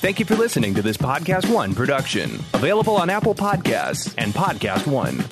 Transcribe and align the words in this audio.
Thank 0.00 0.20
you 0.20 0.24
for 0.24 0.36
listening 0.36 0.74
to 0.74 0.82
this 0.82 0.96
Podcast 0.96 1.52
One 1.52 1.74
production, 1.74 2.30
available 2.54 2.94
on 2.94 3.10
Apple 3.10 3.34
Podcasts 3.34 4.14
and 4.16 4.32
Podcast 4.32 4.86
One. 4.86 5.24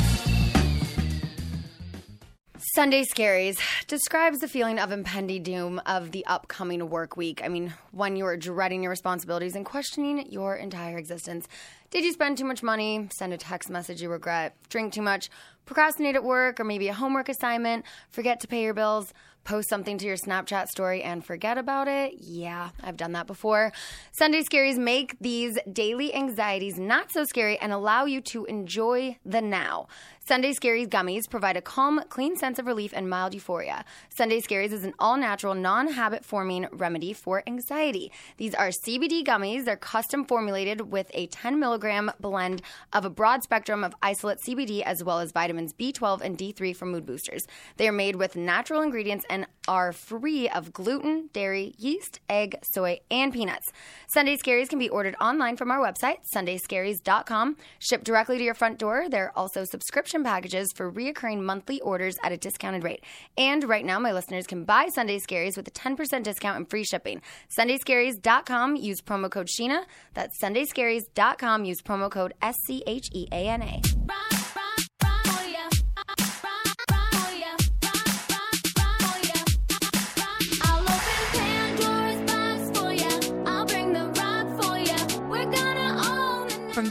Sunday 2.74 3.04
Scaries 3.04 3.60
describes 3.86 4.40
the 4.40 4.48
feeling 4.48 4.80
of 4.80 4.90
impending 4.90 5.44
doom 5.44 5.80
of 5.86 6.10
the 6.10 6.26
upcoming 6.26 6.90
work 6.90 7.16
week. 7.16 7.42
I 7.44 7.48
mean, 7.48 7.72
when 7.92 8.16
you 8.16 8.26
are 8.26 8.36
dreading 8.36 8.82
your 8.82 8.90
responsibilities 8.90 9.54
and 9.54 9.64
questioning 9.64 10.30
your 10.32 10.56
entire 10.56 10.98
existence. 10.98 11.46
Did 11.90 12.04
you 12.04 12.12
spend 12.12 12.36
too 12.36 12.44
much 12.44 12.64
money? 12.64 13.08
Send 13.16 13.32
a 13.32 13.38
text 13.38 13.70
message 13.70 14.02
you 14.02 14.08
regret? 14.08 14.56
Drink 14.68 14.92
too 14.92 15.00
much? 15.00 15.30
Procrastinate 15.64 16.16
at 16.16 16.24
work 16.24 16.58
or 16.58 16.64
maybe 16.64 16.88
a 16.88 16.92
homework 16.92 17.28
assignment? 17.28 17.84
Forget 18.10 18.40
to 18.40 18.48
pay 18.48 18.64
your 18.64 18.74
bills? 18.74 19.14
Post 19.46 19.68
something 19.68 19.96
to 19.98 20.06
your 20.06 20.16
Snapchat 20.16 20.66
story 20.66 21.04
and 21.04 21.24
forget 21.24 21.56
about 21.56 21.86
it? 21.86 22.14
Yeah, 22.18 22.70
I've 22.82 22.96
done 22.96 23.12
that 23.12 23.28
before. 23.28 23.72
Sunday 24.10 24.42
Scaries 24.42 24.76
make 24.76 25.16
these 25.20 25.56
daily 25.72 26.12
anxieties 26.12 26.80
not 26.80 27.12
so 27.12 27.22
scary 27.22 27.56
and 27.58 27.72
allow 27.72 28.06
you 28.06 28.20
to 28.22 28.44
enjoy 28.46 29.16
the 29.24 29.40
now. 29.40 29.86
Sunday 30.28 30.52
Scaries 30.52 30.88
gummies 30.88 31.30
provide 31.30 31.56
a 31.56 31.62
calm, 31.62 32.02
clean 32.08 32.36
sense 32.36 32.58
of 32.58 32.66
relief 32.66 32.92
and 32.92 33.08
mild 33.08 33.32
euphoria. 33.32 33.84
Sunday 34.08 34.40
Scaries 34.40 34.72
is 34.72 34.82
an 34.82 34.92
all 34.98 35.16
natural, 35.16 35.54
non 35.54 35.86
habit 35.86 36.24
forming 36.24 36.66
remedy 36.72 37.12
for 37.12 37.44
anxiety. 37.46 38.10
These 38.36 38.52
are 38.52 38.70
CBD 38.70 39.24
gummies. 39.24 39.64
They're 39.64 39.76
custom 39.76 40.24
formulated 40.24 40.90
with 40.90 41.08
a 41.14 41.28
10 41.28 41.60
milligram 41.60 42.10
blend 42.18 42.62
of 42.92 43.04
a 43.04 43.10
broad 43.10 43.44
spectrum 43.44 43.84
of 43.84 43.94
isolate 44.02 44.40
CBD 44.40 44.82
as 44.82 45.04
well 45.04 45.20
as 45.20 45.30
vitamins 45.30 45.72
B12 45.72 46.20
and 46.22 46.36
D3 46.36 46.74
for 46.74 46.86
mood 46.86 47.06
boosters. 47.06 47.46
They 47.76 47.86
are 47.86 47.92
made 47.92 48.16
with 48.16 48.34
natural 48.34 48.82
ingredients 48.82 49.24
and 49.30 49.46
are 49.68 49.92
free 49.92 50.48
of 50.48 50.72
gluten, 50.72 51.30
dairy, 51.32 51.76
yeast, 51.78 52.18
egg, 52.28 52.56
soy, 52.62 52.98
and 53.12 53.32
peanuts. 53.32 53.70
Sunday 54.08 54.36
Scaries 54.36 54.68
can 54.68 54.80
be 54.80 54.88
ordered 54.88 55.14
online 55.20 55.56
from 55.56 55.70
our 55.70 55.78
website, 55.78 56.16
sundayscaries.com, 56.34 57.56
shipped 57.78 58.04
directly 58.04 58.38
to 58.38 58.44
your 58.44 58.54
front 58.54 58.80
door. 58.80 59.06
There 59.08 59.26
are 59.26 59.32
also 59.36 59.62
subscription 59.62 60.15
packages 60.24 60.68
for 60.74 60.90
reoccurring 60.90 61.42
monthly 61.42 61.80
orders 61.80 62.16
at 62.22 62.32
a 62.32 62.36
discounted 62.36 62.84
rate. 62.84 63.02
And 63.36 63.64
right 63.64 63.84
now, 63.84 63.98
my 63.98 64.12
listeners 64.12 64.46
can 64.46 64.64
buy 64.64 64.88
Sunday 64.94 65.18
Scaries 65.18 65.56
with 65.56 65.68
a 65.68 65.70
10% 65.70 66.22
discount 66.22 66.56
and 66.56 66.68
free 66.68 66.84
shipping. 66.84 67.22
Sundayscaries.com, 67.58 68.76
use 68.76 69.00
promo 69.00 69.30
code 69.30 69.48
Scheana. 69.48 69.84
That's 70.14 70.40
sundayscaries.com, 70.40 71.64
use 71.64 71.82
promo 71.82 72.10
code 72.10 72.34
S 72.42 72.56
C 72.66 72.82
H 72.86 73.08
E 73.12 73.26
A 73.32 73.48
N 73.48 73.62
A. 73.62 74.35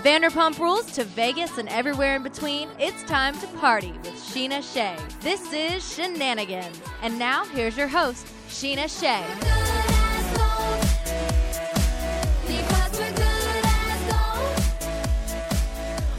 Vanderpump 0.06 0.60
Rules 0.60 0.86
to 0.92 1.04
Vegas 1.04 1.58
and 1.58 1.68
everywhere 1.70 2.16
in 2.16 2.22
between, 2.22 2.70
it's 2.78 3.02
time 3.06 3.36
to 3.40 3.48
party 3.58 3.92
with 4.04 4.14
Scheana 4.14 4.62
Shay. 4.62 4.96
This 5.22 5.52
is 5.52 5.82
Scheananigans. 5.82 6.78
And 7.02 7.18
now, 7.18 7.44
here's 7.46 7.76
your 7.76 7.88
host, 7.88 8.28
Scheana 8.48 8.88
Shay. 8.88 9.65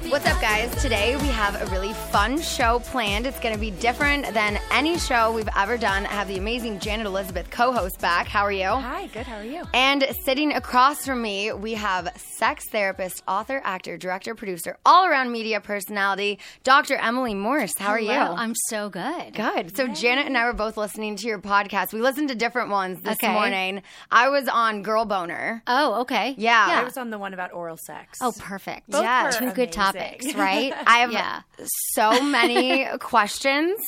What's 0.09 0.25
up, 0.27 0.41
guys? 0.41 0.71
Today 0.83 1.17
we 1.17 1.27
have 1.29 1.61
a 1.61 1.67
really 1.67 1.93
fun 1.93 2.41
show 2.41 2.79
planned. 2.81 3.27
It's 3.27 3.41
going 3.41 3.55
to 3.55 3.61
be 3.61 3.71
different 3.73 4.33
than 4.35 4.59
any 4.71 4.99
show 4.99 5.33
we've 5.33 5.49
ever 5.57 5.77
done. 5.77 6.07
I 6.07 6.11
have 6.13 6.29
the 6.29 6.39
amazing 6.39 6.79
Janet 6.79 7.07
Elizabeth 7.07 7.51
co 7.51 7.73
host 7.73 8.01
back. 8.01 8.27
How 8.29 8.43
are 8.43 8.53
you? 8.53 8.69
Hi, 8.69 9.09
good. 9.09 9.27
How 9.27 9.37
are 9.39 9.45
you? 9.45 9.65
And 9.75 10.07
sitting 10.25 10.53
across 10.53 11.05
from 11.05 11.21
me, 11.23 11.53
we 11.53 11.75
have 11.75 12.09
sex 12.17 12.65
therapist, 12.71 13.23
author, 13.27 13.61
actor, 13.65 13.99
director, 13.99 14.35
producer, 14.35 14.77
all 14.87 15.07
around 15.07 15.33
media 15.33 15.61
personality, 15.61 16.39
Dr. 16.63 16.95
Emily 16.97 17.35
Morse. 17.35 17.73
How 17.77 17.91
are 17.91 18.01
you? 18.01 18.11
I'm 18.13 18.55
so 18.69 18.89
good. 18.89 19.35
Good. 19.35 19.77
So 19.77 19.89
Janet 19.89 20.27
and 20.27 20.39
I 20.39 20.47
were 20.47 20.53
both 20.55 20.77
listening 20.77 21.17
to 21.17 21.27
your 21.27 21.41
podcast. 21.41 21.93
We 21.93 22.01
listened 22.01 22.29
to 22.29 22.35
different 22.35 22.71
ones 22.71 23.01
this 23.01 23.17
Okay. 23.23 23.33
morning. 23.33 23.83
I 24.11 24.29
was 24.29 24.47
on 24.49 24.83
Girl 24.83 25.05
Boner. 25.05 25.63
Oh, 25.67 26.01
okay. 26.03 26.35
Yeah. 26.39 26.81
I 26.81 26.85
was 26.85 26.97
on 26.97 27.11
the 27.11 27.19
one 27.19 27.35
about 27.35 27.53
oral 27.53 27.77
sex. 27.77 28.19
Oh, 28.23 28.33
perfect. 28.39 28.89
Both 28.91 29.03
Yeah. 29.03 29.25
were 29.25 29.33
Two 29.33 29.39
good 29.47 29.55
amazing. 29.55 29.73
topics, 29.73 29.96
right? 30.35 30.73
I 30.87 30.99
have 30.99 31.13
yeah. 31.13 31.43
so 31.95 32.23
many 32.23 32.87
questions. 33.01 33.81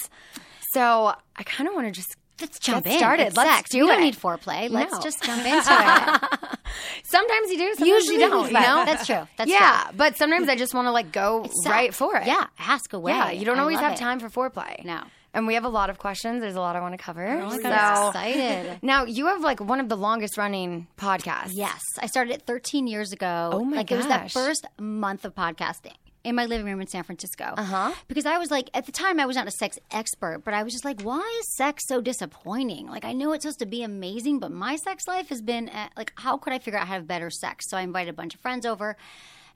So 0.73 1.15
I 1.37 1.43
kind 1.45 1.69
of 1.69 1.75
want 1.75 1.87
to 1.87 1.93
just 1.93 2.15
Let's 2.41 2.61
jump 2.61 2.85
Get 2.85 2.93
in. 2.93 2.99
started. 3.01 3.27
It's 3.29 3.37
Let's 3.37 3.51
sex. 3.57 3.71
do 3.71 3.79
You 3.79 3.87
don't 3.89 3.99
it. 4.01 4.05
need 4.05 4.15
foreplay. 4.17 4.71
Let's 4.71 4.93
No. 4.93 5.01
just 5.01 5.21
jump 5.25 5.45
into 5.45 5.57
it. 5.59 6.59
sometimes 7.05 7.51
you 7.51 7.59
do, 7.59 7.75
sometimes 7.75 7.81
Usually 7.81 8.15
you 8.15 8.29
don't. 8.31 8.47
You 8.47 8.53
know, 8.53 8.85
That's 8.85 9.07
true. 9.07 9.27
That's 9.37 9.51
yeah, 9.51 9.87
true. 9.89 9.95
but 9.97 10.17
sometimes 10.17 10.49
I 10.49 10.55
just 10.55 10.73
want 10.73 10.87
to 10.87 10.93
like 10.93 11.11
go 11.11 11.43
It's 11.45 11.67
right 11.67 11.87
sex. 11.87 11.97
for 11.97 12.17
it. 12.17 12.29
Yeah, 12.29 12.47
ask 12.61 12.93
away. 12.93 13.11
yeah. 13.11 13.31
You 13.33 13.45
don't 13.45 13.59
I 13.59 13.63
always 13.63 13.81
have 13.81 13.95
it. 13.95 13.99
time 13.99 14.21
for 14.21 14.29
foreplay. 14.29 14.85
No. 14.85 15.01
And 15.35 15.47
we 15.47 15.55
have 15.55 15.65
a 15.65 15.69
lot 15.69 15.91
of 15.91 15.99
questions. 15.99 16.41
There's 16.41 16.57
a 16.57 16.61
lot 16.61 16.77
I 16.77 16.81
want 16.81 16.95
to 16.99 17.03
cover. 17.03 17.27
Oh 17.27 17.51
so 17.51 17.59
excited. 17.59 18.79
now 18.83 19.05
you 19.05 19.27
have 19.27 19.41
like 19.43 19.61
one 19.61 19.81
of 19.81 19.89
the 19.89 19.97
longest 19.97 20.37
running 20.39 20.87
podcasts. 20.97 21.51
Yes, 21.53 21.83
I 21.99 22.07
started 22.07 22.35
it 22.35 22.43
13 22.43 22.87
years 22.87 23.13
ago. 23.13 23.51
Oh 23.53 23.65
my 23.65 23.79
Like 23.79 23.91
it 23.91 23.97
was 23.97 24.07
that 24.07 24.31
first 24.31 24.67
month 24.79 25.25
of 25.25 25.35
podcasting 25.35 25.95
in 26.25 26.35
my 26.35 26.47
living 26.47 26.67
room 26.67 26.81
in 26.81 26.87
San 26.87 27.05
Francisco. 27.05 27.55
Uh-huh. 27.57 27.93
Because 28.07 28.27
I 28.27 28.39
was 28.39 28.51
like, 28.51 28.71
at 28.75 28.87
the 28.87 28.93
time, 28.93 29.21
I 29.21 29.27
was 29.27 29.37
not 29.37 29.47
a 29.47 29.53
sex 29.53 29.79
expert, 29.91 30.43
but 30.45 30.53
I 30.53 30.63
was 30.63 30.73
just 30.73 30.85
like, 30.85 31.01
why 31.03 31.39
is 31.41 31.57
sex 31.57 31.85
so 31.87 32.01
disappointing? 32.01 32.87
Like, 32.89 33.05
I 33.05 33.13
know 33.13 33.33
it's 33.33 33.45
supposed 33.45 33.61
to 33.61 33.67
be 33.67 33.83
amazing, 33.83 34.39
but 34.39 34.51
my 34.51 34.77
sex 34.77 35.07
life 35.07 35.29
has 35.29 35.41
been 35.41 35.69
uh, 35.69 35.89
like, 35.97 36.13
how 36.17 36.37
could 36.37 36.53
I 36.53 36.59
figure 36.59 36.79
out 36.79 36.87
how 36.87 36.95
to 36.95 36.99
have 37.01 37.07
better 37.07 37.31
sex? 37.31 37.67
So 37.69 37.77
I 37.77 37.83
invited 37.83 38.11
a 38.11 38.15
bunch 38.15 38.35
of 38.35 38.41
friends 38.41 38.67
over. 38.67 38.97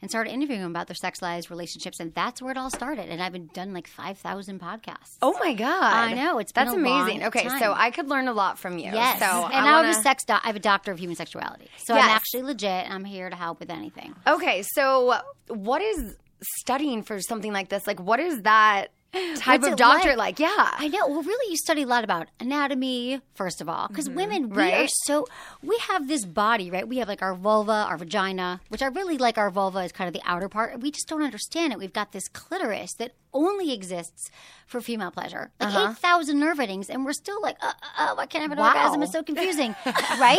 And 0.02 0.10
started 0.10 0.32
interviewing 0.32 0.60
them 0.62 0.72
about 0.72 0.88
their 0.88 0.96
sex 0.96 1.22
lives, 1.22 1.48
relationships, 1.48 2.00
and 2.00 2.12
that's 2.12 2.42
where 2.42 2.50
it 2.50 2.58
all 2.58 2.70
started. 2.70 3.08
And 3.08 3.22
I've 3.22 3.32
been 3.32 3.46
done 3.54 3.72
like 3.72 3.86
five 3.86 4.18
thousand 4.18 4.60
podcasts. 4.60 5.16
Oh 5.22 5.38
my 5.38 5.54
god! 5.54 5.80
I 5.94 6.12
know, 6.12 6.38
it's 6.38 6.50
been 6.50 6.64
that's 6.66 6.76
amazing. 6.76 7.22
Okay, 7.24 7.44
time. 7.46 7.60
so 7.60 7.72
I 7.72 7.92
could 7.92 8.08
learn 8.08 8.26
a 8.26 8.32
lot 8.32 8.58
from 8.58 8.78
you. 8.78 8.90
Yes, 8.92 9.20
So 9.20 9.24
and 9.46 9.54
I 9.54 9.64
now 9.64 9.78
I'm 9.78 9.88
a 9.90 9.94
sex 9.94 10.24
doc. 10.24 10.40
I 10.42 10.48
have 10.48 10.56
a 10.56 10.60
doctor 10.60 10.90
of 10.90 10.98
human 10.98 11.14
sexuality, 11.14 11.68
so 11.84 11.94
Yes. 11.94 12.04
I'm 12.04 12.10
actually 12.10 12.42
legit. 12.42 12.84
and 12.84 12.92
I'm 12.94 13.04
here 13.04 13.30
to 13.30 13.36
help 13.36 13.60
with 13.60 13.70
anything. 13.70 14.14
Okay, 14.26 14.64
so 14.74 15.14
what 15.46 15.80
is 15.80 16.16
studying 16.58 17.04
for 17.04 17.20
something 17.20 17.52
like 17.52 17.68
this? 17.68 17.86
Like, 17.86 18.00
what 18.00 18.18
is 18.18 18.42
that 18.42 18.88
type 19.36 19.60
What's 19.60 19.72
of 19.72 19.76
doctor 19.76 20.10
like? 20.10 20.16
like? 20.16 20.38
Yeah. 20.38 20.70
I 20.78 20.88
know. 20.88 21.06
Well, 21.08 21.22
really, 21.22 21.50
you 21.50 21.56
study 21.56 21.82
a 21.82 21.86
lot 21.86 22.04
about 22.04 22.28
anatomy, 22.40 23.20
first 23.34 23.60
of 23.60 23.68
all, 23.68 23.88
because 23.88 24.08
women, 24.08 24.48
we 24.48 24.62
are 24.62 24.72
Mm-hmm. 24.72 24.86
So, 25.04 25.26
we 25.62 25.76
have 25.88 26.08
this 26.08 26.24
body, 26.24 26.70
right? 26.70 26.86
We 26.86 26.98
have 26.98 27.08
like 27.08 27.22
our 27.22 27.34
vulva, 27.34 27.72
our 27.88 27.98
vagina, 27.98 28.60
which 28.68 28.82
I 28.82 28.86
really 28.86 29.18
like 29.18 29.38
our 29.38 29.50
vulva 29.50 29.80
is 29.80 29.92
kind 29.92 30.08
of 30.08 30.14
the 30.14 30.22
outer 30.24 30.48
part. 30.48 30.80
We 30.80 30.90
just 30.90 31.08
don't 31.08 31.22
understand 31.22 31.72
it. 31.72 31.78
We've 31.78 31.92
got 31.92 32.12
this 32.12 32.28
clitoris 32.28 32.94
that 32.94 33.12
only 33.34 33.72
exists 33.72 34.30
for 34.66 34.80
female 34.80 35.10
pleasure. 35.10 35.50
Like 35.60 35.90
8,000 35.96 36.38
nerve 36.38 36.58
endings, 36.60 36.88
and 36.88 37.04
we're 37.04 37.12
still 37.12 37.40
like, 37.42 37.56
uh, 37.60 37.72
uh, 37.98 38.14
I 38.18 38.26
can't 38.26 38.40
I 38.40 38.44
have 38.44 38.52
an 38.52 38.58
Wow. 38.58 38.68
orgasm. 38.68 39.02
It's 39.02 39.12
so 39.12 39.22
confusing, 39.22 39.74
right? 40.18 40.38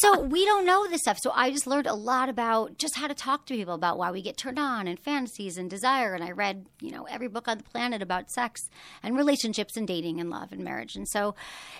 so 0.00 0.20
we 0.20 0.44
don't 0.44 0.64
know 0.66 0.86
this 0.88 1.00
stuff. 1.02 1.18
So 1.22 1.30
I 1.34 1.50
just 1.50 1.66
learned 1.66 1.86
a 1.86 1.94
lot 1.94 2.28
about 2.28 2.78
just 2.78 2.96
how 2.96 3.06
to 3.06 3.14
talk 3.14 3.46
to 3.46 3.54
people 3.54 3.74
about 3.74 3.98
why 3.98 4.10
we 4.10 4.22
get 4.22 4.36
turned 4.36 4.58
on 4.58 4.88
and 4.88 4.98
fantasies 4.98 5.58
and 5.58 5.70
desire. 5.70 6.14
And 6.14 6.24
I 6.24 6.30
read, 6.32 6.66
you 6.80 6.90
know, 6.90 7.04
every 7.04 7.28
book 7.28 7.46
on 7.48 7.58
the 7.58 7.64
planet 7.64 8.02
about 8.02 8.30
sex 8.30 8.68
and 9.02 9.16
relationships 9.16 9.76
and 9.76 9.86
dating 9.86 10.20
and 10.20 10.28
love 10.30 10.52
and 10.52 10.62
marriage. 10.64 10.96
And 10.96 11.06
so 11.08 11.34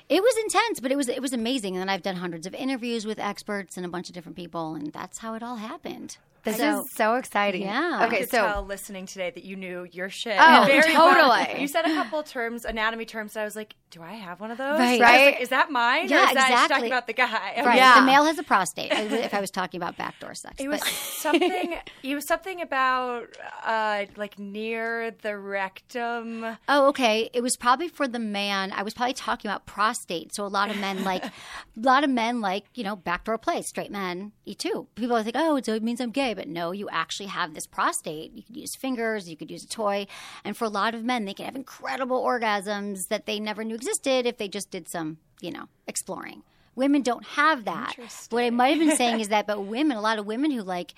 it 0.08 0.22
was 0.22 0.34
intense, 0.44 0.78
but 0.80 0.92
it 0.92 0.96
was 0.96 1.08
it 1.08 1.20
was 1.22 1.32
amazing. 1.32 1.74
And 1.74 1.80
then 1.82 1.88
I've 1.88 2.02
done 2.02 2.16
hundreds 2.16 2.46
of 2.46 2.54
interviews 2.54 3.06
with 3.06 3.18
experts 3.18 3.76
and 3.76 3.84
a 3.84 3.88
bunch 3.88 4.08
of 4.08 4.14
different 4.14 4.36
people, 4.36 4.74
and 4.74 4.92
that's 4.92 5.18
how 5.18 5.34
it 5.34 5.42
all 5.42 5.56
happened. 5.56 6.16
This 6.44 6.56
So- 6.56 6.80
is 6.84 6.90
so 6.90 7.14
exciting. 7.14 7.62
Yeah. 7.62 7.98
I 8.00 8.06
Okay, 8.06 8.20
could 8.20 8.30
so 8.30 8.38
tell 8.46 8.62
listening 8.64 9.06
today 9.06 9.30
that 9.30 9.44
you 9.44 9.54
knew 9.56 9.86
your 9.92 10.10
shit. 10.10 10.36
Oh, 10.40 10.64
very 10.66 10.92
well. 10.94 11.14
totally. 11.38 11.60
You 11.60 11.68
said 11.68 11.84
a 11.84 11.94
couple 11.94 12.22
terms, 12.24 12.64
anatomy 12.64 13.04
terms, 13.04 13.36
and 13.36 13.42
I 13.42 13.44
was 13.44 13.54
like, 13.56 13.74
"Do 13.92 14.02
I 14.02 14.14
have 14.14 14.40
one 14.40 14.50
of 14.50 14.58
those?" 14.58 14.78
Right. 14.80 15.00
I 15.00 15.12
was 15.16 15.32
like, 15.32 15.40
is 15.40 15.48
that 15.50 15.70
mine? 15.70 16.08
Yeah, 16.08 16.24
or 16.24 16.28
is 16.28 16.34
that 16.34 16.46
she's 16.48 16.52
exactly. 16.54 16.74
talking 16.74 16.92
about 16.92 17.06
the 17.06 17.12
guy? 17.12 17.62
Right. 17.64 17.76
Yeah. 17.76 18.00
The 18.00 18.06
male 18.06 18.24
has 18.24 18.38
a 18.38 18.42
prostate. 18.42 18.90
If 19.22 19.32
I 19.34 19.40
was 19.40 19.50
talking 19.50 19.78
about 19.80 19.96
backdoor 19.96 20.34
sex, 20.34 20.56
It 20.58 20.68
was 20.68 20.80
But- 20.80 20.88
something. 20.88 21.74
It 22.02 22.14
was 22.16 22.26
something 22.26 22.60
about 22.60 23.28
uh, 23.64 24.06
like 24.16 24.38
near 24.38 25.12
the 25.22 25.38
rectum. 25.38 26.56
Oh, 26.68 26.88
okay. 26.88 27.30
It 27.32 27.42
was 27.42 27.56
probably 27.56 27.88
for 27.88 28.08
the 28.08 28.18
man. 28.18 28.72
I 28.72 28.82
was 28.82 28.94
probably 28.94 29.14
talking 29.14 29.48
about 29.50 29.66
prostate. 29.66 30.34
So 30.34 30.44
a 30.44 30.48
lot 30.48 30.70
of 30.70 30.78
men 30.78 31.04
like, 31.04 31.24
a 31.24 31.32
lot 31.76 32.02
of 32.04 32.10
men 32.10 32.40
like, 32.40 32.64
you 32.74 32.84
know, 32.84 32.96
backdoor 32.96 33.38
play. 33.38 33.62
Straight 33.62 33.90
men 33.90 34.32
eat 34.44 34.58
too. 34.58 34.88
People 34.94 35.22
think, 35.22 35.36
oh, 35.38 35.56
it's- 35.56 35.72
it 35.72 35.82
means 35.82 36.00
I'm 36.00 36.10
gay, 36.10 36.34
but 36.34 36.48
no, 36.48 36.72
you 36.72 36.88
actually 36.90 37.26
have 37.26 37.54
this 37.54 37.66
prostate. 37.66 38.32
You 38.34 38.42
could 38.42 38.56
use 38.56 38.74
fingers, 38.76 39.28
you 39.28 39.36
could 39.36 39.50
use 39.50 39.64
a 39.64 39.68
toy, 39.68 40.06
and 40.44 40.56
for 40.56 40.64
a 40.64 40.68
lot 40.68 40.94
of 40.94 41.02
men, 41.04 41.24
they 41.24 41.34
can 41.34 41.46
have 41.46 41.56
incredible 41.56 42.22
orgasms 42.22 43.08
that 43.08 43.26
they 43.26 43.40
never 43.40 43.64
knew 43.64 43.78
existed 43.82 44.26
if 44.26 44.38
they 44.38 44.48
just 44.48 44.70
did 44.70 44.88
some, 44.88 45.18
you 45.40 45.50
know, 45.50 45.66
exploring. 45.86 46.42
Women 46.74 47.02
don't 47.02 47.24
have 47.24 47.64
that. 47.64 47.94
What 48.30 48.44
I 48.44 48.50
might 48.50 48.76
have 48.76 48.78
been 48.78 48.96
saying 48.96 49.20
is 49.24 49.28
that, 49.28 49.46
but 49.46 49.64
women, 49.64 49.96
a 49.96 50.00
lot 50.00 50.18
of 50.18 50.26
women 50.26 50.50
who 50.50 50.62
like 50.62 50.94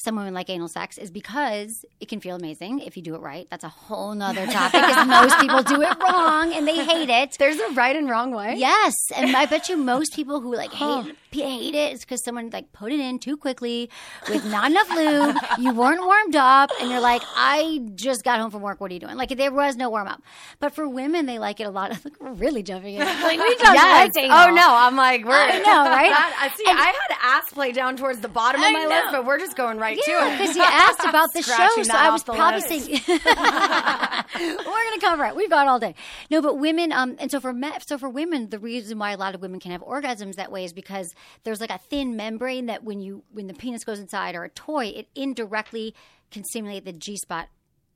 some 0.00 0.16
women 0.16 0.32
like 0.32 0.48
anal 0.48 0.68
sex 0.68 0.96
is 0.96 1.10
because 1.10 1.84
it 2.00 2.08
can 2.08 2.20
feel 2.20 2.36
amazing 2.36 2.78
if 2.80 2.96
you 2.96 3.02
do 3.02 3.14
it 3.16 3.20
right. 3.20 3.46
That's 3.50 3.64
a 3.64 3.68
whole 3.68 4.14
nother 4.14 4.46
topic 4.58 4.80
because 4.80 5.06
most 5.06 5.38
people 5.40 5.62
do 5.62 5.82
it 5.82 5.96
wrong 6.00 6.52
and 6.54 6.66
they 6.66 6.84
hate 6.84 7.08
it. 7.10 7.36
there's 7.38 7.58
a 7.58 7.70
right 7.72 7.96
and 7.96 8.08
wrong 8.08 8.30
way. 8.30 8.54
Yes, 8.56 8.94
and 9.16 9.34
I 9.36 9.46
bet 9.46 9.68
you 9.68 9.76
most 9.76 10.14
people 10.14 10.40
who 10.40 10.54
like 10.54 10.72
hate 10.72 11.14
hate 11.30 11.74
it 11.74 11.92
is 11.92 12.00
because 12.00 12.24
someone 12.24 12.48
like 12.50 12.72
put 12.72 12.90
it 12.92 13.00
in 13.00 13.18
too 13.18 13.36
quickly 13.36 13.90
with 14.30 14.44
not 14.46 14.70
enough 14.70 14.88
lube. 14.94 15.36
You 15.58 15.72
weren't 15.74 16.00
warmed 16.02 16.36
up, 16.36 16.70
and 16.80 16.90
you're 16.90 17.00
like, 17.00 17.22
I 17.36 17.80
just 17.96 18.24
got 18.24 18.40
home 18.40 18.50
from 18.50 18.62
work. 18.62 18.80
What 18.80 18.90
are 18.90 18.94
you 18.94 19.00
doing? 19.00 19.16
Like 19.16 19.28
there 19.36 19.52
was 19.52 19.76
no 19.76 19.90
warm 19.90 20.08
up. 20.08 20.22
But 20.60 20.72
for 20.74 20.88
women, 20.88 21.26
they 21.26 21.38
like 21.38 21.60
it 21.60 21.64
a 21.64 21.70
lot. 21.70 21.88
Like 22.04 22.20
we're 22.20 22.32
really 22.32 22.62
jumping 22.62 22.94
in. 22.94 23.00
Like 23.22 23.38
we 23.38 23.56
don't 23.56 23.74
Yes. 23.74 24.14
like 24.14 24.24
Oh 24.30 24.50
no, 24.54 24.66
I'm 24.68 24.96
like 24.96 25.24
we're. 25.24 25.32
I 25.32 25.58
know, 25.58 25.84
right? 25.90 26.10
That- 26.10 26.38
I 26.52 26.56
see. 26.56 26.64
I 26.66 26.86
had 26.86 27.16
ass 27.22 27.50
play 27.52 27.72
down 27.72 27.96
towards 27.96 28.20
the 28.20 28.28
bottom 28.28 28.60
of 28.60 28.66
I 28.66 28.72
my 28.72 28.82
know. 28.84 28.88
list, 28.88 29.06
but 29.12 29.24
we're 29.26 29.38
just 29.38 29.56
going 29.56 29.78
right 29.78 29.87
to 29.96 30.10
Yeah, 30.10 30.28
it. 30.34 30.38
because 30.38 30.56
you 30.56 30.62
asked 30.62 31.04
about 31.04 31.32
the 31.32 31.42
show, 31.76 31.82
so 31.82 31.96
I 31.96 32.10
was 32.10 32.22
probably 32.24 32.60
list. 32.60 32.68
saying 32.68 33.00
we're 33.08 34.64
going 34.64 35.00
to 35.00 35.00
cover 35.00 35.24
it. 35.26 35.36
We've 35.36 35.50
got 35.50 35.66
all 35.68 35.78
day. 35.78 35.94
No, 36.30 36.42
but 36.42 36.58
women, 36.58 36.92
um, 36.92 37.16
and 37.18 37.30
so 37.30 37.40
for 37.40 37.52
men, 37.52 37.72
so 37.86 37.98
for 37.98 38.08
women, 38.08 38.50
the 38.50 38.58
reason 38.58 38.98
why 38.98 39.12
a 39.12 39.16
lot 39.16 39.34
of 39.34 39.40
women 39.42 39.60
can 39.60 39.72
have 39.72 39.82
orgasms 39.82 40.34
that 40.36 40.50
way 40.52 40.64
is 40.64 40.72
because 40.72 41.14
there's 41.44 41.60
like 41.60 41.70
a 41.70 41.78
thin 41.78 42.16
membrane 42.16 42.66
that 42.66 42.84
when 42.84 43.00
you 43.00 43.24
when 43.32 43.46
the 43.46 43.54
penis 43.54 43.84
goes 43.84 43.98
inside 43.98 44.34
or 44.34 44.44
a 44.44 44.48
toy, 44.50 44.86
it 44.86 45.08
indirectly 45.14 45.94
can 46.30 46.44
stimulate 46.44 46.84
the 46.84 46.92
G 46.92 47.16
spot 47.16 47.48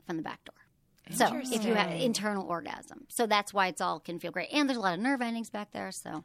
from 0.07 0.17
the 0.17 0.23
back 0.23 0.45
door. 0.45 0.55
So 1.11 1.41
if 1.43 1.65
you 1.65 1.75
have 1.75 1.91
internal 1.93 2.47
orgasm, 2.47 3.07
so 3.09 3.27
that's 3.27 3.53
why 3.53 3.67
it's 3.67 3.81
all 3.81 3.99
can 4.01 4.19
feel 4.19 4.31
great, 4.31 4.49
and 4.53 4.69
there's 4.69 4.79
a 4.79 4.81
lot 4.81 4.95
of 4.95 5.01
nerve 5.01 5.21
endings 5.21 5.51
back 5.51 5.73
there. 5.73 5.91
So 5.93 6.23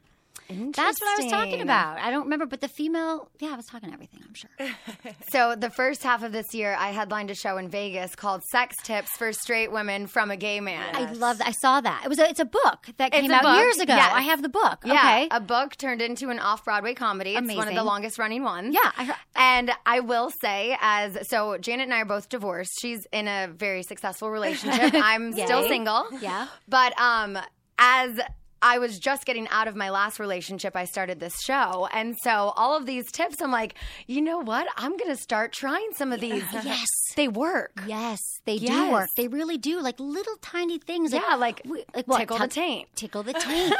that's 0.49 1.01
what 1.01 1.19
I 1.19 1.23
was 1.23 1.31
talking 1.31 1.61
about. 1.61 1.99
I 1.99 2.09
don't 2.11 2.23
remember, 2.23 2.45
but 2.45 2.61
the 2.61 2.67
female, 2.67 3.29
yeah, 3.39 3.49
I 3.53 3.55
was 3.55 3.65
talking 3.65 3.91
everything. 3.93 4.21
I'm 4.25 4.33
sure. 4.33 4.49
So 5.31 5.55
the 5.55 5.69
first 5.69 6.03
half 6.03 6.23
of 6.23 6.31
this 6.31 6.53
year, 6.53 6.75
I 6.79 6.89
headlined 6.91 7.29
a 7.31 7.35
show 7.35 7.57
in 7.57 7.67
Vegas 7.69 8.15
called 8.15 8.41
"Sex 8.51 8.75
Tips 8.83 9.09
for 9.17 9.33
Straight 9.33 9.71
Women 9.71 10.07
from 10.07 10.31
a 10.31 10.37
Gay 10.37 10.59
Man." 10.61 10.95
I 10.95 11.11
love 11.11 11.39
that. 11.39 11.47
I 11.47 11.51
saw 11.51 11.81
that. 11.81 12.01
It 12.05 12.09
was 12.09 12.19
a, 12.19 12.29
it's 12.29 12.39
a 12.39 12.45
book 12.45 12.87
that 12.97 13.13
It's 13.13 13.21
came 13.21 13.31
out 13.31 13.41
book, 13.43 13.57
years 13.57 13.77
ago. 13.79 13.93
yes. 13.95 14.11
I 14.13 14.21
have 14.21 14.41
the 14.41 14.49
book. 14.49 14.79
Yeah, 14.85 14.93
Okay. 14.93 15.27
a 15.31 15.39
book 15.41 15.75
turned 15.77 16.01
into 16.01 16.29
an 16.29 16.39
off-Broadway 16.39 16.93
comedy. 16.93 17.35
It's 17.35 17.55
one 17.55 17.67
of 17.67 17.75
the 17.75 17.83
longest 17.83 18.17
running 18.19 18.43
ones. 18.43 18.73
Yeah, 18.73 18.91
I 18.97 19.15
and 19.35 19.71
I 19.85 19.99
will 19.99 20.31
say, 20.41 20.77
as 20.81 21.17
so, 21.29 21.57
Janet 21.57 21.83
and 21.85 21.93
I 21.93 22.01
are 22.01 22.05
both 22.05 22.29
divorced. 22.29 22.71
She's 22.81 23.05
in 23.11 23.27
a 23.27 23.47
very 23.53 23.83
successful 23.83 24.29
relationship. 24.31 24.93
I'm 24.93 25.33
still 25.33 25.67
single. 25.67 26.05
Yeah. 26.21 26.47
but 26.67 26.97
um, 26.99 27.37
as 27.79 28.19
I 28.61 28.79
was 28.79 28.97
just 28.99 29.25
getting 29.25 29.47
out 29.49 29.67
of 29.67 29.75
my 29.75 29.89
last 29.89 30.19
relationship, 30.19 30.75
I 30.75 30.85
started 30.85 31.19
this 31.19 31.39
show, 31.41 31.87
and 31.93 32.15
so 32.23 32.53
all 32.55 32.75
of 32.75 32.85
these 32.85 33.11
tips, 33.11 33.41
I'm 33.41 33.51
like, 33.51 33.75
you 34.07 34.21
know 34.21 34.39
what? 34.39 34.67
I'm 34.77 34.97
gonna 34.97 35.15
start 35.15 35.51
trying 35.53 35.89
some 35.95 36.11
of 36.11 36.19
these. 36.19 36.43
Yes. 36.67 36.87
they 37.15 37.27
work. 37.27 37.71
Yes, 37.87 38.19
they 38.45 38.57
do 38.57 38.91
work. 38.91 39.07
They 39.15 39.27
really 39.27 39.57
do. 39.57 39.79
Like 39.79 39.99
little 39.99 40.35
tiny 40.41 40.79
things. 40.79 41.13
Yeah, 41.13 41.35
like, 41.35 41.61
we- 41.65 41.85
like 41.95 42.07
what? 42.07 42.17
tickle 42.17 42.37
the 42.39 42.47
taint. 42.47 42.87
Tickle 42.95 43.23
the 43.23 43.33
taint. 43.47 43.73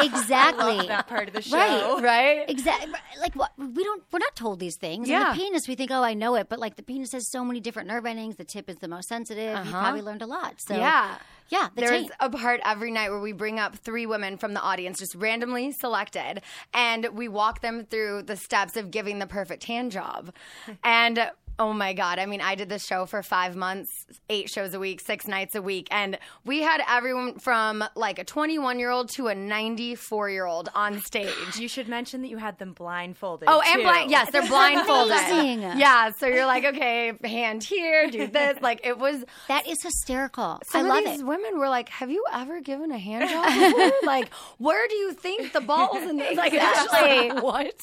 exactly. 0.00 0.76
Love 0.76 0.88
that 0.88 1.06
part 1.08 1.28
of 1.28 1.34
the 1.34 1.42
show. 1.42 1.56
Right. 1.56 2.02
Right? 2.02 2.50
Exactly. 2.50 2.92
Like 3.20 3.34
what? 3.34 3.52
We 3.58 3.82
don't. 3.84 4.02
We're 4.12 4.18
not 4.18 4.36
told 4.36 4.60
these 4.60 4.76
things. 4.76 5.08
And 5.08 5.18
Yeah. 5.18 5.32
the 5.32 5.38
penis, 5.40 5.66
we 5.68 5.74
think, 5.74 5.90
oh, 5.90 6.02
I 6.02 6.14
know 6.14 6.34
it, 6.36 6.48
but 6.48 6.58
like 6.58 6.76
the 6.76 6.82
penis 6.82 7.12
has 7.12 7.28
so 7.30 7.44
many 7.44 7.60
different 7.60 7.88
nerve 7.88 8.06
endings. 8.06 8.36
The 8.36 8.44
tip 8.44 8.68
is 8.68 8.76
the 8.76 8.88
most 8.88 9.08
sensitive. 9.08 9.50
You 9.50 9.56
uh-huh. 9.56 9.80
probably 9.80 10.02
learned 10.02 10.22
a 10.22 10.26
lot. 10.26 10.54
So 10.60 10.76
Yeah. 10.76 11.16
Yeah. 11.50 11.68
The 11.74 11.80
There's 11.82 11.90
taint. 11.90 12.12
a 12.20 12.30
part 12.30 12.60
every 12.64 12.90
night 12.90 13.10
where 13.10 13.20
we 13.20 13.32
bring 13.32 13.58
up 13.58 13.76
three 13.76 14.06
women 14.06 14.38
from 14.38 14.54
the 14.54 14.60
audience, 14.60 14.98
just 15.00 15.14
randomly 15.14 15.72
selected, 15.72 16.42
and 16.72 17.08
we 17.12 17.28
walk 17.28 17.60
them 17.60 17.84
through 17.84 18.22
the 18.22 18.36
steps 18.36 18.76
of 18.76 18.90
giving 18.90 19.18
the 19.18 19.26
perfect 19.26 19.64
hand 19.64 19.92
job. 19.92 20.32
And 20.84 21.30
oh 21.58 21.72
my 21.72 21.92
God, 21.92 22.18
I 22.18 22.26
mean, 22.26 22.40
I 22.40 22.54
did 22.54 22.68
this 22.68 22.86
show 22.86 23.06
for 23.06 23.22
five 23.22 23.54
months, 23.56 24.06
eight 24.28 24.48
shows 24.48 24.74
a 24.74 24.78
week, 24.80 25.00
six 25.00 25.26
nights 25.26 25.54
a 25.54 25.62
week, 25.62 25.88
and 25.90 26.18
we 26.44 26.62
had 26.62 26.82
everyone 26.88 27.38
from 27.38 27.84
like 27.94 28.18
a 28.18 28.24
21 28.24 28.78
year 28.78 28.90
old 28.90 29.10
to 29.10 29.28
a 29.28 29.34
94 29.34 30.30
year 30.30 30.46
old 30.46 30.70
on 30.74 31.00
stage. 31.00 31.56
You 31.56 31.68
should 31.68 31.88
mention 31.88 32.22
that 32.22 32.28
you 32.28 32.38
had 32.38 32.58
them 32.58 32.72
blindfolded. 32.72 33.48
Oh, 33.50 33.62
and 33.66 33.82
blind. 33.82 34.10
Yes, 34.10 34.30
they're 34.30 34.46
blindfolded. 34.46 35.16
amazing. 35.16 35.60
Yeah, 35.78 36.10
so 36.12 36.26
you're 36.26 36.46
like, 36.46 36.64
okay, 36.64 37.12
hand 37.24 37.62
here, 37.62 38.10
do 38.10 38.26
this. 38.26 38.58
Like 38.70 38.84
it 38.84 38.98
was 38.98 39.24
that 39.48 39.66
is 39.66 39.82
hysterical. 39.82 40.60
I 40.74 40.80
of 40.80 40.86
love 40.86 41.04
these 41.04 41.20
it. 41.20 41.26
women 41.26 41.58
were 41.58 41.68
like, 41.68 41.88
"Have 41.88 42.10
you 42.10 42.24
ever 42.32 42.60
given 42.60 42.90
a 42.90 42.98
hand 42.98 43.28
job 43.28 43.46
before? 43.46 43.92
like, 44.06 44.32
where 44.58 44.86
do 44.86 44.94
you 44.96 45.12
think 45.12 45.52
the 45.52 45.60
balls 45.60 45.96
in 45.96 46.16
this? 46.16 46.36
Like, 46.40 46.54
actually, 46.54 47.40
what? 47.40 47.74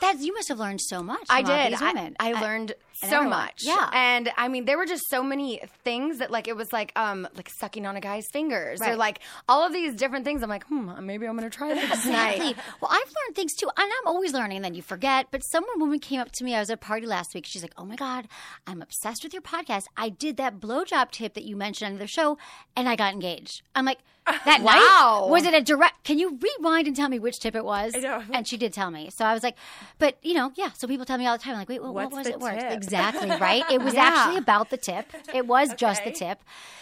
That's 0.00 0.22
you 0.22 0.34
must 0.34 0.48
have 0.48 0.58
learned 0.58 0.80
so 0.80 1.02
much. 1.02 1.26
I 1.28 1.42
did. 1.42 1.72
These 1.72 1.82
I, 1.82 1.92
women. 1.92 2.16
I 2.20 2.32
learned 2.40 2.74
and 2.99 2.99
so 3.00 3.06
everyone. 3.06 3.30
much. 3.30 3.60
Yeah. 3.62 3.90
and 3.92 4.30
I 4.36 4.48
mean, 4.48 4.64
there 4.64 4.76
were 4.78 4.86
just 4.86 5.02
so 5.08 5.22
many 5.22 5.60
things 5.84 6.18
that, 6.18 6.30
like, 6.30 6.48
it 6.48 6.56
was 6.56 6.72
like, 6.72 6.92
um, 6.96 7.26
like 7.34 7.48
sucking 7.48 7.86
on 7.86 7.96
a 7.96 8.00
guy's 8.00 8.26
fingers, 8.32 8.80
or 8.82 8.96
like 8.96 9.20
all 9.48 9.66
of 9.66 9.72
these 9.72 9.94
different 9.94 10.24
things. 10.24 10.42
I'm 10.42 10.48
like, 10.48 10.64
hmm, 10.66 10.90
maybe 11.04 11.26
I'm 11.26 11.36
gonna 11.36 11.50
try 11.50 11.74
this 11.74 11.84
Exactly. 11.90 12.54
Well, 12.80 12.90
I've 12.90 12.98
learned 13.06 13.36
things 13.36 13.54
too, 13.54 13.68
and 13.76 13.90
I'm 14.00 14.06
always 14.06 14.32
learning, 14.32 14.56
and 14.56 14.64
then 14.64 14.74
you 14.74 14.82
forget. 14.82 15.26
But 15.30 15.40
some 15.40 15.64
woman 15.76 15.98
came 15.98 16.20
up 16.20 16.30
to 16.32 16.44
me. 16.44 16.54
I 16.54 16.60
was 16.60 16.70
at 16.70 16.74
a 16.74 16.76
party 16.76 17.06
last 17.06 17.34
week. 17.34 17.44
She's 17.46 17.62
like, 17.62 17.74
"Oh 17.76 17.84
my 17.84 17.96
god, 17.96 18.28
I'm 18.66 18.82
obsessed 18.82 19.22
with 19.24 19.32
your 19.32 19.42
podcast. 19.42 19.84
I 19.96 20.08
did 20.10 20.36
that 20.36 20.60
blowjob 20.60 21.10
tip 21.10 21.34
that 21.34 21.44
you 21.44 21.56
mentioned 21.56 21.92
on 21.94 21.98
the 21.98 22.06
show, 22.06 22.38
and 22.76 22.88
I 22.88 22.96
got 22.96 23.12
engaged." 23.12 23.62
I'm 23.74 23.84
like, 23.84 23.98
"That 24.26 24.60
Wow. 24.62 25.24
night 25.24 25.30
was 25.30 25.44
it 25.44 25.54
a 25.54 25.60
direct? 25.62 26.04
Can 26.04 26.18
you 26.18 26.38
rewind 26.38 26.86
and 26.86 26.94
tell 26.96 27.08
me 27.08 27.18
which 27.18 27.38
tip 27.40 27.54
it 27.54 27.64
was?" 27.64 27.94
And 28.32 28.46
she 28.48 28.56
did 28.56 28.72
tell 28.72 28.90
me. 28.90 29.10
So 29.16 29.24
I 29.24 29.34
was 29.34 29.42
like, 29.42 29.56
"But 29.98 30.16
you 30.22 30.34
know, 30.34 30.52
yeah." 30.56 30.70
So 30.78 30.86
people 30.86 31.04
tell 31.06 31.18
me 31.18 31.26
all 31.26 31.36
the 31.36 31.42
time, 31.42 31.54
like, 31.54 31.68
"Wait, 31.68 31.82
what, 31.82 31.94
what 31.94 32.12
was 32.12 32.26
it 32.26 32.38
worth?" 32.40 32.62
Exactly 32.70 33.30
right. 33.30 33.64
It 33.70 33.82
was 33.82 33.94
Yeah. 33.94 34.04
actually 34.04 34.36
about 34.38 34.70
the 34.70 34.76
tip. 34.76 35.12
It 35.34 35.46
was 35.46 35.74
just 35.74 36.04
the 36.04 36.10
tip. 36.12 36.38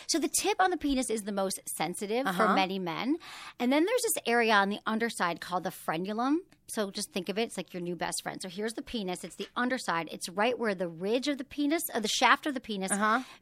So 0.06 0.18
the 0.18 0.28
tip 0.42 0.56
on 0.60 0.70
the 0.70 0.76
penis 0.76 1.10
is 1.10 1.22
the 1.22 1.32
most 1.32 1.60
sensitive 1.66 2.26
Uh-huh. 2.26 2.46
for 2.48 2.54
many 2.54 2.78
men. 2.78 3.16
And 3.60 3.72
then 3.72 3.84
there's 3.84 4.02
this 4.02 4.18
area 4.26 4.52
on 4.54 4.68
the 4.68 4.80
underside 4.86 5.40
called 5.40 5.64
the 5.64 5.70
frenulum. 5.70 6.36
So 6.70 6.90
just 6.90 7.12
think 7.12 7.30
of 7.30 7.38
it, 7.38 7.44
it's 7.44 7.56
like 7.56 7.72
your 7.72 7.80
new 7.82 7.96
best 7.96 8.22
friend. 8.22 8.42
So 8.42 8.48
here's 8.50 8.74
the 8.74 8.82
penis, 8.82 9.24
it's 9.24 9.36
the 9.36 9.48
underside. 9.56 10.08
It's 10.12 10.28
right 10.28 10.58
where 10.58 10.74
the 10.74 10.88
ridge 10.88 11.26
of 11.28 11.38
the 11.38 11.44
penis, 11.44 11.82
or 11.94 12.00
the 12.00 12.08
shaft 12.08 12.46
of 12.46 12.52
the 12.52 12.60
penis 12.60 12.92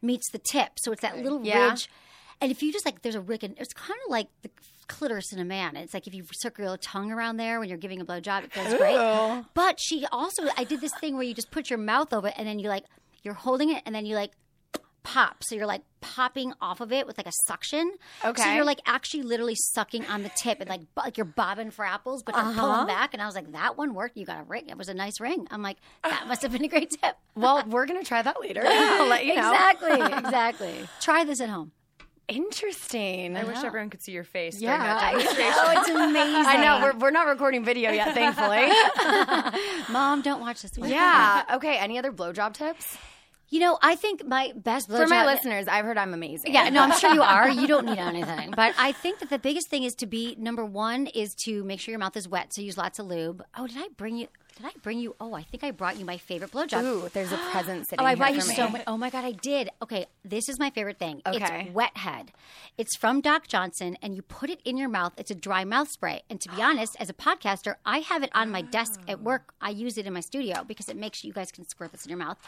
meets 0.00 0.30
the 0.30 0.38
tip. 0.38 0.78
So 0.78 0.92
it's 0.92 1.02
that 1.02 1.16
little 1.16 1.38
Uh-huh. 1.38 1.48
Yeah. 1.48 1.68
ridge. 1.70 1.88
And 2.40 2.50
if 2.50 2.62
you 2.62 2.72
just 2.72 2.84
like 2.84 3.02
there's 3.02 3.14
a 3.14 3.20
rick 3.20 3.42
and 3.42 3.54
it's 3.58 3.72
kind 3.72 3.98
of 4.06 4.10
like 4.10 4.28
the 4.42 4.50
clitoris 4.88 5.32
in 5.32 5.38
a 5.38 5.44
man. 5.44 5.76
It's 5.76 5.94
like 5.94 6.06
if 6.06 6.14
you 6.14 6.24
circle 6.32 6.64
your 6.64 6.76
tongue 6.76 7.10
around 7.10 7.38
there 7.38 7.58
when 7.58 7.68
you're 7.68 7.78
giving 7.78 8.00
a 8.00 8.04
blowjob, 8.04 8.44
it 8.44 8.52
feels 8.52 8.74
great. 8.74 9.44
But 9.54 9.78
she 9.80 10.06
also 10.12 10.44
I 10.56 10.64
did 10.64 10.80
this 10.80 10.92
thing 11.00 11.14
where 11.14 11.24
you 11.24 11.34
just 11.34 11.50
put 11.50 11.70
your 11.70 11.78
mouth 11.78 12.12
over 12.12 12.28
it 12.28 12.34
and 12.36 12.46
then 12.46 12.58
you 12.58 12.68
like 12.68 12.84
you're 13.22 13.34
holding 13.34 13.70
it 13.70 13.82
and 13.86 13.94
then 13.94 14.06
you 14.06 14.14
like 14.14 14.32
pop. 15.06 15.44
So 15.44 15.54
you're 15.54 15.66
like 15.66 15.82
popping 16.00 16.52
off 16.60 16.80
of 16.80 16.92
it 16.92 17.06
with 17.06 17.16
like 17.16 17.28
a 17.28 17.32
suction. 17.46 17.92
Okay. 18.24 18.42
So 18.42 18.52
you're 18.52 18.64
like 18.64 18.80
actually 18.86 19.22
literally 19.22 19.54
sucking 19.54 20.04
on 20.06 20.24
the 20.24 20.30
tip 20.42 20.60
and 20.60 20.68
like 20.68 20.82
bo- 20.94 21.02
like 21.02 21.16
you're 21.16 21.24
bobbing 21.24 21.70
for 21.70 21.84
apples, 21.84 22.22
but 22.24 22.34
you're 22.34 22.44
pulling 22.44 22.58
uh-huh. 22.58 22.86
back. 22.86 23.14
And 23.14 23.22
I 23.22 23.26
was 23.26 23.36
like, 23.36 23.52
that 23.52 23.78
one 23.78 23.94
worked. 23.94 24.16
You 24.16 24.26
got 24.26 24.40
a 24.40 24.44
ring. 24.44 24.68
It 24.68 24.76
was 24.76 24.88
a 24.88 24.94
nice 24.94 25.20
ring. 25.20 25.46
I'm 25.50 25.62
like, 25.62 25.78
that 26.02 26.26
must 26.26 26.42
have 26.42 26.52
been 26.52 26.64
a 26.64 26.68
great 26.68 26.90
tip. 26.90 27.16
Well, 27.36 27.64
we're 27.68 27.86
gonna 27.86 28.02
try 28.02 28.20
that 28.22 28.40
later. 28.40 28.62
I'll 28.66 29.08
let 29.08 29.24
you 29.24 29.36
know. 29.36 29.52
Exactly. 29.52 30.16
Exactly. 30.26 30.88
Try 31.00 31.24
this 31.24 31.40
at 31.40 31.48
home. 31.48 31.72
Interesting. 32.28 33.36
I 33.36 33.44
wish 33.44 33.58
everyone 33.62 33.90
could 33.90 34.02
see 34.02 34.12
your 34.12 34.24
face 34.24 34.60
Yeah. 34.60 34.76
during 34.76 34.82
that 34.88 35.12
demonstration. 35.12 35.52
Oh, 35.58 35.80
it's 35.80 35.88
amazing. 35.88 36.46
I 36.46 36.56
know 36.56 36.80
we're, 36.82 36.98
we're 36.98 37.10
not 37.10 37.26
recording 37.26 37.64
video 37.64 37.90
yet, 37.92 38.14
thankfully. 38.14 38.68
Mom, 39.92 40.22
don't 40.22 40.40
watch 40.40 40.62
this 40.62 40.76
one. 40.76 40.90
yeah. 40.90 41.44
Okay. 41.54 41.76
Any 41.76 41.98
other 41.98 42.12
blowjob 42.12 42.54
tips 42.54 42.98
You 43.48 43.60
know, 43.60 43.78
I 43.80 43.94
think 43.94 44.26
my 44.26 44.52
best 44.56 44.88
blowjob 44.88 44.96
for 45.04 45.06
my 45.06 45.24
listeners? 45.24 45.68
I've 45.68 45.84
heard 45.84 45.96
I'm 45.98 46.14
amazing. 46.14 46.52
Yeah, 46.52 46.68
no, 46.68 46.82
I'm 46.82 46.98
sure 46.98 47.14
you 47.14 47.22
are. 47.22 47.48
You 47.48 47.66
don't 47.68 47.86
need 47.86 47.98
anything. 47.98 48.50
But 48.56 48.74
I 48.76 48.90
think 48.92 49.20
that 49.20 49.30
the 49.30 49.38
biggest 49.38 49.68
thing 49.68 49.84
is 49.84 49.94
to 49.96 50.06
be 50.06 50.34
number 50.38 50.64
one 50.64 51.06
is 51.06 51.34
to 51.46 51.62
make 51.62 51.78
sure 51.80 51.92
your 51.92 52.00
mouth 52.00 52.16
is 52.16 52.28
wet. 52.28 52.52
So 52.52 52.60
use 52.60 52.76
lots 52.76 52.98
of 52.98 53.06
lube. 53.06 53.44
Oh, 53.56 53.66
did 53.68 53.76
I 53.78 53.86
bring 53.96 54.16
you? 54.16 54.26
Did 54.56 54.64
I 54.66 54.70
bring 54.82 54.98
you? 54.98 55.14
Oh, 55.20 55.34
I 55.34 55.42
think 55.42 55.62
I 55.64 55.70
brought 55.70 55.98
you 55.98 56.06
my 56.06 56.16
favorite 56.16 56.50
blowjob. 56.50 56.82
Ooh, 56.82 57.08
there's 57.12 57.30
a 57.30 57.36
present 57.36 57.80
oh, 57.80 57.84
sitting 57.90 58.00
Oh, 58.00 58.08
I 58.08 58.14
brought 58.14 58.34
you 58.34 58.40
so 58.40 58.68
much. 58.70 58.82
Oh 58.86 58.96
my 58.96 59.10
god, 59.10 59.24
I 59.24 59.32
did. 59.32 59.68
Okay, 59.82 60.06
this 60.24 60.48
is 60.48 60.58
my 60.58 60.70
favorite 60.70 60.98
thing. 60.98 61.20
Okay. 61.26 61.64
It's 61.66 61.74
Wet 61.74 61.94
Head. 61.96 62.32
It's 62.78 62.96
from 62.96 63.20
Doc 63.20 63.48
Johnson, 63.48 63.98
and 64.00 64.14
you 64.16 64.22
put 64.22 64.48
it 64.48 64.60
in 64.64 64.78
your 64.78 64.88
mouth. 64.88 65.12
It's 65.18 65.30
a 65.30 65.34
dry 65.34 65.64
mouth 65.64 65.90
spray. 65.90 66.22
And 66.30 66.40
to 66.40 66.48
be 66.56 66.62
honest, 66.62 66.96
as 66.98 67.10
a 67.10 67.12
podcaster, 67.12 67.74
I 67.84 67.98
have 67.98 68.22
it 68.22 68.30
on 68.34 68.50
my 68.50 68.62
desk 68.62 68.98
at 69.08 69.20
work. 69.20 69.52
I 69.60 69.70
use 69.70 69.98
it 69.98 70.06
in 70.06 70.14
my 70.14 70.20
studio 70.20 70.64
because 70.66 70.88
it 70.88 70.96
makes 70.96 71.22
you 71.22 71.34
guys 71.34 71.52
can 71.52 71.68
squirt 71.68 71.92
this 71.92 72.06
in 72.06 72.08
your 72.10 72.18
mouth. 72.18 72.38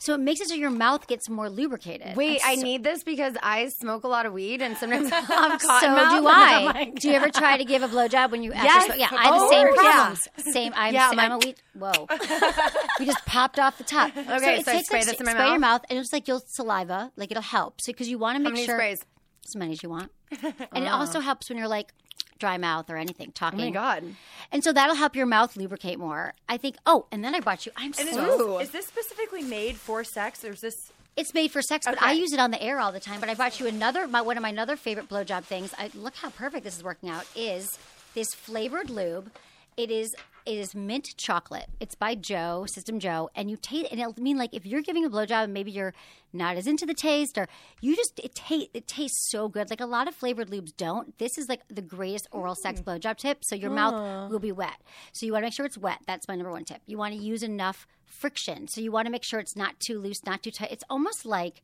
So 0.00 0.14
it 0.14 0.18
makes 0.20 0.40
it 0.40 0.48
so 0.48 0.54
your 0.56 0.70
mouth 0.70 1.06
gets 1.06 1.28
more 1.28 1.48
lubricated. 1.48 2.16
Wait, 2.16 2.40
I'm 2.44 2.58
I 2.58 2.62
need 2.62 2.82
this 2.82 3.04
because 3.04 3.34
I 3.40 3.68
smoke 3.68 4.02
a 4.02 4.08
lot 4.08 4.26
of 4.26 4.32
weed 4.32 4.62
and 4.62 4.76
sometimes 4.76 5.10
have 5.10 5.28
cotton 5.60 5.60
so 5.60 5.88
mouth. 5.94 6.20
do 6.20 6.26
oh 6.26 6.28
I. 6.28 6.54
I'm 6.56 6.64
like- 6.64 6.94
do 6.96 7.08
you 7.08 7.14
ever 7.14 7.30
try 7.30 7.56
to 7.56 7.64
give 7.64 7.82
a 7.84 7.88
blowjob 7.88 8.32
when 8.32 8.42
you? 8.42 8.52
after 8.52 8.66
Yes. 8.66 8.84
smoke- 8.86 8.98
Yeah, 8.98 9.08
I 9.12 9.24
have 9.26 9.34
the 9.34 9.40
Oh, 9.42 9.50
same 9.50 9.66
yeah. 9.68 9.92
problems. 9.92 10.18
Same. 10.52 10.72
I 10.74 10.84
have 10.86 10.94
Yeah, 10.94 11.10
I'm 11.12 11.32
a 11.32 11.38
weed. 11.38 11.51
Whoa. 11.78 12.06
we 12.98 13.06
just 13.06 13.24
popped 13.26 13.58
off 13.58 13.78
the 13.78 13.84
top. 13.84 14.10
Okay, 14.16 14.58
it 14.58 14.64
so 14.64 14.72
I 14.72 14.74
takes, 14.76 14.86
spray 14.86 14.98
like, 15.00 15.06
this 15.08 15.20
in 15.20 15.26
my 15.26 15.32
spray 15.32 15.46
your 15.48 15.58
mouth? 15.58 15.82
mouth, 15.82 15.84
and 15.90 15.98
it's 15.98 16.12
like 16.12 16.28
you'll 16.28 16.42
saliva, 16.46 17.12
like 17.16 17.30
it'll 17.30 17.42
help. 17.42 17.80
So 17.80 17.92
because 17.92 18.08
you 18.08 18.18
want 18.18 18.36
to 18.36 18.40
make 18.42 18.50
How 18.50 18.54
many 18.54 18.66
sure 18.66 18.76
sprays? 18.78 19.04
as 19.46 19.56
many 19.56 19.72
as 19.72 19.82
you 19.82 19.88
want, 19.90 20.10
and 20.72 20.84
it 20.84 20.88
also 20.88 21.20
helps 21.20 21.48
when 21.48 21.58
you're 21.58 21.68
like 21.68 21.92
dry 22.38 22.58
mouth 22.58 22.90
or 22.90 22.96
anything 22.96 23.30
talking. 23.32 23.60
Oh 23.60 23.64
my 23.64 23.70
god. 23.70 24.04
And 24.50 24.64
so 24.64 24.72
that'll 24.72 24.96
help 24.96 25.14
your 25.14 25.26
mouth 25.26 25.56
lubricate 25.56 25.98
more. 25.98 26.34
I 26.48 26.56
think. 26.56 26.76
Oh, 26.86 27.06
and 27.12 27.24
then 27.24 27.34
I 27.34 27.40
brought 27.40 27.66
you. 27.66 27.72
I'm 27.76 27.92
And 27.98 28.08
is, 28.08 28.14
so. 28.14 28.58
this, 28.58 28.66
is 28.68 28.72
this 28.72 28.86
specifically 28.86 29.42
made 29.42 29.76
for 29.76 30.02
sex, 30.04 30.44
or 30.44 30.50
is 30.52 30.60
this? 30.60 30.92
It's 31.14 31.34
made 31.34 31.50
for 31.50 31.60
sex, 31.60 31.84
but 31.86 31.96
Okay. 31.98 32.06
I 32.06 32.12
use 32.12 32.32
it 32.32 32.40
on 32.40 32.50
the 32.52 32.62
air 32.62 32.80
all 32.80 32.90
the 32.90 32.98
time. 32.98 33.20
But 33.20 33.28
I 33.28 33.34
brought 33.34 33.60
you 33.60 33.66
another, 33.66 34.08
my, 34.08 34.22
one 34.22 34.38
of 34.38 34.42
my 34.42 34.54
other 34.56 34.76
favorite 34.76 35.10
blowjob 35.10 35.44
things. 35.44 35.74
I, 35.78 35.90
look 35.94 36.14
how 36.16 36.30
perfect 36.30 36.64
this 36.64 36.74
is 36.76 36.82
working 36.82 37.10
out. 37.10 37.26
Is 37.36 37.78
this 38.14 38.28
flavored 38.34 38.88
lube? 38.88 39.30
It 39.76 39.90
is 39.90 40.14
it 40.44 40.58
is 40.58 40.74
mint 40.74 41.16
chocolate. 41.16 41.66
It's 41.80 41.94
by 41.94 42.14
JO 42.14 42.66
System 42.66 42.98
JO, 42.98 43.30
and 43.34 43.50
you 43.50 43.56
taste. 43.56 43.88
And 43.90 44.00
it'll 44.00 44.20
mean 44.20 44.38
like 44.38 44.52
if 44.52 44.66
you're 44.66 44.82
giving 44.82 45.04
a 45.04 45.10
blowjob 45.10 45.44
and 45.44 45.52
maybe 45.52 45.70
you're 45.70 45.94
not 46.32 46.56
as 46.56 46.66
into 46.66 46.86
the 46.86 46.94
taste, 46.94 47.38
or 47.38 47.48
you 47.80 47.94
just 47.96 48.18
it 48.18 48.34
taste 48.34 48.70
it 48.74 48.86
tastes 48.86 49.30
so 49.30 49.48
good. 49.48 49.70
Like 49.70 49.80
a 49.80 49.86
lot 49.86 50.08
of 50.08 50.14
flavored 50.14 50.50
lubes 50.50 50.76
don't. 50.76 51.16
This 51.18 51.38
is 51.38 51.48
like 51.48 51.60
the 51.68 51.82
greatest 51.82 52.28
oral 52.32 52.54
sex 52.54 52.80
mm. 52.80 52.84
blowjob 52.84 53.16
tip. 53.16 53.44
So 53.44 53.54
your 53.54 53.70
mouth 53.70 54.30
will 54.30 54.38
be 54.38 54.52
wet. 54.52 54.80
So 55.12 55.26
you 55.26 55.32
want 55.32 55.42
to 55.42 55.46
make 55.46 55.54
sure 55.54 55.66
it's 55.66 55.78
wet. 55.78 55.98
That's 56.06 56.28
my 56.28 56.34
number 56.34 56.52
one 56.52 56.64
tip. 56.64 56.82
You 56.86 56.98
want 56.98 57.14
to 57.14 57.20
use 57.20 57.42
enough 57.42 57.86
friction. 58.04 58.68
So 58.68 58.80
you 58.80 58.92
want 58.92 59.06
to 59.06 59.12
make 59.12 59.24
sure 59.24 59.40
it's 59.40 59.56
not 59.56 59.80
too 59.80 59.98
loose, 59.98 60.24
not 60.24 60.42
too 60.42 60.50
tight. 60.50 60.72
It's 60.72 60.84
almost 60.90 61.24
like 61.24 61.62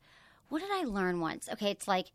what 0.48 0.60
did 0.60 0.70
I 0.72 0.84
learn 0.84 1.20
once? 1.20 1.48
Okay, 1.52 1.70
it's 1.70 1.86
like 1.86 2.06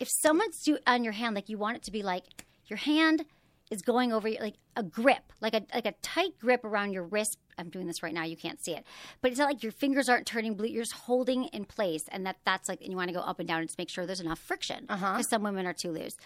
if 0.00 0.08
someone's 0.10 0.62
do 0.62 0.78
on 0.86 1.04
your 1.04 1.12
hand, 1.12 1.34
like 1.34 1.48
you 1.48 1.58
want 1.58 1.76
it 1.76 1.82
to 1.84 1.92
be 1.92 2.02
like 2.02 2.24
your 2.66 2.78
hand 2.78 3.24
is 3.70 3.82
going 3.82 4.12
over 4.12 4.28
like 4.28 4.54
a 4.76 4.82
grip, 4.82 5.32
like 5.40 5.54
a 5.54 5.62
like 5.74 5.86
a 5.86 5.92
tight 6.02 6.38
grip 6.40 6.64
around 6.64 6.92
your 6.92 7.04
wrist. 7.04 7.38
I'm 7.58 7.70
doing 7.70 7.86
this 7.86 8.02
right 8.02 8.14
now. 8.14 8.24
You 8.24 8.36
can't 8.36 8.62
see 8.62 8.72
it, 8.72 8.84
but 9.20 9.30
it's 9.30 9.38
not 9.38 9.46
like 9.48 9.62
your 9.62 9.72
fingers 9.72 10.08
aren't 10.08 10.26
turning 10.26 10.54
blue. 10.54 10.68
You're 10.68 10.84
just 10.84 10.94
holding 10.94 11.44
in 11.46 11.64
place, 11.64 12.04
and 12.08 12.24
that 12.26 12.36
that's 12.44 12.68
like, 12.68 12.80
and 12.80 12.90
you 12.90 12.96
want 12.96 13.08
to 13.08 13.14
go 13.14 13.20
up 13.20 13.38
and 13.40 13.48
down 13.48 13.60
and 13.60 13.68
just 13.68 13.78
make 13.78 13.90
sure 13.90 14.06
there's 14.06 14.20
enough 14.20 14.38
friction. 14.38 14.86
Uh-huh. 14.88 15.12
Because 15.12 15.28
some 15.28 15.42
women 15.42 15.66
are 15.66 15.72
too 15.72 15.90
loose, 15.90 16.16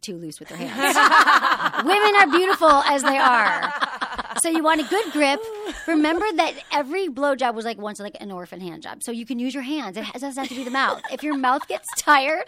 too 0.00 0.16
loose 0.16 0.40
with 0.40 0.48
their 0.48 0.58
hands. 0.58 0.96
women 1.84 2.14
are 2.20 2.26
beautiful 2.26 2.68
as 2.68 3.02
they 3.02 3.16
are. 3.16 3.72
So 4.38 4.48
you 4.48 4.62
want 4.62 4.80
a 4.80 4.84
good 4.84 5.12
grip. 5.12 5.40
Remember 5.86 6.24
that 6.36 6.54
every 6.72 7.08
blowjob 7.08 7.54
was 7.54 7.64
like 7.64 7.78
once 7.78 7.98
like 8.00 8.16
an 8.20 8.30
orphan 8.30 8.60
hand 8.60 8.82
job. 8.82 9.02
So 9.02 9.12
you 9.12 9.26
can 9.26 9.38
use 9.38 9.54
your 9.54 9.62
hands. 9.62 9.96
It 9.96 10.06
doesn't 10.12 10.36
have 10.36 10.48
to 10.48 10.54
be 10.54 10.64
the 10.64 10.70
mouth. 10.70 11.02
If 11.10 11.22
your 11.22 11.36
mouth 11.36 11.66
gets 11.68 11.88
tired, 11.96 12.44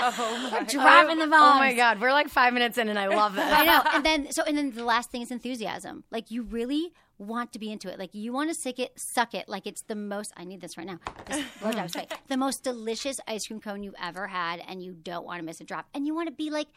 we're 0.00 0.64
dropping 0.64 1.18
the 1.18 1.26
bombs. 1.26 1.50
Oh 1.50 1.58
my 1.58 1.72
oh 1.72 1.76
god, 1.76 2.00
we're 2.00 2.12
like 2.12 2.28
five 2.28 2.52
minutes 2.54 2.78
in 2.78 2.88
and 2.88 2.98
I 2.98 3.08
love 3.08 3.34
this. 3.34 3.44
I 3.44 3.64
know. 3.64 3.82
And 3.94 4.04
then 4.04 4.32
so 4.32 4.42
and 4.44 4.56
then 4.56 4.72
the 4.72 4.84
last 4.84 5.10
thing 5.10 5.22
is 5.22 5.30
enthusiasm. 5.30 6.04
Like 6.10 6.30
you 6.30 6.42
really 6.42 6.92
want 7.18 7.52
to 7.52 7.58
be 7.58 7.70
into 7.70 7.92
it. 7.92 7.98
Like 7.98 8.14
you 8.14 8.32
want 8.32 8.50
to 8.50 8.54
suck 8.54 8.78
it, 8.78 8.98
suck 8.98 9.34
it 9.34 9.48
like 9.48 9.66
it's 9.66 9.82
the 9.82 9.94
most. 9.94 10.32
I 10.36 10.44
need 10.44 10.60
this 10.60 10.78
right 10.78 10.86
now. 10.86 11.00
This 11.26 11.44
blowjob 11.60 11.90
site, 11.90 12.12
the 12.28 12.36
most 12.36 12.62
delicious 12.62 13.20
ice 13.26 13.46
cream 13.46 13.60
cone 13.60 13.82
you've 13.82 13.94
ever 14.02 14.28
had, 14.28 14.62
and 14.66 14.82
you 14.82 14.92
don't 14.92 15.26
want 15.26 15.40
to 15.40 15.44
miss 15.44 15.60
a 15.60 15.64
drop. 15.64 15.86
And 15.94 16.06
you 16.06 16.14
want 16.14 16.28
to 16.28 16.34
be 16.34 16.50
like. 16.50 16.68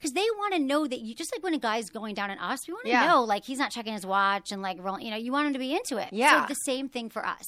Because 0.00 0.14
they 0.14 0.24
want 0.38 0.54
to 0.54 0.58
know 0.58 0.86
that 0.86 1.00
you 1.00 1.14
just 1.14 1.30
like 1.34 1.42
when 1.42 1.52
a 1.52 1.58
guy's 1.58 1.90
going 1.90 2.14
down 2.14 2.30
on 2.30 2.38
us, 2.38 2.66
we 2.66 2.72
want 2.72 2.84
to 2.86 2.90
Yeah. 2.90 3.06
know 3.06 3.22
like 3.22 3.44
he's 3.44 3.58
not 3.58 3.70
checking 3.70 3.92
his 3.92 4.06
watch 4.06 4.50
and 4.50 4.62
like 4.62 4.78
rolling. 4.80 5.04
You 5.04 5.10
know, 5.10 5.18
you 5.18 5.30
want 5.30 5.48
him 5.48 5.52
to 5.52 5.58
be 5.58 5.72
into 5.74 5.98
it. 5.98 6.08
Yeah. 6.12 6.42
So 6.42 6.48
the 6.48 6.54
same 6.54 6.88
thing 6.88 7.10
for 7.10 7.24
us. 7.26 7.44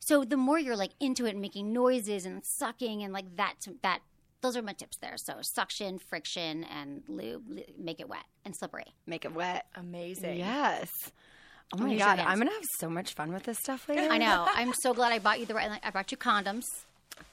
So 0.00 0.24
the 0.24 0.38
more 0.38 0.58
you're 0.58 0.76
like 0.76 0.92
into 0.98 1.26
it 1.26 1.32
and 1.32 1.40
making 1.42 1.72
noises 1.74 2.24
and 2.24 2.42
sucking 2.44 3.02
and 3.02 3.12
like 3.12 3.36
that 3.36 3.54
that 3.82 4.00
those 4.40 4.56
are 4.56 4.62
my 4.62 4.72
tips 4.72 4.96
there. 4.96 5.16
So 5.18 5.34
suction, 5.42 5.98
friction, 5.98 6.64
and 6.64 7.02
lube, 7.06 7.42
make 7.78 8.00
it 8.00 8.08
wet 8.08 8.24
and 8.46 8.56
slippery. 8.56 8.94
Make 9.06 9.26
it 9.26 9.34
wet. 9.34 9.66
Amazing. 9.74 10.38
Yes. 10.38 10.90
Oh, 11.74 11.78
oh 11.78 11.82
my 11.86 11.96
god. 11.96 12.18
I'm 12.20 12.38
gonna 12.38 12.50
have 12.50 12.64
so 12.78 12.88
much 12.88 13.12
fun 13.12 13.30
with 13.32 13.42
this 13.42 13.58
stuff 13.58 13.86
later. 13.90 14.08
I 14.10 14.16
know. 14.16 14.46
I'm 14.54 14.72
so 14.80 14.94
glad 14.98 15.12
I 15.12 15.18
bought 15.18 15.38
you 15.40 15.44
the 15.44 15.52
right. 15.54 15.78
I 15.84 15.90
brought 15.90 16.10
you 16.10 16.16
condoms. 16.16 16.64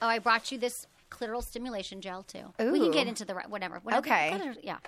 Oh, 0.02 0.06
I 0.06 0.18
brought 0.18 0.52
you 0.52 0.58
this 0.58 0.74
clitoral 1.10 1.42
stimulation 1.42 2.00
gel 2.00 2.22
too. 2.22 2.52
We 2.58 2.78
can 2.80 2.90
get 2.90 3.06
into 3.06 3.24
the 3.24 3.34
right 3.34 3.48
whatever. 3.48 3.80
whatever 3.82 4.00
Okay. 4.06 4.52
yeah. 4.62 4.78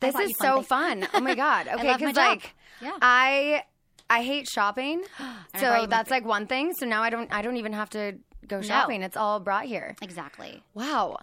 This 0.00 0.14
is 0.14 0.28
you 0.30 0.34
so 0.40 0.54
things. 0.56 0.66
fun. 0.66 1.08
Oh 1.12 1.20
my 1.20 1.34
god. 1.46 1.68
Okay, 1.68 1.94
because 1.96 2.16
like 2.16 2.54
Yeah. 2.80 2.96
I 3.02 3.64
I 4.08 4.22
hate 4.22 4.48
shopping. 4.48 5.02
I 5.18 5.22
brought 5.60 5.74
you 5.76 5.80
so 5.82 5.86
that's 5.86 6.10
like 6.10 6.24
one 6.24 6.46
thing. 6.46 6.72
So 6.74 6.86
now 6.86 7.02
I 7.02 7.10
don't 7.10 7.32
I 7.32 7.42
don't 7.42 7.56
even 7.56 7.72
have 7.74 7.90
to 7.90 8.16
go 8.46 8.62
shopping. 8.62 9.02
It's 9.02 9.16
all 9.16 9.40
brought 9.40 9.66
here. 9.66 9.94
Exactly. 10.02 10.62
Wow. 10.74 11.18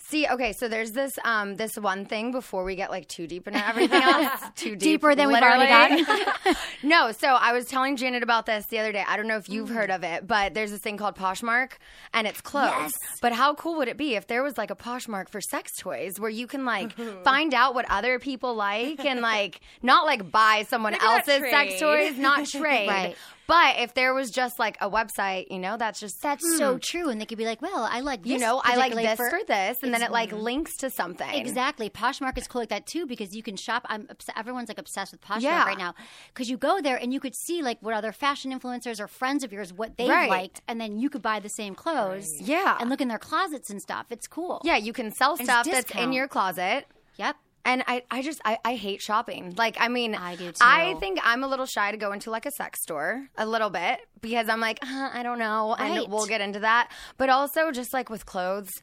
See, 0.00 0.26
okay, 0.26 0.52
so 0.52 0.68
there's 0.68 0.92
this 0.92 1.18
um 1.24 1.56
this 1.56 1.76
one 1.76 2.06
thing 2.06 2.32
before 2.32 2.64
we 2.64 2.76
get 2.76 2.90
like 2.90 3.08
too 3.08 3.26
deep 3.26 3.46
into 3.46 3.66
everything 3.66 4.02
else. 4.02 4.40
too 4.56 4.70
deep. 4.70 4.78
Deeper 4.80 5.14
than 5.14 5.28
we've 5.28 5.36
already 5.42 6.02
literally. 6.02 6.24
no, 6.82 7.12
so 7.12 7.28
I 7.28 7.52
was 7.52 7.66
telling 7.66 7.96
Janet 7.96 8.22
about 8.22 8.46
this 8.46 8.64
the 8.66 8.78
other 8.78 8.92
day. 8.92 9.04
I 9.06 9.16
don't 9.16 9.26
know 9.26 9.36
if 9.36 9.48
you've 9.48 9.68
heard 9.68 9.90
of 9.90 10.04
it, 10.04 10.26
but 10.26 10.54
there's 10.54 10.70
this 10.70 10.80
thing 10.80 10.96
called 10.96 11.16
Poshmark 11.16 11.72
and 12.14 12.26
it's 12.26 12.40
clothes. 12.40 12.72
Yes. 12.78 12.92
But 13.20 13.32
how 13.32 13.54
cool 13.54 13.76
would 13.78 13.88
it 13.88 13.96
be 13.96 14.14
if 14.14 14.26
there 14.28 14.42
was 14.42 14.56
like 14.56 14.70
a 14.70 14.76
Poshmark 14.76 15.28
for 15.28 15.40
sex 15.40 15.72
toys 15.78 16.18
where 16.18 16.30
you 16.30 16.46
can 16.46 16.64
like 16.64 16.92
find 17.24 17.52
out 17.52 17.74
what 17.74 17.84
other 17.90 18.18
people 18.18 18.54
like 18.54 19.04
and 19.04 19.20
like 19.20 19.60
not 19.82 20.06
like 20.06 20.30
buy 20.30 20.64
someone 20.68 20.92
Maybe 20.92 21.04
not 21.04 21.28
else's 21.28 21.50
sex 21.50 21.78
trade. 21.78 21.80
toys, 21.80 22.18
not 22.18 22.46
trade. 22.46 22.88
Right. 22.88 23.16
But 23.48 23.78
if 23.78 23.94
there 23.94 24.12
was 24.12 24.28
just 24.30 24.58
like 24.58 24.76
a 24.78 24.90
website, 24.90 25.46
you 25.50 25.58
know, 25.58 25.78
that's 25.78 25.98
just 25.98 26.20
That's 26.22 26.44
so 26.58 26.76
true. 26.76 27.08
And 27.08 27.18
they 27.18 27.24
could 27.24 27.38
be 27.38 27.46
like, 27.46 27.62
well, 27.62 27.88
I 27.90 28.00
like 28.00 28.22
this. 28.22 28.32
you 28.32 28.38
know, 28.38 28.60
I 28.62 28.76
like 28.76 28.92
particularly 28.92 29.06
this 29.06 29.16
for, 29.16 29.40
this, 29.46 29.78
and 29.82 29.87
then 29.94 30.02
it 30.02 30.10
like 30.10 30.32
links 30.32 30.76
to 30.78 30.90
something. 30.90 31.28
Exactly. 31.34 31.88
Poshmark 31.90 32.36
is 32.38 32.46
cool 32.48 32.62
like 32.62 32.68
that 32.70 32.86
too 32.86 33.06
because 33.06 33.34
you 33.34 33.42
can 33.42 33.56
shop. 33.56 33.84
I'm 33.88 34.06
obs- 34.10 34.28
everyone's 34.36 34.68
like 34.68 34.78
obsessed 34.78 35.12
with 35.12 35.20
Poshmark 35.20 35.42
Yeah. 35.42 35.64
right 35.64 35.78
now 35.78 35.94
because 36.32 36.48
you 36.50 36.56
go 36.56 36.80
there 36.80 36.96
and 36.96 37.12
you 37.12 37.20
could 37.20 37.34
see 37.34 37.62
like 37.62 37.78
what 37.80 37.94
other 37.94 38.12
fashion 38.12 38.52
influencers 38.58 39.00
or 39.00 39.08
friends 39.08 39.44
of 39.44 39.52
yours 39.52 39.72
what 39.72 39.96
they 39.96 40.08
Right. 40.08 40.28
liked, 40.30 40.60
and 40.68 40.80
then 40.80 40.98
you 40.98 41.10
could 41.10 41.22
buy 41.22 41.40
the 41.40 41.48
same 41.48 41.74
clothes. 41.74 42.40
Yeah. 42.40 42.76
and 42.80 42.88
look 42.90 43.00
in 43.00 43.08
their 43.08 43.18
closets 43.18 43.70
and 43.70 43.80
stuff. 43.82 44.06
It's 44.10 44.26
cool. 44.26 44.60
Yeah, 44.64 44.76
you 44.76 44.92
can 44.92 45.10
sell 45.12 45.34
And 45.36 45.44
stuff 45.44 45.66
that's 45.66 45.90
in 45.92 46.12
your 46.12 46.28
closet. 46.28 46.86
Yep. 47.16 47.36
And 47.64 47.84
I, 47.86 48.02
I 48.10 48.22
just 48.22 48.40
I, 48.46 48.56
I 48.64 48.76
hate 48.76 49.02
shopping. 49.02 49.52
Like 49.58 49.76
I 49.78 49.88
mean 49.88 50.14
I 50.14 50.36
do, 50.36 50.46
too. 50.52 50.58
I 50.62 50.94
think 51.00 51.18
I'm 51.22 51.44
a 51.44 51.48
little 51.48 51.66
shy 51.66 51.90
to 51.90 51.98
go 51.98 52.12
into 52.12 52.30
like 52.30 52.46
a 52.46 52.50
sex 52.50 52.80
store 52.80 53.26
a 53.36 53.44
little 53.44 53.68
bit 53.68 53.98
because 54.22 54.48
I'm 54.48 54.60
like, 54.60 54.78
uh, 54.82 55.10
I 55.12 55.22
don't 55.22 55.38
know. 55.38 55.76
Right. 55.78 56.00
And 56.02 56.10
we'll 56.12 56.24
get 56.26 56.40
into 56.40 56.60
that. 56.60 56.90
But 57.18 57.28
also 57.28 57.70
just 57.70 57.92
like 57.92 58.08
with 58.08 58.24
clothes, 58.24 58.80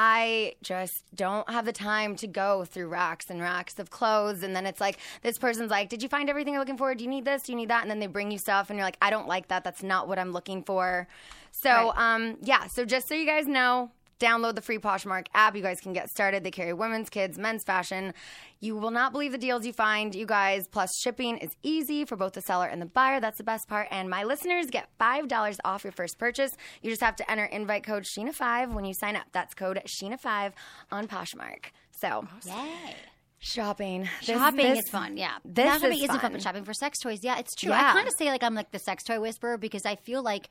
I 0.00 0.54
just 0.62 1.04
don't 1.16 1.50
have 1.50 1.64
the 1.64 1.72
time 1.72 2.14
to 2.16 2.28
go 2.28 2.64
through 2.64 2.86
racks 2.86 3.30
and 3.30 3.40
racks 3.42 3.80
of 3.80 3.90
clothes. 3.90 4.44
And 4.44 4.54
then 4.54 4.64
it's 4.64 4.80
like, 4.80 4.98
this 5.22 5.38
person's 5.38 5.72
like, 5.72 5.88
Did 5.88 6.04
you 6.04 6.08
find 6.08 6.30
everything 6.30 6.52
you're 6.54 6.62
looking 6.62 6.76
for? 6.78 6.94
Do 6.94 7.02
you 7.02 7.10
need 7.10 7.24
this? 7.24 7.42
Do 7.42 7.52
you 7.52 7.56
need 7.56 7.68
that? 7.70 7.82
And 7.82 7.90
then 7.90 7.98
they 7.98 8.06
bring 8.06 8.30
you 8.30 8.38
stuff, 8.38 8.70
and 8.70 8.76
you're 8.78 8.86
like, 8.86 8.96
I 9.02 9.10
don't 9.10 9.26
like 9.26 9.48
that. 9.48 9.64
That's 9.64 9.82
not 9.82 10.06
what 10.06 10.16
I'm 10.20 10.30
looking 10.32 10.62
for. 10.62 11.08
So, 11.50 11.70
Right. 11.70 12.14
um, 12.14 12.36
yeah. 12.42 12.68
So, 12.68 12.84
just 12.84 13.08
so 13.08 13.16
you 13.16 13.26
guys 13.26 13.48
know, 13.48 13.90
Download 14.20 14.54
the 14.54 14.60
free 14.60 14.78
Poshmark 14.78 15.26
app. 15.34 15.54
You 15.54 15.62
guys 15.62 15.80
can 15.80 15.92
get 15.92 16.10
started. 16.10 16.42
They 16.42 16.50
carry 16.50 16.72
women's, 16.72 17.08
kids, 17.08 17.38
men's 17.38 17.62
fashion. 17.62 18.14
You 18.60 18.76
will 18.76 18.90
not 18.90 19.12
believe 19.12 19.30
the 19.32 19.38
deals 19.38 19.64
you 19.64 19.72
find, 19.72 20.14
you 20.14 20.26
guys. 20.26 20.66
Plus, 20.66 20.90
shipping 20.98 21.38
is 21.38 21.50
easy 21.62 22.04
for 22.04 22.16
both 22.16 22.32
the 22.32 22.40
seller 22.42 22.66
and 22.66 22.82
the 22.82 22.86
buyer. 22.86 23.20
That's 23.20 23.38
the 23.38 23.44
best 23.44 23.68
part. 23.68 23.86
And 23.92 24.10
my 24.10 24.24
listeners 24.24 24.66
get 24.66 24.88
$5 25.00 25.58
off 25.64 25.84
your 25.84 25.92
first 25.92 26.18
purchase. 26.18 26.50
You 26.82 26.90
just 26.90 27.02
have 27.02 27.14
to 27.16 27.30
enter 27.30 27.44
invite 27.44 27.84
code 27.84 28.04
Scheana5 28.04 28.72
when 28.72 28.84
you 28.84 28.92
sign 28.94 29.14
up. 29.14 29.26
That's 29.32 29.54
code 29.54 29.80
Scheana5 29.86 30.52
on 30.90 31.06
Poshmark. 31.06 31.66
So, 31.92 32.26
Yay. 32.44 32.96
shopping. 33.38 34.08
This- 34.20 34.36
Shopping 34.36 34.56
this- 34.56 34.84
is 34.84 34.90
fun, 34.90 35.16
yeah. 35.16 35.34
This 35.44 35.64
Not 35.66 35.80
shopping 35.80 35.96
is 35.98 36.04
isn't 36.04 36.08
fun, 36.10 36.20
fun. 36.20 36.32
but 36.32 36.42
shopping 36.42 36.64
for 36.64 36.74
sex 36.74 36.98
toys, 36.98 37.20
yeah, 37.22 37.38
it's 37.38 37.54
true. 37.54 37.70
Yeah. 37.70 37.90
I 37.90 37.92
kind 37.92 38.08
of 38.08 38.14
say 38.18 38.26
like 38.30 38.42
I'm 38.42 38.54
like 38.54 38.72
the 38.72 38.78
sex 38.80 39.04
toy 39.04 39.20
whisperer 39.20 39.58
because 39.58 39.86
I 39.86 39.94
feel 39.96 40.22
like, 40.22 40.48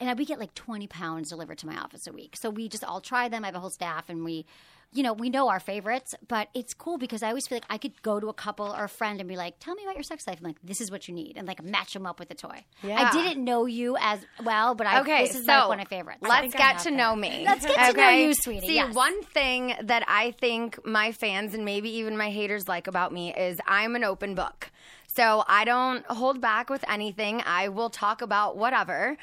and 0.00 0.18
we 0.18 0.24
get 0.24 0.38
like 0.38 0.54
20 0.54 0.86
pounds 0.86 1.30
delivered 1.30 1.58
to 1.58 1.66
my 1.66 1.76
office 1.76 2.06
a 2.06 2.12
week. 2.12 2.36
So 2.36 2.50
we 2.50 2.68
just 2.68 2.84
all 2.84 3.00
try 3.00 3.28
them. 3.28 3.44
I 3.44 3.48
have 3.48 3.54
a 3.56 3.60
whole 3.60 3.70
staff, 3.70 4.08
and 4.08 4.24
we, 4.24 4.44
you 4.92 5.02
know, 5.02 5.12
we 5.12 5.30
know 5.30 5.48
our 5.48 5.58
favorites. 5.60 6.14
But 6.28 6.48
it's 6.54 6.74
cool 6.74 6.98
because 6.98 7.22
I 7.22 7.28
always 7.28 7.46
feel 7.46 7.56
like 7.56 7.66
I 7.70 7.78
could 7.78 8.00
go 8.02 8.20
to 8.20 8.28
a 8.28 8.32
couple 8.34 8.66
or 8.66 8.84
a 8.84 8.88
friend 8.88 9.20
and 9.20 9.28
be 9.28 9.36
like, 9.36 9.58
"Tell 9.58 9.74
me 9.74 9.82
about 9.84 9.96
your 9.96 10.02
sex 10.04 10.26
life." 10.26 10.38
I'm 10.40 10.44
like, 10.46 10.56
"This 10.62 10.80
is 10.80 10.90
what 10.90 11.08
you 11.08 11.14
need," 11.14 11.36
and 11.36 11.46
like 11.48 11.62
match 11.62 11.92
them 11.92 12.06
up 12.06 12.18
with 12.18 12.28
the 12.28 12.34
toy. 12.34 12.64
Yeah. 12.82 13.08
I 13.08 13.10
didn't 13.12 13.42
know 13.44 13.66
you 13.66 13.96
as 14.00 14.20
well, 14.44 14.74
but 14.74 14.86
I 14.86 15.00
Okay, 15.00 15.26
this 15.26 15.36
is 15.36 15.46
so 15.46 15.52
like 15.52 15.68
one 15.68 15.80
of 15.80 15.90
my 15.90 15.96
favorites. 15.96 16.20
Let's 16.22 16.54
get 16.54 16.78
to 16.80 16.90
know 16.90 17.16
me. 17.16 17.44
Let's 17.44 17.64
get 17.66 17.92
to 17.92 17.96
know 17.96 18.10
you, 18.10 18.34
sweetie. 18.34 18.66
See, 18.66 18.74
Yes. 18.76 18.94
one 18.94 19.22
thing 19.24 19.74
that 19.82 20.04
I 20.06 20.32
think 20.32 20.84
my 20.86 21.12
fans 21.12 21.54
and 21.54 21.64
maybe 21.64 21.90
even 21.98 22.16
my 22.16 22.30
haters 22.30 22.68
like 22.68 22.86
about 22.86 23.12
me 23.12 23.34
is 23.34 23.58
I'm 23.66 23.96
an 23.96 24.04
open 24.04 24.34
book. 24.34 24.70
So 25.08 25.44
I 25.48 25.64
don't 25.64 26.04
hold 26.06 26.42
back 26.42 26.68
with 26.68 26.84
anything. 26.90 27.42
I 27.46 27.68
will 27.68 27.88
talk 27.88 28.20
about 28.20 28.58
whatever. 28.58 29.16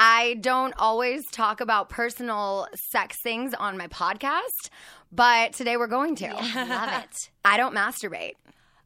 I 0.00 0.34
don't 0.40 0.74
always 0.78 1.26
talk 1.32 1.60
about 1.60 1.88
personal 1.88 2.68
sex 2.90 3.16
things 3.20 3.52
on 3.52 3.76
my 3.76 3.88
podcast, 3.88 4.70
but 5.10 5.52
today 5.54 5.76
we're 5.76 5.88
going 5.88 6.14
to. 6.16 6.28
Love 6.32 7.02
it. 7.02 7.30
I 7.44 7.56
don't 7.56 7.74
masturbate. 7.74 8.34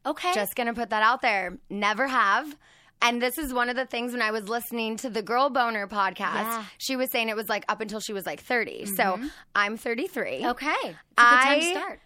Okay. 0.05 0.33
Just 0.33 0.55
gonna 0.55 0.73
put 0.73 0.89
that 0.89 1.03
out 1.03 1.21
there. 1.21 1.57
Never 1.69 2.07
have. 2.07 2.57
And 3.01 3.21
this 3.21 3.37
is 3.37 3.53
one 3.53 3.69
of 3.69 3.75
the 3.75 3.85
things 3.85 4.13
when 4.13 4.21
I 4.21 4.31
was 4.31 4.47
listening 4.49 4.97
to 4.97 5.09
the 5.09 5.21
Girl 5.21 5.49
Boner 5.49 5.87
podcast, 5.87 6.19
Yeah. 6.19 6.65
she 6.77 6.95
was 6.95 7.11
saying 7.11 7.29
it 7.29 7.35
was 7.35 7.49
like 7.49 7.65
up 7.67 7.81
until 7.81 7.99
she 7.99 8.13
was 8.13 8.25
like 8.25 8.41
30. 8.41 8.85
So 8.85 9.03
mm-hmm. 9.03 9.27
I'm 9.55 9.77
33. 9.77 10.45
okay. 10.47 10.71
It's 10.81 10.87
a 10.87 10.89
good 10.89 10.95
time 11.17 11.59
to 11.59 11.65
I- 11.67 11.71
start. 11.71 11.99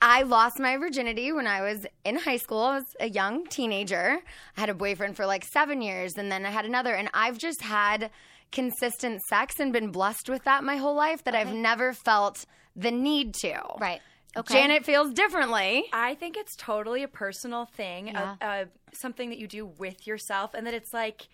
I 0.00 0.22
lost 0.22 0.60
my 0.60 0.76
virginity 0.76 1.32
when 1.32 1.48
I 1.48 1.60
was 1.60 1.84
in 2.04 2.16
high 2.16 2.36
school. 2.36 2.62
I 2.62 2.76
was 2.76 2.84
a 3.00 3.08
young 3.08 3.46
teenager. 3.46 4.20
I 4.56 4.60
had 4.60 4.68
a 4.68 4.74
boyfriend 4.74 5.16
for 5.16 5.26
like 5.26 5.44
seven 5.44 5.82
years, 5.82 6.16
and 6.16 6.30
then 6.30 6.46
I 6.46 6.50
had 6.50 6.64
another. 6.64 6.94
And 6.94 7.10
I've 7.14 7.36
just 7.36 7.62
had 7.62 8.10
consistent 8.52 9.20
sex 9.22 9.60
and 9.60 9.72
been 9.72 9.90
blessed 9.90 10.28
with 10.28 10.44
that 10.44 10.64
my 10.64 10.76
whole 10.76 10.94
life 10.94 11.24
that 11.24 11.34
I've 11.34 11.52
never 11.54 11.92
felt 11.92 12.46
the 12.74 12.90
need 12.90 13.34
to. 13.42 13.60
Right. 13.78 14.00
Okay. 14.36 14.54
Janet 14.54 14.84
feels 14.84 15.12
differently. 15.12 15.86
I 15.92 16.14
think 16.14 16.36
it's 16.36 16.54
totally 16.56 17.02
a 17.02 17.08
personal 17.08 17.64
thing, 17.64 18.08
Yeah. 18.08 18.36
uh, 18.40 18.44
uh, 18.44 18.64
something 18.92 19.30
that 19.30 19.38
you 19.38 19.48
do 19.48 19.66
with 19.66 20.06
yourself, 20.06 20.54
and 20.54 20.66
that 20.66 20.74
it's 20.74 20.92
like, 20.92 21.28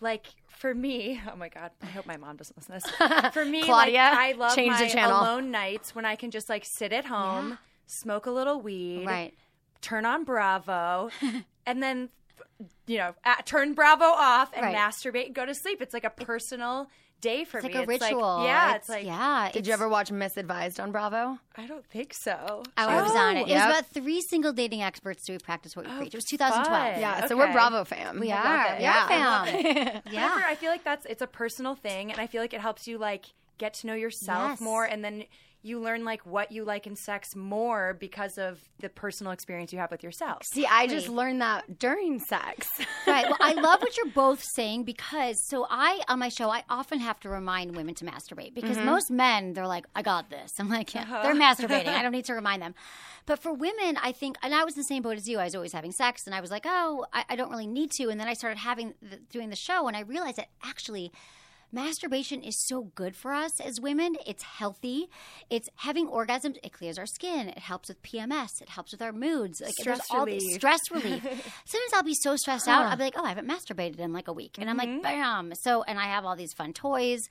like 0.00 0.26
for 0.48 0.74
me. 0.74 1.20
Oh 1.32 1.36
my 1.36 1.48
god! 1.48 1.70
I 1.82 1.86
hope 1.86 2.06
my 2.06 2.16
mom 2.16 2.36
doesn't 2.36 2.56
listen 2.56 2.80
to 2.80 3.20
this. 3.22 3.32
For 3.34 3.44
me, 3.44 3.62
Claudia, 3.62 3.94
like, 4.10 4.18
I 4.18 4.32
love 4.32 4.54
change 4.54 4.76
the 4.78 4.84
my 4.84 4.88
channel. 4.90 5.20
alone 5.20 5.50
nights 5.50 5.94
when 5.94 6.04
I 6.04 6.16
can 6.16 6.30
just 6.30 6.48
like 6.48 6.64
sit 6.66 6.92
at 6.92 7.04
home, 7.06 7.56
smoke 7.86 8.26
a 8.26 8.30
little 8.30 8.60
weed, 8.60 9.06
Right. 9.06 9.32
turn 9.80 10.04
on 10.04 10.24
Bravo, 10.24 11.10
and 11.66 11.82
then 11.82 12.10
you 12.86 12.98
know 12.98 13.14
uh, 13.24 13.36
turn 13.44 13.74
Bravo 13.74 14.04
off 14.04 14.50
and 14.54 14.64
Right. 14.64 14.76
masturbate 14.76 15.26
and 15.26 15.34
go 15.34 15.44
to 15.46 15.54
sleep. 15.54 15.80
It's 15.82 15.94
like 15.94 16.04
a 16.04 16.10
personal 16.10 16.88
day 17.20 17.44
for 17.44 17.60
me. 17.62 17.68
It's 17.68 17.74
me. 17.74 17.78
like 17.80 17.88
a 17.88 17.92
It's 17.92 18.02
ritual. 18.02 18.44
yeah, 18.44 18.74
it's, 18.74 18.88
like 18.88 19.06
yeah. 19.06 19.50
Did 19.52 19.66
you 19.66 19.72
ever 19.72 19.88
watch 19.88 20.12
Miss 20.12 20.36
Advised 20.36 20.78
on 20.78 20.92
Bravo? 20.92 21.38
I 21.56 21.66
don't 21.66 21.86
think 21.86 22.12
so. 22.12 22.62
I 22.76 23.00
was 23.02 23.12
on 23.16 23.36
it. 23.38 23.48
It 23.48 23.54
was 23.54 23.62
about 23.64 23.86
three 23.86 24.20
single 24.20 24.52
dating 24.52 24.82
experts 24.82 25.24
do 25.24 25.38
practice 25.38 25.74
what 25.74 25.86
we 25.86 25.92
preach. 25.96 26.14
It 26.14 26.18
was 26.18 26.24
2012. 26.26 26.66
fun. 26.92 27.00
Yeah, 27.00 27.26
so 27.26 27.36
we're 27.36 27.52
Bravo 27.52 27.84
fam. 27.84 28.20
We 28.20 28.30
I 28.30 28.36
are. 28.38 28.70
love 28.72 28.80
Yeah. 28.80 29.04
are 29.04 29.08
fam. 29.46 30.02
yeah. 30.12 30.30
Whatever, 30.34 30.46
I 30.46 30.54
feel 30.54 30.70
like 30.70 30.84
that's 30.84 31.06
it's 31.06 31.22
a 31.22 31.26
personal 31.26 31.74
thing, 31.74 32.12
and 32.12 32.20
I 32.20 32.26
feel 32.26 32.42
like 32.42 32.52
it 32.52 32.60
helps 32.60 32.86
you 32.86 32.98
like 32.98 33.26
get 33.56 33.72
to 33.74 33.86
know 33.86 33.94
yourself 33.94 34.50
Yes. 34.52 34.60
more, 34.60 34.84
and 34.84 35.02
then 35.04 35.24
you 35.64 35.80
learn 35.80 36.04
like 36.04 36.24
what 36.26 36.52
you 36.52 36.62
like 36.62 36.86
in 36.86 36.94
sex 36.94 37.34
more 37.34 37.94
because 37.98 38.36
of 38.36 38.60
the 38.80 38.88
personal 38.90 39.32
experience 39.32 39.72
you 39.72 39.78
have 39.78 39.90
with 39.90 40.02
yourself. 40.04 40.42
See, 40.44 40.66
I 40.66 40.86
just 40.86 41.08
learned 41.08 41.40
that 41.40 41.78
during 41.78 42.20
sex. 42.20 42.68
right. 43.06 43.24
Well, 43.24 43.38
I 43.40 43.54
love 43.54 43.80
what 43.80 43.96
you're 43.96 44.12
both 44.12 44.42
saying 44.54 44.84
because 44.84 45.38
so 45.48 45.66
I 45.70 46.02
on 46.06 46.18
my 46.18 46.28
show 46.28 46.50
I 46.50 46.64
often 46.68 46.98
have 47.00 47.18
to 47.20 47.30
remind 47.30 47.74
women 47.76 47.94
to 47.96 48.04
masturbate 48.04 48.54
because 48.54 48.76
Mm-hmm. 48.76 48.86
most 48.86 49.10
men 49.10 49.54
they're 49.54 49.66
like 49.66 49.86
I 49.96 50.02
got 50.02 50.28
this. 50.28 50.52
I'm 50.58 50.68
like 50.68 50.92
yeah, 50.94 51.02
Uh-huh. 51.02 51.22
they're 51.22 51.34
masturbating. 51.34 51.88
I 51.88 52.02
don't 52.04 52.12
need 52.12 52.26
to 52.26 52.34
remind 52.34 52.60
them. 52.60 52.74
But 53.26 53.38
for 53.38 53.54
women, 53.54 53.96
I 54.02 54.12
think, 54.12 54.36
and 54.42 54.54
I 54.54 54.64
was 54.64 54.74
in 54.74 54.80
the 54.80 54.84
same 54.84 55.02
boat 55.02 55.16
as 55.16 55.26
you. 55.26 55.38
I 55.38 55.44
was 55.44 55.54
always 55.54 55.72
having 55.72 55.92
sex, 55.92 56.26
and 56.26 56.34
I 56.34 56.42
was 56.42 56.50
like, 56.50 56.66
oh, 56.66 57.06
I, 57.10 57.24
I 57.30 57.36
don't 57.36 57.50
really 57.50 57.66
need 57.66 57.90
to. 57.92 58.10
And 58.10 58.20
then 58.20 58.28
I 58.28 58.34
started 58.34 58.58
having 58.58 58.92
the, 59.00 59.16
doing 59.30 59.48
the 59.48 59.56
show, 59.56 59.88
and 59.88 59.96
I 59.96 60.00
realized 60.00 60.36
that 60.36 60.48
actually. 60.62 61.10
Masturbation 61.74 62.40
is 62.42 62.56
so 62.68 62.92
good 62.94 63.16
for 63.16 63.32
us 63.32 63.60
as 63.60 63.80
women. 63.80 64.14
It's 64.24 64.44
healthy. 64.44 65.10
It's 65.50 65.68
having 65.74 66.06
orgasms. 66.06 66.56
It 66.62 66.72
clears 66.72 66.98
our 66.98 67.06
skin. 67.06 67.48
It 67.48 67.58
helps 67.58 67.88
with 67.88 68.00
PMS. 68.02 68.62
It 68.62 68.68
helps 68.68 68.92
with 68.92 69.02
our 69.02 69.12
moods. 69.12 69.60
Like 69.60 69.72
there's 69.82 70.00
Stress 70.02 70.06
all 70.10 70.24
this 70.24 70.42
relief. 70.44 70.54
stress 70.54 70.80
relief. 70.92 71.22
Sometimes 71.64 71.92
I'll 71.92 72.04
be 72.04 72.14
so 72.14 72.36
stressed 72.36 72.68
out. 72.68 72.86
I'll 72.86 72.96
be 72.96 73.02
like, 73.02 73.14
oh, 73.16 73.24
I 73.24 73.30
haven't 73.30 73.48
masturbated 73.48 73.98
in 73.98 74.12
like 74.12 74.28
a 74.28 74.32
week, 74.32 74.56
and 74.58 74.70
I'm 74.70 74.76
like, 74.76 74.88
mm-hmm. 74.88 75.02
bam. 75.02 75.52
So, 75.62 75.82
and 75.82 75.98
I 75.98 76.04
have 76.04 76.24
all 76.24 76.36
these 76.36 76.52
fun 76.52 76.72
toys. 76.72 77.28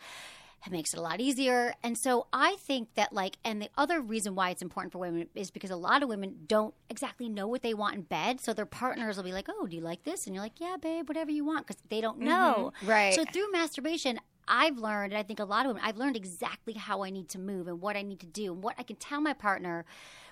It 0.66 0.72
makes 0.72 0.94
it 0.94 0.98
a 0.98 1.02
lot 1.02 1.20
easier. 1.20 1.74
And 1.84 1.98
so 1.98 2.28
I 2.32 2.56
think 2.60 2.94
that, 2.96 3.12
like, 3.12 3.38
and 3.44 3.62
the 3.62 3.70
other 3.78 4.00
reason 4.00 4.34
why 4.34 4.50
it's 4.50 4.62
important 4.62 4.94
for 4.94 5.00
women 5.00 5.28
is 5.36 5.52
because 5.52 5.72
a 5.72 5.76
lot 5.76 6.04
of 6.04 6.10
women 6.10 6.36
don't 6.48 6.74
exactly 6.90 7.28
know 7.28 7.48
what 7.48 7.62
they 7.64 7.74
want 7.74 7.96
in 7.96 8.02
bed. 8.04 8.40
So 8.40 8.54
their 8.54 8.66
partners 8.66 9.18
will 9.18 9.26
be 9.26 9.34
like, 9.34 9.48
oh, 9.50 9.68
do 9.68 9.76
you 9.76 9.82
like 9.82 10.04
this? 10.04 10.26
And 10.26 10.34
you're 10.34 10.44
like, 10.44 10.62
yeah, 10.62 10.78
babe, 10.82 11.10
whatever 11.10 11.32
you 11.32 11.44
want, 11.44 11.68
because 11.68 11.82
they 11.90 12.00
don't 12.00 12.20
know. 12.20 12.72
Mm-hmm. 12.78 12.90
Right. 12.90 13.14
So 13.14 13.26
through 13.26 13.52
masturbation, 13.52 14.20
I've 14.48 14.78
learned, 14.78 15.14
and 15.14 15.20
I 15.20 15.24
think 15.24 15.40
a 15.40 15.46
lot 15.46 15.66
of 15.66 15.70
women, 15.70 15.84
I've 15.86 15.98
learned 15.98 16.16
exactly 16.16 16.74
how 16.74 17.04
I 17.04 17.10
need 17.10 17.30
to 17.30 17.40
move 17.40 17.68
and 17.68 17.82
what 17.82 17.96
I 17.96 18.02
need 18.02 18.20
to 18.22 18.26
do 18.26 18.54
and 18.54 18.64
what 18.64 18.76
I 18.78 18.84
can 18.84 18.96
tell 18.96 19.22
my 19.22 19.34
partner 19.34 19.86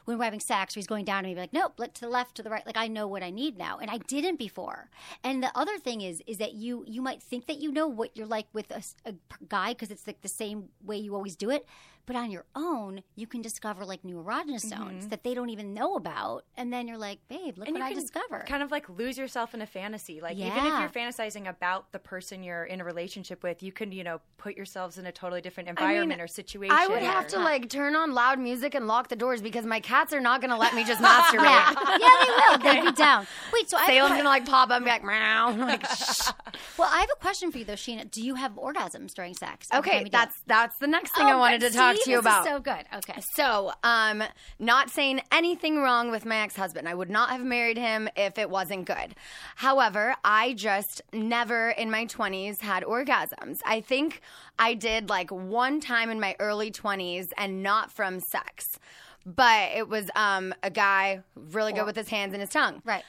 when 0.05 0.17
we're 0.17 0.25
having 0.25 0.39
sex 0.39 0.75
or 0.75 0.79
he's 0.79 0.87
going 0.87 1.05
down 1.05 1.23
me, 1.23 1.33
be 1.33 1.39
like, 1.39 1.53
nope, 1.53 1.73
to 1.77 2.01
the 2.01 2.09
left, 2.09 2.35
to 2.35 2.43
the 2.43 2.49
right. 2.49 2.65
Like 2.65 2.77
I 2.77 2.87
know 2.87 3.07
what 3.07 3.23
I 3.23 3.29
need 3.29 3.57
now, 3.57 3.77
and 3.79 3.89
I 3.89 3.97
didn't 3.99 4.37
before. 4.37 4.89
And 5.23 5.43
the 5.43 5.51
other 5.55 5.77
thing 5.77 6.01
is, 6.01 6.21
is 6.25 6.37
that 6.37 6.53
you 6.53 6.83
you 6.87 7.01
might 7.01 7.21
think 7.21 7.47
that 7.47 7.59
you 7.59 7.71
know 7.71 7.87
what 7.87 8.15
you're 8.15 8.27
like 8.27 8.47
with 8.53 8.71
a 8.71 9.13
guy 9.47 9.73
because 9.73 9.91
it's 9.91 10.07
like 10.07 10.21
the 10.21 10.27
same 10.27 10.69
way 10.83 10.97
you 10.97 11.15
always 11.15 11.35
do 11.35 11.49
it. 11.49 11.65
But 12.05 12.15
on 12.15 12.31
your 12.31 12.45
own, 12.55 13.03
you 13.15 13.27
can 13.27 13.41
discover 13.41 13.85
like 13.85 14.03
new 14.03 14.15
erogenous 14.17 14.65
mm-hmm. 14.65 14.83
zones 14.83 15.07
that 15.07 15.23
they 15.23 15.33
don't 15.33 15.49
even 15.49 15.73
know 15.73 15.95
about, 15.95 16.45
and 16.57 16.71
then 16.73 16.87
you're 16.87 16.97
like, 16.97 17.19
babe, 17.29 17.57
look 17.57 17.67
and 17.67 17.77
what 17.77 17.83
I 17.83 17.93
discovered. 17.93 18.45
kind 18.47 18.63
of 18.63 18.71
like 18.71 18.89
lose 18.89 19.17
yourself 19.17 19.53
in 19.53 19.61
a 19.61 19.67
fantasy. 19.67 20.21
Like 20.21 20.37
even 20.37 20.65
if 20.65 20.79
you're 20.79 20.89
fantasizing 20.89 21.47
about 21.47 21.91
the 21.91 21.99
person 21.99 22.43
you're 22.43 22.63
in 22.65 22.81
a 22.81 22.83
relationship 22.83 23.43
with, 23.43 23.61
you 23.63 23.71
can 23.71 23.91
you 23.91 24.03
know 24.03 24.19
put 24.37 24.55
yourselves 24.55 24.97
in 24.97 25.05
a 25.05 25.11
totally 25.11 25.41
different 25.41 25.69
I 25.69 25.71
mean, 25.73 25.77
environment 25.89 26.21
or 26.21 26.27
situation. 26.27 26.75
I 26.77 26.87
would 26.87 27.03
have 27.03 27.25
or- 27.25 27.29
to 27.29 27.39
like 27.39 27.69
turn 27.69 27.95
on 27.95 28.13
loud 28.13 28.39
music 28.39 28.75
and 28.75 28.87
lock 28.87 29.09
the 29.09 29.15
doors 29.15 29.41
because 29.41 29.65
my 29.65 29.79
cats 29.79 30.13
are 30.13 30.19
not 30.21 30.41
going 30.41 30.51
to 30.51 30.57
let 30.57 30.73
me 30.75 30.83
just 30.83 31.01
masturbate. 31.01 31.43
yeah, 31.43 31.73
yeah, 31.99 32.25
they 32.25 32.29
will. 32.29 32.73
They'll 32.73 32.85
be 32.85 32.91
down. 32.97 33.27
Wait, 33.53 33.69
so 33.69 33.77
I 33.77 33.85
Salem's 33.87 34.11
going 34.13 34.23
to 34.23 34.29
like 34.29 34.45
pop 34.45 34.69
up 34.69 34.77
and 34.77 34.85
be 34.85 34.91
like, 34.91 35.03
meow. 35.03 35.51
Like, 35.71 35.85
shh. 35.85 36.29
Well, 36.77 36.89
I 36.91 36.99
have 37.01 37.09
a 37.15 37.19
question 37.19 37.51
for 37.51 37.57
you 37.59 37.65
though, 37.65 37.73
Scheana. 37.73 38.09
Do 38.09 38.21
you 38.21 38.35
have 38.35 38.53
orgasms 38.53 39.13
during 39.13 39.33
sex? 39.35 39.67
Okay, 39.73 39.99
you 39.99 39.99
do 40.01 40.05
it? 40.07 40.11
that's 40.11 40.41
that's 40.47 40.77
the 40.77 40.87
next 40.87 41.15
thing 41.15 41.25
I 41.25 41.33
Oh, 41.33 41.37
wanted 41.39 41.61
to 41.61 41.71
see, 41.71 41.77
talk 41.95 42.03
to 42.03 42.11
you 42.11 42.19
about. 42.19 42.45
so 42.45 42.59
good. 42.59 42.85
Okay. 42.95 43.21
So, 43.35 43.71
um, 43.83 44.23
not 44.59 44.89
saying 44.89 45.21
anything 45.31 45.79
wrong 45.79 46.11
with 46.11 46.25
my 46.25 46.37
ex 46.37 46.55
husband. 46.55 46.87
I 46.87 46.93
would 46.93 47.09
not 47.09 47.29
have 47.29 47.43
married 47.43 47.77
him 47.77 48.09
if 48.15 48.37
it 48.37 48.49
wasn't 48.49 48.85
good. 48.85 49.15
However, 49.57 50.15
I 50.23 50.53
just 50.53 51.01
never 51.13 51.69
in 51.71 51.91
my 51.91 52.05
20s 52.05 52.61
had 52.61 52.83
orgasms. 52.83 53.59
I 53.65 53.81
think 53.81 54.21
I 54.59 54.73
did 54.73 55.09
like 55.09 55.31
one 55.31 55.79
time 55.79 56.09
in 56.09 56.19
my 56.19 56.35
early 56.39 56.71
20s 56.71 57.29
and 57.37 57.63
not 57.63 57.91
from 57.91 58.19
sex. 58.19 58.79
But 59.25 59.71
it 59.75 59.87
was 59.87 60.09
um, 60.15 60.53
a 60.63 60.71
guy 60.71 61.21
really 61.35 61.73
good 61.73 61.85
with 61.85 61.95
his 61.95 62.09
hands 62.09 62.33
and 62.33 62.41
his 62.41 62.49
tongue. 62.49 62.81
Right. 62.83 63.03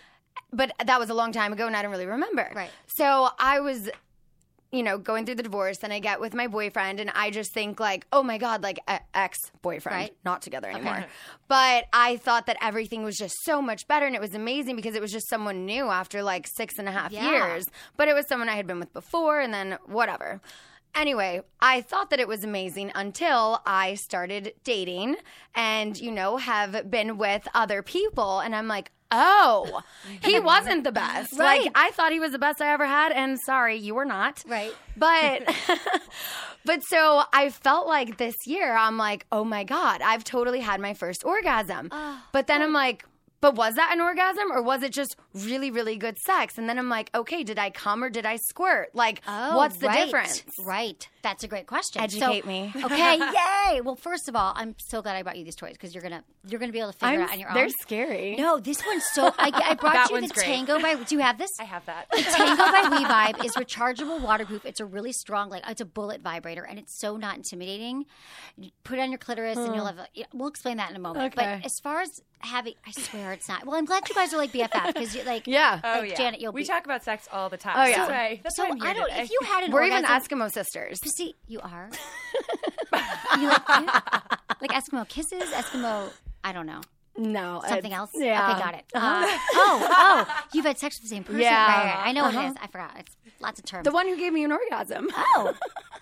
But 0.53 0.73
that 0.85 1.01
was 1.01 1.09
a 1.09 1.15
long 1.15 1.33
time 1.33 1.55
ago 1.55 1.67
and 1.67 1.75
I 1.75 1.81
don't 1.81 1.91
really 1.91 2.07
remember. 2.07 2.51
Right. 2.55 2.71
So 2.87 3.31
I 3.39 3.61
was 3.61 3.89
you 4.73 4.83
know, 4.83 4.97
going 4.97 5.27
through 5.27 5.35
the 5.35 5.43
divorce 5.43 5.79
and 5.83 5.93
I 5.93 5.99
get 5.99 6.19
with 6.19 6.33
my 6.35 6.47
boyfriend 6.47 6.99
and 6.99 7.11
I 7.15 7.31
just 7.31 7.53
think 7.53 7.79
like, 7.79 8.07
oh 8.11 8.23
my 8.23 8.39
God, 8.39 8.63
like 8.63 8.81
ex 9.15 9.39
boyfriend, 9.61 9.97
Right. 9.97 10.17
not 10.25 10.41
together 10.43 10.71
anymore. 10.71 11.05
But 11.47 11.85
I 11.93 12.17
thought 12.17 12.47
that 12.47 12.57
everything 12.63 13.03
was 13.03 13.17
just 13.17 13.35
so 13.45 13.61
much 13.61 13.87
better 13.87 14.07
and 14.07 14.15
it 14.15 14.21
was 14.21 14.35
amazing 14.35 14.77
because 14.77 14.95
it 14.95 15.03
was 15.03 15.13
just 15.13 15.29
someone 15.29 15.67
new 15.67 15.85
after 15.91 16.23
like 16.23 16.47
six 16.47 16.79
and 16.79 16.89
a 16.89 16.93
half 16.93 17.13
Yeah. 17.13 17.31
years. 17.31 17.67
But 17.99 18.09
it 18.09 18.15
was 18.15 18.27
someone 18.27 18.49
I 18.49 18.57
had 18.57 18.67
been 18.67 18.81
with 18.81 18.93
before 18.95 19.41
and 19.41 19.53
then 19.53 19.77
whatever. 19.85 20.41
Anyway, 20.95 21.41
I 21.61 21.81
thought 21.81 22.11
that 22.11 22.21
it 22.21 22.29
was 22.29 22.45
amazing 22.45 22.93
until 22.95 23.63
I 23.65 23.95
started 23.95 24.53
dating 24.63 25.17
and, 25.55 25.99
you 25.99 26.11
know, 26.11 26.37
have 26.37 26.91
been 26.91 27.17
with 27.17 27.49
other 27.55 27.83
people. 27.83 28.41
And 28.41 28.55
I'm 28.55 28.69
like, 28.69 28.91
oh, 29.13 29.83
he 30.25 30.41
wasn't 30.41 30.85
the 30.85 30.93
best. 30.93 31.39
Right. 31.39 31.65
Like 31.65 31.73
I 31.75 31.91
thought 31.93 32.13
he 32.13 32.21
was 32.21 32.33
the 32.33 32.39
best 32.39 32.61
I 32.61 32.73
ever 32.73 32.87
had, 32.87 33.13
and 33.13 33.39
sorry, 33.45 33.77
you 33.77 33.95
were 33.95 34.05
not. 34.05 34.43
Right. 34.47 34.73
But 34.97 35.43
but 36.65 36.83
so 36.85 37.23
I 37.33 37.51
felt 37.51 37.87
like 37.87 38.17
this 38.19 38.35
year 38.47 38.75
I'm 38.75 38.97
like, 38.97 39.27
oh 39.31 39.45
my 39.45 39.65
god, 39.65 40.01
I've 40.03 40.25
totally 40.25 40.61
had 40.61 40.81
my 40.81 40.95
first 40.95 41.25
orgasm. 41.25 41.89
Ah, 41.93 42.27
but 42.33 42.47
then 42.47 42.61
oh. 42.63 42.65
I'm 42.65 42.73
like. 42.73 43.05
But 43.41 43.57
was 43.57 43.75
that 43.75 43.91
an 43.93 44.01
orgasm 44.01 44.53
or 44.53 44.63
was 44.63 44.85
it 44.85 44.93
just 44.93 45.17
really, 45.35 45.73
really 45.73 45.97
good 45.97 46.17
sex? 46.17 46.59
And 46.59 46.69
then 46.69 46.79
I'm 46.79 46.89
like, 46.89 47.11
okay, 47.13 47.43
did 47.43 47.59
I 47.59 47.71
come 47.71 48.05
or 48.05 48.09
did 48.09 48.25
I 48.25 48.37
squirt? 48.37 48.95
Like, 48.95 49.21
Oh, 49.27 49.57
what's 49.57 49.79
the 49.79 49.89
right. 49.89 50.05
difference? 50.05 50.45
Right. 50.61 51.09
That's 51.23 51.45
a 51.45 51.49
great 51.49 51.67
question. 51.67 52.03
Educate 52.03 52.43
So- 52.43 52.49
me. 52.49 52.73
Okay, 52.83 53.17
yay. 53.73 53.81
Well, 53.81 53.95
first 53.95 54.29
of 54.29 54.35
all, 54.35 54.53
I'm 54.57 54.75
so 54.79 55.03
glad 55.03 55.15
I 55.17 55.23
brought 55.23 55.39
you 55.39 55.45
these 55.45 55.55
toys 55.55 55.73
because 55.73 55.95
you're 55.95 56.03
gonna 56.03 56.25
you're 56.49 56.59
gonna 56.59 56.73
be 56.73 56.81
able 56.81 56.93
to 56.93 56.99
figure 56.99 57.21
it 57.21 57.23
out 57.23 57.33
on 57.33 57.39
your 57.39 57.49
own. 57.49 57.55
they're 57.55 57.69
scary. 57.69 58.35
No, 58.37 58.59
this 58.59 58.85
one's 58.85 59.05
so. 59.13 59.33
I, 59.39 59.53
I 59.55 59.75
brought 59.81 59.93
That 59.95 60.11
you 60.11 60.17
one's 60.17 60.29
the 60.29 60.35
great. 60.35 60.47
Tango 60.47 60.81
by. 60.81 60.97
Do 60.97 61.15
you 61.15 61.21
have 61.21 61.39
this? 61.39 61.51
I 61.61 61.65
have 61.65 61.87
that. 61.87 62.09
The 62.11 62.23
Tango 62.23 62.57
by 62.57 62.99
WeVibe 62.99 63.45
is 63.45 63.53
rechargeable, 63.53 64.21
waterproof. 64.21 64.67
It's 64.67 64.81
a 64.81 64.85
really 64.85 65.13
strong, 65.13 65.49
like 65.49 65.63
it's 65.69 65.81
a 65.81 65.85
bullet 65.85 66.23
vibrator, 66.23 66.65
and 66.65 66.79
it's 66.79 66.99
so 66.99 67.17
not 67.17 67.37
intimidating. 67.37 68.05
You 68.59 68.71
put 68.83 68.99
it 68.99 69.03
on 69.03 69.11
your 69.11 69.19
clitoris, 69.19 69.57
and 69.57 69.75
you'll 69.75 69.87
hmm. 69.87 69.99
have. 69.99 70.09
A, 70.17 70.25
we'll 70.35 70.49
explain 70.49 70.79
that 70.79 70.91
in 70.91 70.97
a 70.97 71.01
moment. 71.01 71.33
Okay. 71.39 71.59
But 71.61 71.65
as 71.65 71.79
far 71.83 72.01
as 72.01 72.11
having, 72.41 72.75
I 72.87 72.91
swear 73.01 73.33
it's 73.33 73.49
not. 73.49 73.65
Well, 73.65 73.77
I'm 73.77 73.85
glad 73.85 74.09
you 74.09 74.15
guys 74.15 74.35
are 74.35 74.39
like 74.39 74.53
BFF 74.53 74.89
because 74.89 75.15
you 75.15 75.23
like. 75.23 75.47
Yeah. 75.47 75.81
Oh 75.85 76.03
yeah, 76.03 76.17
Janet, 76.17 76.41
you'll 76.41 76.53
we 76.53 76.63
be. 76.63 76.67
talk 76.67 76.85
about 76.85 77.05
sex 77.05 77.29
all 77.33 77.49
the 77.49 77.57
time. 77.57 77.75
Oh, 77.77 77.85
yeah. 77.85 77.97
That's 77.99 78.11
why, 78.11 78.41
that's 78.43 78.57
so 78.57 78.65
why 78.65 78.71
I'm 78.71 78.77
here 78.77 78.89
I 78.89 78.95
don't. 78.95 79.09
today. 79.09 79.23
If 79.23 79.31
you 79.31 79.41
had 79.45 79.65
an 79.65 79.71
We're 79.71 79.85
even 79.85 80.05
Eskimo 80.05 80.51
sisters. 80.51 80.99
See, 81.15 81.35
you 81.47 81.61
are. 81.61 81.91
you 83.39 83.49
like, 83.49 83.69
like 83.69 84.71
Eskimo 84.71 85.07
kisses, 85.09 85.51
Eskimo. 85.51 86.11
I 86.45 86.53
don't 86.53 86.67
know. 86.67 86.81
No. 87.19 87.63
Something 87.69 87.93
else? 87.93 88.11
Yeah. 88.15 88.51
Okay, 88.53 88.59
got 88.61 88.75
it. 88.75 88.85
Uh, 88.95 89.27
oh, 89.55 89.89
oh, 89.91 90.45
you've 90.55 90.65
had 90.65 90.79
sex 90.79 90.97
with 90.97 91.03
the 91.03 91.15
same 91.15 91.25
person? 91.25 91.41
Yeah. 91.43 91.67
Right, 91.67 91.85
right, 91.85 91.95
right. 91.97 92.07
I 92.09 92.13
know 92.13 92.25
Uh-huh. 92.25 92.41
it 92.41 92.47
is. 92.53 92.55
I 92.63 92.67
forgot. 92.69 92.93
It's 92.99 93.15
lots 93.41 93.59
of 93.61 93.67
terms. 93.67 93.85
The 93.85 93.93
one 93.93 94.09
who 94.09 94.17
gave 94.17 94.33
me 94.33 94.45
an 94.45 94.53
orgasm. 94.53 95.09
oh, 95.17 95.55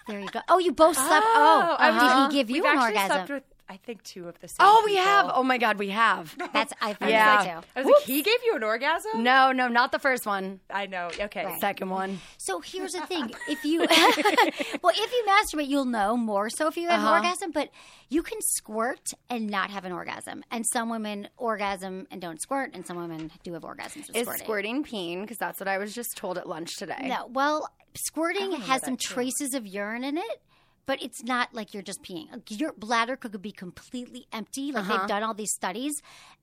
there 0.07 0.21
you 0.21 0.29
go. 0.29 0.41
Oh, 0.49 0.59
you 0.59 0.71
both 0.73 0.97
slept. 0.97 1.27
Oh, 1.29 1.77
I 1.79 1.91
was- 1.91 2.29
did 2.31 2.37
he 2.37 2.43
give 2.43 2.51
you 2.51 2.63
We've 2.63 2.73
an 2.73 2.79
orgasm? 2.79 3.43
Slept 3.71 3.81
with 3.81 3.81
I 3.81 3.87
think 3.87 4.03
two 4.03 4.29
of 4.29 4.41
the 4.41 4.49
same. 4.49 4.57
Oh, 4.61 4.83
we 4.85 4.93
people. 4.93 5.05
have. 5.05 5.31
Oh 5.35 5.43
my 5.43 5.59
God, 5.59 5.79
we 5.79 5.91
have. 5.91 6.37
That's 6.53 6.73
I 6.81 6.93
think 6.95 7.11
Yeah. 7.13 7.43
so 7.43 7.61
too. 7.61 7.67
I 7.77 7.81
was 7.83 7.87
like, 7.87 8.05
he 8.05 8.23
gave 8.23 8.39
you 8.45 8.57
an 8.57 8.63
orgasm? 8.63 9.23
No, 9.23 9.53
no, 9.53 9.69
not 9.69 9.93
the 9.93 9.99
first 9.99 10.27
one. 10.27 10.61
I 10.71 10.87
know. 10.87 11.09
Okay. 11.19 11.45
Right. 11.45 11.61
Second 11.61 11.91
one. 11.91 12.21
So 12.39 12.61
here's 12.61 12.93
the 12.93 13.07
thing: 13.07 13.33
if 13.49 13.65
you, 13.65 13.81
well, 14.83 14.93
if 14.97 15.13
you 15.13 15.25
masturbate, 15.29 15.69
you'll 15.69 15.85
know 15.85 16.17
more. 16.17 16.51
So 16.51 16.67
if 16.67 16.77
you 16.77 16.89
have 16.89 17.01
Uh-huh. 17.01 17.09
an 17.15 17.25
orgasm, 17.25 17.51
but 17.53 17.71
you 18.09 18.23
can 18.23 18.39
squirt 18.41 19.13
and 19.29 19.49
not 19.49 19.71
have 19.71 19.85
an 19.85 19.93
orgasm, 19.93 20.43
and 20.51 20.67
some 20.67 20.89
women 20.91 21.29
orgasm 21.37 22.07
and 22.11 22.21
don't 22.21 22.41
squirt, 22.41 22.73
and 22.75 22.87
some 22.87 22.97
women 22.97 23.31
do 23.45 23.53
have 23.55 23.63
orgasms 23.63 24.09
with 24.09 24.17
Is 24.17 24.23
squirting. 24.23 24.45
squirting 24.45 24.85
peeing? 24.85 25.21
Because 25.23 25.39
that's 25.39 25.61
what 25.61 25.69
I 25.69 25.79
was 25.79 25.95
just 25.95 26.17
told 26.17 26.37
at 26.39 26.49
lunch 26.49 26.77
today. 26.77 27.07
No, 27.09 27.27
well, 27.29 27.69
squirting 27.95 28.53
has 28.53 28.83
some 28.83 28.97
too. 28.97 29.15
traces 29.15 29.55
of 29.55 29.67
urine 29.67 30.05
in 30.05 30.19
it, 30.19 30.43
but 30.91 31.01
it's 31.07 31.23
not 31.23 31.47
like 31.55 31.73
you're 31.73 31.85
just 31.91 32.03
peeing. 32.03 32.27
Like, 32.33 32.51
Your 32.63 32.73
bladder 32.73 33.15
could 33.15 33.41
be 33.41 33.53
completely 33.53 34.23
empty. 34.33 34.73
Like 34.73 34.83
Uh-huh. 34.83 34.99
they've 34.99 35.07
done 35.15 35.23
all 35.23 35.35
these 35.35 35.53
studies, 35.61 35.95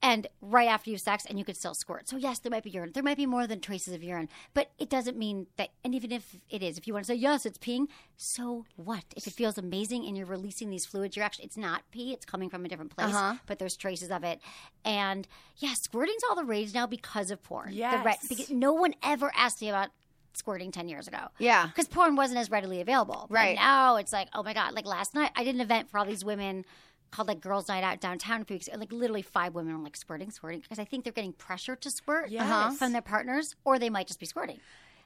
and 0.01 0.21
right 0.57 0.69
after 0.75 0.89
you 0.89 0.97
sex, 0.97 1.25
and 1.27 1.37
you 1.37 1.43
could 1.43 1.57
still 1.57 1.73
squirt. 1.73 2.07
So 2.07 2.15
yes, 2.15 2.39
there 2.39 2.49
might 2.55 2.63
be 2.63 2.69
urine. 2.69 2.91
There 2.93 3.03
might 3.03 3.17
be 3.17 3.25
more 3.25 3.45
than 3.45 3.59
traces 3.59 3.93
of 3.93 4.01
urine, 4.11 4.29
but 4.53 4.65
it 4.83 4.89
doesn't 4.89 5.17
mean 5.17 5.47
that. 5.57 5.69
And 5.83 5.93
even 5.93 6.13
if 6.13 6.25
it 6.49 6.63
is, 6.63 6.77
if 6.77 6.87
you 6.87 6.93
want 6.93 7.05
to 7.05 7.11
say 7.11 7.15
yes, 7.27 7.45
it's 7.45 7.57
peeing, 7.57 7.87
so 8.15 8.63
what? 8.77 9.03
If 9.17 9.27
it 9.27 9.33
feels 9.33 9.57
amazing 9.57 10.05
and 10.05 10.15
you're 10.15 10.25
releasing 10.37 10.69
these 10.69 10.85
fluids, 10.85 11.17
you're 11.17 11.25
actually 11.25 11.45
it's 11.49 11.57
not 11.57 11.81
pee. 11.91 12.13
It's 12.13 12.25
coming 12.25 12.49
from 12.49 12.63
a 12.63 12.69
different 12.69 12.95
place, 12.95 13.13
Uh-huh. 13.13 13.35
but 13.47 13.59
there's 13.59 13.75
traces 13.75 14.11
of 14.11 14.23
it. 14.23 14.39
And 14.85 15.27
yeah, 15.57 15.73
squirting's 15.73 16.23
all 16.29 16.37
the 16.37 16.45
rage 16.45 16.73
now 16.73 16.87
because 16.87 17.31
of 17.31 17.43
porn. 17.43 17.71
The 17.71 17.81
re- 17.81 18.15
Yes. 18.15 18.27
because 18.29 18.49
no 18.67 18.71
one 18.71 18.93
ever 19.03 19.29
asked 19.35 19.61
me 19.61 19.67
about 19.67 19.89
squirting 20.37 20.71
10 20.71 20.87
years 20.87 21.07
ago. 21.07 21.27
Yeah. 21.39 21.67
Because 21.67 21.87
porn 21.87 22.15
wasn't 22.15 22.39
as 22.39 22.49
readily 22.51 22.79
available. 22.81 23.27
But 23.29 23.35
Right. 23.35 23.55
now 23.55 23.95
it's 23.97 24.13
like, 24.13 24.29
oh 24.33 24.43
my 24.43 24.53
God. 24.53 24.73
Like 24.73 24.85
last 24.85 25.13
night, 25.15 25.31
I 25.35 25.43
did 25.43 25.55
an 25.55 25.61
event 25.61 25.89
for 25.89 25.97
all 25.99 26.05
these 26.05 26.23
women 26.23 26.65
called 27.11 27.27
like 27.27 27.39
Girls 27.41 27.67
Night 27.69 27.83
Out 27.83 27.99
downtown 28.01 28.41
a 28.41 28.45
few 28.45 28.55
weeks 28.55 28.67
ago. 28.67 28.77
Like 28.77 28.91
literally 28.91 29.21
five 29.21 29.53
women 29.55 29.77
were 29.77 29.83
like 29.83 29.95
squirting, 29.97 30.29
squirting. 30.31 30.59
Because 30.61 30.79
I 30.79 30.85
think 30.85 31.03
they're 31.03 31.13
getting 31.13 31.33
pressure 31.33 31.75
to 31.75 31.89
squirt 31.89 32.29
Yes. 32.29 32.77
from 32.77 32.91
their 32.93 33.01
partners, 33.01 33.55
or 33.65 33.79
they 33.79 33.89
might 33.89 34.07
just 34.07 34.19
be 34.19 34.25
squirting. 34.25 34.59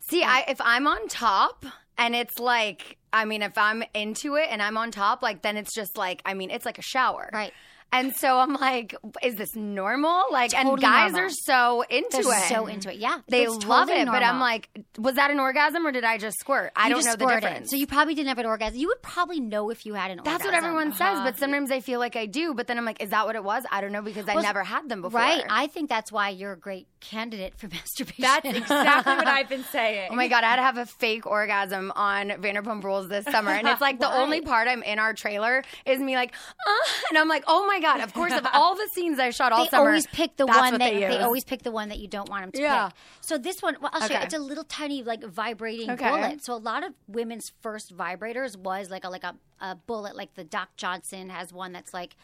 See, 0.10 0.24
I 0.24 0.46
if 0.48 0.60
I'm 0.62 0.88
on 0.88 1.08
top 1.08 1.64
and 1.98 2.16
it's 2.16 2.40
like, 2.40 2.98
I 3.14 3.26
mean, 3.26 3.44
if 3.44 3.56
I'm 3.56 3.84
into 3.94 4.36
it 4.36 4.48
and 4.50 4.62
I'm 4.62 4.76
on 4.78 4.90
top, 4.90 5.22
like 5.22 5.44
then 5.44 5.58
it's 5.58 5.76
just 5.76 5.96
like, 5.96 6.22
I 6.26 6.34
mean, 6.34 6.50
it's 6.50 6.66
like 6.66 6.80
a 6.80 6.82
shower, 6.84 7.30
Right. 7.32 7.54
And 7.94 8.16
so 8.16 8.40
I'm 8.40 8.54
like, 8.54 8.96
is 9.22 9.36
this 9.36 9.56
normal? 9.56 10.24
Like, 10.32 10.54
and 10.54 10.80
guys 10.80 11.12
normal. 11.12 11.28
are 11.28 11.30
so 11.30 11.82
into 11.90 12.24
They're 12.24 12.38
it. 12.38 12.50
so 12.50 12.68
into 12.68 12.92
it. 12.92 12.98
Yeah. 12.98 13.20
They 13.28 13.48
love 13.48 13.62
totally 13.62 14.02
it, 14.02 14.06
but 14.06 14.24
I'm 14.24 14.40
like, 14.40 14.70
was 14.98 15.16
that 15.16 15.30
an 15.30 15.40
orgasm 15.40 15.86
or 15.86 15.92
did 15.92 16.04
I 16.06 16.18
just 16.18 16.40
squirt? 16.40 16.72
I 16.76 16.88
You 16.88 16.96
don't 16.96 17.06
know 17.06 17.16
the 17.16 17.26
difference. 17.26 17.70
So 17.70 17.76
you 17.76 17.88
probably 17.88 18.16
didn't 18.16 18.30
have 18.30 18.38
an 18.38 18.46
orgasm. 18.46 18.78
You 18.78 18.88
would 18.88 19.02
probably 19.02 19.42
know 19.42 19.70
if 19.70 19.86
you 19.86 19.94
had 19.94 20.12
an 20.12 20.20
orgasm. 20.20 20.38
That's 20.38 20.46
orgasm. 20.46 20.64
what 20.64 20.80
everyone 20.80 20.92
says, 20.94 21.20
but 21.20 21.28
uh-huh. 21.28 21.38
sometimes 21.38 21.72
I 21.72 21.82
feel 21.82 22.00
like 22.00 22.16
I 22.16 22.28
do. 22.28 22.54
But 22.54 22.68
then 22.68 22.78
I'm 22.78 22.86
like, 22.86 23.02
is 23.02 23.10
that 23.10 23.26
what 23.26 23.36
it 23.36 23.44
was? 23.44 23.64
I 23.72 23.82
don't 23.82 23.92
know 23.92 24.02
because 24.02 24.28
I 24.28 24.36
never 24.42 24.64
had 24.64 24.88
them 24.88 25.02
before. 25.02 25.20
Right. 25.20 25.44
I 25.50 25.68
think 25.68 25.90
that's 25.90 26.12
why 26.12 26.30
you're 26.30 26.54
a 26.54 26.60
great 26.60 26.88
candidate 27.02 27.56
for 27.58 27.68
masturbation. 27.72 28.22
That's 28.22 28.46
exactly 28.46 29.16
what 29.16 29.28
I've 29.28 29.50
been 29.50 29.64
saying. 29.66 30.10
Oh 30.12 30.16
my 30.16 30.28
god, 30.28 30.44
I 30.44 30.52
had 30.52 30.56
to 30.58 30.62
have 30.62 30.78
a 30.78 30.86
fake 30.86 31.26
orgasm 31.26 31.92
on 31.96 32.30
Vanderpump 32.30 32.84
Rules 32.84 33.10
this 33.10 33.26
summer, 33.26 33.52
and 33.52 33.68
it's 33.68 33.82
like 33.82 34.00
the 34.00 34.12
only 34.22 34.42
part 34.42 34.68
I'm 34.68 34.84
in 34.84 35.00
our 35.00 35.14
trailer 35.14 35.64
is 35.86 36.00
me 36.00 36.16
like, 36.16 36.34
uh, 36.66 36.72
and 37.10 37.18
I'm 37.18 37.28
like, 37.28 37.44
oh 37.48 37.66
my 37.68 37.80
god. 37.80 38.00
Of 38.02 38.14
course, 38.14 38.34
of 38.34 38.46
all 38.54 38.76
the 38.76 38.88
scenes 38.94 39.20
I 39.20 39.32
shot 39.32 39.52
all 39.52 39.66
they 39.66 39.70
summer, 39.70 39.90
always 39.90 40.08
pick 40.08 40.38
the 40.38 40.48
one 40.48 40.72
that 40.74 40.80
they, 40.80 41.00
they, 41.00 41.20
always 41.20 41.44
pick 41.44 41.64
the 41.64 41.72
one 41.72 41.90
that 41.90 42.00
you 42.00 42.08
don't 42.08 42.30
want 42.30 42.44
them 42.44 42.52
to 42.54 42.62
Yeah. 42.62 42.88
pick. 42.88 42.96
So 43.22 43.38
this 43.38 43.62
one, 43.62 43.78
well, 43.82 43.92
I'll 43.94 44.08
show 44.08 44.14
you. 44.14 44.20
It's 44.22 44.34
a 44.34 44.40
little 44.40 44.64
tiny, 44.64 45.04
like 45.04 45.24
vibrating 45.24 45.92
Okay. 45.92 46.10
bullet. 46.10 46.46
So 46.46 46.54
a 46.54 46.56
lot 46.56 46.84
of 46.86 46.94
women's 47.08 47.52
first 47.62 47.96
vibrators 47.96 48.56
was 48.56 48.90
like 48.90 49.04
a 49.04 49.10
like 49.10 49.24
a, 49.24 49.36
a 49.60 49.76
bullet, 49.76 50.16
like 50.16 50.36
the 50.36 50.44
Doc 50.44 50.70
Johnson 50.78 51.30
has 51.30 51.52
one 51.52 51.72
that's 51.74 51.94
like 51.94 52.16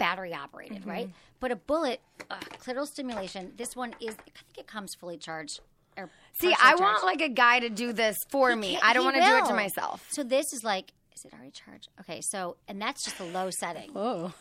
battery 0.00 0.34
operated, 0.34 0.78
Mm-hmm. 0.80 0.90
right? 0.90 1.10
But 1.38 1.52
a 1.52 1.56
bullet, 1.56 2.00
uh, 2.28 2.36
clitoral 2.58 2.86
stimulation. 2.86 3.52
This 3.56 3.76
one 3.76 3.94
is, 4.00 4.14
I 4.14 4.30
think 4.42 4.58
it 4.58 4.66
comes 4.66 4.94
fully 4.94 5.16
charged. 5.16 5.60
Or 5.96 6.10
See, 6.40 6.52
I 6.60 6.74
want 6.74 7.04
like 7.04 7.20
a 7.20 7.28
guy 7.28 7.60
to 7.60 7.68
do 7.70 7.92
this 7.92 8.16
for 8.30 8.54
me. 8.56 8.78
I 8.82 8.92
don't 8.92 9.04
want 9.04 9.16
to 9.16 9.22
do 9.22 9.36
it 9.36 9.44
to 9.46 9.54
myself. 9.54 10.04
So 10.10 10.22
this 10.24 10.52
is 10.52 10.64
like, 10.64 10.92
is 11.14 11.24
it 11.24 11.32
already 11.32 11.50
charged? 11.52 11.88
Okay, 12.00 12.20
so 12.22 12.56
and 12.68 12.80
that's 12.82 13.04
just 13.04 13.20
a 13.20 13.24
low 13.24 13.50
setting. 13.50 13.90
Oh, 13.94 14.32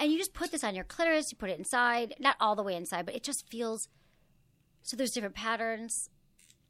And 0.00 0.10
you 0.12 0.16
just 0.18 0.32
put 0.34 0.50
this 0.52 0.62
on 0.64 0.74
your 0.74 0.84
clitoris, 0.84 1.26
you 1.32 1.36
put 1.38 1.50
it 1.50 1.58
inside, 1.58 2.14
not 2.18 2.36
all 2.40 2.54
the 2.56 2.62
way 2.62 2.74
inside, 2.76 3.04
but 3.06 3.14
it 3.14 3.22
just 3.22 3.44
feels 3.50 3.88
so 4.82 4.96
there's 4.96 5.10
different 5.10 5.34
patterns. 5.34 6.08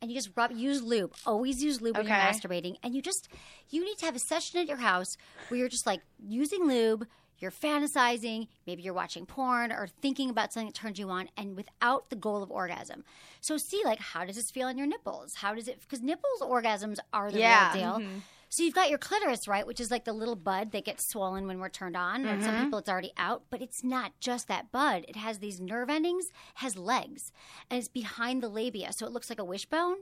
And 0.00 0.10
you 0.12 0.16
just 0.16 0.30
rub 0.36 0.52
use 0.52 0.80
lube. 0.82 1.12
Always 1.26 1.60
use 1.62 1.80
lube 1.80 1.96
when 1.96 2.06
you're 2.06 2.14
masturbating. 2.16 2.76
And 2.84 2.94
you 2.94 3.02
just 3.02 3.28
you 3.70 3.84
need 3.84 3.98
to 3.98 4.06
have 4.06 4.14
a 4.14 4.20
session 4.20 4.60
at 4.60 4.66
your 4.68 4.76
house 4.76 5.16
where 5.48 5.58
you're 5.58 5.68
just 5.68 5.86
like 5.86 6.00
using 6.24 6.66
lube, 6.68 7.06
you're 7.38 7.50
fantasizing, 7.50 8.48
maybe 8.66 8.82
you're 8.82 8.94
watching 8.94 9.26
porn 9.26 9.72
or 9.72 9.88
thinking 10.00 10.30
about 10.30 10.52
something 10.52 10.68
that 10.68 10.74
turns 10.74 10.98
you 10.98 11.08
on 11.10 11.28
and 11.36 11.56
without 11.56 12.10
the 12.10 12.16
goal 12.16 12.42
of 12.42 12.50
orgasm. 12.50 13.04
So 13.40 13.56
see 13.56 13.82
like 13.84 14.00
how 14.00 14.24
does 14.24 14.36
this 14.36 14.50
feel 14.50 14.68
on 14.68 14.78
your 14.78 14.86
nipples? 14.86 15.34
How 15.36 15.54
does 15.54 15.68
it 15.68 15.80
because 15.80 16.02
nipples 16.02 16.40
orgasms 16.42 16.98
are 17.12 17.30
the 17.30 17.40
Yeah. 17.40 17.72
real 17.72 17.82
deal. 17.82 18.06
Mm-hmm. 18.06 18.18
So 18.50 18.62
you've 18.62 18.74
got 18.74 18.88
your 18.88 18.98
clitoris, 18.98 19.46
right, 19.46 19.66
which 19.66 19.78
is 19.78 19.90
like 19.90 20.04
the 20.04 20.12
little 20.14 20.34
bud 20.34 20.72
that 20.72 20.84
gets 20.86 21.06
swollen 21.06 21.46
when 21.46 21.60
we're 21.60 21.68
turned 21.68 21.96
on. 21.96 22.24
And 22.24 22.42
some 22.42 22.54
mm-hmm. 22.54 22.64
people 22.64 22.78
it's 22.78 22.88
already 22.88 23.12
out, 23.18 23.42
but 23.50 23.60
it's 23.60 23.84
not 23.84 24.12
just 24.20 24.48
that 24.48 24.72
bud. 24.72 25.04
It 25.06 25.16
has 25.16 25.38
these 25.38 25.60
nerve 25.60 25.90
endings, 25.90 26.32
has 26.54 26.78
legs, 26.78 27.30
and 27.68 27.78
it's 27.78 27.88
behind 27.88 28.42
the 28.42 28.48
labia, 28.48 28.92
so 28.92 29.06
it 29.06 29.12
looks 29.12 29.28
like 29.28 29.38
a 29.38 29.44
wishbone. 29.44 29.98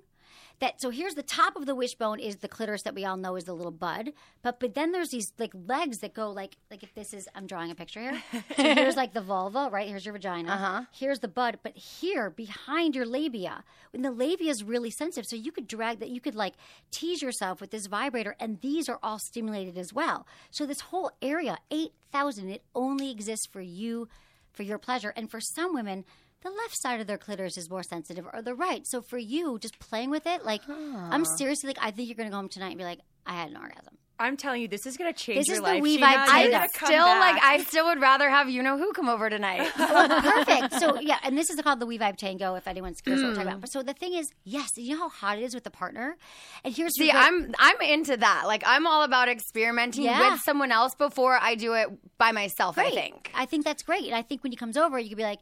That 0.58 0.80
so 0.80 0.88
here's 0.88 1.14
the 1.14 1.22
top 1.22 1.54
of 1.56 1.66
the 1.66 1.74
wishbone 1.74 2.18
is 2.18 2.36
the 2.36 2.48
clitoris 2.48 2.82
that 2.82 2.94
we 2.94 3.04
all 3.04 3.18
know 3.18 3.36
is 3.36 3.44
the 3.44 3.52
little 3.52 3.70
bud, 3.72 4.12
but 4.42 4.58
but 4.58 4.74
then 4.74 4.90
there's 4.92 5.10
these 5.10 5.32
like 5.38 5.52
legs 5.66 5.98
that 5.98 6.14
go 6.14 6.30
like 6.30 6.56
like 6.70 6.82
if 6.82 6.94
this 6.94 7.12
is 7.12 7.28
I'm 7.34 7.46
drawing 7.46 7.70
a 7.70 7.74
picture 7.74 8.00
here. 8.00 8.22
So 8.32 8.62
here's 8.74 8.96
like 8.96 9.12
the 9.12 9.20
vulva, 9.20 9.68
right? 9.70 9.86
Here's 9.86 10.06
your 10.06 10.14
vagina. 10.14 10.50
Uh-huh. 10.50 10.82
Here's 10.92 11.18
the 11.18 11.28
bud, 11.28 11.58
but 11.62 11.76
here 11.76 12.30
behind 12.30 12.96
your 12.96 13.04
labia, 13.04 13.64
when 13.92 14.00
the 14.00 14.10
labia 14.10 14.50
is 14.50 14.64
really 14.64 14.90
sensitive, 14.90 15.26
so 15.26 15.36
you 15.36 15.52
could 15.52 15.68
drag 15.68 15.98
that, 16.00 16.08
you 16.08 16.22
could 16.22 16.34
like 16.34 16.54
tease 16.90 17.20
yourself 17.20 17.60
with 17.60 17.70
this 17.70 17.86
vibrator, 17.86 18.34
and 18.40 18.60
these 18.62 18.88
are 18.88 18.98
all 19.02 19.18
stimulated 19.18 19.76
as 19.76 19.92
well. 19.92 20.26
So 20.50 20.64
this 20.64 20.80
whole 20.80 21.10
area, 21.20 21.58
eight 21.70 21.92
thousand, 22.10 22.48
it 22.48 22.62
only 22.74 23.10
exists 23.10 23.44
for 23.44 23.60
you, 23.60 24.08
for 24.54 24.62
your 24.62 24.78
pleasure, 24.78 25.12
and 25.16 25.30
for 25.30 25.40
some 25.40 25.74
women. 25.74 26.06
The 26.42 26.50
left 26.50 26.76
side 26.80 27.00
of 27.00 27.06
their 27.06 27.18
clitoris 27.18 27.56
is 27.56 27.68
more 27.70 27.82
sensitive, 27.82 28.26
or 28.32 28.40
the 28.42 28.54
right. 28.54 28.86
So 28.86 29.02
for 29.02 29.18
you, 29.18 29.58
just 29.58 29.78
playing 29.78 30.10
with 30.10 30.26
it, 30.26 30.44
like 30.44 30.62
I'm 30.68 31.24
seriously 31.24 31.68
like, 31.68 31.78
I 31.80 31.90
think 31.90 32.08
you're 32.08 32.16
gonna 32.16 32.30
go 32.30 32.36
home 32.36 32.48
tonight 32.48 32.68
and 32.68 32.78
be 32.78 32.84
like, 32.84 33.00
I 33.26 33.34
had 33.34 33.50
an 33.50 33.56
orgasm. 33.56 33.98
I'm 34.18 34.38
telling 34.38 34.62
you, 34.62 34.68
this 34.68 34.86
is 34.86 34.96
going 34.96 35.12
to 35.12 35.18
change 35.18 35.40
This 35.40 35.48
your 35.48 35.56
is 35.56 35.60
the 35.60 35.68
life. 35.68 35.82
We 35.82 35.98
Scheana. 35.98 36.24
Vibe 36.24 36.24
You're 36.24 36.26
Tango. 36.26 36.50
gonna 36.52 36.64
I 36.64 36.68
come 36.68 36.86
still 36.86 37.06
like. 37.06 37.42
I 37.42 37.62
still 37.64 37.84
would 37.88 38.00
rather 38.00 38.30
have 38.30 38.48
you 38.48 38.62
know 38.62 38.78
who 38.78 38.92
come 38.94 39.10
over 39.10 39.28
tonight. 39.28 39.70
Perfect. 39.76 40.72
So 40.80 40.98
yeah, 41.00 41.18
and 41.22 41.36
this 41.36 41.50
is 41.50 41.60
called 41.60 41.80
the 41.80 41.86
We 41.86 41.98
Vibe 41.98 42.16
Tango. 42.16 42.54
If 42.54 42.66
anyone's 42.66 43.02
curious 43.02 43.22
what 43.22 43.28
we're 43.28 43.32
Mm. 43.34 43.36
talking 43.36 43.48
about. 43.48 43.60
But 43.60 43.72
so 43.72 43.82
the 43.82 43.92
thing 43.92 44.14
is, 44.14 44.30
yes, 44.44 44.70
you 44.76 44.94
know 44.94 45.02
how 45.02 45.08
hot 45.10 45.38
it 45.38 45.42
is 45.42 45.54
with 45.54 45.64
the 45.64 45.70
partner, 45.70 46.16
and 46.64 46.74
here's 46.74 46.96
See, 46.96 47.08
the 47.08 47.12
great- 47.12 47.22
I'm 47.24 47.54
I'm 47.58 47.78
into 47.82 48.16
that. 48.16 48.44
Like 48.46 48.62
I'm 48.64 48.86
all 48.86 49.02
about 49.02 49.28
experimenting 49.28 50.04
Yeah. 50.04 50.30
with 50.32 50.40
someone 50.40 50.72
else 50.72 50.94
before 50.94 51.36
I 51.38 51.54
do 51.54 51.74
it 51.74 51.88
by 52.16 52.32
myself. 52.32 52.78
I 52.78 52.88
think. 52.90 53.30
I 53.34 53.44
think 53.44 53.66
that's 53.66 53.82
great, 53.82 54.04
and 54.04 54.14
I 54.14 54.22
think 54.22 54.42
when 54.42 54.50
he 54.50 54.56
comes 54.56 54.78
over, 54.78 54.98
you 54.98 55.10
could 55.10 55.18
be 55.18 55.24
like. 55.24 55.40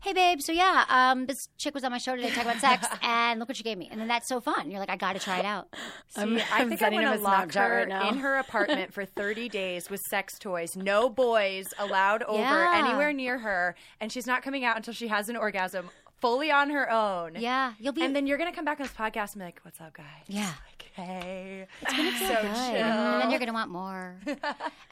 Hey 0.00 0.12
babe, 0.12 0.38
so 0.42 0.52
yeah, 0.52 0.84
um, 0.88 1.26
this 1.26 1.48
chick 1.56 1.74
was 1.74 1.82
on 1.84 1.90
my 1.90 1.98
show 1.98 2.14
today 2.14 2.28
talking 2.28 2.42
about 2.50 2.60
sex, 2.60 2.86
and 3.02 3.40
look 3.40 3.48
what 3.48 3.56
she 3.56 3.62
gave 3.62 3.78
me, 3.78 3.88
and 3.90 3.98
then 4.00 4.08
that's 4.08 4.28
so 4.28 4.40
fun. 4.40 4.70
You're 4.70 4.80
like, 4.80 4.90
I 4.90 4.96
got 4.96 5.14
to 5.14 5.18
try 5.18 5.38
it 5.38 5.44
out. 5.46 5.68
See, 6.08 6.20
I'm- 6.20 6.38
I 6.52 6.60
I'm 6.60 6.68
think 6.68 6.82
I 6.82 6.84
sending 6.86 7.02
want 7.02 7.14
him 7.14 7.18
to 7.20 7.24
lock 7.24 7.48
Snapchat 7.48 7.68
her 7.68 7.76
right 7.78 7.88
now. 7.88 8.08
in 8.08 8.18
her 8.18 8.36
apartment 8.36 8.92
for 8.92 9.04
30 9.04 9.48
days 9.60 9.88
with 9.88 10.00
sex 10.10 10.38
toys. 10.38 10.76
No 10.76 11.08
boys 11.08 11.66
allowed 11.78 12.22
over 12.24 12.38
Yeah. 12.42 12.82
anywhere 12.84 13.12
near 13.12 13.38
her, 13.38 13.74
and 14.00 14.12
she's 14.12 14.26
not 14.26 14.42
coming 14.42 14.64
out 14.64 14.76
until 14.76 14.92
she 14.94 15.08
has 15.08 15.28
an 15.30 15.36
orgasm 15.36 15.88
fully 16.20 16.50
on 16.50 16.70
her 16.70 16.90
own. 16.90 17.36
Yeah, 17.38 17.72
you'll 17.78 17.92
be. 17.94 18.02
And 18.04 18.14
then 18.14 18.26
you're 18.26 18.38
gonna 18.38 18.52
come 18.52 18.64
back 18.64 18.80
on 18.80 18.86
this 18.86 18.92
podcast 18.94 19.32
and 19.32 19.40
be 19.40 19.44
like, 19.46 19.60
"What's 19.62 19.80
up, 19.80 19.94
guys?" 19.94 20.04
Yeah. 20.26 20.52
Like, 20.70 20.90
hey. 20.94 21.66
It's 21.82 21.92
gonna 21.92 22.12
feel 22.12 22.28
so 22.28 22.34
good, 22.34 22.42
chill. 22.42 22.54
and 22.54 23.22
then 23.22 23.30
you're 23.30 23.40
gonna 23.40 23.52
want 23.52 23.70
more. 23.70 24.16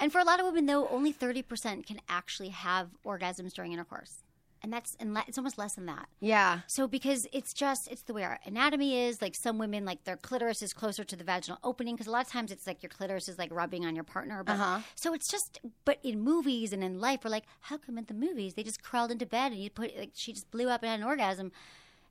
and 0.01 0.11
for 0.11 0.21
a 0.21 0.25
lot 0.25 0.41
of 0.41 0.47
women, 0.47 0.67
though, 0.67 0.89
only 0.89 1.13
thirty 1.13 1.43
percent 1.43 1.87
can 1.87 2.01
actually 2.09 2.49
have 2.51 2.89
orgasms 3.07 3.53
during 3.55 3.73
intercourse, 3.73 4.25
and 4.63 4.73
that's 4.73 4.97
and 5.01 5.15
le- 5.15 5.25
it's 5.27 5.39
almost 5.39 5.59
less 5.59 5.75
than 5.75 5.87
that. 5.87 6.07
Yeah. 6.21 6.61
So 6.67 6.87
because 6.87 7.27
it's 7.33 7.53
just 7.53 7.89
it's 7.91 8.03
the 8.03 8.15
way 8.15 8.25
our 8.25 8.39
anatomy 8.45 8.99
is. 9.07 9.21
Like 9.21 9.35
some 9.35 9.59
women, 9.59 9.85
like 9.85 10.05
their 10.05 10.17
clitoris 10.17 10.63
is 10.63 10.73
closer 10.73 11.05
to 11.05 11.17
the 11.17 11.25
vaginal 11.25 11.59
opening 11.65 11.95
because 11.95 12.07
a 12.07 12.11
lot 12.11 12.27
of 12.27 12.33
times 12.33 12.51
it's 12.53 12.67
like 12.67 12.83
your 12.83 12.91
clitoris 12.91 13.29
is 13.29 13.39
like 13.39 13.53
rubbing 13.53 13.85
on 13.85 13.95
your 13.95 14.05
partner. 14.05 14.43
But, 14.45 14.53
Uh-huh. 14.55 14.81
So 14.95 15.15
it's 15.15 15.29
just. 15.31 15.61
But 15.85 15.99
in 16.03 16.21
movies 16.21 16.73
and 16.73 16.83
in 16.85 17.01
life, 17.01 17.21
we're 17.25 17.31
like, 17.31 17.45
how 17.63 17.77
come 17.79 17.99
in 17.99 18.05
the 18.05 18.15
movies 18.15 18.55
they 18.55 18.63
just 18.63 18.83
crawled 18.83 19.11
into 19.11 19.27
bed 19.27 19.53
and 19.53 19.61
you 19.61 19.71
put 19.71 19.97
like 19.97 20.11
she 20.15 20.33
just 20.33 20.51
blew 20.51 20.69
up 20.69 20.83
and 20.83 20.91
had 20.91 21.01
an 21.01 21.07
orgasm? 21.07 21.53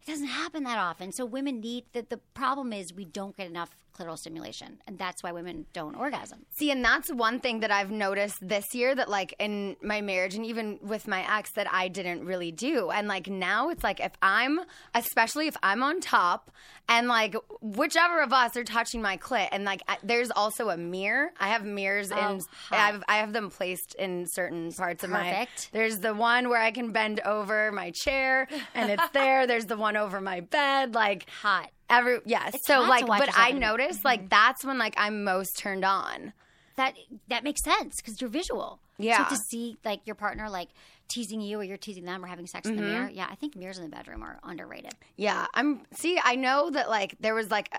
It 0.02 0.10
doesn't 0.12 0.28
happen 0.28 0.64
that 0.64 0.80
often. 0.80 1.12
So 1.12 1.26
women 1.26 1.60
need 1.60 1.86
that. 1.94 2.10
the 2.10 2.18
problem 2.18 2.74
is 2.74 2.92
we 2.92 3.06
don't 3.06 3.38
get 3.38 3.46
enough 3.48 3.76
clitoral 4.02 4.18
stimulation, 4.18 4.80
and 4.88 4.98
that's 4.98 5.24
why 5.24 5.32
women 5.32 5.66
don't 5.74 5.96
orgasm. 5.96 6.46
See, 6.52 6.72
and 6.72 6.84
that's 6.84 7.12
one 7.12 7.40
thing 7.40 7.60
that 7.62 7.72
I've 7.72 7.92
noticed 7.92 8.38
this 8.42 8.74
year 8.74 8.96
that, 8.96 9.10
like, 9.10 9.36
in 9.40 9.76
my 9.82 10.02
marriage 10.02 10.36
and 10.36 10.46
even 10.46 10.80
with 10.82 11.08
my 11.08 11.38
ex, 11.38 11.52
that 11.54 11.72
I 11.72 11.88
didn't 11.88 12.26
really 12.26 12.52
do. 12.52 12.90
And, 12.90 13.08
like, 13.08 13.28
now 13.28 13.70
it's 13.70 13.84
like 13.84 14.00
if 14.00 14.12
I'm, 14.22 14.62
especially 14.94 15.48
if 15.48 15.58
I'm 15.64 15.84
on 15.84 16.00
top 16.00 16.52
and, 16.90 17.08
like, 17.08 17.36
whichever 17.62 18.22
of 18.22 18.34
us 18.34 18.58
are 18.58 18.64
touching 18.64 19.02
my 19.02 19.18
clit, 19.18 19.48
and, 19.52 19.64
like, 19.64 19.82
I, 19.88 19.98
there's 20.04 20.32
also 20.32 20.70
a 20.70 20.78
mirror. 20.78 21.32
I 21.40 21.50
have 21.50 21.66
mirrors 21.66 22.12
oh, 22.12 22.18
in, 22.18 22.22
Oh, 22.32 22.40
hot. 22.70 22.94
I've, 22.94 23.04
I 23.08 23.18
have 23.18 23.34
them 23.34 23.50
placed 23.50 23.96
in 23.96 24.26
certain 24.28 24.72
parts 24.72 25.04
of 25.04 25.10
my. 25.10 25.32
Perfect. 25.32 25.70
There's 25.72 26.00
the 26.00 26.14
one 26.14 26.50
where 26.50 26.62
I 26.62 26.72
can 26.72 26.92
bend 26.92 27.20
over 27.22 27.72
my 27.72 27.92
chair 27.92 28.48
and 28.74 28.90
it's 28.90 29.10
there. 29.10 29.48
there's 29.48 29.66
the 29.66 29.78
one 29.78 29.98
over 29.98 30.22
my 30.22 30.42
bed. 30.42 30.96
Like, 30.96 31.30
Hot. 31.42 31.70
Every 31.92 32.20
yes, 32.26 32.56
It's 32.56 32.66
so 32.68 32.80
like, 32.82 33.06
but 33.06 33.30
I 33.38 33.50
a- 33.50 33.54
noticed 33.60 34.04
like 34.06 34.30
that's 34.30 34.64
when 34.66 34.78
like 34.78 34.94
I'm 34.98 35.24
most 35.24 35.58
turned 35.58 35.84
on. 35.86 36.34
That 36.78 36.96
that 37.28 37.44
makes 37.44 37.64
sense 37.64 37.98
because 37.98 38.20
you're 38.22 38.30
visual. 38.30 38.80
Yeah. 38.98 39.28
So 39.28 39.36
to 39.36 39.42
see 39.50 39.78
like 39.84 40.02
your 40.06 40.16
partner 40.16 40.50
like 40.50 40.70
teasing 41.10 41.42
you 41.42 41.60
or 41.60 41.64
you're 41.64 41.78
teasing 41.78 42.06
them 42.06 42.24
or 42.24 42.28
having 42.28 42.48
sex 42.48 42.68
in 42.70 42.78
the 42.78 42.82
Mm-hmm. 42.82 42.92
mirror, 42.92 43.10
yeah, 43.14 43.28
I 43.30 43.36
think 43.36 43.56
mirrors 43.58 43.78
in 43.78 43.84
the 43.84 43.90
bedroom 43.90 44.24
are 44.24 44.40
underrated. 44.44 44.94
Yeah, 45.18 45.46
I'm. 45.54 45.82
See, 45.94 46.20
I 46.24 46.36
know 46.36 46.70
that 46.70 46.90
like 46.90 47.18
there 47.20 47.36
was 47.36 47.52
like, 47.52 47.74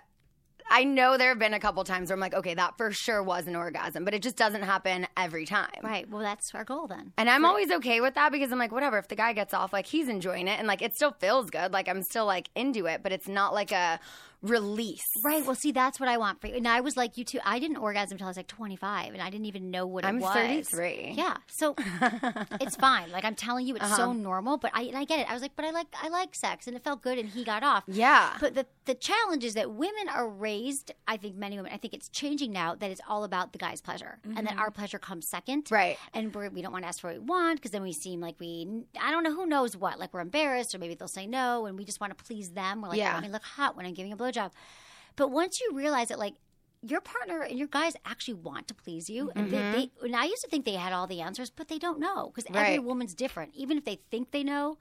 I 0.70 0.84
know 0.84 1.16
there 1.18 1.28
have 1.30 1.38
been 1.38 1.54
a 1.54 1.60
couple 1.60 1.82
times 1.84 2.08
where 2.08 2.14
I'm 2.14 2.20
like, 2.20 2.34
okay, 2.34 2.54
that 2.54 2.76
for 2.76 2.92
sure 2.92 3.22
was 3.22 3.46
an 3.46 3.56
orgasm, 3.56 4.04
but 4.04 4.14
it 4.14 4.22
just 4.22 4.36
doesn't 4.36 4.62
happen 4.62 5.06
every 5.16 5.46
time. 5.46 5.70
Right. 5.82 6.08
Well, 6.08 6.22
that's 6.22 6.54
our 6.54 6.64
goal 6.64 6.86
then. 6.86 7.12
And 7.18 7.28
I'm 7.28 7.44
always 7.44 7.70
okay 7.70 8.00
with 8.00 8.14
that 8.14 8.32
because 8.32 8.52
I'm 8.52 8.58
like, 8.58 8.72
whatever. 8.72 8.98
If 8.98 9.08
the 9.08 9.16
guy 9.16 9.32
gets 9.32 9.54
off, 9.54 9.72
like 9.72 9.86
he's 9.86 10.08
enjoying 10.08 10.48
it, 10.48 10.58
and 10.58 10.66
like 10.66 10.82
it 10.82 10.94
still 10.94 11.12
feels 11.12 11.50
good. 11.50 11.72
Like 11.72 11.88
I'm 11.88 12.02
still 12.02 12.26
like 12.26 12.48
into 12.54 12.86
it, 12.86 13.02
but 13.02 13.12
it's 13.12 13.28
not 13.28 13.54
like 13.54 13.72
a 13.72 14.00
release. 14.42 15.06
Right. 15.22 15.44
Well, 15.44 15.54
see, 15.54 15.72
that's 15.72 15.98
what 16.00 16.08
I 16.08 16.16
want 16.18 16.40
for 16.40 16.48
you. 16.48 16.54
And 16.56 16.66
I 16.68 16.80
was 16.80 16.96
like 16.96 17.16
you 17.16 17.24
too. 17.24 17.38
I 17.44 17.58
didn't 17.58 17.76
orgasm 17.78 18.16
until 18.16 18.26
I 18.26 18.30
was 18.30 18.36
like 18.36 18.46
25, 18.48 19.12
and 19.14 19.22
I 19.22 19.30
didn't 19.30 19.46
even 19.46 19.70
know 19.70 19.86
what 19.86 20.04
I'm 20.04 20.18
it 20.18 20.22
was. 20.22 20.34
33. 20.68 21.12
Yeah. 21.16 21.36
So 21.46 21.74
it's 22.60 22.76
fine. 22.76 23.10
Like 23.10 23.24
I'm 23.24 23.34
telling 23.34 23.66
you, 23.66 23.76
it's 23.76 23.84
Uh-huh. 23.84 23.96
so 23.96 24.12
normal. 24.12 24.56
But 24.58 24.72
I 24.74 24.82
and 24.82 24.96
I 24.96 25.04
get 25.04 25.20
it. 25.20 25.30
I 25.30 25.32
was 25.32 25.42
like, 25.42 25.52
but 25.56 25.64
I 25.64 25.70
like 25.70 25.86
I 26.02 26.08
like 26.08 26.34
sex, 26.34 26.66
and 26.66 26.76
it 26.76 26.82
felt 26.84 27.02
good, 27.02 27.18
and 27.18 27.28
he 27.28 27.44
got 27.44 27.62
off. 27.62 27.84
Yeah. 27.86 28.36
But 28.40 28.54
the 28.54 28.66
the 28.84 28.94
challenge 28.94 29.44
is 29.44 29.54
that 29.54 29.70
women 29.70 30.08
are 30.12 30.28
raised. 30.28 30.92
I 31.06 31.16
think 31.16 31.36
many 31.36 31.56
women. 31.56 31.72
I 31.72 31.76
think 31.76 31.94
it's 31.94 32.08
changing 32.08 32.52
now 32.52 32.74
that 32.74 32.90
it's 32.90 33.00
all 33.08 33.24
about 33.24 33.52
the 33.52 33.58
guy's 33.58 33.80
pleasure, 33.80 34.18
and 34.36 34.46
that 34.46 34.56
our 34.58 34.70
pleasure 34.70 34.98
comes 34.98 35.28
second. 35.28 35.64
Mm-hmm. 35.66 35.74
Right. 35.74 35.98
And 36.14 36.34
we're, 36.34 36.48
we 36.50 36.62
don't 36.62 36.72
want 36.72 36.84
to 36.84 36.88
ask 36.88 37.00
for 37.00 37.08
what 37.08 37.14
we 37.16 37.24
want 37.24 37.56
because 37.58 37.70
then 37.70 37.82
we 37.82 37.92
seem 37.92 38.20
like 38.20 38.36
we. 38.40 38.82
I 39.00 39.10
don't 39.10 39.22
know 39.22 39.34
who 39.34 39.46
knows 39.46 39.76
what. 39.76 39.98
Like 39.98 40.12
we're 40.12 40.20
embarrassed, 40.20 40.74
or 40.74 40.78
maybe 40.78 40.94
they'll 40.94 41.08
say 41.08 41.26
no, 41.26 41.66
and 41.66 41.76
we 41.78 41.84
just 41.84 42.00
want 42.00 42.16
to 42.16 42.24
please 42.24 42.50
them. 42.50 42.82
We're 42.82 42.88
like, 42.88 42.98
Yeah. 42.98 43.14
let 43.14 43.22
me 43.22 43.28
look 43.28 43.44
hot 43.44 43.76
when 43.76 43.86
I'm 43.86 43.94
giving 43.94 44.12
a 44.12 44.16
blowjob. 44.32 44.50
But 45.16 45.30
once 45.30 45.60
you 45.60 45.76
realize 45.76 46.08
that, 46.08 46.18
like. 46.18 46.34
Your 46.84 47.00
partner 47.00 47.42
and 47.42 47.56
your 47.56 47.68
guys 47.68 47.92
actually 48.04 48.34
want 48.34 48.66
to 48.66 48.74
please 48.74 49.08
you, 49.08 49.30
and 49.36 49.52
they, 49.52 49.56
mm-hmm. 49.56 49.72
they. 49.72 49.90
And 50.02 50.16
I 50.16 50.24
used 50.24 50.42
to 50.42 50.48
think 50.48 50.64
they 50.64 50.72
had 50.72 50.92
all 50.92 51.06
the 51.06 51.20
answers, 51.20 51.48
but 51.48 51.68
they 51.68 51.78
don't 51.78 52.00
know 52.00 52.32
because 52.34 52.52
every 52.52 52.80
woman's 52.80 53.14
different. 53.14 53.54
Even 53.54 53.78
if 53.78 53.84
they 53.84 54.00
think 54.10 54.32
they 54.32 54.42
know, 54.42 54.78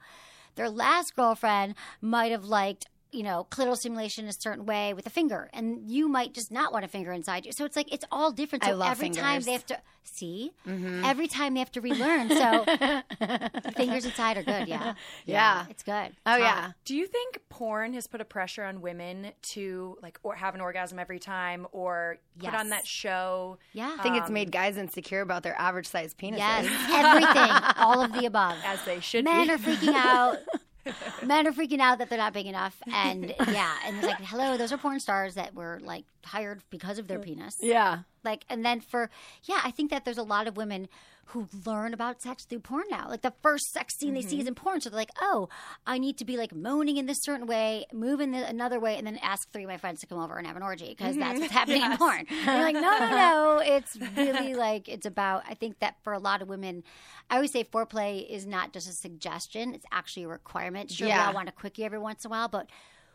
their 0.56 0.68
last 0.68 1.14
girlfriend 1.14 1.76
might 2.00 2.32
have 2.32 2.44
liked 2.44 2.86
you 3.12 3.22
know 3.22 3.46
clitoral 3.50 3.76
stimulation 3.76 4.26
a 4.26 4.32
certain 4.32 4.66
way 4.66 4.94
with 4.94 5.06
a 5.06 5.10
finger 5.10 5.50
and 5.52 5.90
you 5.90 6.08
might 6.08 6.32
just 6.34 6.50
not 6.50 6.72
want 6.72 6.84
a 6.84 6.88
finger 6.88 7.12
inside 7.12 7.46
you. 7.46 7.52
So 7.52 7.64
it's 7.64 7.76
like 7.76 7.92
it's 7.92 8.04
all 8.10 8.32
different. 8.32 8.64
So 8.64 8.70
I 8.70 8.74
love 8.74 8.90
every 8.92 9.10
time 9.10 9.42
they 9.42 9.52
have 9.52 9.66
to 9.66 9.78
see? 10.04 10.52
Mm-hmm. 10.66 11.04
Every 11.04 11.28
time 11.28 11.54
they 11.54 11.60
have 11.60 11.72
to 11.72 11.80
relearn. 11.80 12.28
So 12.28 12.64
fingers 13.76 14.04
inside 14.04 14.36
are 14.36 14.42
good 14.42 14.68
yeah. 14.68 14.94
Yeah. 15.26 15.66
it's 15.70 15.82
good. 15.82 16.12
Oh 16.26 16.36
yeah. 16.36 16.60
hot. 16.60 16.74
Do 16.84 16.96
you 16.96 17.06
think 17.06 17.40
porn 17.48 17.94
has 17.94 18.06
put 18.06 18.20
a 18.20 18.24
pressure 18.24 18.64
on 18.64 18.80
women 18.80 19.32
to 19.42 19.98
like 20.02 20.18
or 20.22 20.34
have 20.34 20.54
an 20.54 20.60
orgasm 20.60 20.98
every 20.98 21.18
time 21.18 21.66
or 21.72 22.18
put 22.38 22.54
on 22.54 22.70
that 22.70 22.86
show? 22.86 23.58
yeah. 23.72 23.96
I 23.98 24.02
think 24.02 24.16
it's 24.16 24.28
um, 24.28 24.34
made 24.34 24.50
guys 24.50 24.76
insecure 24.76 25.20
about 25.20 25.42
their 25.42 25.58
average 25.60 25.86
size 25.86 26.14
penises. 26.14 26.38
yes. 26.38 26.66
Everything. 26.92 27.72
All 27.82 28.00
of 28.00 28.12
the 28.12 28.26
above. 28.26 28.56
As 28.64 28.84
they 28.84 29.00
should 29.00 29.24
men 29.24 29.46
be. 29.46 29.52
are 29.54 29.58
freaking 29.58 29.94
out 29.94 30.38
men 31.24 31.46
are 31.46 31.52
freaking 31.52 31.80
out 31.80 31.98
that 31.98 32.08
they're 32.08 32.18
not 32.18 32.32
big 32.32 32.46
enough. 32.46 32.76
And 32.92 33.34
yeah 33.48 33.76
and 33.86 33.96
it's 33.96 34.06
like 34.06 34.20
hello 34.20 34.56
those 34.56 34.72
are 34.72 34.78
porn 34.78 35.00
stars 35.00 35.34
that 35.34 35.54
were 35.54 35.80
like 35.82 36.04
hired 36.24 36.62
because 36.70 36.98
of 36.98 37.08
their 37.08 37.18
mm. 37.18 37.24
penis. 37.24 37.58
Yeah. 37.60 38.00
like 38.24 38.44
and 38.48 38.64
then 38.64 38.80
for 38.80 39.10
yeah 39.44 39.60
i 39.64 39.70
think 39.70 39.90
that 39.90 40.04
there's 40.04 40.18
a 40.18 40.22
lot 40.22 40.46
of 40.46 40.56
women 40.56 40.88
who 41.26 41.48
learn 41.64 41.94
about 41.94 42.20
sex 42.20 42.44
through 42.44 42.60
porn 42.60 42.84
now. 42.90 43.08
Like 43.08 43.22
the 43.22 43.32
first 43.42 43.70
sex 43.72 43.96
scene 43.96 44.14
they 44.14 44.22
see 44.22 44.36
is 44.36 44.42
mm-hmm. 44.42 44.48
in 44.48 44.54
porn. 44.54 44.80
So 44.80 44.90
they're 44.90 44.98
like 44.98 45.10
oh 45.20 45.48
i 45.86 45.98
need 45.98 46.18
to 46.18 46.24
be 46.24 46.36
like 46.36 46.54
moaning 46.54 46.96
in 46.96 47.06
this 47.06 47.18
certain 47.22 47.46
way 47.46 47.84
move 47.92 48.20
in 48.20 48.32
the, 48.32 48.46
another 48.46 48.78
way 48.78 48.96
and 48.96 49.06
then 49.06 49.18
ask 49.22 49.50
three 49.52 49.64
of 49.64 49.68
my 49.68 49.76
friends 49.76 50.00
to 50.00 50.06
come 50.06 50.18
over 50.18 50.36
and 50.36 50.46
have 50.46 50.56
an 50.56 50.62
orgy 50.62 50.88
because 50.88 51.16
that's 51.16 51.38
what's 51.40 51.52
mm-hmm. 51.52 51.58
happening 51.58 51.82
in 51.82 51.96
porn. 51.96 52.26
You're 52.28 52.62
like 52.62 52.74
no 52.74 52.80
no 52.80 53.10
no. 53.10 53.62
It's 53.72 53.96
really 54.16 54.54
like 54.54 54.88
it's 54.88 55.06
about 55.06 55.44
i 55.48 55.54
think 55.54 55.78
that 55.80 55.96
for 56.02 56.12
a 56.12 56.18
lot 56.18 56.42
of 56.42 56.48
women 56.48 56.82
i 57.30 57.36
always 57.36 57.52
say 57.52 57.64
foreplay 57.64 58.28
is 58.28 58.46
not 58.46 58.72
just 58.72 58.88
a 58.88 58.92
suggestion. 58.92 59.74
It's 59.74 59.86
actually 59.92 60.24
a 60.24 60.28
requirement. 60.28 60.90
Sure 60.90 61.06
we 61.06 61.10
Yeah. 61.10 61.28
all 61.28 61.34
want 61.34 61.48
a 61.48 61.52
quickie 61.52 61.84
every 61.84 61.98
once 61.98 62.24
in 62.24 62.30
a 62.30 62.32
while 62.32 62.48
but 62.48 62.66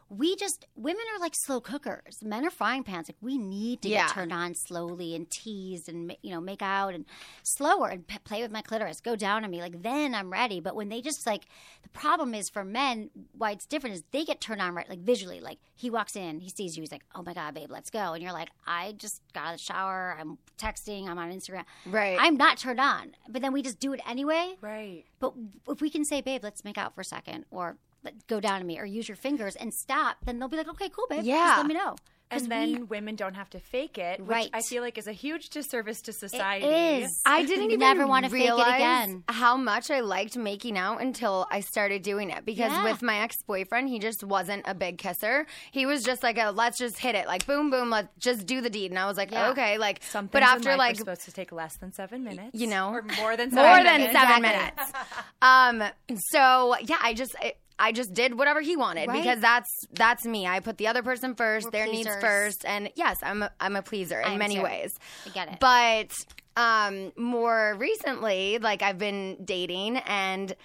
we 0.09 0.35
just 0.37 0.65
women 0.75 1.01
are 1.13 1.19
like 1.19 1.33
slow 1.35 1.59
cookers. 1.59 2.19
Men 2.23 2.45
are 2.45 2.49
frying 2.49 2.83
pans. 2.83 3.09
Like 3.09 3.17
we 3.21 3.37
need 3.37 3.81
to 3.81 3.89
Yeah. 3.89 4.05
get 4.07 4.13
turned 4.13 4.31
on 4.31 4.55
slowly 4.55 5.13
and 5.15 5.29
teased 5.29 5.89
and 5.89 6.15
you 6.21 6.31
know 6.31 6.39
make 6.39 6.61
out 6.61 6.93
and 6.93 7.05
slower 7.43 7.89
and 7.89 8.07
p- 8.07 8.17
play 8.23 8.41
with 8.41 8.51
my 8.51 8.61
clitoris. 8.61 9.01
Go 9.01 9.15
down 9.15 9.43
on 9.43 9.51
me. 9.51 9.59
Like 9.61 9.81
then 9.83 10.15
I'm 10.15 10.31
ready. 10.31 10.59
But 10.59 10.75
when 10.75 10.89
they 10.89 11.01
just 11.01 11.25
like 11.27 11.45
the 11.83 11.89
problem 11.89 12.33
is 12.33 12.49
for 12.49 12.63
men 12.63 13.09
why 13.37 13.51
it's 13.51 13.65
different 13.65 13.95
is 13.95 14.03
they 14.11 14.23
get 14.23 14.39
turned 14.39 14.61
on 14.61 14.73
right 14.75 14.87
like 14.89 14.99
visually. 14.99 15.41
Like 15.41 15.59
he 15.75 15.89
walks 15.89 16.15
in, 16.15 16.39
he 16.39 16.49
sees 16.49 16.77
you, 16.77 16.81
he's 16.83 16.91
like, 16.91 17.03
oh 17.13 17.21
my 17.23 17.33
god, 17.33 17.53
babe, 17.53 17.69
let's 17.69 17.89
go. 17.89 18.13
And 18.13 18.23
you're 18.23 18.31
like, 18.33 18.49
I 18.65 18.93
just 18.97 19.21
got 19.33 19.45
out 19.47 19.53
of 19.55 19.59
the 19.59 19.63
shower. 19.63 20.15
I'm 20.19 20.37
texting. 20.57 21.07
I'm 21.09 21.17
on 21.17 21.31
Instagram. 21.31 21.65
Right. 21.85 22.17
I'm 22.19 22.37
not 22.37 22.57
turned 22.57 22.79
on. 22.79 23.15
But 23.29 23.41
then 23.41 23.51
we 23.51 23.61
just 23.61 23.79
do 23.79 23.93
it 23.93 23.99
anyway. 24.07 24.55
Right. 24.61 25.03
But 25.19 25.33
if 25.67 25.81
we 25.81 25.89
can 25.89 26.05
say, 26.05 26.21
babe, 26.21 26.43
let's 26.43 26.63
make 26.63 26.77
out 26.77 26.95
for 26.95 27.01
a 27.01 27.05
second, 27.05 27.45
or 27.51 27.77
go 28.27 28.39
down 28.39 28.59
to 28.59 28.65
me, 28.65 28.79
or 28.79 28.85
use 28.85 29.07
your 29.07 29.17
fingers 29.17 29.55
and 29.55 29.73
stop, 29.73 30.17
then 30.25 30.39
they'll 30.39 30.47
be 30.49 30.57
like, 30.57 30.69
okay, 30.69 30.89
cool, 30.89 31.05
babe. 31.09 31.23
Yeah. 31.23 31.35
Just 31.47 31.57
let 31.57 31.67
me 31.67 31.73
know. 31.73 31.95
And 32.29 32.51
then 32.51 32.71
we- 32.73 32.83
women 32.83 33.15
don't 33.15 33.35
have 33.35 33.49
to 33.51 33.59
fake 33.61 33.97
it, 33.97 34.19
which 34.19 34.27
Right. 34.27 34.49
I 34.53 34.59
feel 34.61 34.83
like 34.83 34.97
is 34.97 35.07
a 35.07 35.13
huge 35.13 35.47
disservice 35.49 36.01
to 36.01 36.11
society. 36.11 36.65
it 36.65 37.03
is. 37.03 37.21
I 37.25 37.45
didn't 37.45 37.67
even 37.67 37.79
never 37.79 38.05
wanna 38.05 38.29
fake 38.29 38.41
it 38.41 38.43
realize 38.43 38.75
again. 38.75 39.23
how 39.29 39.55
much 39.55 39.89
I 39.89 40.01
liked 40.01 40.35
making 40.35 40.77
out 40.77 40.99
until 41.01 41.47
I 41.49 41.61
started 41.61 42.01
doing 42.01 42.29
it. 42.29 42.43
Because 42.43 42.73
Yeah. 42.73 42.83
with 42.83 43.01
my 43.01 43.19
ex 43.19 43.37
boyfriend, 43.43 43.87
he 43.87 43.99
just 43.99 44.25
wasn't 44.25 44.63
a 44.67 44.73
big 44.73 44.97
kisser. 44.97 45.47
He 45.71 45.85
was 45.85 46.03
just 46.03 46.21
like 46.21 46.37
a 46.37 46.51
let's 46.51 46.77
just 46.77 46.99
hit 46.99 47.15
it, 47.15 47.27
like 47.27 47.45
boom 47.47 47.69
boom, 47.69 47.89
let's 47.89 48.09
just 48.19 48.45
do 48.45 48.59
the 48.59 48.69
deed. 48.69 48.91
And 48.91 48.99
I 48.99 49.05
was 49.05 49.15
like, 49.15 49.31
Yeah. 49.31 49.51
okay, 49.51 49.77
like. 49.77 50.03
Some 50.03 50.25
but 50.27 50.39
things 50.43 50.51
in 50.51 50.57
after 50.57 50.69
life 50.71 50.79
like 50.79 50.91
are 50.95 50.97
supposed 50.97 51.21
to 51.21 51.31
take 51.31 51.53
less 51.53 51.77
than 51.77 51.93
seven 51.93 52.25
minutes, 52.25 52.49
you 52.59 52.67
know, 52.67 52.89
or 52.89 53.03
more 53.03 53.37
than 53.37 53.51
seven 53.51 53.65
more 53.65 53.77
than 53.81 54.01
minutes. 54.01 54.11
seven 54.11 54.43
Exactly. 54.43 54.49
minutes. 54.49 54.93
Um. 55.41 55.83
So 56.31 56.75
yeah, 56.81 56.97
I 57.01 57.13
just. 57.13 57.37
I, 57.39 57.53
I 57.79 57.91
just 57.91 58.13
did 58.13 58.37
whatever 58.37 58.61
he 58.61 58.75
wanted 58.75 59.07
Right. 59.07 59.21
because 59.21 59.39
that's 59.39 59.69
that's 59.93 60.25
me. 60.25 60.47
I 60.47 60.59
put 60.59 60.77
the 60.77 60.87
other 60.87 61.03
person 61.03 61.35
1st 61.35 61.63
We're 61.65 61.71
their 61.71 61.85
needs 61.87 62.09
first, 62.19 62.65
and 62.65 62.89
yes, 62.95 63.17
I'm 63.21 63.43
a, 63.43 63.51
I'm 63.59 63.75
a 63.75 63.81
pleaser 63.81 64.21
I 64.21 64.27
in 64.27 64.33
am 64.33 64.39
many 64.39 64.55
too. 64.55 64.63
ways. 64.63 64.91
I 65.25 65.29
get 65.29 65.51
it. 65.51 65.59
But 65.59 66.11
um, 66.55 67.11
more 67.15 67.75
recently, 67.77 68.57
like 68.59 68.81
I've 68.81 68.97
been 68.97 69.37
dating 69.43 69.97
and. 69.97 70.55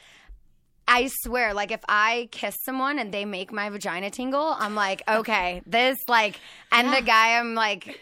I 0.89 1.11
swear, 1.23 1.55
like 1.55 1.71
if 1.71 1.81
I 1.89 2.29
kiss 2.33 2.57
someone 2.65 2.99
and 2.99 3.15
they 3.15 3.25
make 3.25 3.53
my 3.53 3.71
vagina 3.71 4.11
tingle, 4.11 4.55
I'm 4.59 4.75
like, 4.75 5.01
okay, 5.09 5.63
this 5.65 5.97
like, 6.09 6.39
and 6.73 6.93
the 6.93 7.01
guy 7.01 7.39
I'm 7.39 7.55
like 7.55 8.01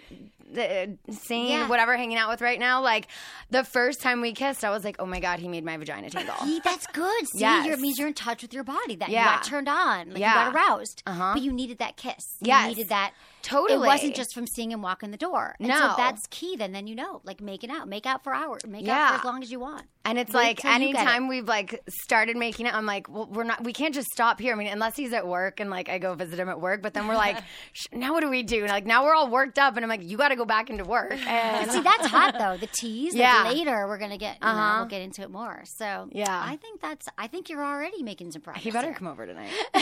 uh, 0.57 1.13
scene, 1.13 1.49
Yeah. 1.51 1.69
whatever, 1.69 1.97
hanging 1.97 2.19
out 2.19 2.29
with 2.31 2.41
right 2.41 2.59
now. 2.59 2.83
Like 2.83 3.07
the 3.51 3.65
first 3.65 4.01
time 4.01 4.21
we 4.21 4.33
kissed, 4.33 4.65
I 4.65 4.71
was 4.71 4.85
like, 4.85 4.97
oh 4.99 5.07
my 5.07 5.21
god, 5.21 5.39
he 5.39 5.49
made 5.49 5.65
my 5.65 5.77
vagina 5.77 6.11
tingle. 6.11 6.35
See, 6.45 6.61
that's 6.65 6.87
good. 6.89 7.29
See, 7.29 7.41
Yes. 7.41 7.65
you're, 7.67 7.75
it 7.75 7.81
means 7.81 7.99
you're 7.99 8.09
in 8.09 8.15
touch 8.15 8.43
with 8.43 8.53
your 8.55 8.65
body. 8.65 8.97
That 8.97 9.09
Yeah. 9.09 9.25
you 9.25 9.31
got 9.37 9.45
turned 9.45 9.69
on, 9.69 10.11
like 10.11 10.19
Yeah. 10.19 10.47
you 10.47 10.53
got 10.53 10.55
aroused. 10.55 11.03
Uh-huh. 11.07 11.31
But 11.35 11.43
you 11.43 11.53
needed 11.53 11.79
that 11.79 11.97
kiss. 11.97 12.37
Yes. 12.41 12.63
you 12.63 12.69
needed 12.77 12.89
that. 12.91 13.13
Totally. 13.42 13.85
It 13.85 13.87
wasn't 13.87 14.14
just 14.14 14.35
from 14.35 14.46
seeing 14.46 14.70
him 14.72 14.83
walk 14.83 15.03
in 15.03 15.11
the 15.11 15.16
door. 15.16 15.57
And 15.59 15.68
No. 15.68 15.76
so 15.79 15.94
that's 15.96 16.26
key. 16.29 16.57
Then, 16.57 16.72
then 16.72 16.87
you 16.87 16.94
know, 16.94 17.20
like 17.24 17.40
make 17.40 17.64
it 17.64 17.70
out, 17.70 17.88
make 17.88 18.07
out 18.07 18.22
for 18.24 18.35
hours, 18.35 18.66
make 18.66 18.87
out 18.88 19.14
for 19.14 19.18
as 19.20 19.24
long 19.24 19.42
as 19.42 19.50
you 19.50 19.61
want. 19.61 19.85
And 20.05 20.18
it's 20.18 20.33
Wait 20.33 20.42
like 20.42 20.64
anytime 20.64 21.24
it. 21.24 21.29
we've 21.29 21.46
like 21.46 21.79
started 21.88 22.35
making 22.37 22.66
it, 22.66 22.74
I'm 22.74 22.87
like, 22.87 23.09
well, 23.11 23.29
we're 23.31 23.44
not, 23.44 23.62
we 23.62 23.72
can't 23.74 23.94
just 23.94 24.09
stop 24.09 24.40
here. 24.40 24.55
I 24.55 24.57
mean, 24.57 24.68
unless 24.68 24.96
he's 24.96 25.12
at 25.12 25.26
work 25.26 25.61
and 25.61 25.68
like 25.70 25.88
I 25.90 25.98
go 25.98 26.14
visit 26.14 26.38
him 26.38 26.48
at 26.48 26.59
work, 26.61 26.81
but 26.83 26.94
then 26.94 27.07
we're 27.07 27.16
like, 27.16 27.37
now 27.92 28.12
what 28.14 28.20
do 28.20 28.31
we 28.31 28.42
do? 28.42 28.61
And, 28.61 28.68
like 28.70 28.87
now 28.87 29.05
we're 29.05 29.14
all 29.14 29.29
worked 29.29 29.59
up, 29.59 29.76
and 29.76 29.85
I'm 29.85 29.90
like, 29.90 30.03
you 30.03 30.16
got 30.16 30.29
to 30.31 30.37
go 30.37 30.44
back 30.46 30.70
into 30.70 30.85
work. 30.85 31.12
And 31.26 31.70
See, 31.70 31.81
that's 31.83 32.07
hot 32.07 32.35
though. 32.38 32.57
The 32.57 32.66
tease. 32.66 33.14
Yeah. 33.14 33.42
Like 33.44 33.57
later, 33.57 33.87
we're 33.87 33.98
gonna 33.98 34.16
get. 34.18 34.38
You 34.40 34.46
know, 34.46 34.53
Uh-huh. 34.53 34.76
we'll 34.81 34.88
get 34.88 35.03
into 35.03 35.22
it 35.22 35.31
more. 35.31 35.62
So 35.64 36.09
Yeah. 36.12 36.26
I 36.44 36.57
think 36.57 36.81
that's. 36.81 37.07
I 37.18 37.26
think 37.26 37.48
you're 37.50 37.64
already 37.64 38.03
making 38.03 38.33
some 38.33 38.40
progress. 38.42 38.64
he 38.64 38.70
better 38.70 38.92
come 38.94 39.07
over 39.07 39.26
tonight. 39.26 39.50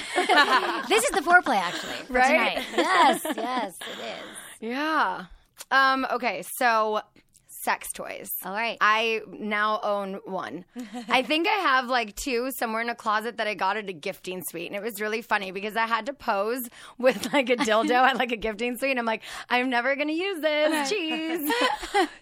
this 0.88 1.04
is 1.04 1.10
the 1.10 1.20
foreplay, 1.22 1.56
actually, 1.56 1.94
for 2.06 2.14
Right? 2.14 2.28
tonight. 2.28 2.66
Yes, 2.76 3.20
yes, 3.24 3.36
it 3.56 3.98
is. 4.00 4.26
yeah. 4.60 5.24
Um. 5.70 6.06
Okay. 6.12 6.42
So, 6.56 7.00
sex 7.48 7.92
toys. 7.92 8.30
All 8.44 8.52
right. 8.52 8.78
I 8.80 9.20
now 9.28 9.80
own 9.82 10.20
one. 10.24 10.64
I 11.08 11.22
think 11.22 11.48
I 11.48 11.56
have 11.62 11.86
like 11.86 12.14
two 12.14 12.50
somewhere 12.52 12.80
in 12.80 12.88
a 12.88 12.94
closet 12.94 13.36
that 13.38 13.46
I 13.48 13.54
got 13.54 13.76
at 13.76 13.88
a 13.88 13.92
gifting 13.92 14.42
suite. 14.48 14.68
And 14.68 14.76
it 14.76 14.82
was 14.82 15.00
really 15.00 15.20
funny 15.22 15.50
because 15.50 15.76
I 15.76 15.86
had 15.86 16.06
to 16.06 16.12
pose 16.12 16.62
with 16.98 17.32
like 17.32 17.50
a 17.50 17.56
dildo 17.56 17.90
at 18.08 18.16
like 18.16 18.30
a 18.32 18.36
gifting 18.36 18.76
suite. 18.78 18.92
And 18.92 19.00
I'm 19.00 19.06
like, 19.06 19.22
I'm 19.50 19.68
never 19.70 19.96
going 19.96 20.08
to 20.08 20.14
use 20.14 20.40
this. 20.40 20.88
Cheese. 20.88 21.52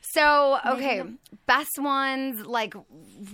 so, 0.01 0.59
okay. 0.67 1.03
Best 1.47 1.79
ones, 1.79 2.45
like 2.47 2.75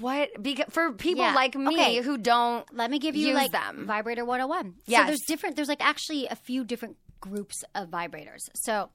what? 0.01 0.31
Because 0.43 0.67
for 0.71 0.93
people 0.93 1.25
Yeah. 1.25 1.35
like 1.35 1.55
me 1.55 1.75
Okay. 1.75 1.97
who 2.03 2.19
don't 2.19 2.67
Let 2.75 2.91
me 2.91 2.99
give 2.99 3.15
you 3.15 3.29
use 3.29 3.37
like 3.37 3.53
them. 3.53 3.87
vibrator 3.87 4.25
101. 4.25 4.75
Yes. 4.87 5.01
So 5.03 5.07
there's 5.07 5.21
different 5.27 5.57
there's 5.57 5.69
like 5.69 5.81
actually 5.85 6.27
a 6.27 6.35
few 6.37 6.65
different 6.65 6.97
groups 7.23 7.65
of 7.75 7.89
vibrators. 7.89 8.51
So 8.55 8.91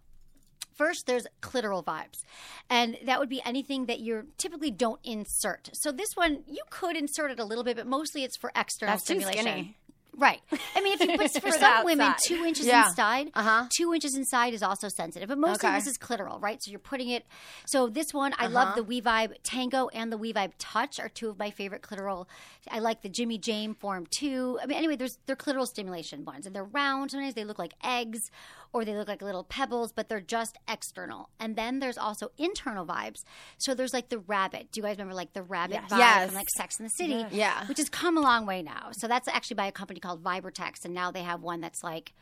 First, 0.77 1.07
there's 1.07 1.25
clitoral 1.41 1.83
vibes. 1.83 2.23
And 2.69 2.97
that 3.05 3.19
would 3.19 3.29
be 3.29 3.41
anything 3.43 3.87
that 3.87 3.99
you 3.99 4.27
typically 4.37 4.69
don't 4.69 4.99
insert. 5.03 5.71
So 5.73 5.91
this 5.91 6.15
one, 6.15 6.43
you 6.45 6.61
could 6.69 6.95
insert 6.95 7.31
it 7.31 7.39
a 7.39 7.43
little 7.43 7.63
bit, 7.63 7.77
but 7.77 7.87
mostly 7.87 8.23
it's 8.23 8.37
for 8.37 8.51
external 8.55 8.93
That's 8.93 9.03
too 9.03 9.15
stimulation. 9.15 9.43
skinny. 9.43 9.77
Right. 10.19 10.41
I 10.75 10.81
mean, 10.81 10.93
if 10.93 11.01
you 11.01 11.15
but 11.15 11.29
for 11.41 11.51
the 11.51 11.59
some 11.59 11.85
women, 11.85 12.13
two 12.25 12.43
inches 12.43 12.65
Yeah. 12.65 12.87
inside, 12.89 13.29
Uh-huh. 13.35 13.67
two 13.69 13.93
inches 13.93 14.15
inside 14.15 14.53
is 14.55 14.63
also 14.63 14.87
sensitive. 14.89 15.29
But 15.29 15.37
mostly 15.37 15.69
Okay. 15.69 15.77
this 15.77 15.85
is 15.87 15.97
clitoral, 15.97 16.41
right? 16.41 16.61
So 16.61 16.71
you're 16.71 16.79
putting 16.79 17.09
it. 17.09 17.25
So 17.67 17.87
this 17.87 18.13
one, 18.15 18.33
I 18.39 18.47
love 18.47 18.69
Uh-huh. 18.69 18.75
the 18.77 18.83
We 18.83 18.99
Vibe 19.01 19.35
Tango 19.43 19.89
and 19.89 20.11
the 20.11 20.17
We 20.17 20.33
Vibe 20.33 20.53
Touch 20.57 20.99
are 20.99 21.07
two 21.09 21.29
of 21.29 21.37
my 21.37 21.51
favorite 21.51 21.83
clitoral. 21.83 22.25
I 22.71 22.79
like 22.79 23.03
the 23.03 23.09
Jimmy 23.09 23.37
Jane 23.37 23.75
Form 23.75 24.07
too. 24.07 24.57
I 24.61 24.65
mean, 24.65 24.77
anyway, 24.77 24.95
there's 24.95 25.19
they're 25.27 25.35
clitoral 25.35 25.67
stimulation 25.67 26.25
ones, 26.25 26.47
and 26.47 26.55
they're 26.55 26.63
round. 26.63 27.11
Sometimes 27.11 27.35
they 27.35 27.43
look 27.45 27.59
like 27.59 27.73
eggs, 27.83 28.31
or 28.73 28.83
they 28.85 28.95
look 28.95 29.07
like 29.07 29.21
little 29.21 29.43
pebbles, 29.43 29.91
but 29.91 30.09
they're 30.09 30.21
just 30.21 30.57
external. 30.67 31.29
And 31.39 31.55
then 31.55 31.79
there's 31.79 31.97
also 31.97 32.31
internal 32.37 32.85
vibes. 32.85 33.23
So 33.57 33.73
there's 33.73 33.93
like 33.93 34.09
the 34.09 34.19
rabbit. 34.19 34.71
Do 34.71 34.79
you 34.79 34.83
guys 34.83 34.97
remember 34.97 35.13
like 35.15 35.33
the 35.33 35.43
rabbit 35.43 35.81
vibe 35.89 35.97
Yes. 35.97 36.25
from 36.27 36.35
like 36.35 36.49
Sex 36.49 36.79
in 36.79 36.83
the 36.85 36.89
City? 36.89 37.25
Yeah. 37.31 37.65
which 37.67 37.77
has 37.77 37.89
come 37.89 38.17
a 38.17 38.21
long 38.21 38.45
way 38.45 38.61
now. 38.61 38.89
So 38.91 39.07
that's 39.07 39.27
actually 39.27 39.55
by 39.55 39.67
a 39.67 39.71
company 39.71 39.99
called 39.99 40.23
Vibratex, 40.23 40.85
and 40.85 40.93
now 40.93 41.11
they 41.11 41.23
have 41.23 41.41
one 41.41 41.61
that's 41.61 41.83
like, 41.83 42.13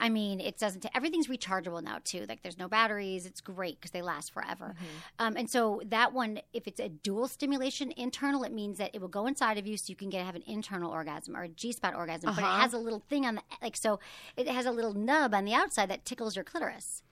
I 0.00 0.08
mean, 0.08 0.40
it 0.40 0.58
doesn't. 0.58 0.86
everything's 0.94 1.26
rechargeable 1.26 1.82
now 1.82 1.98
too. 2.04 2.24
Like 2.28 2.42
there's 2.42 2.58
no 2.58 2.68
batteries. 2.68 3.26
It's 3.26 3.40
great 3.40 3.80
because 3.80 3.90
they 3.90 4.02
last 4.02 4.32
forever. 4.32 4.74
Um, 5.18 5.36
and 5.36 5.50
so 5.50 5.80
that 5.86 6.12
one, 6.12 6.40
if 6.52 6.66
it's 6.68 6.80
a 6.80 6.88
dual 6.88 7.26
stimulation 7.28 7.92
internal, 7.96 8.44
it 8.44 8.52
means 8.52 8.78
that 8.78 8.94
it 8.94 9.00
will 9.00 9.08
go 9.08 9.26
inside 9.26 9.58
of 9.58 9.66
you, 9.66 9.76
so 9.76 9.86
you 9.90 9.96
can 9.96 10.08
get 10.08 10.24
have 10.24 10.36
an 10.36 10.44
internal 10.46 10.90
orgasm 10.90 11.36
or 11.36 11.42
a 11.42 11.48
G 11.48 11.72
spot 11.72 11.94
orgasm. 11.94 12.34
But 12.34 12.44
it 12.44 12.60
has 12.60 12.72
a 12.74 12.78
little 12.78 13.02
thing 13.08 13.26
on 13.26 13.36
the 13.36 13.42
like, 13.62 13.76
so 13.76 13.98
it 14.36 14.46
has 14.48 14.66
a 14.66 14.70
little 14.70 14.94
nub 14.94 15.34
on 15.34 15.44
the 15.44 15.54
outside 15.54 15.88
that 15.90 16.04
tickles 16.04 16.36
your 16.36 16.44
clitoris. 16.44 17.02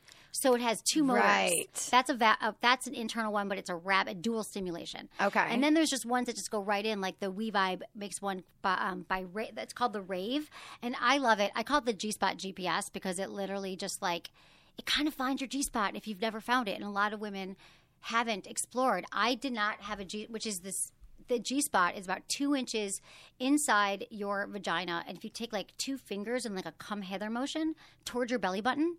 So 0.41 0.55
it 0.55 0.61
has 0.61 0.83
two 0.83 1.03
motors. 1.03 1.23
Right. 1.25 1.89
That's 1.91 2.11
a 2.11 2.15
va- 2.15 2.37
uh, 2.41 2.53
that's 2.61 2.87
an 2.87 2.95
internal 2.95 3.33
one, 3.33 3.49
but 3.49 3.57
it's 3.57 3.71
a 3.71 3.75
rapid 3.75 4.21
dual 4.21 4.43
stimulation. 4.45 5.09
Okay. 5.21 5.47
And 5.49 5.63
then 5.63 5.73
there's 5.73 5.89
just 5.89 6.05
ones 6.05 6.27
that 6.27 6.37
just 6.37 6.51
go 6.51 6.61
right 6.61 6.85
in, 6.85 7.01
like 7.01 7.21
the 7.21 7.31
We 7.31 7.51
Vibe 7.51 7.83
makes 7.95 8.21
one 8.21 8.43
by, 8.61 8.75
um, 8.75 9.07
by 9.09 9.23
Ra- 9.23 9.47
that's 9.55 9.73
called 9.73 9.95
the 9.95 10.03
Rave, 10.03 10.51
and 10.83 10.95
I 11.01 11.17
love 11.19 11.41
it. 11.41 11.53
I 11.55 11.63
call 11.63 11.79
it 11.79 11.87
the 11.87 11.95
G 11.95 12.11
Spot 12.11 12.37
GPS 12.37 12.93
because 12.93 13.19
it 13.19 13.31
literally 13.31 13.77
just 13.77 14.03
like 14.03 14.31
it 14.77 14.85
kind 14.85 15.09
of 15.09 15.15
finds 15.15 15.41
your 15.41 15.49
G 15.49 15.63
Spot 15.63 15.97
if 15.97 16.07
you've 16.07 16.21
never 16.21 16.41
found 16.41 16.69
it, 16.69 16.73
and 16.73 16.85
a 16.85 16.91
lot 16.91 17.15
of 17.15 17.21
women 17.21 17.57
haven't 18.01 18.47
explored. 18.47 19.05
I 19.13 19.35
did 19.35 19.53
not 19.55 19.81
have 19.81 20.01
a 20.01 20.05
G, 20.05 20.27
which 20.29 20.47
is 20.47 20.61
this. 20.61 20.93
The 21.29 21.41
G 21.41 21.61
spot 21.61 21.97
is 21.97 22.05
about 22.05 22.29
two 22.29 22.55
inches 22.55 23.01
inside 23.41 24.07
your 24.11 24.47
vagina, 24.47 25.03
and 25.09 25.17
if 25.17 25.25
you 25.25 25.31
take 25.31 25.53
like 25.53 25.77
two 25.77 25.97
fingers 25.99 26.47
and 26.47 26.55
like 26.55 26.67
a 26.67 26.73
come 26.73 27.03
hither 27.03 27.29
motion 27.31 27.75
towards 28.05 28.31
your 28.31 28.39
belly 28.39 28.61
button, 28.61 28.99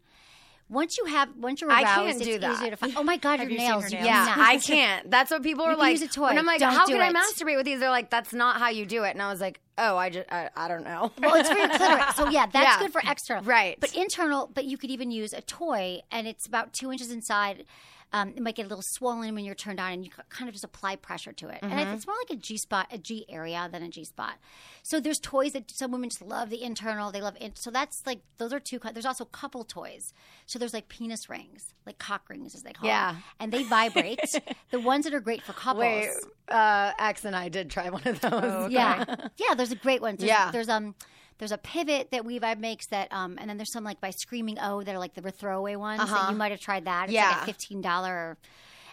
once 0.69 0.97
you 0.97 1.05
have 1.05 1.29
once 1.37 1.61
you're 1.61 1.71
I 1.71 1.83
aroused, 1.83 1.95
can't 2.01 2.23
do 2.23 2.31
it's 2.31 2.41
that. 2.41 2.53
easier 2.55 2.69
to 2.71 2.77
find. 2.77 2.93
Oh 2.97 3.03
my 3.03 3.17
god, 3.17 3.39
your 3.39 3.49
you 3.49 3.57
nails! 3.57 3.83
her 3.83 3.89
you 3.89 3.95
nails? 3.95 4.05
Yeah. 4.07 4.35
I 4.37 4.57
can't. 4.57 5.09
That's 5.09 5.31
what 5.31 5.43
people 5.43 5.63
are 5.65 5.71
can 5.71 5.79
like. 5.79 5.91
use 5.91 6.01
a 6.01 6.07
toy. 6.07 6.27
And 6.27 6.39
I'm 6.39 6.45
like, 6.45 6.59
Don't 6.59 6.73
how 6.73 6.85
can 6.85 6.99
I 7.01 7.11
masturbate 7.13 7.55
with 7.55 7.65
these? 7.65 7.79
They're 7.79 7.89
like, 7.89 8.09
that's 8.09 8.33
not 8.33 8.57
how 8.59 8.69
you 8.69 8.85
do 8.85 9.03
it. 9.03 9.11
And 9.11 9.21
I 9.21 9.31
was 9.31 9.39
like, 9.41 9.59
oh, 9.77 9.95
I 9.97 10.09
just, 10.09 10.31
I, 10.31 10.49
I 10.55 10.67
don't 10.67 10.83
know. 10.83 11.11
Well, 11.21 11.35
it's 11.35 11.49
for 11.49 11.57
your 11.57 11.69
clitoris. 11.69 12.15
So 12.15 12.29
yeah, 12.29 12.47
that's 12.47 12.65
Yeah. 12.65 12.79
good 12.79 12.91
for 12.91 13.01
external. 13.07 13.43
Right. 13.43 13.77
But 13.79 13.95
internal, 13.95 14.49
but 14.53 14.65
you 14.65 14.77
could 14.77 14.89
even 14.89 15.11
use 15.11 15.33
a 15.33 15.41
toy, 15.41 16.01
and 16.11 16.27
it's 16.27 16.45
about 16.47 16.73
two 16.73 16.91
inches 16.91 17.11
inside. 17.11 17.65
Um, 18.13 18.29
it 18.37 18.41
might 18.41 18.55
get 18.55 18.65
a 18.65 18.69
little 18.69 18.83
swollen 18.93 19.35
when 19.35 19.43
you're 19.43 19.53
turned 19.53 19.81
on, 19.81 19.91
and 19.91 20.05
you 20.05 20.11
kind 20.29 20.47
of 20.47 20.53
just 20.53 20.63
apply 20.63 20.95
pressure 20.95 21.33
to 21.33 21.49
it. 21.49 21.59
And 21.61 21.71
Mm-hmm. 21.73 21.93
it's 21.93 22.07
more 22.07 22.15
like 22.21 22.37
a 22.37 22.41
G 22.41 22.57
spot, 22.57 22.87
a 22.89 22.97
G 22.97 23.25
area 23.27 23.67
than 23.69 23.83
a 23.83 23.89
G 23.89 24.05
spot. 24.05 24.35
So 24.81 25.01
there's 25.01 25.19
toys 25.19 25.51
that 25.51 25.69
some 25.69 25.91
women 25.91 26.09
just 26.09 26.21
love 26.21 26.49
the 26.49 26.63
internal. 26.63 27.11
They 27.11 27.19
love 27.21 27.35
it. 27.41 27.57
So 27.57 27.69
that's 27.69 28.03
like 28.05 28.21
those 28.37 28.53
are 28.53 28.61
two. 28.61 28.79
There's 28.93 29.05
also 29.05 29.25
couple 29.25 29.65
toys. 29.65 30.13
So 30.45 30.57
there's 30.57 30.73
like 30.73 30.87
penis 30.87 31.29
rings, 31.29 31.73
like 31.85 31.97
cock 31.99 32.29
rings 32.29 32.55
as 32.55 32.61
they 32.63 32.71
call 32.71 32.83
them. 32.83 32.89
Yeah. 32.91 33.11
them, 33.11 33.23
and 33.41 33.51
they 33.51 33.63
vibrate. 33.63 34.21
the 34.71 34.79
ones 34.79 35.03
that 35.03 35.13
are 35.13 35.19
great 35.19 35.41
for 35.41 35.51
couples. 35.51 35.81
Wait, 35.81 36.09
uh, 36.47 36.93
X 36.97 37.25
and 37.25 37.35
I 37.35 37.49
did 37.49 37.69
try 37.69 37.89
one 37.89 38.07
of 38.07 38.21
those. 38.21 38.71
Yeah, 38.71 39.03
yeah. 39.35 39.53
There's 39.55 39.73
a 39.73 39.75
great 39.75 40.01
one. 40.01 40.15
There's, 40.15 40.29
Yeah. 40.29 40.51
There's 40.51 40.69
um. 40.69 40.95
There's 41.37 41.51
a 41.51 41.57
pivot 41.57 42.09
that 42.11 42.25
We 42.25 42.39
makes 42.39 42.87
that, 42.87 43.11
um, 43.11 43.37
and 43.39 43.49
then 43.49 43.57
there's 43.57 43.71
some 43.71 43.83
like 43.83 44.01
by 44.01 44.09
Screaming 44.09 44.57
O 44.59 44.81
that 44.83 44.93
are 44.95 44.99
like 44.99 45.13
the 45.13 45.31
throwaway 45.31 45.75
ones. 45.75 45.99
That 46.09 46.31
you 46.31 46.35
might 46.35 46.51
have 46.51 46.59
tried 46.59 46.85
that. 46.85 47.09
It's 47.09 47.13
like 47.15 47.23
Uh-huh. 47.23 47.35
Yeah. 47.37 47.43
a 47.43 47.45
fifteen 47.45 47.81
dollar. 47.81 48.37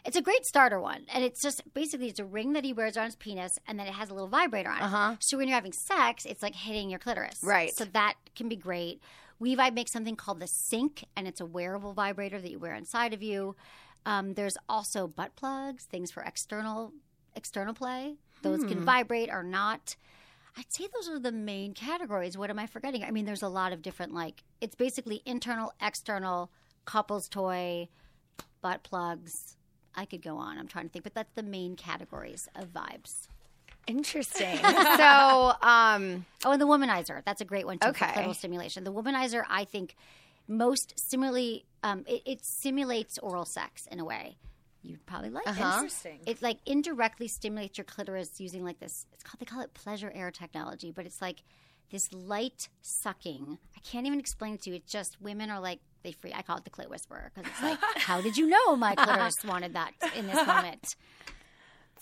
It's 0.05 0.17
a 0.19 0.23
great 0.23 0.45
starter 0.45 0.79
one, 0.79 1.07
and 1.15 1.25
it's 1.25 1.41
just 1.41 1.63
basically 1.73 2.09
it's 2.09 2.21
a 2.21 2.25
ring 2.27 2.53
that 2.53 2.63
he 2.65 2.75
wears 2.75 2.99
on 2.99 3.07
his 3.07 3.17
penis, 3.17 3.59
and 3.67 3.79
then 3.79 3.87
it 3.87 3.95
has 3.95 4.11
a 4.11 4.13
little 4.13 4.29
vibrator 4.29 4.69
on 4.69 4.77
it. 4.77 4.83
Uh-huh. 4.83 5.17
So 5.21 5.39
when 5.39 5.49
you're 5.49 5.55
having 5.55 5.73
sex, 5.73 6.27
it's 6.27 6.43
like 6.43 6.55
hitting 6.55 6.91
your 6.91 6.99
clitoris. 6.99 7.41
Right. 7.43 7.71
So 7.75 7.87
that 7.87 8.15
can 8.37 8.51
be 8.51 8.57
great. 8.57 9.01
We 9.39 9.57
Vibe 9.57 9.73
makes 9.73 9.93
something 9.93 10.15
called 10.15 10.41
the 10.41 10.47
Sync, 10.47 11.05
and 11.17 11.27
it's 11.27 11.41
a 11.41 11.47
wearable 11.47 11.95
vibrator 11.95 12.39
that 12.41 12.51
you 12.51 12.59
wear 12.59 12.75
inside 12.75 13.15
of 13.15 13.23
you. 13.23 13.57
Um, 14.05 14.35
there's 14.35 14.57
also 14.69 15.07
butt 15.07 15.35
plugs, 15.37 15.85
things 15.87 16.11
for 16.13 16.23
external 16.23 16.93
external 17.35 17.73
play. 17.73 18.17
Those 18.43 18.61
Hmm. 18.63 18.69
can 18.69 18.85
vibrate 18.85 19.31
or 19.31 19.43
not. 19.43 19.97
I'd 20.57 20.73
say 20.73 20.87
those 20.95 21.09
are 21.09 21.19
the 21.19 21.33
main 21.33 21.75
categories. 21.75 22.39
What 22.39 22.51
am 22.51 22.59
I 22.59 22.67
forgetting? 22.67 23.03
I 23.05 23.11
mean, 23.11 23.25
there's 23.27 23.43
a 23.43 23.49
lot 23.49 23.73
of 23.73 23.83
different 23.83 24.15
like 24.15 24.45
it's 24.61 24.75
basically 24.75 25.21
internal, 25.27 25.73
external, 25.83 26.51
couples 26.85 27.29
toy, 27.29 27.89
butt 28.61 28.83
plugs. 28.83 29.57
I 29.97 30.05
could 30.05 30.23
go 30.23 30.37
on. 30.37 30.59
I'm 30.59 30.67
trying 30.69 30.87
to 30.87 30.91
think, 30.93 31.05
but 31.05 31.15
that's 31.15 31.33
the 31.35 31.43
main 31.43 31.77
categories 31.77 32.49
of 32.57 32.73
vibes. 32.73 33.29
Interesting. 33.87 34.57
so, 34.97 35.53
um, 35.63 36.25
Oh, 36.45 36.53
and 36.53 36.61
the 36.61 36.67
womanizer. 36.67 37.23
That's 37.25 37.41
a 37.41 37.45
great 37.45 37.67
one 37.67 37.79
too 37.79 37.89
Okay. 37.91 38.07
clitoral 38.07 38.35
stimulation. 38.35 38.85
The 38.85 38.93
womanizer, 38.93 39.45
I 39.49 39.65
think, 39.65 39.95
most 40.49 40.99
similarly, 40.99 41.65
um, 41.83 42.05
it, 42.09 42.23
it 42.25 42.45
simulates 42.45 43.19
oral 43.19 43.45
sex 43.45 43.87
in 43.91 44.01
a 44.01 44.05
way. 44.05 44.37
You'd 44.85 45.05
probably 45.07 45.31
like 45.31 45.47
Uh-huh. 45.49 45.65
this. 45.65 45.75
Interesting. 46.05 46.21
It 46.27 46.43
like 46.43 46.59
indirectly 46.67 47.27
stimulates 47.27 47.79
your 47.79 47.85
clitoris 47.87 48.39
using 48.39 48.65
like 48.65 48.79
this. 48.81 49.07
It's 49.13 49.23
called 49.25 49.41
they 49.41 49.47
call 49.47 49.63
it 49.63 49.73
pleasure 49.75 50.13
air 50.15 50.31
technology, 50.31 50.93
but 50.93 51.07
it's 51.07 51.21
like 51.23 51.43
this 51.91 52.13
light 52.13 52.69
sucking. 52.83 53.59
I 53.77 53.81
can't 53.81 54.07
even 54.07 54.21
explain 54.21 54.55
it 54.55 54.63
to 54.63 54.71
you. 54.71 54.77
It's 54.77 54.93
just 54.93 55.21
women 55.21 55.51
are 55.51 55.61
like 55.61 55.81
they 56.03 56.13
free. 56.13 56.33
I 56.35 56.43
call 56.43 56.59
it 56.59 56.65
the 56.65 56.71
clit 56.71 56.91
whisperer 56.91 57.33
because 57.35 57.51
it's 57.51 57.63
like, 57.63 57.79
how 57.97 58.21
did 58.21 58.37
you 58.37 58.47
know 58.47 58.77
my 58.77 58.95
clitoris 58.95 59.43
wanted 59.45 59.73
that 59.73 59.93
in 60.15 60.27
this 60.27 60.47
moment? 60.47 60.97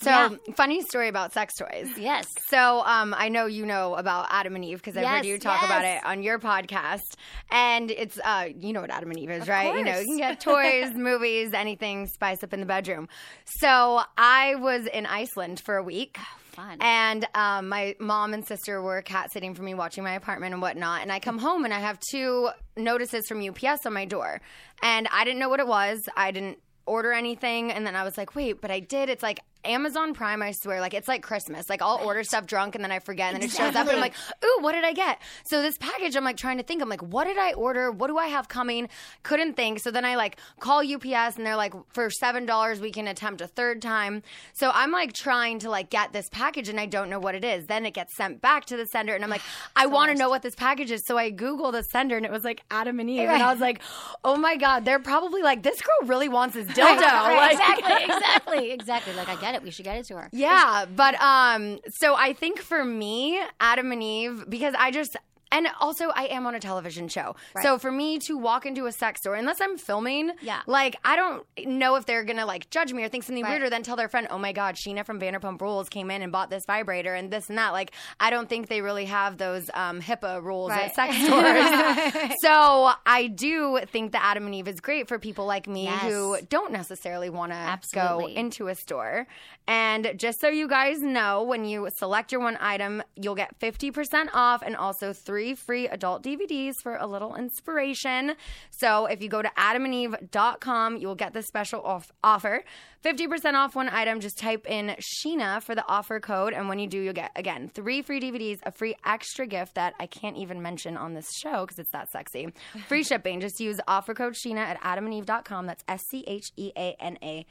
So 0.02 0.10
Yeah. 0.10 0.30
funny 0.54 0.82
story 0.82 1.08
about 1.08 1.32
sex 1.32 1.54
toys. 1.54 1.88
Yes. 1.96 2.26
So 2.48 2.82
um, 2.84 3.14
I 3.16 3.28
know 3.28 3.46
you 3.46 3.64
know 3.66 3.94
about 3.94 4.26
Adam 4.30 4.54
and 4.56 4.64
Eve 4.64 4.78
because 4.78 4.96
I've 4.96 5.02
Yes, 5.04 5.16
heard 5.18 5.26
you 5.26 5.38
talk 5.38 5.62
about 5.64 5.84
it 5.84 6.04
on 6.04 6.22
your 6.22 6.38
podcast, 6.38 7.14
and 7.50 7.90
it's 7.90 8.18
uh, 8.24 8.48
you 8.58 8.72
know 8.72 8.80
what 8.80 8.90
Adam 8.90 9.10
and 9.10 9.18
Eve 9.18 9.30
is, 9.30 9.48
right? 9.48 9.74
You 9.74 9.84
know, 9.84 9.98
you 9.98 10.04
can 10.06 10.18
get 10.18 10.40
toys, 10.50 10.92
movies, 10.94 11.52
anything, 11.54 12.06
spice 12.06 12.42
up 12.42 12.52
in 12.52 12.60
the 12.60 12.66
bedroom. 12.66 13.08
So 13.44 14.02
I 14.18 14.56
was 14.56 14.86
in 14.86 15.06
Iceland 15.06 15.60
for 15.60 15.76
a 15.76 15.82
week 15.82 16.18
fun. 16.52 16.76
And 16.82 17.26
um, 17.34 17.70
my 17.70 17.96
mom 17.98 18.34
and 18.34 18.46
sister 18.46 18.82
were 18.82 19.00
cat 19.00 19.32
sitting 19.32 19.54
for 19.54 19.62
me, 19.62 19.72
watching 19.72 20.04
my 20.04 20.12
apartment 20.12 20.52
and 20.52 20.60
whatnot. 20.60 21.00
And 21.00 21.10
I 21.10 21.18
come 21.18 21.38
home 21.38 21.64
and 21.64 21.72
I 21.72 21.78
have 21.80 21.98
two 22.10 22.50
notices 22.76 23.26
from 23.26 23.40
UPS 23.46 23.86
on 23.86 23.94
my 23.94 24.04
door, 24.04 24.40
and 24.82 25.08
I 25.12 25.24
didn't 25.24 25.38
know 25.38 25.48
what 25.48 25.60
it 25.60 25.66
was. 25.66 26.00
I 26.14 26.30
didn't 26.30 26.58
order 26.84 27.12
anything, 27.12 27.72
and 27.72 27.86
then 27.86 27.94
I 27.96 28.02
was 28.04 28.18
like, 28.18 28.34
wait, 28.34 28.60
but 28.60 28.70
I 28.70 28.80
did. 28.80 29.08
It's 29.08 29.22
like 29.22 29.40
Amazon 29.64 30.14
Prime, 30.14 30.42
I 30.42 30.52
swear, 30.52 30.80
like 30.80 30.94
it's 30.94 31.08
like 31.08 31.22
Christmas. 31.22 31.68
Like 31.70 31.82
I'll 31.82 32.00
order 32.04 32.22
stuff 32.24 32.46
drunk 32.46 32.74
and 32.74 32.82
then 32.82 32.90
I 32.92 32.98
forget, 32.98 33.32
and 33.32 33.42
then 33.42 33.48
it 33.48 33.52
shows 33.52 33.74
up, 33.76 33.86
and 33.86 33.90
I'm 33.96 34.00
like, 34.00 34.14
ooh, 34.44 34.58
what 34.60 34.72
did 34.72 34.84
I 34.84 34.92
get? 34.92 35.20
So 35.44 35.62
this 35.62 35.78
package, 35.78 36.16
I'm 36.16 36.24
like 36.24 36.36
trying 36.36 36.58
to 36.58 36.62
think. 36.64 36.82
I'm 36.82 36.88
like, 36.88 37.02
what 37.02 37.24
did 37.24 37.38
I 37.38 37.52
order? 37.52 37.90
What 37.90 38.08
do 38.08 38.18
I 38.18 38.26
have 38.26 38.48
coming? 38.48 38.88
Couldn't 39.22 39.54
think. 39.54 39.80
So 39.80 39.90
then 39.90 40.04
I 40.04 40.16
like 40.16 40.38
call 40.60 40.80
UPS, 40.80 41.36
and 41.36 41.46
they're 41.46 41.56
like, 41.56 41.74
for 41.92 42.10
seven 42.10 42.46
dollars, 42.46 42.80
we 42.80 42.90
can 42.90 43.06
attempt 43.08 43.40
a 43.40 43.46
third 43.46 43.80
time. 43.82 44.22
So 44.52 44.70
I'm 44.74 44.90
like 44.90 45.12
trying 45.12 45.58
to 45.60 45.70
like 45.70 45.90
get 45.90 46.12
this 46.12 46.28
package, 46.30 46.68
and 46.68 46.80
I 46.80 46.86
don't 46.86 47.08
know 47.10 47.20
what 47.20 47.34
it 47.34 47.44
is. 47.44 47.66
Then 47.66 47.86
it 47.86 47.94
gets 47.94 48.16
sent 48.16 48.40
back 48.40 48.64
to 48.66 48.76
the 48.76 48.86
sender, 48.86 49.14
and 49.14 49.22
I'm 49.24 49.30
like, 49.30 49.42
I 49.76 49.86
want 49.86 50.10
to 50.12 50.18
know 50.18 50.28
what 50.28 50.42
this 50.42 50.54
package 50.54 50.90
is. 50.90 51.02
So 51.06 51.16
I 51.18 51.30
Google 51.30 51.72
the 51.72 51.82
sender, 51.84 52.16
and 52.16 52.26
it 52.26 52.32
was 52.32 52.44
like 52.44 52.62
Adam 52.70 52.98
and 53.00 53.08
Eve, 53.08 53.28
and 53.28 53.42
I 53.42 53.52
was 53.52 53.60
like, 53.60 53.80
oh 54.24 54.36
my 54.36 54.56
god, 54.56 54.84
they're 54.84 54.98
probably 54.98 55.42
like, 55.42 55.62
this 55.62 55.80
girl 55.80 56.08
really 56.08 56.28
wants 56.28 56.54
this 56.54 56.66
dildo. 56.76 57.00
Right, 57.00 57.32
Like- 57.42 57.78
exactly, 57.78 58.02
exactly, 58.04 58.70
exactly. 58.72 59.14
Like 59.14 59.28
I 59.28 59.40
get 59.40 59.51
it. 59.54 59.62
We 59.62 59.70
should 59.70 59.84
get 59.84 59.96
it 59.98 60.04
to 60.06 60.16
her. 60.16 60.28
yeah, 60.32 60.84
but 60.86 61.14
um, 61.20 61.78
so 61.88 62.14
I 62.14 62.32
think 62.32 62.58
for 62.60 62.84
me, 62.84 63.40
Adam 63.60 63.92
and 63.92 64.02
Eve, 64.02 64.44
because 64.48 64.74
I 64.78 64.90
just. 64.90 65.16
And 65.52 65.68
also, 65.78 66.08
I 66.08 66.24
am 66.24 66.46
on 66.46 66.54
a 66.56 66.60
television 66.60 67.06
show. 67.08 67.36
So 67.62 67.78
for 67.78 67.92
me 67.92 68.18
to 68.26 68.36
walk 68.36 68.66
into 68.66 68.86
a 68.86 68.92
sex 68.92 69.20
store, 69.20 69.34
unless 69.36 69.60
I'm 69.60 69.78
filming, 69.78 70.32
Yeah. 70.40 70.62
like 70.66 70.96
I 71.04 71.14
don't 71.14 71.46
know 71.66 71.94
if 71.96 72.06
they're 72.06 72.24
gonna 72.24 72.46
like 72.46 72.70
judge 72.70 72.92
me 72.92 73.04
or 73.04 73.08
think 73.08 73.22
something 73.22 73.44
Right. 73.44 73.50
weird, 73.50 73.62
or 73.62 73.70
then 73.70 73.82
tell 73.84 73.94
their 73.96 74.08
friend, 74.08 74.26
"Oh 74.30 74.38
my 74.38 74.52
God, 74.52 74.74
Scheana 74.74 75.04
from 75.06 75.20
Vanderpump 75.20 75.60
Rules 75.60 75.88
came 75.88 76.10
in 76.10 76.22
and 76.22 76.32
bought 76.32 76.50
this 76.50 76.64
vibrator 76.66 77.14
and 77.14 77.30
this 77.30 77.48
and 77.50 77.58
that." 77.58 77.72
Like 77.72 77.92
I 78.18 78.30
don't 78.30 78.48
think 78.48 78.68
they 78.68 78.80
really 78.80 79.04
have 79.04 79.36
those 79.38 79.70
um, 79.74 80.00
HIPAA 80.00 80.42
rules 80.42 80.70
Right. 80.70 80.86
at 80.86 80.94
sex 80.94 81.14
stores. 81.16 82.32
so 82.40 82.90
I 83.04 83.26
do 83.26 83.80
think 83.86 84.12
that 84.12 84.22
Adam 84.24 84.46
and 84.46 84.54
Eve 84.54 84.68
is 84.68 84.80
great 84.80 85.06
for 85.06 85.18
people 85.18 85.44
like 85.44 85.66
me 85.68 85.84
Yes. 85.84 86.02
who 86.02 86.38
don't 86.48 86.72
necessarily 86.72 87.28
want 87.30 87.52
to 87.52 87.78
go 87.92 88.26
into 88.26 88.68
a 88.68 88.74
store. 88.74 89.26
And 89.68 90.14
just 90.16 90.40
so 90.40 90.48
you 90.48 90.66
guys 90.66 91.00
know, 91.00 91.42
when 91.44 91.64
you 91.64 91.88
select 91.94 92.32
your 92.32 92.40
one 92.40 92.56
item, 92.60 93.02
you'll 93.14 93.36
get 93.36 93.58
50% 93.60 94.28
off 94.34 94.62
and 94.62 94.74
also 94.76 95.12
three 95.12 95.41
free 95.54 95.86
adult 95.88 96.22
DVDs 96.22 96.74
for 96.82 96.96
a 96.96 97.06
little 97.06 97.34
inspiration. 97.34 98.34
So 98.70 99.06
if 99.06 99.22
you 99.22 99.28
go 99.28 99.42
to 99.42 99.50
adamandeve.com, 99.58 100.96
you'll 100.98 101.14
get 101.14 101.32
this 101.32 101.46
special 101.46 101.82
off- 101.82 102.12
offer. 102.22 102.64
50% 103.04 103.54
off 103.54 103.74
one 103.74 103.88
item. 103.88 104.20
Just 104.20 104.38
type 104.38 104.64
in 104.66 104.94
Scheana 105.00 105.60
for 105.62 105.74
the 105.74 105.84
offer 105.88 106.20
code. 106.20 106.52
And 106.52 106.68
when 106.68 106.78
you 106.78 106.86
do, 106.86 107.00
you'll 107.00 107.12
get, 107.14 107.32
again, 107.34 107.70
three 107.74 108.00
free 108.02 108.20
DVDs, 108.20 108.60
a 108.62 108.70
free 108.70 108.94
extra 109.04 109.46
gift 109.46 109.74
that 109.74 109.94
I 109.98 110.06
can't 110.06 110.36
even 110.36 110.62
mention 110.62 110.96
on 110.96 111.14
this 111.14 111.28
show 111.42 111.62
because 111.66 111.78
it's 111.80 111.90
that 111.90 112.10
sexy. 112.10 112.52
Free 112.88 113.02
shipping. 113.10 113.40
Just 113.40 113.58
use 113.60 113.80
offer 113.88 114.14
code 114.14 114.34
Scheana 114.34 114.58
at 114.58 114.80
adamandeve.com. 114.82 115.66
That's 115.66 115.82
S 115.88 116.02
C 116.10 116.22
H 116.26 116.52
E 116.56 116.70
A 116.76 116.96
N 117.00 117.18
A 117.22 117.44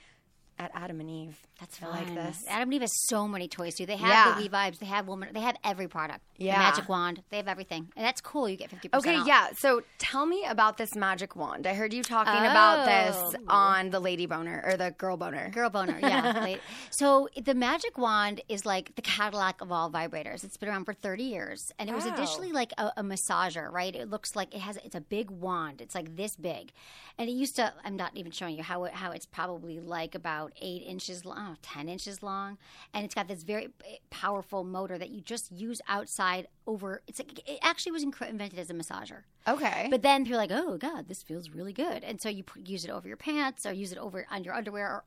at 0.61 0.71
Adam 0.75 0.99
and 0.99 1.09
Eve. 1.09 1.37
That's 1.59 1.81
I 1.83 1.87
like 1.87 2.13
this. 2.15 2.43
Adam 2.47 2.63
and 2.63 2.73
Eve 2.75 2.81
has 2.81 2.91
so 3.07 3.27
many 3.27 3.47
toys 3.47 3.75
too. 3.75 3.85
They 3.85 3.95
have 3.95 4.07
Yeah. 4.09 4.35
the 4.35 4.41
Levi's, 4.41 4.77
they 4.79 4.85
have 4.85 5.07
woman, 5.07 5.29
they 5.33 5.41
have 5.41 5.55
every 5.63 5.87
product. 5.87 6.21
The 6.37 6.45
Yeah. 6.45 6.57
magic 6.59 6.87
wand, 6.89 7.23
they 7.29 7.37
have 7.37 7.47
everything, 7.47 7.91
and 7.95 8.05
that's 8.05 8.21
cool. 8.21 8.47
You 8.49 8.55
get 8.57 8.69
fifty 8.69 8.87
percent. 8.89 9.17
Okay, 9.19 9.27
yeah. 9.27 9.49
So 9.57 9.81
tell 9.97 10.25
me 10.25 10.45
about 10.45 10.77
this 10.77 10.95
magic 10.95 11.35
wand. 11.35 11.67
I 11.67 11.73
heard 11.73 11.93
you 11.93 12.03
talking 12.03 12.33
about 12.33 12.85
this 12.85 13.15
Oh. 13.47 13.53
on 13.55 13.89
the 13.91 13.99
lady 13.99 14.25
boner 14.25 14.63
or 14.65 14.77
the 14.77 14.91
girl 14.91 15.17
boner. 15.17 15.49
Girl 15.49 15.69
boner, 15.69 15.97
yeah. 15.99 16.55
So 16.91 17.29
the 17.35 17.53
magic 17.55 17.97
wand 17.97 18.41
is 18.49 18.65
like 18.65 18.95
the 18.95 19.01
Cadillac 19.01 19.61
of 19.61 19.71
all 19.71 19.89
vibrators. 19.91 20.43
It's 20.43 20.57
been 20.57 20.69
around 20.69 20.85
for 20.85 20.93
30 20.93 21.23
years, 21.23 21.71
and 21.79 21.89
it 21.89 21.93
was 21.95 22.05
additionally 22.05 22.51
like 22.51 22.71
a, 22.77 22.91
a 22.97 23.03
massager, 23.03 23.71
right? 23.71 23.95
It 23.95 24.09
looks 24.09 24.35
like 24.35 24.53
it 24.53 24.61
has 24.61 24.77
it's 24.77 24.95
a 24.95 25.01
big 25.01 25.29
wand. 25.31 25.81
It's 25.81 25.95
like 25.95 26.15
this 26.15 26.35
big, 26.35 26.71
and 27.17 27.29
it 27.29 27.33
used 27.33 27.55
to. 27.57 27.73
I'm 27.83 27.95
not 27.95 28.11
even 28.15 28.31
showing 28.31 28.55
you 28.57 28.63
how 28.63 28.83
it, 28.85 28.93
how 28.93 29.11
it's 29.11 29.25
probably 29.25 29.79
like 29.79 30.15
about 30.15 30.50
eight 30.61 30.83
inches 30.83 31.25
long, 31.25 31.37
oh, 31.39 31.55
10 31.61 31.89
inches 31.89 32.23
long, 32.23 32.57
and 32.93 33.05
it's 33.05 33.15
got 33.15 33.27
this 33.27 33.43
very 33.43 33.65
eh, 33.85 33.97
powerful 34.09 34.63
motor 34.63 34.97
that 34.97 35.09
you 35.09 35.21
just 35.21 35.51
use 35.51 35.81
outside 35.87 36.47
over. 36.67 37.01
It's 37.07 37.19
like, 37.19 37.47
it 37.47 37.59
actually 37.61 37.91
was 37.91 38.03
invented 38.03 38.59
as 38.59 38.69
a 38.69 38.73
massager. 38.73 39.23
Okay. 39.47 39.87
But 39.89 40.01
then 40.01 40.25
you're 40.25 40.37
like, 40.37 40.51
oh 40.51 40.77
god, 40.77 41.07
this 41.07 41.23
feels 41.23 41.49
really 41.49 41.73
good, 41.73 42.03
and 42.03 42.21
so 42.21 42.29
you 42.29 42.43
put, 42.43 42.67
use 42.67 42.85
it 42.85 42.91
over 42.91 43.07
your 43.07 43.17
pants 43.17 43.65
or 43.65 43.73
use 43.73 43.91
it 43.91 43.97
over 43.97 44.25
on 44.31 44.43
your 44.43 44.53
underwear. 44.53 44.87
Or 44.87 45.03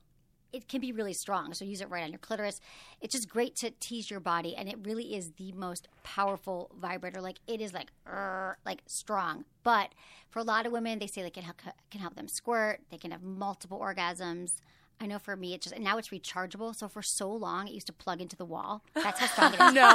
it 0.54 0.68
can 0.68 0.80
be 0.80 0.92
really 0.92 1.12
strong, 1.12 1.52
so 1.52 1.64
use 1.64 1.80
it 1.80 1.90
right 1.90 2.04
on 2.04 2.10
your 2.10 2.20
clitoris. 2.20 2.60
It's 3.00 3.12
just 3.12 3.28
great 3.28 3.56
to 3.56 3.72
tease 3.80 4.08
your 4.08 4.20
body, 4.20 4.54
and 4.54 4.68
it 4.68 4.78
really 4.84 5.16
is 5.16 5.32
the 5.32 5.50
most 5.52 5.88
powerful 6.04 6.70
vibrator. 6.80 7.20
Like 7.20 7.40
it 7.48 7.60
is 7.60 7.74
like 7.74 7.90
"Arr," 8.06 8.58
like 8.64 8.82
strong. 8.86 9.44
But 9.64 9.94
for 10.30 10.38
a 10.38 10.44
lot 10.44 10.64
of 10.64 10.72
women, 10.72 11.00
they 11.00 11.08
say 11.08 11.28
can 11.28 11.42
help, 11.42 11.60
can 11.90 12.00
help 12.00 12.14
them 12.14 12.28
squirt. 12.28 12.82
They 12.90 12.98
can 12.98 13.10
have 13.10 13.22
multiple 13.22 13.80
orgasms. 13.80 14.56
I 15.04 15.06
know 15.06 15.18
for 15.18 15.36
me, 15.36 15.52
it's 15.52 15.64
just 15.64 15.74
and 15.74 15.84
now 15.84 15.98
it's 15.98 16.08
rechargeable. 16.08 16.74
So 16.74 16.88
for 16.88 17.02
so 17.02 17.30
long, 17.30 17.68
it 17.68 17.74
used 17.74 17.86
to 17.88 17.92
plug 17.92 18.22
into 18.22 18.36
the 18.36 18.44
wall. 18.44 18.82
That's 18.94 19.20
how 19.20 19.26
strong 19.26 19.52
it 19.52 19.60
is. 19.60 19.74
No. 19.74 19.90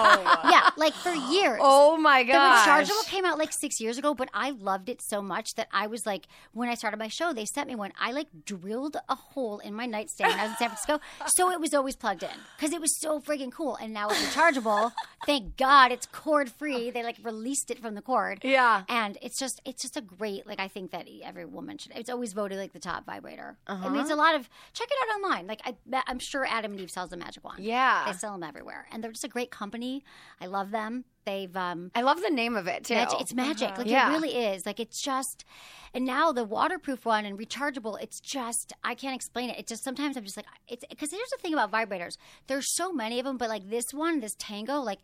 yeah, 0.52 0.70
like 0.78 0.94
for 0.94 1.12
years. 1.12 1.60
oh 1.62 1.98
my 1.98 2.24
god, 2.24 2.66
The 2.66 2.72
rechargeable 2.72 3.08
came 3.08 3.26
out 3.26 3.40
like 3.40 3.52
six 3.52 3.80
years 3.82 3.98
ago, 3.98 4.14
but 4.14 4.30
I 4.34 4.52
loved 4.52 4.88
it 4.88 5.02
so 5.02 5.22
much 5.22 5.56
that 5.56 5.68
I 5.74 5.88
was 5.88 6.06
like, 6.06 6.28
when 6.54 6.70
I 6.70 6.76
started 6.76 6.98
my 6.98 7.08
show, 7.08 7.34
they 7.34 7.46
sent 7.46 7.68
me 7.68 7.76
one. 7.76 7.92
I 8.00 8.12
like 8.12 8.28
drilled 8.46 8.98
a 9.10 9.16
hole 9.16 9.60
in 9.60 9.74
my 9.74 9.88
nightstand 9.88 10.32
when 10.32 10.40
I 10.40 10.44
was 10.44 10.52
in 10.52 10.58
San 10.58 10.70
Francisco, 10.70 11.00
so 11.26 11.52
it 11.52 11.60
was 11.60 11.74
always 11.74 11.96
plugged 11.96 12.22
in 12.22 12.30
because 12.56 12.72
it 12.72 12.82
was 12.82 13.00
so 13.00 13.20
friggin' 13.20 13.52
cool. 13.52 13.76
And 13.78 13.94
now 13.94 14.10
it's 14.10 14.22
rechargeable. 14.22 14.92
Thank 15.26 15.58
God 15.58 15.92
it's 15.92 16.06
cord 16.06 16.52
free. 16.52 16.92
They 16.92 17.04
like 17.04 17.18
released 17.24 17.72
it 17.72 17.80
from 17.80 17.96
the 17.96 18.02
cord. 18.02 18.40
Yeah. 18.44 18.84
and 18.88 19.18
it's 19.22 19.40
just 19.40 19.60
it's 19.66 19.82
just 19.82 19.98
a 19.98 20.02
great 20.02 20.46
like 20.46 20.60
I 20.60 20.68
think 20.68 20.92
that 20.92 21.08
every 21.24 21.46
woman 21.46 21.78
should. 21.78 21.94
It's 21.96 22.10
always 22.10 22.34
voted 22.34 22.60
like 22.60 22.74
the 22.74 22.80
top 22.80 23.06
vibrator. 23.06 23.58
I 23.68 23.74
uh-huh. 23.74 23.90
mean, 23.90 24.02
it's 24.02 24.12
a 24.12 24.16
lot 24.16 24.36
of 24.36 24.50
check 24.74 24.88
it 24.92 24.98
out 25.02 25.16
online. 25.16 25.48
Like 25.48 25.62
I, 25.66 25.76
I'm 26.08 26.20
sure 26.20 26.46
Adam 26.46 26.72
and 26.74 26.82
Eve 26.82 26.92
sells 26.92 27.10
the 27.10 27.18
magic 27.18 27.44
wand. 27.44 27.60
Yeah. 27.64 28.04
they 28.06 28.14
sell 28.14 28.34
them 28.34 28.44
everywhere, 28.44 28.88
and 28.92 29.04
they're 29.04 29.12
just 29.12 29.24
a 29.24 29.30
great 29.30 29.52
company. 29.52 30.04
I 30.42 30.46
love 30.48 30.72
them. 30.72 31.06
They've 31.26 31.56
um, 31.56 31.92
I 31.94 32.02
love 32.02 32.22
the 32.22 32.30
name 32.30 32.56
of 32.56 32.68
it 32.68 32.86
too. 32.86 32.96
Magic. 32.96 33.22
It's 33.22 33.34
magic. 33.34 33.78
Like 33.78 33.88
Yeah. 33.88 34.10
it 34.10 34.14
really 34.14 34.36
is. 34.36 34.66
Like 34.66 34.80
it's 34.80 35.02
just 35.02 35.46
and 35.94 36.06
now 36.06 36.32
the 36.32 36.44
waterproof 36.44 37.06
one 37.06 37.26
and 37.26 37.38
rechargeable, 37.38 38.02
it's 38.02 38.20
just 38.20 38.74
I 38.84 38.96
can't 38.96 39.16
explain 39.16 39.50
it. 39.50 39.58
It's 39.60 39.70
just 39.70 39.84
sometimes 39.84 40.18
I'm 40.18 40.24
just 40.24 40.38
like 40.38 40.48
it's 40.68 40.84
because 40.90 41.12
here's 41.12 41.30
the 41.30 41.38
thing 41.42 41.54
about 41.54 41.72
vibrators. 41.72 42.18
There's 42.48 42.74
so 42.74 42.92
many 42.92 43.20
of 43.20 43.26
them, 43.26 43.38
but 43.38 43.50
like 43.50 43.70
this 43.70 43.94
one, 43.94 44.20
this 44.22 44.36
Tango, 44.40 44.80
like 44.80 45.00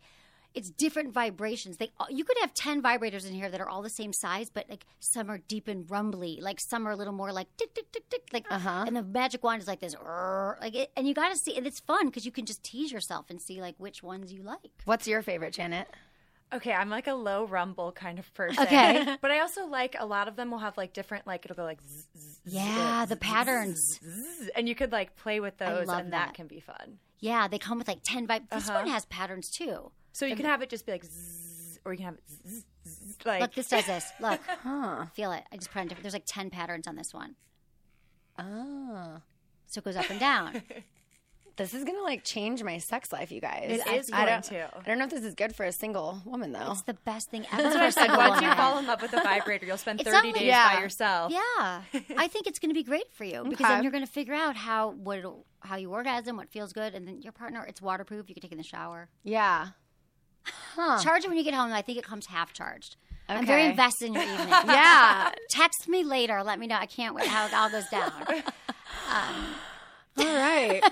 it's 0.56 0.70
different 0.70 1.12
vibrations. 1.12 1.76
They 1.76 1.90
you 2.10 2.24
could 2.24 2.38
have 2.40 2.52
10 2.54 2.82
vibrators 2.82 3.26
in 3.28 3.34
here 3.34 3.48
that 3.50 3.60
are 3.60 3.68
all 3.68 3.82
the 3.82 3.90
same 3.90 4.12
size, 4.12 4.50
but 4.50 4.68
like 4.68 4.84
some 4.98 5.30
are 5.30 5.38
deep 5.38 5.68
and 5.68 5.88
rumbly, 5.90 6.38
like 6.40 6.58
some 6.58 6.88
are 6.88 6.90
a 6.90 6.96
little 6.96 7.12
more 7.12 7.32
like 7.32 7.48
tick 7.56 7.74
tick 7.74 7.92
tick 7.92 8.08
tick 8.08 8.22
like 8.32 8.46
Uh-huh. 8.50 8.84
and 8.86 8.96
the 8.96 9.02
magic 9.02 9.44
wand 9.44 9.62
is 9.62 9.68
like 9.68 9.80
this 9.80 9.94
like 10.60 10.74
it, 10.74 10.90
and 10.96 11.06
you 11.06 11.14
got 11.14 11.28
to 11.30 11.36
see 11.36 11.56
and 11.56 11.66
it's 11.66 11.80
fun 11.80 12.10
cuz 12.10 12.24
you 12.26 12.32
can 12.32 12.46
just 12.46 12.62
tease 12.64 12.90
yourself 12.90 13.26
and 13.30 13.40
see 13.40 13.60
like 13.60 13.76
which 13.78 14.02
ones 14.02 14.32
you 14.32 14.42
like. 14.42 14.72
What's 14.86 15.06
your 15.06 15.22
favorite, 15.22 15.52
Janet? 15.52 15.86
Okay, 16.54 16.72
I'm 16.72 16.90
like 16.90 17.08
a 17.08 17.14
low 17.14 17.44
rumble 17.44 17.90
kind 17.90 18.18
of 18.20 18.32
person. 18.32 18.62
Okay. 18.62 19.16
but 19.20 19.30
I 19.32 19.40
also 19.40 19.66
like 19.66 19.96
a 19.98 20.06
lot 20.06 20.28
of 20.28 20.36
them 20.36 20.50
will 20.52 20.58
have 20.66 20.76
like 20.76 20.92
different 20.92 21.26
like 21.26 21.44
it'll 21.44 21.56
go 21.56 21.64
like 21.64 21.80
zzz, 21.82 22.06
zzz, 22.16 22.40
Yeah, 22.44 23.02
zzz, 23.04 23.08
the 23.10 23.16
patterns. 23.16 24.00
and 24.54 24.68
you 24.68 24.74
could 24.76 24.92
like 24.92 25.16
play 25.16 25.40
with 25.40 25.58
those 25.58 25.86
love 25.88 25.98
and 26.00 26.12
that. 26.12 26.28
that. 26.28 26.34
can 26.34 26.46
be 26.46 26.60
fun. 26.60 26.98
Yeah, 27.18 27.48
they 27.48 27.58
come 27.58 27.78
with 27.78 27.88
like 27.88 28.00
10 28.04 28.28
vib. 28.28 28.48
This 28.50 28.68
Uh-huh. 28.68 28.78
one 28.80 28.88
has 28.88 29.04
patterns 29.06 29.50
too. 29.50 29.90
So 30.16 30.24
you 30.24 30.34
can 30.34 30.46
have 30.46 30.62
it 30.62 30.70
just 30.70 30.86
be 30.86 30.92
like 30.92 31.04
zzz, 31.04 31.78
or 31.84 31.92
you 31.92 31.98
can 31.98 32.06
have 32.06 32.14
it 32.14 32.22
zzz, 32.48 32.64
zzz, 32.88 33.16
like 33.26 33.40
Look, 33.42 33.54
this 33.54 33.68
does 33.68 33.84
this. 33.86 34.10
Look. 34.18 34.40
Feel 35.14 35.32
it. 35.32 35.44
I 35.52 35.56
just 35.56 35.70
put 35.70 35.80
on 35.80 35.88
different. 35.88 36.04
There's 36.04 36.14
like 36.14 36.24
10 36.26 36.48
patterns 36.48 36.86
on 36.86 36.96
this 36.96 37.12
one. 37.12 37.34
Oh. 38.38 39.18
So 39.66 39.80
it 39.80 39.84
goes 39.84 39.96
up 39.96 40.08
and 40.10 40.20
down. 40.20 40.62
This 41.58 41.72
is 41.72 41.84
gonna 41.84 42.02
like 42.02 42.22
change 42.22 42.62
my 42.62 42.76
sex 42.76 43.10
life, 43.14 43.32
you 43.32 43.40
guys. 43.40 43.64
It 43.70 43.86
is 43.94 44.10
I 44.12 44.26
going 44.26 44.26
don't, 44.26 44.44
to. 44.44 44.66
I 44.78 44.82
don't 44.84 44.98
know 44.98 45.04
if 45.06 45.10
this 45.10 45.24
is 45.24 45.34
good 45.34 45.56
for 45.56 45.64
a 45.64 45.72
single 45.72 46.20
woman 46.26 46.52
though. 46.52 46.70
It's 46.72 46.82
the 46.82 46.92
best 46.92 47.30
thing 47.30 47.46
ever. 47.50 47.62
That's 47.62 47.74
for 47.74 47.78
what 47.80 47.84
I 47.84 47.86
a 47.86 47.92
said. 47.92 48.00
single 48.02 48.18
Once 48.18 48.42
you 48.42 48.54
fall 48.56 48.78
in 48.78 48.86
love 48.86 49.00
with 49.00 49.14
a 49.14 49.22
vibrator, 49.22 49.64
you'll 49.64 49.78
spend 49.78 50.02
It's 50.02 50.10
30 50.10 50.26
not 50.32 50.34
days 50.38 50.46
Yeah. 50.48 50.74
by 50.74 50.82
yourself. 50.82 51.32
Yeah. 51.32 51.80
I 52.18 52.28
think 52.28 52.46
it's 52.46 52.58
going 52.58 52.68
to 52.68 52.74
be 52.74 52.82
great 52.82 53.10
for 53.14 53.24
you 53.24 53.42
because 53.44 53.64
Okay. 53.64 53.72
then 53.74 53.82
you're 53.84 53.90
going 53.90 54.04
to 54.04 54.10
figure 54.12 54.34
out 54.34 54.54
how 54.54 54.90
what 54.90 55.16
it'll- 55.16 55.46
how 55.60 55.76
you 55.76 55.90
orgasm, 55.92 56.36
what 56.36 56.50
feels 56.50 56.74
good, 56.74 56.94
and 56.94 57.08
then 57.08 57.22
your 57.22 57.32
partner. 57.32 57.64
It's 57.64 57.80
waterproof. 57.80 58.28
You 58.28 58.34
can 58.34 58.42
take 58.42 58.52
it 58.52 58.56
in 58.56 58.58
the 58.58 58.62
shower. 58.62 59.08
yeah. 59.24 59.68
Huh. 60.74 60.98
Charge 61.02 61.24
it 61.24 61.28
when 61.28 61.36
you 61.36 61.44
get 61.44 61.54
home. 61.54 61.72
I 61.72 61.82
think 61.82 61.98
it 61.98 62.04
comes 62.04 62.26
half 62.26 62.52
charged. 62.52 62.96
I'm 63.28 63.44
very 63.46 63.64
invested 63.66 64.06
in 64.06 64.14
your 64.14 64.22
evening. 64.22 64.48
Yeah. 64.66 65.32
Text 65.50 65.88
me 65.88 66.04
later. 66.04 66.42
Let 66.44 66.58
me 66.58 66.66
know. 66.66 66.76
I 66.76 66.86
can't 66.86 67.14
wait 67.14 67.26
how 67.26 67.46
it 67.46 67.54
all 67.54 67.70
goes 67.70 67.88
down. 67.88 68.12
Um, 69.08 69.54
all 70.18 70.24
right. 70.36 70.82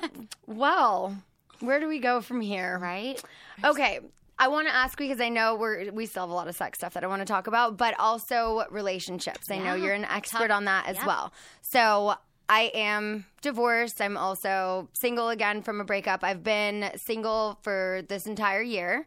well, 0.47 1.17
where 1.61 1.81
do 1.81 1.89
we 1.89 1.99
go 1.99 2.21
from 2.21 2.41
here? 2.41 2.79
Right? 2.81 3.21
Okay. 3.65 3.99
I 4.39 4.49
want 4.49 4.69
to 4.69 4.75
ask 4.75 4.97
because 4.97 5.21
I 5.21 5.29
know 5.31 5.57
we're 5.57 5.91
we 5.91 6.07
still 6.07 6.23
have 6.23 6.31
a 6.31 6.35
lot 6.35 6.47
of 6.47 6.55
sex 6.55 6.79
stuff 6.79 6.95
that 6.95 7.03
I 7.03 7.07
want 7.09 7.23
to 7.23 7.27
talk 7.27 7.47
about, 7.49 7.77
but 7.77 7.95
also 7.99 8.65
relationships. 8.71 9.51
I 9.51 9.59
know 9.59 9.75
you're 9.75 9.95
an 9.95 10.05
expert 10.05 10.51
on 10.51 10.65
that 10.67 10.87
as 10.87 10.97
well. 11.05 11.33
So 11.61 12.15
I 12.49 12.71
am 12.75 13.27
divorced. 13.43 14.01
I'm 14.01 14.17
also 14.17 14.89
single 14.93 15.29
again 15.31 15.63
from 15.63 15.81
a 15.81 15.85
breakup. 15.85 16.23
I've 16.23 16.45
been 16.45 16.91
single 16.97 17.59
for 17.63 18.03
this 18.09 18.27
entire 18.27 18.63
year. 18.63 19.07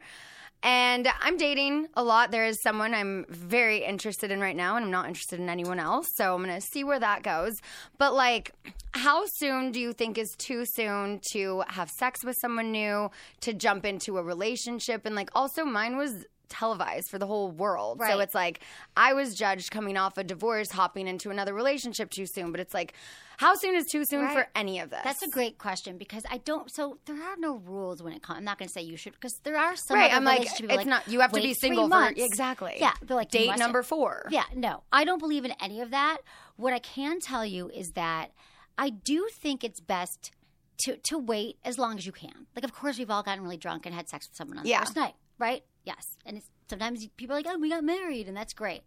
And 0.63 1.07
I'm 1.21 1.37
dating 1.37 1.87
a 1.93 2.03
lot. 2.03 2.31
There 2.31 2.45
is 2.45 2.61
someone 2.61 2.93
I'm 2.93 3.25
very 3.29 3.85
interested 3.85 4.31
in 4.31 4.41
right 4.41 4.55
now, 4.55 4.75
and 4.75 4.85
I'm 4.85 4.91
not 4.91 5.07
interested 5.07 5.39
in 5.39 5.49
anyone 5.49 5.79
else. 5.79 6.07
So 6.15 6.33
I'm 6.33 6.43
going 6.43 6.55
to 6.55 6.65
see 6.65 6.83
where 6.83 6.99
that 6.99 7.23
goes. 7.23 7.53
But, 7.97 8.13
like, 8.13 8.53
how 8.91 9.23
soon 9.35 9.71
do 9.71 9.79
you 9.79 9.93
think 9.93 10.17
is 10.17 10.35
too 10.37 10.65
soon 10.65 11.21
to 11.31 11.63
have 11.67 11.89
sex 11.89 12.25
with 12.25 12.35
someone 12.41 12.71
new, 12.71 13.11
to 13.41 13.53
jump 13.53 13.85
into 13.85 14.17
a 14.17 14.23
relationship? 14.23 15.05
And, 15.05 15.15
like, 15.15 15.29
also, 15.35 15.63
mine 15.63 15.95
was 15.95 16.25
televised 16.49 17.09
for 17.09 17.17
the 17.19 17.27
whole 17.27 17.51
world. 17.51 18.01
So 18.07 18.19
it's 18.19 18.35
like 18.35 18.61
I 18.95 19.13
was 19.13 19.35
judged 19.35 19.71
coming 19.71 19.97
off 19.97 20.17
a 20.17 20.23
divorce, 20.23 20.71
hopping 20.71 21.07
into 21.07 21.29
another 21.29 21.53
relationship 21.53 22.09
too 22.09 22.25
soon. 22.25 22.51
But 22.51 22.59
it's 22.61 22.73
like, 22.73 22.93
how 23.37 23.53
soon 23.55 23.75
is 23.75 23.85
too 23.91 24.03
soon 24.05 24.25
Right. 24.25 24.33
for 24.33 24.47
any 24.55 24.79
of 24.79 24.89
this? 24.89 25.01
That's 25.03 25.21
a 25.21 25.29
great 25.29 25.57
question 25.57 25.97
because 25.97 26.23
I 26.29 26.39
don't. 26.39 26.69
So 26.73 26.97
there 27.05 27.15
are 27.21 27.35
no 27.37 27.57
rules 27.57 28.01
when 28.01 28.13
it 28.13 28.23
comes. 28.23 28.37
I'm 28.37 28.43
not 28.43 28.57
going 28.57 28.67
to 28.67 28.73
say 28.73 28.81
you 28.81 28.97
should 28.97 29.13
because 29.13 29.33
there 29.43 29.57
are 29.57 29.75
some. 29.75 29.97
Right, 29.97 30.11
I'm 30.13 30.23
like, 30.23 30.41
it's 30.41 30.59
like, 30.61 30.87
not- 30.87 31.07
you 31.07 31.19
have 31.19 31.31
to 31.33 31.41
be 31.41 31.53
single 31.53 31.87
for- 31.89 32.13
exactly. 32.15 32.75
Yeah, 32.79 32.93
they're 33.03 33.15
like 33.17 33.29
Date 33.29 33.57
number 33.57 33.83
four. 33.83 34.27
Yeah, 34.31 34.43
no, 34.55 34.83
I 34.91 35.03
don't 35.03 35.19
believe 35.19 35.45
in 35.45 35.53
any 35.61 35.81
of 35.81 35.91
that. 35.91 36.17
What 36.55 36.73
I 36.73 36.79
can 36.79 37.19
tell 37.19 37.45
you 37.45 37.69
is 37.69 37.91
that 37.91 38.31
I 38.77 38.89
do 38.89 39.27
think 39.41 39.63
it's 39.63 39.79
best 39.79 40.31
to 40.79 40.97
to 40.97 41.17
wait 41.17 41.57
as 41.65 41.77
long 41.77 41.97
as 41.97 42.05
you 42.05 42.11
can. 42.11 42.47
Like, 42.55 42.63
of 42.63 42.73
course, 42.73 42.97
we've 42.99 43.09
all 43.11 43.23
gotten 43.23 43.43
really 43.43 43.57
drunk 43.57 43.85
and 43.85 43.93
had 43.95 44.07
sex 44.09 44.27
with 44.29 44.35
someone 44.37 44.57
on 44.59 44.63
the 44.63 44.69
Yeah. 44.69 44.79
first 44.79 44.95
night, 44.95 45.15
right? 45.39 45.63
Yes, 45.87 46.05
and 46.25 46.37
it's 46.37 46.49
sometimes 46.69 47.07
people 47.17 47.33
are 47.35 47.39
like, 47.39 47.47
"Oh, 47.49 47.57
we 47.57 47.69
got 47.69 47.83
married," 47.83 48.27
and 48.27 48.35
that's 48.35 48.53
great. 48.53 48.81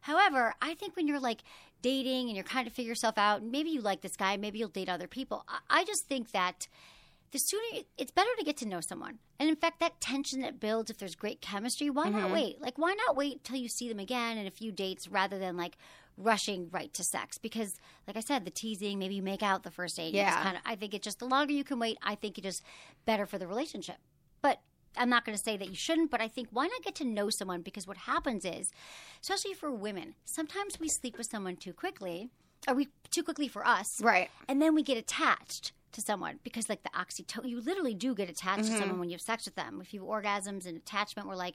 However, 0.00 0.54
I 0.62 0.74
think 0.74 0.96
when 0.96 1.06
you're 1.06 1.20
like 1.20 1.42
dating 1.82 2.28
and 2.28 2.34
you're 2.36 2.44
kind 2.44 2.66
of 2.66 2.72
figure 2.72 2.90
yourself 2.90 3.18
out, 3.18 3.42
and 3.42 3.52
maybe 3.52 3.70
you 3.70 3.80
like 3.80 4.00
this 4.00 4.16
guy, 4.16 4.36
maybe 4.36 4.58
you'll 4.58 4.68
date 4.80 4.88
other 4.88 5.06
people. 5.06 5.44
I, 5.48 5.80
I 5.80 5.84
just 5.84 6.06
think 6.06 6.32
that 6.32 6.66
the 7.32 7.38
sooner 7.38 7.82
it's 7.98 8.12
better 8.12 8.30
to 8.38 8.44
get 8.44 8.56
to 8.58 8.66
know 8.68 8.80
someone. 8.80 9.18
And 9.38 9.48
in 9.50 9.56
fact, 9.56 9.80
that 9.80 10.00
tension 10.00 10.40
that 10.40 10.58
builds 10.60 10.90
if 10.90 10.96
there's 10.98 11.14
great 11.14 11.40
chemistry, 11.42 11.90
why 11.90 12.06
Mm-hmm. 12.08 12.18
not 12.20 12.30
wait? 12.32 12.60
Like, 12.60 12.78
why 12.78 12.94
not 13.06 13.16
wait 13.16 13.44
till 13.44 13.56
you 13.56 13.68
see 13.68 13.88
them 13.88 13.98
again 13.98 14.38
in 14.38 14.46
a 14.46 14.50
few 14.50 14.72
dates 14.72 15.08
rather 15.08 15.38
than 15.38 15.56
like 15.58 15.76
rushing 16.16 16.68
right 16.70 16.92
to 16.94 17.04
sex? 17.04 17.36
Because, 17.36 17.74
like 18.06 18.16
I 18.16 18.20
said, 18.20 18.44
the 18.46 18.50
teasing, 18.50 18.98
maybe 18.98 19.16
you 19.16 19.22
make 19.22 19.42
out 19.42 19.62
the 19.62 19.70
first 19.70 19.96
date. 19.96 20.14
Yeah. 20.14 20.42
kind 20.42 20.56
of. 20.56 20.62
I 20.64 20.76
think 20.76 20.94
it 20.94 21.02
just 21.02 21.18
the 21.18 21.26
longer 21.26 21.52
you 21.52 21.64
can 21.64 21.78
wait, 21.78 21.98
I 22.02 22.14
think 22.14 22.38
it 22.38 22.46
is 22.46 22.62
better 23.04 23.26
for 23.26 23.36
the 23.38 23.46
relationship. 23.46 23.96
But 24.40 24.60
I'm 24.96 25.08
not 25.08 25.24
going 25.24 25.36
to 25.36 25.42
say 25.42 25.56
that 25.56 25.68
you 25.68 25.74
shouldn't, 25.74 26.10
but 26.10 26.20
I 26.20 26.28
think 26.28 26.48
why 26.50 26.66
not 26.66 26.82
get 26.82 26.94
to 26.96 27.04
know 27.04 27.30
someone? 27.30 27.62
Because 27.62 27.86
what 27.86 27.96
happens 27.96 28.44
is, 28.44 28.70
especially 29.20 29.54
for 29.54 29.70
women, 29.70 30.14
sometimes 30.24 30.80
we 30.80 30.88
sleep 30.88 31.18
with 31.18 31.26
someone 31.26 31.56
too 31.56 31.72
quickly, 31.72 32.30
or 32.68 32.74
we 32.74 32.88
too 33.10 33.22
quickly 33.22 33.48
for 33.48 33.66
us, 33.66 34.00
Right. 34.00 34.30
and 34.48 34.60
then 34.60 34.74
we 34.74 34.82
get 34.82 34.98
attached 34.98 35.72
to 35.96 36.02
someone 36.02 36.38
because 36.44 36.68
like 36.68 36.82
the 36.82 36.90
oxytocin 36.90 37.48
you 37.48 37.60
literally 37.60 37.94
do 37.94 38.14
get 38.14 38.28
attached 38.28 38.64
to 38.64 38.70
mm-hmm. 38.70 38.78
someone 38.78 39.00
when 39.00 39.08
you 39.08 39.14
have 39.14 39.20
sex 39.20 39.46
with 39.46 39.54
them 39.54 39.80
if 39.80 39.94
you 39.94 40.00
have 40.00 40.08
orgasms 40.08 40.66
and 40.66 40.76
attachment 40.76 41.26
we're 41.26 41.34
like 41.34 41.54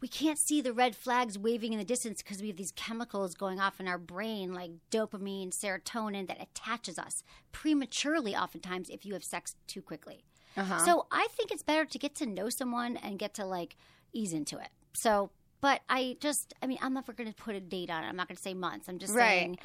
we 0.00 0.08
can't 0.08 0.38
see 0.38 0.60
the 0.60 0.72
red 0.72 0.94
flags 0.94 1.38
waving 1.38 1.72
in 1.72 1.78
the 1.78 1.84
distance 1.84 2.22
because 2.22 2.40
we 2.40 2.48
have 2.48 2.56
these 2.56 2.72
chemicals 2.72 3.34
going 3.34 3.60
off 3.60 3.78
in 3.78 3.86
our 3.86 3.98
brain 3.98 4.54
like 4.54 4.70
dopamine 4.90 5.50
serotonin 5.50 6.26
that 6.26 6.40
attaches 6.40 6.98
us 6.98 7.22
prematurely 7.52 8.34
oftentimes 8.34 8.88
if 8.88 9.04
you 9.04 9.12
have 9.12 9.24
sex 9.24 9.54
too 9.66 9.82
quickly 9.82 10.24
Uh-huh. 10.56 10.78
so 10.84 11.06
i 11.10 11.26
think 11.36 11.50
it's 11.52 11.62
better 11.62 11.84
to 11.84 11.98
get 11.98 12.14
to 12.16 12.26
know 12.26 12.48
someone 12.48 12.96
and 12.98 13.18
get 13.18 13.34
to 13.34 13.44
like 13.44 13.76
ease 14.12 14.32
into 14.32 14.56
it 14.58 14.68
so 14.94 15.30
but 15.60 15.80
i 15.88 16.16
just 16.20 16.54
i 16.62 16.66
mean 16.66 16.78
i'm 16.82 16.94
never 16.94 17.12
going 17.12 17.28
to 17.30 17.36
put 17.36 17.54
a 17.54 17.60
date 17.60 17.90
on 17.90 18.04
it 18.04 18.06
i'm 18.08 18.16
not 18.16 18.28
going 18.28 18.36
to 18.36 18.42
say 18.42 18.54
months 18.54 18.88
i'm 18.88 18.98
just 18.98 19.14
Right. 19.14 19.26
saying 19.26 19.58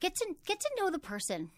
get 0.00 0.14
to 0.16 0.34
get 0.46 0.58
to 0.60 0.70
know 0.78 0.90
the 0.90 0.98
person 0.98 1.50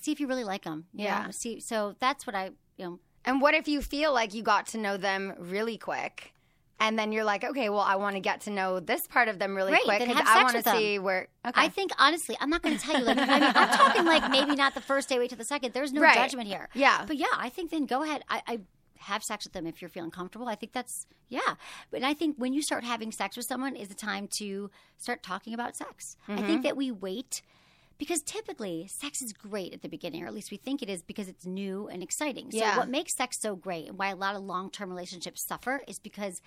see 0.00 0.12
if 0.12 0.20
you 0.20 0.26
really 0.26 0.44
like 0.44 0.64
them. 0.64 0.84
Yeah. 0.92 1.30
See, 1.30 1.60
so 1.60 1.94
that's 1.98 2.26
what 2.26 2.36
I, 2.36 2.50
you 2.76 2.84
know, 2.84 2.98
And 3.24 3.40
what 3.40 3.54
if 3.54 3.66
you 3.66 3.80
feel 3.80 4.12
like 4.12 4.34
you 4.34 4.42
got 4.42 4.66
to 4.68 4.78
know 4.78 4.98
them 4.98 5.32
really 5.38 5.78
quick? 5.78 6.33
And 6.80 6.98
then 6.98 7.12
you're 7.12 7.24
like, 7.24 7.44
okay, 7.44 7.68
well, 7.68 7.80
I 7.80 7.96
want 7.96 8.16
to 8.16 8.20
get 8.20 8.42
to 8.42 8.50
know 8.50 8.80
this 8.80 9.06
part 9.06 9.28
of 9.28 9.38
them 9.38 9.54
really 9.54 9.70
Great, 9.70 9.84
quick 9.84 10.00
because 10.00 10.22
I 10.26 10.42
want 10.42 10.56
to 10.64 10.70
see 10.70 10.98
where. 10.98 11.28
Okay. 11.46 11.52
I 11.54 11.68
think 11.68 11.92
honestly, 11.98 12.36
I'm 12.40 12.50
not 12.50 12.62
going 12.62 12.76
to 12.76 12.82
tell 12.82 12.98
you. 12.98 13.04
Like, 13.04 13.16
I 13.18 13.38
mean, 13.40 13.52
I'm 13.54 13.68
talking 13.68 14.04
like 14.04 14.28
maybe 14.30 14.54
not 14.56 14.74
the 14.74 14.80
first 14.80 15.08
day, 15.08 15.18
wait 15.18 15.28
till 15.30 15.38
the 15.38 15.44
second. 15.44 15.72
There's 15.72 15.92
no 15.92 16.00
Right. 16.02 16.14
judgment 16.16 16.48
here. 16.48 16.68
Yeah. 16.74 17.04
but 17.06 17.16
yeah, 17.16 17.26
I 17.36 17.48
think 17.48 17.70
then 17.70 17.86
go 17.86 18.02
ahead. 18.02 18.22
I, 18.28 18.42
I 18.46 18.58
have 18.98 19.22
sex 19.22 19.44
with 19.44 19.52
them 19.52 19.66
if 19.66 19.80
you're 19.82 19.88
feeling 19.90 20.10
comfortable. 20.10 20.48
I 20.48 20.56
think 20.56 20.72
that's 20.72 21.06
yeah. 21.28 21.54
But 21.90 22.02
I 22.02 22.12
think 22.14 22.36
when 22.38 22.52
you 22.52 22.60
start 22.62 22.82
having 22.84 23.12
sex 23.12 23.36
with 23.36 23.46
someone 23.46 23.76
is 23.76 23.88
the 23.88 23.94
time 23.94 24.28
to 24.38 24.70
start 24.98 25.22
talking 25.22 25.54
about 25.54 25.76
sex. 25.76 26.16
I 26.26 26.32
Mm-hmm. 26.32 26.46
think 26.46 26.62
that 26.64 26.76
we 26.76 26.90
wait. 26.90 27.42
Because 27.98 28.22
typically, 28.22 28.86
sex 28.88 29.22
is 29.22 29.32
great 29.32 29.72
at 29.72 29.82
the 29.82 29.88
beginning, 29.88 30.24
or 30.24 30.26
at 30.26 30.34
least 30.34 30.50
we 30.50 30.56
think 30.56 30.82
it 30.82 30.88
is 30.88 31.02
because 31.02 31.28
it's 31.28 31.46
new 31.46 31.88
and 31.88 32.02
exciting. 32.02 32.50
So, 32.50 32.58
Yeah. 32.58 32.76
what 32.76 32.88
makes 32.88 33.14
sex 33.14 33.38
so 33.38 33.54
great 33.56 33.88
and 33.88 33.96
why 33.98 34.08
a 34.08 34.16
lot 34.16 34.34
of 34.34 34.42
long 34.42 34.70
term 34.70 34.90
relationships 34.90 35.42
suffer 35.46 35.82
is 35.86 35.98
because 35.98 36.42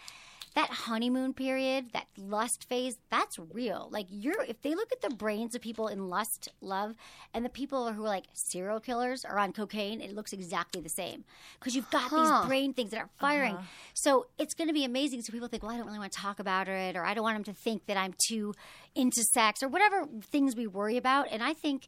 that 0.58 0.72
honeymoon 0.72 1.34
period, 1.36 1.92
that 1.94 2.08
lust 2.18 2.68
phase, 2.68 2.98
that's 3.12 3.38
real. 3.54 3.90
Like 3.92 4.08
you're 4.10 4.42
if 4.42 4.60
they 4.64 4.74
look 4.74 4.92
at 4.92 5.02
the 5.02 5.12
brains 5.12 5.54
of 5.54 5.62
people 5.62 5.88
in 5.88 6.10
lust, 6.10 6.50
love, 6.62 6.96
and 7.32 7.46
the 7.46 7.50
people 7.50 7.94
who 7.94 8.04
are 8.04 8.08
like 8.08 8.24
serial 8.34 8.80
killers 8.80 9.24
are 9.24 9.38
on 9.38 9.54
cocaine, 9.54 10.02
it 10.02 10.16
looks 10.16 10.34
exactly 10.34 10.82
the 10.82 10.90
same. 10.90 11.26
Because 11.60 11.76
you've 11.76 11.92
got 11.92 12.10
Huh. 12.10 12.16
these 12.42 12.48
brain 12.50 12.74
things 12.74 12.90
that 12.90 12.98
are 12.98 13.04
uh-huh. 13.04 13.28
firing. 13.28 13.60
So 13.94 14.26
it's 14.40 14.56
gonna 14.56 14.74
be 14.74 14.84
amazing. 14.84 15.22
So 15.22 15.32
people 15.32 15.48
think, 15.48 15.62
well, 15.62 15.72
I 15.74 15.78
don't 15.78 15.86
really 15.86 16.00
want 16.00 16.12
to 16.12 16.18
talk 16.18 16.40
about 16.40 16.68
it, 16.68 16.96
or 16.96 17.06
I 17.06 17.14
don't 17.14 17.24
want 17.24 17.36
them 17.36 17.54
to 17.54 17.62
think 17.62 17.86
that 17.86 17.96
I'm 17.96 18.16
too 18.28 18.56
into 18.96 19.22
sex, 19.24 19.62
or 19.62 19.68
whatever 19.68 20.08
things 20.24 20.56
we 20.56 20.66
worry 20.66 20.98
about. 20.98 21.28
And 21.30 21.44
I 21.44 21.54
think 21.54 21.88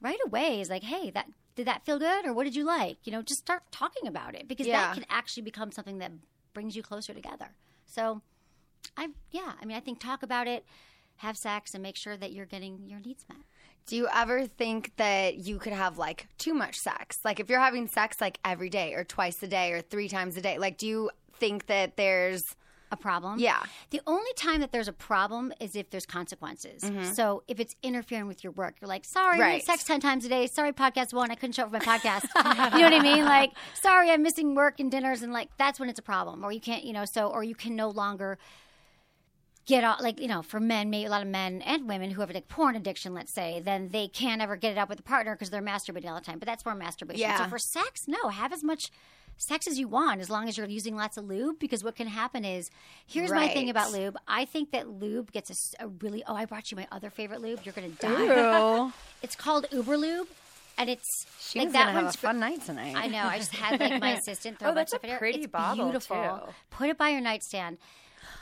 right 0.00 0.18
away 0.24 0.62
is 0.62 0.70
like, 0.70 0.84
hey, 0.84 1.10
that 1.10 1.26
did 1.54 1.66
that 1.66 1.84
feel 1.84 1.98
good 1.98 2.24
or 2.26 2.32
what 2.32 2.44
did 2.44 2.56
you 2.56 2.64
like? 2.64 2.96
You 3.04 3.12
know, 3.12 3.20
just 3.20 3.40
start 3.40 3.62
talking 3.70 4.06
about 4.08 4.34
it 4.34 4.48
because 4.48 4.66
Yeah. 4.66 4.78
that 4.86 4.94
can 4.94 5.04
actually 5.10 5.42
become 5.42 5.70
something 5.70 5.98
that 5.98 6.12
brings 6.54 6.76
you 6.76 6.82
closer 6.82 7.12
together. 7.12 7.48
So 7.86 8.22
I 8.96 9.08
yeah, 9.30 9.52
I 9.60 9.64
mean 9.64 9.76
I 9.76 9.80
think 9.80 10.00
talk 10.00 10.22
about 10.22 10.46
it, 10.46 10.64
have 11.16 11.36
sex 11.36 11.74
and 11.74 11.82
make 11.82 11.96
sure 11.96 12.16
that 12.16 12.32
you're 12.32 12.46
getting 12.46 12.86
your 12.86 13.00
needs 13.00 13.24
met. 13.28 13.38
Do 13.86 13.96
you 13.96 14.08
ever 14.12 14.46
think 14.46 14.92
that 14.96 15.36
you 15.36 15.58
could 15.58 15.72
have 15.72 15.96
like 15.96 16.26
too 16.38 16.54
much 16.54 16.76
sex? 16.78 17.20
Like 17.24 17.40
if 17.40 17.48
you're 17.48 17.60
having 17.60 17.86
sex 17.86 18.20
like 18.20 18.38
every 18.44 18.68
day 18.68 18.94
or 18.94 19.04
twice 19.04 19.42
a 19.42 19.46
day 19.46 19.72
or 19.72 19.80
three 19.80 20.08
times 20.08 20.36
a 20.36 20.40
day, 20.40 20.58
like 20.58 20.76
do 20.76 20.86
you 20.86 21.10
think 21.38 21.66
that 21.66 21.96
there's 21.96 22.42
A 22.92 22.96
problem? 22.96 23.40
Yeah. 23.40 23.62
The 23.90 24.00
only 24.06 24.32
time 24.36 24.60
that 24.60 24.70
there's 24.70 24.86
a 24.86 24.92
problem 24.92 25.52
is 25.58 25.74
if 25.74 25.90
there's 25.90 26.06
consequences. 26.06 26.82
Mm-hmm. 26.82 27.12
So 27.12 27.42
if 27.48 27.58
it's 27.58 27.74
interfering 27.82 28.26
with 28.28 28.44
your 28.44 28.52
work, 28.52 28.76
you're 28.80 28.88
like, 28.88 29.04
sorry, 29.04 29.40
Right. 29.40 29.62
sex 29.64 29.82
10 29.84 30.00
times 30.00 30.24
a 30.24 30.28
day. 30.28 30.46
Sorry, 30.46 30.72
podcast 30.72 31.12
one, 31.12 31.30
I 31.32 31.34
couldn't 31.34 31.54
show 31.54 31.64
up 31.64 31.70
for 31.70 31.78
my 31.78 31.98
podcast. 31.98 32.22
you 32.74 32.78
know 32.82 32.90
what 32.90 32.92
I 32.92 33.02
mean? 33.02 33.24
Like, 33.24 33.52
sorry, 33.74 34.10
I'm 34.10 34.22
missing 34.22 34.54
work 34.54 34.78
and 34.78 34.88
dinners. 34.90 35.22
And 35.22 35.32
like, 35.32 35.48
that's 35.58 35.80
when 35.80 35.88
it's 35.88 35.98
a 35.98 36.02
problem. 36.02 36.44
Or 36.44 36.52
you 36.52 36.60
can't, 36.60 36.84
you 36.84 36.92
know, 36.92 37.04
so, 37.04 37.28
or 37.28 37.42
you 37.42 37.56
can 37.56 37.74
no 37.74 37.88
longer 37.88 38.38
get 39.66 39.82
out 39.82 40.00
like 40.00 40.20
you 40.20 40.28
know 40.28 40.42
for 40.42 40.60
men 40.60 40.90
maybe 40.90 41.06
a 41.06 41.10
lot 41.10 41.22
of 41.22 41.26
men 41.26 41.60
and 41.62 41.88
women 41.88 42.12
who 42.12 42.20
have 42.20 42.30
like 42.32 42.46
porn 42.46 42.76
addiction 42.76 43.12
let's 43.14 43.32
say 43.32 43.60
then 43.64 43.88
they 43.88 44.06
can't 44.06 44.40
ever 44.40 44.54
get 44.54 44.70
it 44.70 44.78
up 44.78 44.88
with 44.88 45.00
a 45.00 45.02
partner 45.02 45.34
because 45.34 45.50
they're 45.50 45.60
masturbating 45.60 46.06
all 46.08 46.14
the 46.14 46.20
time 46.24 46.38
but 46.38 46.46
that's 46.46 46.64
more 46.64 46.76
masturbation 46.76 47.20
Yeah. 47.22 47.38
so 47.42 47.50
for 47.50 47.58
sex 47.58 48.06
no 48.06 48.28
have 48.28 48.52
as 48.52 48.62
much 48.62 48.92
sex 49.36 49.66
as 49.66 49.78
you 49.78 49.86
want 49.88 50.20
as 50.20 50.30
long 50.30 50.48
as 50.48 50.56
you're 50.56 50.66
using 50.66 50.96
lots 50.96 51.16
of 51.16 51.24
lube 51.26 51.58
because 51.58 51.84
what 51.84 51.94
can 51.94 52.06
happen 52.06 52.44
is 52.44 52.70
here's 53.06 53.30
my 53.30 53.48
thing 53.48 53.68
about 53.70 53.92
lube 53.92 54.16
i 54.26 54.44
think 54.44 54.70
that 54.72 54.88
lube 54.88 55.30
gets 55.32 55.74
a 55.78 55.88
really 55.88 56.22
oh 56.26 56.34
i 56.34 56.44
brought 56.44 56.70
you 56.70 56.76
my 56.76 56.86
other 56.90 57.10
favorite 57.10 57.40
lube 57.42 57.60
you're 57.64 57.74
gonna 57.74 57.88
die 57.88 58.90
it's 59.22 59.36
called 59.36 59.66
uber 59.72 59.96
lube 59.96 60.26
and 60.78 60.90
it's 60.90 61.26
She's 61.40 61.56
like 61.62 61.72
gonna 61.72 61.84
that 61.86 61.92
have 61.92 62.02
one's 62.04 62.14
a 62.14 62.18
fun 62.18 62.38
night 62.38 62.62
tonight. 62.62 62.94
I 62.96 63.06
know. 63.06 63.22
I 63.22 63.38
just 63.38 63.54
had 63.54 63.80
like 63.80 63.98
my 63.98 64.10
assistant 64.18 64.56
oh, 64.56 64.60
throw 64.60 64.68
Oh, 64.68 64.72
a 64.72 64.74
bunch 64.74 64.90
that's 64.90 65.04
of 65.04 65.10
a 65.10 65.16
pretty 65.16 65.38
It's 65.38 65.46
bottle, 65.46 65.86
beautiful. 65.86 66.16
too. 66.46 66.52
Put 66.68 66.90
it 66.90 66.98
by 66.98 67.08
your 67.08 67.22
nightstand. 67.22 67.78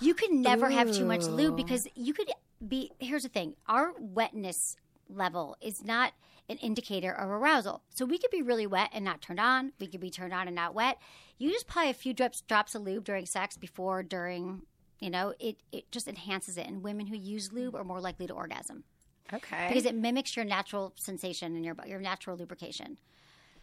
You 0.00 0.14
can 0.14 0.42
never 0.42 0.68
have 0.68 0.90
too 0.92 1.04
much 1.04 1.22
lube 1.26 1.56
because 1.56 1.86
you 1.94 2.12
could 2.12 2.30
be. 2.66 2.90
Here's 2.98 3.22
the 3.22 3.28
thing: 3.28 3.54
our 3.68 3.92
wetness 4.00 4.74
level 5.08 5.56
is 5.60 5.84
not 5.84 6.12
an 6.48 6.58
indicator 6.58 7.12
of 7.12 7.28
arousal. 7.30 7.82
So 7.90 8.04
we 8.04 8.18
could 8.18 8.30
be 8.30 8.42
really 8.42 8.66
wet 8.66 8.90
and 8.92 9.04
not 9.04 9.22
turned 9.22 9.40
on. 9.40 9.72
We 9.80 9.86
could 9.86 10.00
be 10.00 10.10
turned 10.10 10.32
on 10.34 10.46
and 10.46 10.54
not 10.54 10.74
wet. 10.74 10.98
You 11.38 11.50
just 11.50 11.64
apply 11.64 11.84
a 11.86 11.94
few 11.94 12.12
drops 12.12 12.42
drops 12.42 12.74
of 12.74 12.82
lube 12.82 13.04
during 13.04 13.26
sex, 13.26 13.56
before, 13.56 14.02
during. 14.02 14.62
You 15.00 15.10
know, 15.10 15.34
it 15.40 15.56
it 15.72 15.90
just 15.90 16.08
enhances 16.08 16.56
it. 16.56 16.66
And 16.66 16.82
women 16.82 17.06
who 17.06 17.16
use 17.16 17.52
lube 17.52 17.74
are 17.74 17.84
more 17.84 18.00
likely 18.00 18.26
to 18.26 18.32
orgasm 18.32 18.84
Okay. 19.32 19.66
because 19.68 19.84
it 19.86 19.94
mimics 19.94 20.36
your 20.36 20.44
natural 20.44 20.92
sensation 20.96 21.56
and 21.56 21.64
your 21.64 21.76
your 21.86 22.00
natural 22.00 22.36
lubrication. 22.36 22.98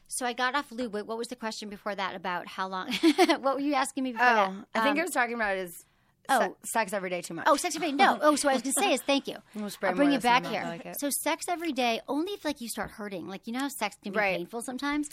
So 0.07 0.25
I 0.25 0.33
got 0.33 0.55
off 0.55 0.71
lube. 0.73 0.93
What 0.93 1.17
was 1.17 1.29
the 1.29 1.37
question 1.37 1.69
before 1.69 1.95
that 1.95 2.15
about 2.15 2.45
how 2.47 2.67
long? 2.67 2.91
what 3.39 3.55
were 3.55 3.59
you 3.61 3.75
asking 3.75 4.03
me 4.03 4.11
before 4.11 4.27
oh, 4.27 4.35
that? 4.35 4.65
I 4.75 4.83
think 4.83 4.95
Um, 4.95 4.99
I 4.99 5.03
was 5.03 5.11
talking 5.11 5.35
about 5.35 5.55
is 5.55 5.85
Oh. 6.31 6.39
Se- 6.63 6.71
sex 6.71 6.93
every 6.93 7.09
day 7.09 7.21
too 7.21 7.33
much. 7.33 7.45
Oh, 7.47 7.55
sex 7.55 7.75
every 7.75 7.89
day. 7.91 7.95
No. 7.97 8.17
Oh, 8.21 8.35
so 8.35 8.47
what 8.47 8.51
I 8.51 8.55
was 8.55 8.61
gonna 8.63 8.87
say 8.87 8.93
is 8.93 9.01
thank 9.01 9.27
you. 9.27 9.37
We'll 9.55 9.65
I'll 9.83 9.95
bring 9.95 10.09
more 10.09 10.13
it 10.13 10.15
of 10.17 10.21
this 10.23 10.31
in 10.31 10.43
back 10.43 10.45
here. 10.51 10.63
like 10.63 10.85
it. 10.85 10.99
So 10.99 11.09
sex 11.09 11.45
every 11.49 11.71
day, 11.73 12.01
only 12.07 12.33
if 12.33 12.45
like 12.45 12.61
you 12.61 12.69
start 12.69 12.91
hurting. 12.91 13.27
Like 13.27 13.47
you 13.47 13.53
know 13.53 13.59
how 13.59 13.69
sex 13.69 13.95
can 14.03 14.11
be 14.13 14.17
Right. 14.19 14.37
painful 14.37 14.61
sometimes. 14.61 15.09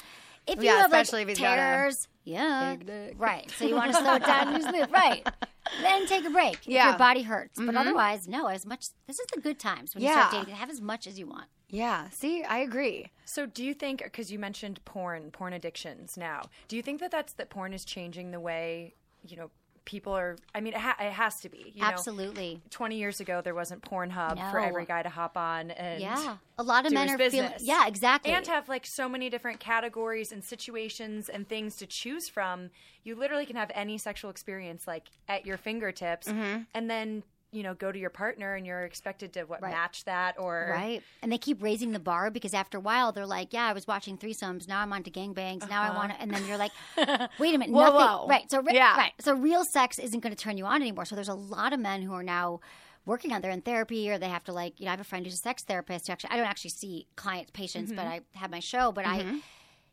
If 0.47 0.59
you 0.59 0.65
Yeah, 0.65 0.79
have 0.83 0.91
like 0.93 1.03
especially 1.03 1.23
if 1.23 1.29
he's 1.29 1.39
got 1.41 1.59
a 1.59 1.61
tears, 1.61 2.09
yeah, 2.25 2.75
big 2.77 2.87
dick. 2.87 3.15
right. 3.19 3.51
So 3.59 3.67
you 3.67 3.75
want 3.75 3.93
to 3.93 3.99
slow 3.99 4.15
it 4.15 4.25
down 4.25 4.49
and 4.55 4.65
use 4.65 4.75
it, 4.75 4.91
right? 4.91 5.27
Then 5.83 6.07
take 6.07 6.25
a 6.25 6.31
break 6.31 6.61
Yeah. 6.65 6.81
Mm-hmm. 6.85 6.89
your 6.91 6.99
body 6.99 7.23
hurts. 7.23 7.61
But 7.63 7.75
otherwise, 7.77 8.27
no. 8.27 8.47
As 8.47 8.65
much. 8.65 8.87
This 9.07 9.19
is 9.19 9.27
the 9.35 9.41
good 9.43 9.59
times 9.59 9.95
when 9.95 10.03
you 10.03 10.11
start 10.11 10.33
Yeah. 10.33 10.41
dating. 10.41 10.55
Have 10.55 10.71
as 10.71 10.81
much 10.81 11.07
as 11.07 11.19
you 11.19 11.27
want. 11.27 11.45
Yeah. 11.69 12.09
See, 12.09 12.43
I 12.43 12.59
agree. 12.61 13.11
So, 13.27 13.45
do 13.45 13.63
you 13.63 13.75
think 13.75 14.03
because 14.03 14.33
you 14.33 14.39
mentioned 14.39 14.83
porn, 14.87 15.31
porn 15.31 15.53
addictions 15.53 16.17
now, 16.17 16.45
do 16.69 16.77
you 16.77 16.81
think 16.83 17.01
that 17.01 17.11
that's 17.11 17.35
that 17.35 17.51
porn 17.51 17.75
is 17.75 17.85
changing 17.85 18.31
the 18.31 18.41
way 18.41 18.95
you 19.27 19.37
know 19.37 19.51
people 19.89 20.13
are? 20.13 20.37
I 20.55 20.61
mean, 20.61 20.75
it, 20.75 20.79
ha- 20.81 20.97
it 21.01 21.11
has 21.13 21.41
to 21.41 21.49
be. 21.49 21.73
You 21.75 21.81
know, 21.81 21.89
Absolutely. 21.89 22.61
Twenty 22.71 22.99
years 22.99 23.21
ago, 23.21 23.41
there 23.43 23.55
wasn't 23.55 23.81
Pornhub 23.83 24.37
for 24.51 24.61
every 24.61 24.85
guy 24.85 25.03
to 25.03 25.09
hop 25.09 25.37
on 25.37 25.71
and 25.73 26.01
Yeah. 26.01 26.37
A 26.59 26.63
lot 26.63 26.85
of 26.87 26.93
men 26.93 27.09
are 27.09 27.17
feeling. 27.19 27.51
Yeah, 27.61 27.87
exactly. 27.87 28.33
and 28.33 28.47
have 28.47 28.69
like 28.69 28.85
so 28.85 29.09
many 29.09 29.31
different 29.31 29.61
categories 29.61 30.31
and 30.31 30.45
situations 30.45 31.29
and 31.29 31.49
things 31.49 31.77
to 31.77 31.87
choose 31.87 32.29
from. 32.29 32.71
You 33.03 33.15
literally 33.15 33.47
can 33.47 33.57
have 33.57 33.71
any 33.75 33.97
sexual 33.97 34.31
experience 34.31 34.87
like 34.87 35.05
at 35.29 35.47
your 35.47 35.57
fingertips, 35.57 36.29
Mm-hmm. 36.29 36.63
and 36.75 36.91
then 36.91 37.23
you 37.51 37.63
know 37.63 37.75
go 37.75 37.91
to 37.91 37.99
your 37.99 38.11
partner 38.11 38.55
and 38.55 38.67
you're 38.67 38.85
expected 38.85 39.33
to 39.33 39.43
what 39.45 39.63
Right. 39.63 39.73
match 39.73 40.05
that 40.05 40.39
or 40.39 40.71
Right. 40.71 41.03
And 41.23 41.33
they 41.33 41.39
keep 41.39 41.63
raising 41.63 41.93
the 41.93 41.99
bar 41.99 42.31
because 42.31 42.55
after 42.55 42.79
a 42.79 42.81
while 42.81 43.13
they're 43.13 43.27
like, 43.27 43.53
yeah, 43.53 43.67
I 43.67 43.73
was 43.73 43.87
watching 43.87 44.19
threesomes. 44.19 44.69
Now 44.69 44.81
I'm 44.81 44.93
on 44.93 45.03
to 45.05 45.11
gangbangs. 45.11 45.69
Now 45.69 45.83
I 45.83 45.95
want 45.95 46.13
to. 46.13 46.21
And 46.21 46.31
then 46.31 46.47
you're 46.47 46.59
like, 46.59 46.73
uh-huh. 46.97 47.29
wait 47.39 47.55
a 47.55 47.59
minute. 47.59 47.73
Whoa, 47.75 47.85
nothing. 47.85 48.01
whoa. 48.01 48.27
Right. 48.29 48.51
So, 48.51 48.61
re- 48.63 48.75
Yeah. 48.75 48.97
right. 48.97 49.13
So 49.21 49.35
real 49.35 49.65
sex 49.65 49.99
isn't 49.99 50.21
going 50.21 50.35
to 50.35 50.43
turn 50.43 50.59
you 50.59 50.67
on 50.67 50.83
anymore. 50.83 51.05
So 51.05 51.15
there's 51.15 51.29
a 51.29 51.35
lot 51.35 51.73
of 51.73 51.81
men 51.81 52.03
who 52.03 52.13
are 52.13 52.23
now 52.23 52.61
working 53.07 53.33
on 53.33 53.41
they're 53.41 53.51
in 53.51 53.63
therapy 53.63 54.11
or 54.11 54.19
they 54.19 54.29
have 54.29 54.45
to 54.45 54.53
like, 54.53 54.79
you 54.79 54.85
know, 54.85 54.91
I 54.91 54.93
have 54.93 55.01
a 55.01 55.05
friend 55.05 55.25
who's 55.25 55.35
a 55.35 55.39
sex 55.39 55.65
therapist. 55.65 56.07
Who 56.07 56.13
actually, 56.13 56.31
I 56.31 56.37
don't 56.37 56.47
actually 56.47 56.71
see 56.71 57.07
clients, 57.17 57.51
patients, 57.53 57.91
but 57.91 58.03
mm-hmm. 58.05 58.09
I 58.35 58.39
have 58.39 58.51
my 58.51 58.61
show. 58.61 58.93
But 58.93 59.07
I, 59.07 59.21
mm-hmm. 59.21 59.39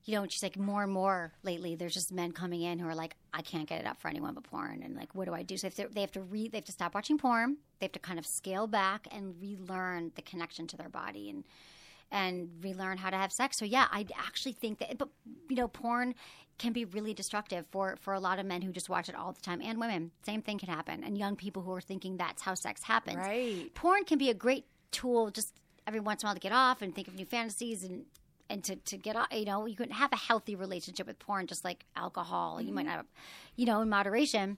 You 0.05 0.13
know, 0.13 0.21
and 0.21 0.31
she's 0.31 0.43
like 0.43 0.57
more 0.57 0.83
and 0.83 0.91
more 0.91 1.33
lately. 1.43 1.75
There's 1.75 1.93
just 1.93 2.11
men 2.11 2.31
coming 2.31 2.61
in 2.61 2.77
who 2.77 2.87
are 2.87 2.95
like, 2.95 3.15
I 3.33 3.41
can't 3.41 3.67
get 3.67 3.81
it 3.81 3.87
up 3.87 3.99
for 3.99 4.07
anyone 4.07 4.35
but 4.35 4.43
porn, 4.43 4.83
and 4.83 4.95
like, 4.95 5.13
what 5.15 5.25
do 5.25 5.33
I 5.33 5.41
do? 5.41 5.57
So 5.57 5.67
if 5.67 5.75
they 5.75 6.01
have 6.01 6.11
to 6.13 6.21
re, 6.21 6.47
they 6.47 6.59
have 6.59 6.65
to 6.65 6.71
stop 6.71 6.93
watching 6.93 7.17
porn. 7.17 7.57
They 7.79 7.85
have 7.85 7.93
to 7.93 7.99
kind 7.99 8.19
of 8.19 8.25
scale 8.25 8.67
back 8.67 9.07
and 9.11 9.35
relearn 9.41 10.11
the 10.15 10.21
connection 10.21 10.67
to 10.67 10.77
their 10.77 10.89
body 10.89 11.29
and 11.29 11.43
and 12.11 12.49
relearn 12.61 12.99
how 12.99 13.09
to 13.09 13.17
have 13.17 13.31
sex. 13.31 13.57
So 13.57 13.65
yeah, 13.65 13.87
I 13.91 14.05
actually 14.15 14.53
think 14.53 14.77
that, 14.77 14.95
but 14.97 15.09
you 15.49 15.55
know, 15.55 15.67
porn 15.67 16.13
can 16.59 16.71
be 16.71 16.85
really 16.85 17.13
destructive 17.15 17.65
for 17.71 17.97
for 17.99 18.13
a 18.13 18.19
lot 18.19 18.37
of 18.37 18.45
men 18.45 18.61
who 18.61 18.71
just 18.71 18.89
watch 18.89 19.09
it 19.09 19.15
all 19.15 19.33
the 19.33 19.41
time 19.41 19.59
and 19.61 19.79
women. 19.79 20.11
Same 20.23 20.43
thing 20.43 20.59
can 20.59 20.69
happen, 20.69 21.03
and 21.03 21.17
young 21.17 21.35
people 21.35 21.63
who 21.63 21.73
are 21.73 21.81
thinking 21.81 22.17
that's 22.17 22.43
how 22.43 22.53
sex 22.53 22.83
happens. 22.83 23.17
Right. 23.17 23.73
Porn 23.73 24.03
can 24.03 24.19
be 24.19 24.29
a 24.29 24.35
great 24.35 24.65
tool 24.91 25.31
just 25.31 25.55
every 25.87 25.99
once 25.99 26.21
in 26.21 26.27
a 26.27 26.29
while 26.29 26.35
to 26.35 26.39
get 26.39 26.51
off 26.51 26.81
and 26.83 26.93
think 26.93 27.07
of 27.07 27.15
new 27.15 27.25
fantasies 27.25 27.83
and 27.83 28.05
and 28.49 28.63
to, 28.63 28.75
to 28.75 28.97
get 28.97 29.15
off, 29.15 29.27
you 29.31 29.45
know, 29.45 29.65
you 29.65 29.75
can 29.75 29.89
have 29.89 30.13
a 30.13 30.17
healthy 30.17 30.55
relationship 30.55 31.07
with 31.07 31.19
porn, 31.19 31.47
just 31.47 31.63
like 31.63 31.85
alcohol. 31.95 32.61
You 32.61 32.73
might 32.73 32.85
mm-hmm. 32.85 32.97
not, 32.97 33.05
you 33.55 33.65
know, 33.65 33.81
in 33.81 33.89
moderation. 33.89 34.57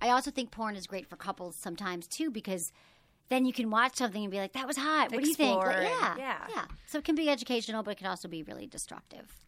I 0.00 0.10
also 0.10 0.30
think 0.30 0.50
porn 0.50 0.76
is 0.76 0.86
great 0.86 1.06
for 1.08 1.16
couples 1.16 1.56
sometimes 1.56 2.06
too, 2.06 2.30
because 2.30 2.72
then 3.28 3.46
you 3.46 3.52
can 3.52 3.70
watch 3.70 3.96
something 3.96 4.22
and 4.22 4.30
be 4.30 4.38
like, 4.38 4.52
"That 4.52 4.66
was 4.66 4.76
hot. 4.76 5.10
What 5.12 5.22
do 5.22 5.28
you 5.28 5.34
think?" 5.34 5.58
Like, 5.58 5.82
yeah, 5.82 6.16
yeah. 6.16 6.46
yeah. 6.48 6.64
So 6.86 6.98
it 6.98 7.04
can 7.04 7.14
be 7.14 7.28
educational, 7.28 7.82
but 7.82 7.92
it 7.92 7.98
can 7.98 8.06
also 8.06 8.28
be 8.28 8.42
really 8.42 8.66
destructive. 8.66 9.44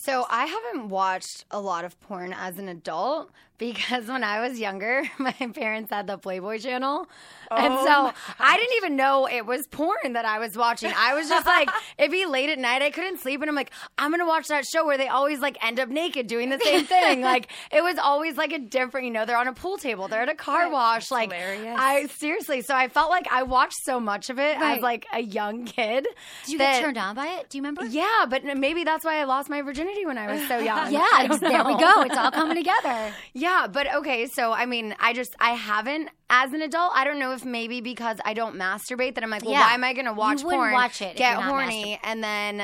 So 0.00 0.24
I 0.30 0.46
haven't 0.46 0.88
watched 0.90 1.44
a 1.50 1.60
lot 1.60 1.84
of 1.84 1.98
porn 2.02 2.32
as 2.32 2.58
an 2.58 2.68
adult 2.68 3.30
because 3.58 4.06
when 4.06 4.22
I 4.22 4.46
was 4.46 4.60
younger, 4.60 5.02
my 5.18 5.32
parents 5.32 5.90
had 5.90 6.06
the 6.06 6.16
Playboy 6.16 6.58
channel. 6.60 7.08
and 7.50 7.72
oh 7.72 7.84
so 7.84 8.12
I 8.38 8.56
didn't 8.56 8.76
even 8.76 8.94
know 8.94 9.26
it 9.28 9.44
was 9.44 9.66
porn 9.66 10.12
that 10.12 10.24
I 10.24 10.38
was 10.38 10.56
watching. 10.56 10.92
I 10.96 11.14
was 11.14 11.28
just 11.28 11.44
like, 11.46 11.68
it'd 11.98 12.12
be 12.12 12.24
late 12.26 12.50
at 12.50 12.58
night, 12.60 12.82
I 12.82 12.90
couldn't 12.90 13.18
sleep, 13.18 13.40
and 13.40 13.48
I'm 13.50 13.56
like, 13.56 13.72
I'm 13.98 14.12
gonna 14.12 14.26
watch 14.26 14.46
that 14.48 14.64
show 14.66 14.86
where 14.86 14.96
they 14.96 15.08
always 15.08 15.40
like 15.40 15.58
end 15.64 15.80
up 15.80 15.88
naked 15.88 16.28
doing 16.28 16.50
the 16.50 16.60
same 16.60 16.84
thing. 16.84 17.20
like 17.22 17.50
it 17.72 17.82
was 17.82 17.98
always 17.98 18.36
like 18.36 18.52
a 18.52 18.58
different, 18.60 19.06
you 19.06 19.12
know, 19.12 19.24
they're 19.24 19.36
on 19.36 19.48
a 19.48 19.52
pool 19.52 19.78
table, 19.78 20.06
they're 20.06 20.22
at 20.22 20.28
a 20.28 20.34
car 20.36 20.70
wash. 20.70 21.10
like 21.10 21.32
hilarious. 21.32 21.76
I 21.76 22.06
seriously, 22.06 22.60
so 22.62 22.76
I 22.76 22.86
felt 22.86 23.10
like 23.10 23.26
I 23.32 23.42
watched 23.42 23.82
so 23.82 23.98
much 23.98 24.30
of 24.30 24.38
it 24.38 24.58
Right. 24.60 24.76
as 24.76 24.82
like 24.82 25.06
a 25.12 25.20
young 25.20 25.64
kid. 25.64 26.06
Did 26.44 26.52
you 26.52 26.58
that- 26.58 26.74
get 26.74 26.82
turned 26.82 26.98
on 26.98 27.16
by 27.16 27.26
it? 27.40 27.50
Do 27.50 27.58
you 27.58 27.62
remember? 27.62 27.86
yeah, 27.86 28.26
but 28.28 28.44
maybe 28.44 28.84
that's 28.84 29.04
why 29.04 29.16
I 29.20 29.24
lost 29.24 29.48
my 29.50 29.62
virginity 29.62 29.87
when 30.06 30.18
I 30.18 30.26
was 30.32 30.46
so 30.48 30.58
young. 30.70 30.92
Yeah, 30.92 31.02
there 31.40 31.64
we 31.64 31.76
go. 31.78 32.02
It's 32.02 32.16
all 32.16 32.30
coming 32.30 32.56
together. 32.56 33.12
Yeah, 33.34 33.66
but 33.70 33.92
okay, 33.96 34.26
so 34.26 34.52
I 34.52 34.66
mean, 34.66 34.94
I 34.98 35.12
just 35.12 35.34
I 35.40 35.50
haven't 35.50 36.10
as 36.30 36.52
an 36.52 36.62
adult. 36.62 36.92
I 36.94 37.04
don't 37.04 37.18
know 37.18 37.32
if 37.32 37.44
maybe 37.44 37.80
because 37.80 38.18
I 38.24 38.34
don't 38.34 38.56
masturbate 38.56 39.14
that 39.14 39.22
I'm 39.24 39.30
like, 39.30 39.44
well, 39.44 39.52
Yeah. 39.52 39.66
why 39.66 39.74
am 39.74 39.84
I 39.84 39.92
going 39.92 40.06
to 40.06 40.12
watch 40.12 40.42
porn, 40.42 40.72
watch 40.72 41.00
it 41.02 41.16
get 41.16 41.36
horny, 41.42 41.98
and 42.02 42.22
then 42.22 42.62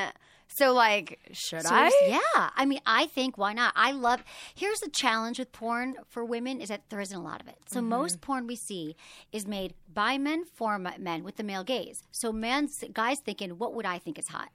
so 0.49 0.73
like, 0.73 1.19
should 1.33 1.63
So 1.63 1.69
I? 1.75 1.91
yeah, 2.09 2.51
I 2.57 2.65
mean, 2.65 2.81
I 2.87 3.07
think 3.07 3.37
why 3.39 3.53
not? 3.53 3.73
I 3.77 3.93
love. 3.93 4.23
Here's 4.55 4.81
the 4.81 4.91
challenge 4.91 5.39
with 5.39 5.53
porn 5.53 5.97
for 6.09 6.25
women 6.25 6.61
is 6.61 6.69
that 6.69 6.83
there 6.91 7.01
isn't 7.01 7.17
a 7.17 7.23
lot 7.23 7.41
of 7.41 7.49
it. 7.49 7.57
So 7.67 7.81
Mm-hmm. 7.81 7.89
most 7.89 8.21
porn 8.21 8.47
we 8.47 8.57
see 8.57 8.97
is 9.33 9.47
made 9.47 9.75
by 9.93 10.19
men 10.19 10.45
for 10.45 10.79
men 10.79 11.25
with 11.25 11.37
the 11.37 11.45
male 11.45 11.65
gaze. 11.65 12.03
So 12.13 12.33
men's 12.33 12.83
guys 12.93 13.19
thinking, 13.21 13.59
what 13.59 13.75
would 13.75 13.87
I 13.87 13.99
think 13.99 14.19
is 14.19 14.29
hot? 14.29 14.51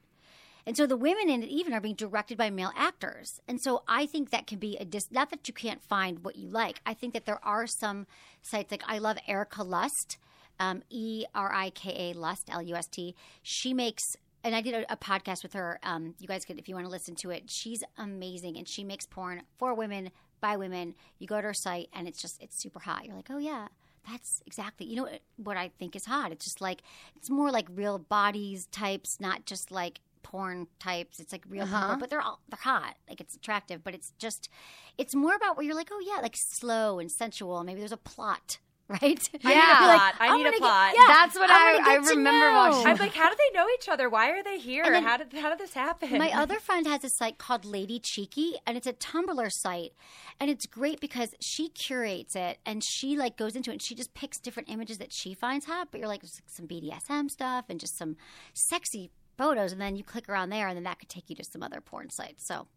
And 0.70 0.78
so 0.78 0.86
the 0.86 0.96
women 0.96 1.32
in 1.32 1.42
it 1.42 1.50
even 1.50 1.74
are 1.74 1.82
being 1.82 1.96
directed 1.96 2.38
by 2.38 2.52
male 2.52 2.72
actors. 2.76 3.42
And 3.48 3.60
so 3.60 3.82
I 3.88 4.06
think 4.06 4.30
that 4.30 4.46
can 4.46 4.60
be 4.60 4.78
a 4.78 4.86
dis- 4.86 5.10
not 5.10 5.32
that 5.32 5.48
you 5.48 5.54
can't 5.56 5.82
find 5.82 6.24
what 6.24 6.36
you 6.36 6.48
like. 6.48 6.80
I 6.86 6.94
think 6.94 7.16
that 7.16 7.26
there 7.26 7.44
are 7.44 7.66
some 7.66 8.06
sites 8.44 8.70
like 8.70 8.84
I 8.86 9.00
love 9.00 9.18
Erika 9.28 9.64
Lust, 9.64 10.20
um, 10.60 10.84
E 10.92 11.26
R 11.34 11.52
I 11.52 11.72
K 11.72 12.12
A 12.12 12.14
Lust 12.14 12.50
L 12.52 12.62
U 12.62 12.76
S 12.76 12.86
T. 12.86 13.16
She 13.42 13.74
makes 13.74 14.16
and 14.44 14.54
I 14.54 14.62
did 14.62 14.76
a, 14.76 14.94
a 14.94 14.96
podcast 14.96 15.42
with 15.42 15.54
her. 15.54 15.80
Um, 15.82 16.14
you 16.20 16.28
guys 16.28 16.46
could, 16.46 16.60
if 16.60 16.70
you 16.70 16.76
want 16.76 16.86
to 16.86 16.92
listen 16.92 17.16
to 17.16 17.32
it, 17.32 17.50
she's 17.50 17.84
amazing, 17.98 18.56
and 18.56 18.70
she 18.70 18.84
makes 18.84 19.08
porn 19.08 19.42
for 19.58 19.74
women 19.74 20.12
by 20.40 20.56
women. 20.56 20.94
You 21.18 21.26
go 21.26 21.38
to 21.38 21.48
her 21.48 21.54
site, 21.56 21.90
and 21.94 22.08
it's 22.08 22.22
just 22.22 22.40
it's 22.44 22.62
super 22.62 22.80
hot. 22.80 23.06
You're 23.06 23.16
like, 23.16 23.32
oh 23.32 23.40
yeah, 23.40 23.70
that's 24.08 24.44
exactly 24.46 24.86
you 24.86 24.98
know 24.98 25.04
what, 25.04 25.22
what 25.38 25.58
I 25.58 25.72
think 25.80 25.96
is 25.96 26.06
hot. 26.06 26.32
It's 26.32 26.46
just 26.46 26.62
like 26.62 26.84
it's 27.16 27.32
more 27.32 27.50
like 27.50 27.66
real 27.74 27.98
bodies 27.98 28.68
types, 28.68 29.20
not 29.20 29.48
just 29.48 29.72
like 29.72 30.00
porn 30.24 30.68
types. 30.80 31.20
It's 31.20 31.32
like 31.32 31.44
real 31.48 31.66
people, 31.66 31.78
uh-huh. 31.80 31.98
but 32.00 32.10
they're 32.10 32.22
all 32.22 32.40
they're 32.50 32.60
hot. 32.62 32.96
Like 33.08 33.22
it's 33.22 33.36
attractive, 33.36 33.84
but 33.84 33.94
it's 33.94 34.14
just 34.20 34.50
it's 34.98 35.16
more 35.16 35.36
about 35.36 35.58
where 35.58 35.66
you're 35.66 35.76
like, 35.76 35.90
oh 35.92 36.02
yeah, 36.06 36.22
like 36.22 36.36
slow 36.38 37.00
and 37.00 37.12
sensual. 37.12 37.64
Maybe 37.64 37.80
there's 37.80 37.92
a 37.92 37.98
plot. 37.98 38.60
Right? 38.90 39.04
I 39.04 39.06
need 39.14 39.46
a 39.46 39.50
Yeah. 39.56 39.78
plot. 39.78 40.16
I 40.20 40.28
I'm 40.30 40.38
need 40.38 40.42
a 40.42 40.44
gonna 40.46 40.52
get- 40.54 40.60
plot. 40.62 40.94
yeah, 40.98 41.06
That's 41.06 41.36
what 41.36 41.48
I'm 41.52 41.56
I- 41.56 41.78
gonna 41.78 42.00
get 42.02 42.10
to 42.10 42.16
remember 42.18 42.52
watching. 42.54 42.88
I'm 42.88 42.98
like, 42.98 43.14
how 43.14 43.30
do 43.30 43.36
they 43.38 43.56
know 43.56 43.68
each 43.78 43.88
other? 43.88 44.10
Why 44.10 44.32
are 44.32 44.42
they 44.42 44.58
here? 44.58 44.82
And 44.84 44.96
then- 44.96 45.04
how 45.04 45.16
did 45.18 45.32
how 45.32 45.50
did 45.52 45.60
this 45.60 45.76
happen? 45.76 46.18
My 46.18 46.32
other 46.42 46.60
friend 46.60 46.88
has 46.88 47.04
a 47.04 47.10
site 47.10 47.38
called 47.38 47.66
Lady 47.66 48.00
Cheeky, 48.00 48.56
and 48.66 48.76
it's 48.76 48.88
a 48.88 48.94
Tumblr 48.94 49.52
site, 49.52 49.92
and 50.40 50.50
it's 50.50 50.66
great 50.66 51.00
because 51.00 51.36
she 51.40 51.70
curates 51.70 52.36
it 52.36 52.58
and 52.66 52.84
she 52.84 53.16
like 53.16 53.38
goes 53.38 53.56
into 53.56 53.70
it. 53.70 53.74
and 53.74 53.82
She 53.84 53.94
just 53.94 54.16
picks 54.16 54.40
different 54.40 54.70
images 54.72 54.98
that 54.98 55.14
she 55.14 55.36
finds 55.36 55.68
hot, 55.68 55.90
but 55.92 56.00
you're 56.00 56.08
like 56.10 56.22
just 56.22 56.42
some 56.48 56.66
BDSM 56.68 57.30
stuff 57.30 57.66
and 57.70 57.80
just 57.80 57.96
some 57.96 58.16
sexy 58.56 59.12
photos, 59.40 59.72
and 59.72 59.82
then 59.82 59.96
you 59.96 60.04
click 60.04 60.30
around 60.30 60.50
there, 60.50 60.68
and 60.68 60.76
then 60.78 60.84
that 60.84 61.00
could 61.00 61.10
take 61.10 61.30
you 61.30 61.36
to 61.38 61.44
some 61.44 61.64
other 61.64 61.82
porn 61.82 62.10
sites. 62.10 62.46
So 62.46 62.68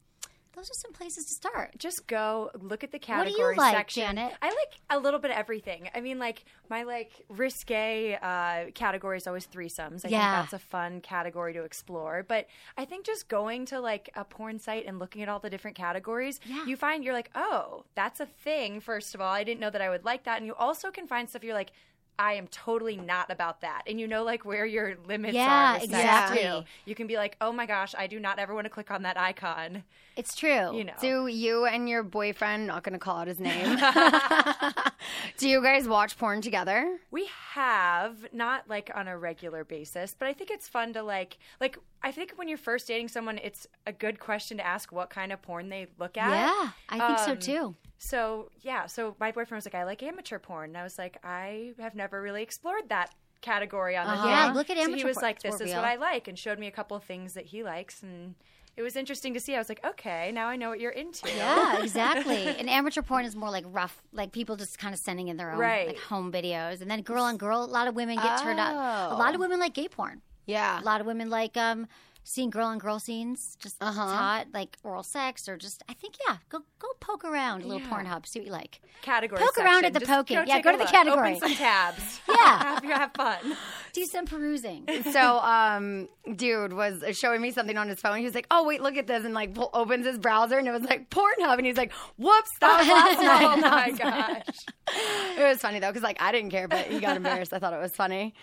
those 0.54 0.70
are 0.70 0.74
some 0.74 0.92
places 0.92 1.24
to 1.26 1.32
start. 1.34 1.70
just 1.78 2.06
go 2.06 2.50
look 2.60 2.84
at 2.84 2.92
the 2.92 3.00
What 3.06 3.26
do 3.26 3.32
you 3.32 3.56
like, 3.56 3.74
section. 3.74 4.02
Janet? 4.02 4.34
I 4.42 4.48
like 4.48 4.72
a 4.90 4.98
little 4.98 5.18
bit 5.18 5.30
of 5.30 5.38
everything. 5.38 5.88
I 5.94 6.00
mean, 6.02 6.18
like 6.18 6.44
my 6.68 6.82
like 6.82 7.10
risque 7.30 8.18
uh, 8.20 8.70
category 8.74 9.16
is 9.16 9.26
always 9.26 9.46
threesomes. 9.46 10.04
I 10.04 10.08
Yeah. 10.10 10.20
think 10.42 10.50
that's 10.50 10.52
a 10.62 10.66
fun 10.68 11.00
category 11.00 11.54
to 11.54 11.62
explore. 11.64 12.22
But 12.28 12.48
I 12.76 12.84
think 12.84 13.06
just 13.06 13.28
going 13.28 13.64
to 13.72 13.80
like 13.80 14.10
a 14.14 14.24
porn 14.24 14.58
site 14.58 14.84
and 14.86 14.98
looking 14.98 15.22
at 15.22 15.28
all 15.30 15.38
the 15.38 15.48
different 15.48 15.76
categories, 15.76 16.38
Yeah. 16.44 16.66
you 16.66 16.76
find 16.76 17.02
you're 17.02 17.14
like, 17.14 17.30
oh, 17.34 17.84
that's 17.94 18.20
a 18.20 18.26
thing. 18.26 18.80
First 18.80 19.14
of 19.14 19.22
all, 19.22 19.32
I 19.32 19.44
didn't 19.44 19.60
know 19.60 19.70
that 19.70 19.80
I 19.80 19.88
would 19.88 20.04
like 20.04 20.24
that, 20.24 20.36
and 20.36 20.44
you 20.46 20.54
also 20.54 20.90
can 20.90 21.06
find 21.06 21.28
stuff 21.30 21.42
you're 21.44 21.54
like. 21.54 21.72
I 22.18 22.34
am 22.34 22.46
totally 22.48 22.96
not 22.96 23.30
about 23.30 23.62
that. 23.62 23.82
And 23.86 23.98
you 23.98 24.06
know, 24.06 24.22
like, 24.22 24.44
where 24.44 24.66
your 24.66 24.96
limits 25.08 25.34
Yeah, 25.34 25.74
are. 25.74 25.80
sex, 25.80 25.84
exactly. 25.84 26.66
You 26.84 26.94
can 26.94 27.06
be 27.06 27.16
like, 27.16 27.36
oh 27.40 27.52
my 27.52 27.66
gosh, 27.66 27.94
I 27.96 28.06
do 28.06 28.20
not 28.20 28.38
ever 28.38 28.54
want 28.54 28.66
to 28.66 28.70
click 28.70 28.90
on 28.90 29.02
that 29.02 29.16
icon. 29.18 29.82
It's 30.16 30.34
true. 30.34 30.76
You 30.76 30.84
know. 30.84 30.92
Do 31.00 31.26
you 31.26 31.64
and 31.66 31.88
your 31.88 32.02
boyfriend, 32.02 32.66
not 32.66 32.82
going 32.82 32.92
to 32.92 32.98
call 32.98 33.18
out 33.18 33.28
his 33.28 33.40
name, 33.40 33.78
do 35.38 35.48
you 35.48 35.62
guys 35.62 35.88
watch 35.88 36.18
porn 36.18 36.40
together? 36.40 36.98
We 37.10 37.28
have 37.52 38.26
not 38.32 38.68
like 38.68 38.90
on 38.94 39.08
a 39.08 39.16
regular 39.16 39.64
basis, 39.64 40.14
but 40.18 40.28
I 40.28 40.32
think 40.32 40.50
it's 40.50 40.68
fun 40.68 40.92
to 40.94 41.02
like 41.02 41.38
like 41.60 41.78
I 42.02 42.12
think 42.12 42.32
when 42.36 42.48
you're 42.48 42.58
first 42.58 42.88
dating 42.88 43.08
someone, 43.08 43.38
it's 43.38 43.66
a 43.86 43.92
good 43.92 44.18
question 44.18 44.56
to 44.58 44.66
ask 44.66 44.92
what 44.92 45.10
kind 45.10 45.32
of 45.32 45.40
porn 45.42 45.68
they 45.68 45.86
look 45.98 46.16
at. 46.16 46.30
Yeah, 46.30 46.70
I 46.88 47.06
think 47.06 47.18
so 47.20 47.32
Um, 47.32 47.38
too. 47.38 47.76
So 47.98 48.50
yeah, 48.60 48.86
so 48.86 49.14
my 49.20 49.30
boyfriend 49.30 49.58
was 49.58 49.66
like, 49.66 49.74
I 49.74 49.84
like 49.84 50.02
amateur 50.02 50.38
porn, 50.38 50.70
and 50.70 50.76
I 50.76 50.82
was 50.82 50.98
like, 50.98 51.18
I 51.24 51.72
have 51.78 51.94
never 51.94 52.20
really 52.20 52.42
explored 52.42 52.88
that 52.88 53.14
category 53.40 53.96
on 53.96 54.06
the 54.06 54.12
Uh-huh. 54.12 54.28
Yeah, 54.28 54.52
look 54.52 54.70
at 54.70 54.76
so 54.76 54.82
amateur 54.84 54.98
he 54.98 55.04
was 55.04 55.16
like, 55.18 55.42
"This 55.42 55.54
is 55.56 55.60
reel." 55.62 55.76
what 55.76 55.84
I 55.84 55.96
like," 55.96 56.28
and 56.28 56.38
showed 56.38 56.58
me 56.58 56.66
a 56.66 56.70
couple 56.72 56.96
of 56.96 57.04
things 57.04 57.34
that 57.34 57.46
he 57.46 57.62
likes, 57.62 58.02
and 58.02 58.34
it 58.76 58.82
was 58.82 58.96
interesting 58.96 59.34
to 59.34 59.40
see. 59.40 59.54
I 59.54 59.58
was 59.58 59.68
like, 59.68 59.80
"Okay, 59.84 60.30
now 60.32 60.46
I 60.48 60.56
know 60.56 60.68
what 60.70 60.80
you're 60.80 60.92
into." 60.92 61.28
Yeah, 61.28 61.82
exactly. 61.82 62.46
And 62.58 62.68
amateur 62.70 63.02
porn 63.02 63.24
is 63.24 63.34
more 63.36 63.50
like 63.50 63.64
rough, 63.68 64.02
like 64.12 64.32
people 64.32 64.56
just 64.56 64.78
kind 64.78 64.94
of 64.94 65.00
sending 65.00 65.28
in 65.28 65.36
their 65.36 65.50
own 65.52 65.58
Right. 65.58 65.88
like 65.88 65.98
home 65.98 66.32
videos, 66.32 66.80
and 66.80 66.90
then 66.90 67.02
girl 67.02 67.22
on 67.24 67.36
girl. 67.36 67.64
A 67.64 67.66
lot 67.66 67.86
of 67.88 67.94
women 67.94 68.16
get 68.16 68.40
turned 68.40 68.58
on. 68.60 68.74
A 68.74 69.16
lot 69.16 69.34
of 69.34 69.40
women 69.40 69.58
like 69.60 69.74
gay 69.74 69.88
porn. 69.88 70.22
Yeah. 70.46 70.80
A 70.80 70.84
lot 70.84 71.00
of 71.00 71.06
women 71.06 71.30
like 71.30 71.56
um 71.56 71.86
seeing 72.24 72.50
girl 72.50 72.66
on 72.66 72.78
girl 72.78 72.98
scenes, 72.98 73.56
just 73.60 73.76
Uh-huh. 73.82 73.92
hot, 74.06 74.46
like 74.54 74.78
oral 74.84 75.02
sex, 75.02 75.48
or 75.48 75.56
just 75.56 75.82
I 75.88 75.94
think 75.94 76.14
yeah, 76.28 76.36
go 76.48 76.60
go 76.78 76.88
poke 77.00 77.24
around 77.24 77.62
a 77.62 77.66
little 77.66 77.86
Pornhub, 77.88 78.26
see 78.26 78.38
what 78.40 78.46
you 78.46 78.52
like. 78.52 78.80
Category. 79.02 79.40
Poke 79.40 79.58
around 79.58 79.84
at 79.84 79.92
the 79.92 79.98
Just 80.00 80.10
poking. 80.10 80.38
Yeah, 80.46 80.60
go 80.60 80.70
to 80.72 80.78
the 80.78 80.84
look. 80.84 80.92
category. 80.92 81.34
Open 81.36 81.48
some 81.48 81.56
tabs. 81.56 82.20
Yeah. 82.28 82.58
have, 82.58 82.84
you 82.84 82.90
have 82.90 83.12
fun. 83.14 83.56
Do 83.92 84.04
some 84.06 84.26
perusing. 84.26 84.86
so 85.12 85.38
um 85.40 86.08
dude 86.36 86.72
was 86.72 87.02
showing 87.18 87.40
me 87.42 87.50
something 87.50 87.76
on 87.76 87.88
his 87.88 88.00
phone 88.00 88.18
he 88.18 88.24
was 88.24 88.34
like 88.34 88.46
oh 88.50 88.64
wait 88.64 88.80
look 88.80 88.96
at 88.96 89.06
this 89.08 89.24
and 89.24 89.34
like 89.34 89.54
pull, 89.54 89.70
opens 89.74 90.06
his 90.06 90.18
browser 90.18 90.56
and 90.58 90.68
it 90.68 90.70
was 90.70 90.82
like 90.82 91.10
pornhub 91.10 91.56
and 91.58 91.66
he's 91.66 91.76
like 91.76 91.92
whoops 92.16 92.50
that 92.60 92.78
was 92.78 92.88
last 92.88 93.20
night 93.20 93.42
Oh 93.42 93.56
my 93.70 93.90
gosh. 93.90 95.36
it 95.38 95.42
was 95.42 95.58
funny 95.58 95.80
though 95.80 95.88
because 95.88 96.02
like 96.04 96.22
i 96.22 96.30
didn't 96.30 96.50
care 96.50 96.68
but 96.68 96.86
he 96.86 97.00
got 97.00 97.16
embarrassed 97.16 97.52
i 97.52 97.58
thought 97.58 97.72
it 97.72 97.80
was 97.80 97.92
funny 97.92 98.34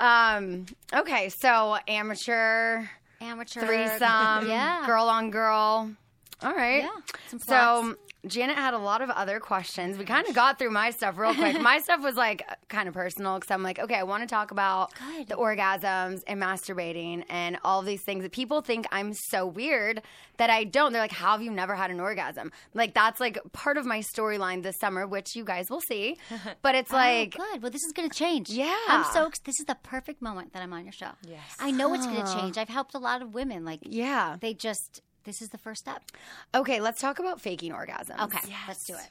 um 0.00 0.66
okay 0.92 1.28
so 1.28 1.76
amateur 1.86 2.82
Amateur 3.20 3.60
threesome 3.60 4.48
Yeah. 4.48 4.84
girl 4.86 5.04
on 5.08 5.30
girl 5.30 5.90
all 6.42 6.54
right 6.54 6.84
Yeah, 6.84 7.38
so. 7.38 7.96
Janet 8.26 8.56
had 8.56 8.74
a 8.74 8.78
lot 8.78 9.00
of 9.00 9.10
other 9.10 9.38
questions. 9.38 9.96
We 9.96 10.04
kind 10.04 10.28
of 10.28 10.34
got 10.34 10.58
through 10.58 10.70
my 10.70 10.90
stuff 10.90 11.16
real 11.18 11.34
quick. 11.34 11.60
my 11.60 11.78
stuff 11.84 12.02
was 12.02 12.16
like 12.16 12.42
kind 12.68 12.88
of 12.88 12.94
personal 12.94 13.38
because 13.38 13.52
I'm 13.52 13.62
like, 13.62 13.78
okay, 13.78 13.94
I 13.94 14.02
want 14.02 14.22
to 14.22 14.26
talk 14.26 14.50
about 14.50 14.92
Good. 14.94 15.28
the 15.28 15.36
orgasms 15.36 16.22
and 16.26 16.42
masturbating 16.42 17.24
and 17.28 17.58
all 17.62 17.82
these 17.82 18.02
things 18.02 18.22
that 18.22 18.32
people 18.32 18.60
think 18.60 18.86
I'm 18.90 19.12
so 19.14 19.46
weird 19.46 20.02
that 20.38 20.50
I 20.50 20.64
don't. 20.64 20.92
They're 20.92 21.02
like, 21.02 21.12
how 21.12 21.32
have 21.32 21.42
you 21.42 21.52
never 21.52 21.76
had 21.76 21.92
an 21.92 22.00
orgasm? 22.00 22.50
Like 22.74 22.92
that's 22.92 23.20
like 23.20 23.38
part 23.52 23.76
of 23.76 23.86
my 23.86 24.00
storyline 24.00 24.62
this 24.64 24.78
summer, 24.78 25.06
which 25.06 25.36
you 25.36 25.44
guys 25.44 25.70
will 25.70 25.80
see. 25.80 26.16
But 26.62 26.74
it's 26.74 26.92
oh, 26.92 26.96
like, 26.96 27.36
oh, 27.38 27.44
good. 27.52 27.62
Well, 27.62 27.70
this 27.70 27.82
is 27.82 27.92
going 27.92 28.08
to 28.08 28.14
change. 28.14 28.50
Yeah. 28.50 28.76
I'm 28.88 29.04
so. 29.12 29.30
This 29.44 29.60
is 29.60 29.66
the 29.66 29.76
perfect 29.82 30.22
moment 30.22 30.52
that 30.54 30.62
I'm 30.62 30.72
on 30.72 30.84
your 30.84 30.92
show. 30.92 31.10
Yes. 31.26 31.40
I 31.60 31.70
know 31.70 31.94
it's 31.94 32.06
going 32.06 32.24
to 32.24 32.34
change. 32.34 32.58
I've 32.58 32.68
helped 32.68 32.94
a 32.94 32.98
lot 32.98 33.22
of 33.22 33.34
women. 33.34 33.64
Like, 33.64 33.80
yeah. 33.82 34.36
they 34.40 34.54
just. 34.54 35.02
This 35.28 35.42
is 35.42 35.50
the 35.50 35.58
first 35.58 35.82
step. 35.82 36.02
Okay, 36.54 36.80
let's 36.80 37.00
talk 37.02 37.18
about 37.18 37.38
faking 37.38 37.70
orgasms. 37.72 38.18
Okay, 38.24 38.38
let's 38.66 38.84
do 38.86 38.94
it. 38.94 39.10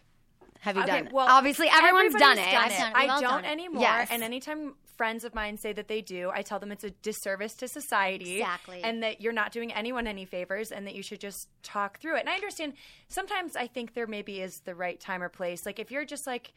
Have 0.62 0.76
you 0.76 0.82
Okay, 0.82 0.92
done 0.92 1.08
it? 1.08 1.14
well, 1.14 1.28
Obviously, 1.30 1.70
everyone's 1.70 2.16
done 2.16 2.40
everybody's 2.40 2.48
it. 2.48 2.52
done 2.52 2.64
I've 2.66 2.72
it. 2.72 2.78
done 2.78 2.92
it. 2.92 2.96
I 2.96 3.22
don't 3.22 3.46
it. 3.46 3.52
anymore. 3.52 3.82
Yes. 3.84 4.08
And 4.10 4.24
anytime 4.24 4.74
friends 4.98 5.24
of 5.24 5.36
mine 5.36 5.58
say 5.60 5.74
that 5.74 5.88
they 5.88 6.02
do, 6.02 6.32
I 6.34 6.42
tell 6.42 6.58
them 6.58 6.72
it's 6.72 6.84
a 6.84 6.90
disservice 6.90 7.54
to 7.58 7.68
society. 7.68 8.38
Exactly. 8.40 8.82
And 8.84 9.04
that 9.04 9.22
you're 9.22 9.32
not 9.32 9.52
doing 9.52 9.72
anyone 9.72 10.08
any 10.08 10.26
favors 10.26 10.72
and 10.72 10.88
that 10.88 10.96
you 10.96 11.04
should 11.04 11.20
just 11.20 11.48
talk 11.62 12.00
through 12.02 12.16
it. 12.18 12.22
And 12.22 12.30
I 12.30 12.34
understand 12.34 12.74
sometimes 13.08 13.56
I 13.56 13.68
think 13.68 13.94
there 13.94 14.08
maybe 14.08 14.42
is 14.42 14.62
the 14.66 14.74
right 14.74 15.00
time 15.00 15.22
or 15.22 15.30
place. 15.30 15.68
Like 15.68 15.78
if 15.78 15.92
you're 15.92 16.04
just 16.06 16.26
like, 16.26 16.52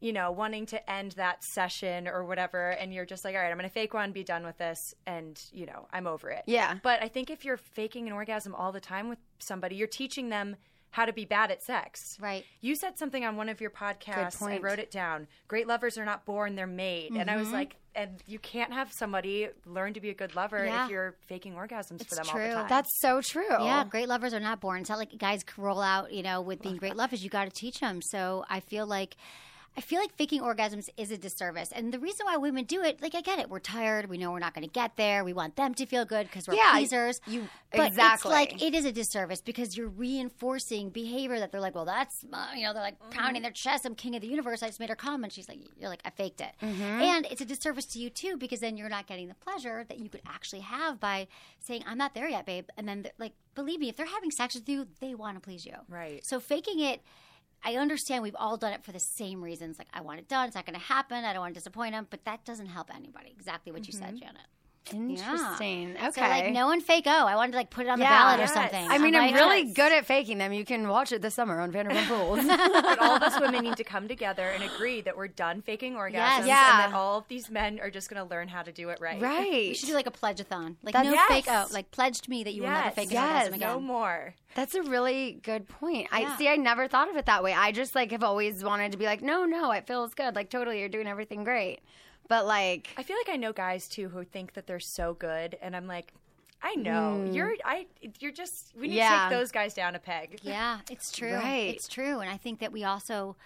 you 0.00 0.12
know, 0.12 0.30
wanting 0.30 0.66
to 0.66 0.90
end 0.90 1.12
that 1.12 1.42
session 1.42 2.06
or 2.08 2.24
whatever, 2.24 2.70
and 2.70 2.92
you're 2.94 3.04
just 3.06 3.24
like, 3.24 3.34
all 3.34 3.40
right, 3.40 3.50
I'm 3.50 3.58
going 3.58 3.68
to 3.68 3.74
fake 3.74 3.94
one, 3.94 4.12
be 4.12 4.24
done 4.24 4.44
with 4.44 4.58
this, 4.58 4.78
and, 5.06 5.38
you 5.52 5.66
know, 5.66 5.88
I'm 5.92 6.06
over 6.06 6.30
it. 6.30 6.42
Yeah. 6.46 6.76
But 6.82 7.02
I 7.02 7.08
think 7.08 7.30
if 7.30 7.44
you're 7.44 7.56
faking 7.56 8.06
an 8.06 8.12
orgasm 8.12 8.54
all 8.54 8.70
the 8.72 8.80
time 8.80 9.08
with 9.08 9.18
somebody, 9.40 9.76
you're 9.76 9.88
teaching 9.88 10.28
them 10.28 10.56
how 10.90 11.04
to 11.04 11.12
be 11.12 11.26
bad 11.26 11.50
at 11.50 11.62
sex. 11.62 12.00
Right. 12.18 12.44
You 12.62 12.74
said 12.74 12.96
something 12.98 13.22
on 13.24 13.36
one 13.36 13.50
of 13.50 13.60
your 13.60 13.70
podcasts. 13.70 14.36
I 14.42 14.46
point. 14.50 14.62
wrote 14.62 14.78
it 14.78 14.90
down. 14.90 15.26
Great 15.46 15.66
lovers 15.66 15.98
are 15.98 16.04
not 16.04 16.24
born, 16.24 16.54
they're 16.54 16.66
made. 16.66 17.10
And 17.12 17.28
I 17.28 17.34
Mm-hmm. 17.34 17.40
was 17.40 17.50
like, 17.52 17.76
and 17.94 18.22
you 18.26 18.38
can't 18.38 18.72
have 18.72 18.90
somebody 18.92 19.48
learn 19.66 19.92
to 19.94 20.00
be 20.00 20.08
a 20.08 20.14
good 20.14 20.34
lover 20.34 20.64
Yeah. 20.64 20.84
if 20.84 20.90
you're 20.90 21.14
faking 21.26 21.54
orgasms 21.54 21.98
for 21.98 22.04
It's 22.04 22.16
them 22.16 22.26
all 22.32 22.38
the 22.38 22.54
time. 22.54 22.66
That's 22.68 22.88
so 23.00 23.20
true. 23.20 23.44
Yeah, 23.50 23.84
great 23.84 24.08
lovers 24.08 24.32
are 24.32 24.40
not 24.40 24.60
born. 24.60 24.80
It's 24.80 24.88
not 24.88 24.98
like 24.98 25.18
guys 25.18 25.44
roll 25.58 25.82
out, 25.82 26.10
you 26.12 26.22
know, 26.22 26.40
with 26.40 26.62
being 26.62 26.76
great 26.76 26.96
lovers. 26.96 27.22
You 27.22 27.28
got 27.28 27.44
to 27.44 27.50
teach 27.50 27.80
them. 27.80 28.00
So 28.00 28.44
I 28.48 28.60
feel 28.60 28.86
like. 28.86 29.16
I 29.78 29.80
feel 29.80 30.00
like 30.00 30.12
faking 30.16 30.40
orgasms 30.42 30.88
is 30.96 31.12
a 31.12 31.16
disservice. 31.16 31.70
And 31.70 31.94
the 31.94 32.00
reason 32.00 32.26
why 32.26 32.36
women 32.36 32.64
do 32.64 32.82
it, 32.82 33.00
like, 33.00 33.14
I 33.14 33.20
get 33.20 33.38
it. 33.38 33.48
We're 33.48 33.60
tired. 33.60 34.10
We 34.10 34.18
know 34.18 34.32
we're 34.32 34.40
not 34.40 34.52
going 34.52 34.66
to 34.66 34.72
get 34.72 34.96
there. 34.96 35.22
We 35.22 35.32
want 35.32 35.54
them 35.54 35.72
to 35.74 35.86
feel 35.86 36.04
good 36.04 36.26
because 36.26 36.48
we're 36.48 36.54
Yeah, 36.54 36.72
pleasers. 36.72 37.20
you- 37.28 37.48
but 37.70 37.86
exactly. 37.86 38.30
It's 38.32 38.52
like, 38.54 38.60
it 38.60 38.74
is 38.74 38.84
a 38.84 38.90
disservice 38.90 39.40
because 39.40 39.76
you're 39.76 39.86
reinforcing 39.88 40.90
behavior 40.90 41.38
that 41.38 41.52
they're 41.52 41.60
like, 41.60 41.76
well, 41.76 41.84
that's, 41.84 42.24
you 42.56 42.64
know, 42.64 42.72
they're 42.72 42.82
like 42.82 42.98
pounding 43.10 43.42
their 43.42 43.52
chest. 43.52 43.84
I'm 43.86 43.94
king 43.94 44.16
of 44.16 44.20
the 44.22 44.26
universe. 44.26 44.64
I 44.64 44.66
just 44.66 44.80
made 44.80 44.88
her 44.88 44.96
come. 44.96 45.22
And 45.22 45.32
she's 45.32 45.48
like, 45.48 45.60
you're 45.78 45.88
like, 45.88 46.02
I 46.04 46.10
faked 46.10 46.40
it. 46.40 46.50
Mm-hmm. 46.60 46.82
And 46.82 47.26
it's 47.30 47.40
a 47.40 47.44
disservice 47.44 47.84
to 47.86 48.00
you, 48.00 48.10
too, 48.10 48.36
because 48.36 48.58
then 48.58 48.76
you're 48.76 48.88
not 48.88 49.06
getting 49.06 49.28
the 49.28 49.34
pleasure 49.34 49.84
that 49.88 49.98
you 50.00 50.08
could 50.08 50.22
actually 50.26 50.62
have 50.62 50.98
by 50.98 51.28
saying, 51.60 51.84
I'm 51.86 51.98
not 51.98 52.14
there 52.14 52.28
yet, 52.28 52.46
babe. 52.46 52.66
And 52.76 52.88
then, 52.88 53.06
like, 53.16 53.34
believe 53.54 53.78
me, 53.78 53.88
if 53.88 53.96
they're 53.96 54.06
having 54.06 54.32
sex 54.32 54.56
with 54.56 54.68
you, 54.68 54.88
they 55.00 55.14
want 55.14 55.36
to 55.36 55.40
please 55.40 55.64
you. 55.64 55.74
Right. 55.88 56.24
So 56.26 56.40
faking 56.40 56.80
it, 56.80 57.00
I 57.64 57.74
understand 57.76 58.22
we've 58.22 58.36
all 58.38 58.56
done 58.56 58.72
it 58.72 58.84
for 58.84 58.92
the 58.92 59.00
same 59.00 59.42
reasons. 59.42 59.78
Like, 59.78 59.88
I 59.92 60.00
want 60.00 60.20
it 60.20 60.28
done. 60.28 60.46
It's 60.46 60.54
not 60.54 60.66
going 60.66 60.78
to 60.78 60.84
happen. 60.84 61.24
I 61.24 61.32
don't 61.32 61.40
want 61.40 61.54
to 61.54 61.60
disappoint 61.60 61.92
them. 61.92 62.06
But 62.08 62.24
that 62.24 62.44
doesn't 62.44 62.66
help 62.66 62.94
anybody. 62.94 63.30
Exactly 63.30 63.72
what 63.72 63.86
you 63.86 63.92
said, 63.92 64.14
mm-hmm. 64.14 64.18
Janet. 64.18 64.46
Interesting. 64.92 65.90
Yeah. 65.94 66.08
Okay. 66.08 66.20
So, 66.20 66.26
like, 66.26 66.52
no 66.52 66.66
one 66.66 66.80
fake 66.80 67.04
oh. 67.06 67.26
I 67.26 67.34
wanted 67.36 67.52
to, 67.52 67.58
like, 67.58 67.70
put 67.70 67.86
it 67.86 67.88
on 67.88 67.98
the 67.98 68.04
ballot 68.04 68.40
Yes. 68.40 68.50
or 68.50 68.54
something. 68.54 68.88
I 68.88 68.98
mean, 68.98 69.14
I'm 69.14 69.32
like, 69.32 69.34
really 69.34 69.62
yes. 69.62 69.74
good 69.76 69.92
at 69.92 70.06
faking 70.06 70.38
them. 70.38 70.52
You 70.52 70.64
can 70.64 70.88
watch 70.88 71.12
it 71.12 71.22
this 71.22 71.34
summer 71.34 71.60
on 71.60 71.72
Vanderpump 71.72 72.08
Rules. 72.10 72.44
but 72.46 72.98
all 72.98 73.16
of 73.16 73.22
us 73.22 73.40
women 73.40 73.62
need 73.64 73.76
to 73.76 73.84
come 73.84 74.08
together 74.08 74.44
and 74.48 74.62
agree 74.64 75.00
that 75.02 75.16
we're 75.16 75.28
done 75.28 75.62
faking 75.62 75.94
orgasms 75.94 76.12
Yes. 76.12 76.46
Yeah. 76.46 76.82
and 76.84 76.92
that 76.92 76.96
all 76.96 77.18
of 77.18 77.28
these 77.28 77.50
men 77.50 77.80
are 77.80 77.90
just 77.90 78.10
going 78.10 78.22
to 78.22 78.28
learn 78.30 78.48
how 78.48 78.62
to 78.62 78.72
do 78.72 78.88
it 78.90 79.00
right. 79.00 79.20
right. 79.20 79.50
We 79.50 79.74
should 79.74 79.88
do 79.88 79.94
like 79.94 80.06
a 80.06 80.10
pledge-a-thon. 80.10 80.76
Like, 80.82 80.94
That's- 80.94 81.10
no 81.12 81.14
Yes. 81.14 81.28
fake 81.28 81.44
oh. 81.48 81.66
Like, 81.72 81.90
pledge 81.90 82.20
to 82.22 82.30
me 82.30 82.44
that 82.44 82.54
you 82.54 82.62
will 82.62 82.70
never 82.70 82.86
Yes, 82.86 82.94
fake 82.94 83.12
an 83.12 83.16
orgasm 83.18 83.54
again. 83.54 83.68
No 83.68 83.80
more. 83.80 84.34
That's 84.54 84.74
a 84.74 84.82
really 84.82 85.38
good 85.42 85.68
point. 85.68 86.08
I 86.10 86.36
see. 86.36 86.48
I 86.48 86.56
never 86.56 86.88
thought 86.88 87.08
of 87.10 87.16
it 87.16 87.26
that 87.26 87.44
way. 87.44 87.52
I 87.52 87.70
just 87.70 87.94
like 87.94 88.10
have 88.12 88.24
always 88.24 88.64
wanted 88.64 88.92
to 88.92 88.98
be 88.98 89.04
like, 89.04 89.22
no, 89.22 89.44
no, 89.44 89.70
it 89.72 89.86
feels 89.86 90.14
good. 90.14 90.34
Like 90.34 90.50
totally, 90.50 90.80
you're 90.80 90.88
doing 90.88 91.06
everything 91.06 91.44
great. 91.44 91.80
But 92.28 92.46
like, 92.46 92.88
I 92.96 93.02
feel 93.02 93.16
like 93.16 93.34
I 93.34 93.36
know 93.36 93.52
guys 93.52 93.88
too 93.88 94.08
who 94.08 94.22
think 94.24 94.52
that 94.54 94.66
they're 94.66 94.80
so 94.80 95.14
good, 95.14 95.56
and 95.62 95.74
I'm 95.74 95.86
like, 95.86 96.12
I 96.62 96.74
know 96.74 97.28
you're. 97.32 97.54
I 97.64 97.86
you're 98.20 98.32
just. 98.32 98.72
We 98.78 98.88
need. 98.88 98.96
Yeah. 98.96 99.24
to 99.24 99.30
take 99.30 99.38
those 99.38 99.50
guys 99.50 99.74
down 99.74 99.94
a 99.94 99.98
peg. 99.98 100.40
Yeah, 100.42 100.80
it's 100.90 101.10
true. 101.10 101.32
Right. 101.34 101.74
It's 101.74 101.88
true, 101.88 102.20
and 102.20 102.28
I 102.30 102.36
think 102.36 102.60
that 102.60 102.72
we 102.72 102.84
also, 102.84 103.36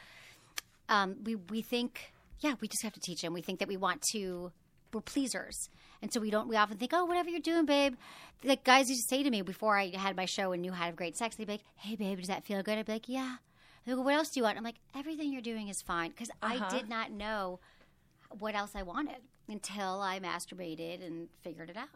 um, 0.89 1.17
we 1.25 1.37
we 1.37 1.63
think, 1.63 2.13
yeah, 2.41 2.55
we 2.61 2.69
just 2.69 2.83
have 2.83 2.93
to 2.95 3.01
teach 3.01 3.23
them. 3.23 3.33
We 3.33 3.43
think 3.43 3.61
that 3.61 3.69
we 3.69 3.77
want 3.77 4.03
to, 4.13 4.51
we're 4.93 5.01
pleasers, 5.01 5.69
and 6.01 6.13
so 6.13 6.21
we 6.21 6.31
don't. 6.31 6.49
We 6.49 6.57
often 6.57 6.79
think, 6.79 6.93
oh, 6.95 7.05
whatever 7.05 7.29
you're 7.31 7.41
doing, 7.41 7.67
babe. 7.67 7.95
Like 8.45 8.65
guys 8.65 8.91
used 8.91 9.03
to 9.03 9.09
say 9.09 9.23
to 9.23 9.31
me 9.31 9.43
before 9.43 9.79
I 9.79 9.95
had 9.95 10.17
my 10.17 10.25
show 10.25 10.51
and 10.51 10.61
knew 10.61 10.73
how 10.73 10.81
to 10.81 10.87
have 10.87 10.97
great 10.97 11.17
sex, 11.17 11.37
they'd 11.37 11.47
be 11.47 11.53
like, 11.53 11.65
hey, 11.77 11.95
babe, 11.95 12.19
does 12.19 12.27
that 12.27 12.43
feel 12.43 12.61
good? 12.65 12.77
I'd 12.79 12.87
be 12.87 12.93
like, 12.93 13.09
yeah. 13.09 13.37
They 13.87 13.93
go, 13.93 14.01
what 14.01 14.15
else 14.15 14.31
do 14.31 14.41
you 14.41 14.45
want? 14.45 14.57
I'm 14.59 14.65
like, 14.65 14.81
everything 14.97 15.33
you're 15.33 15.43
doing 15.43 15.69
is 15.69 15.83
fine 15.83 16.11
because 16.11 16.31
I 16.41 16.69
did 16.71 16.89
not 16.89 17.11
know 17.11 17.61
what 18.41 18.55
else 18.55 18.73
I 18.75 18.83
wanted 18.83 19.17
until 19.49 20.01
I 20.01 20.21
masturbated 20.21 21.05
and 21.07 21.29
figured 21.43 21.71
it 21.71 21.77
out. 21.77 21.89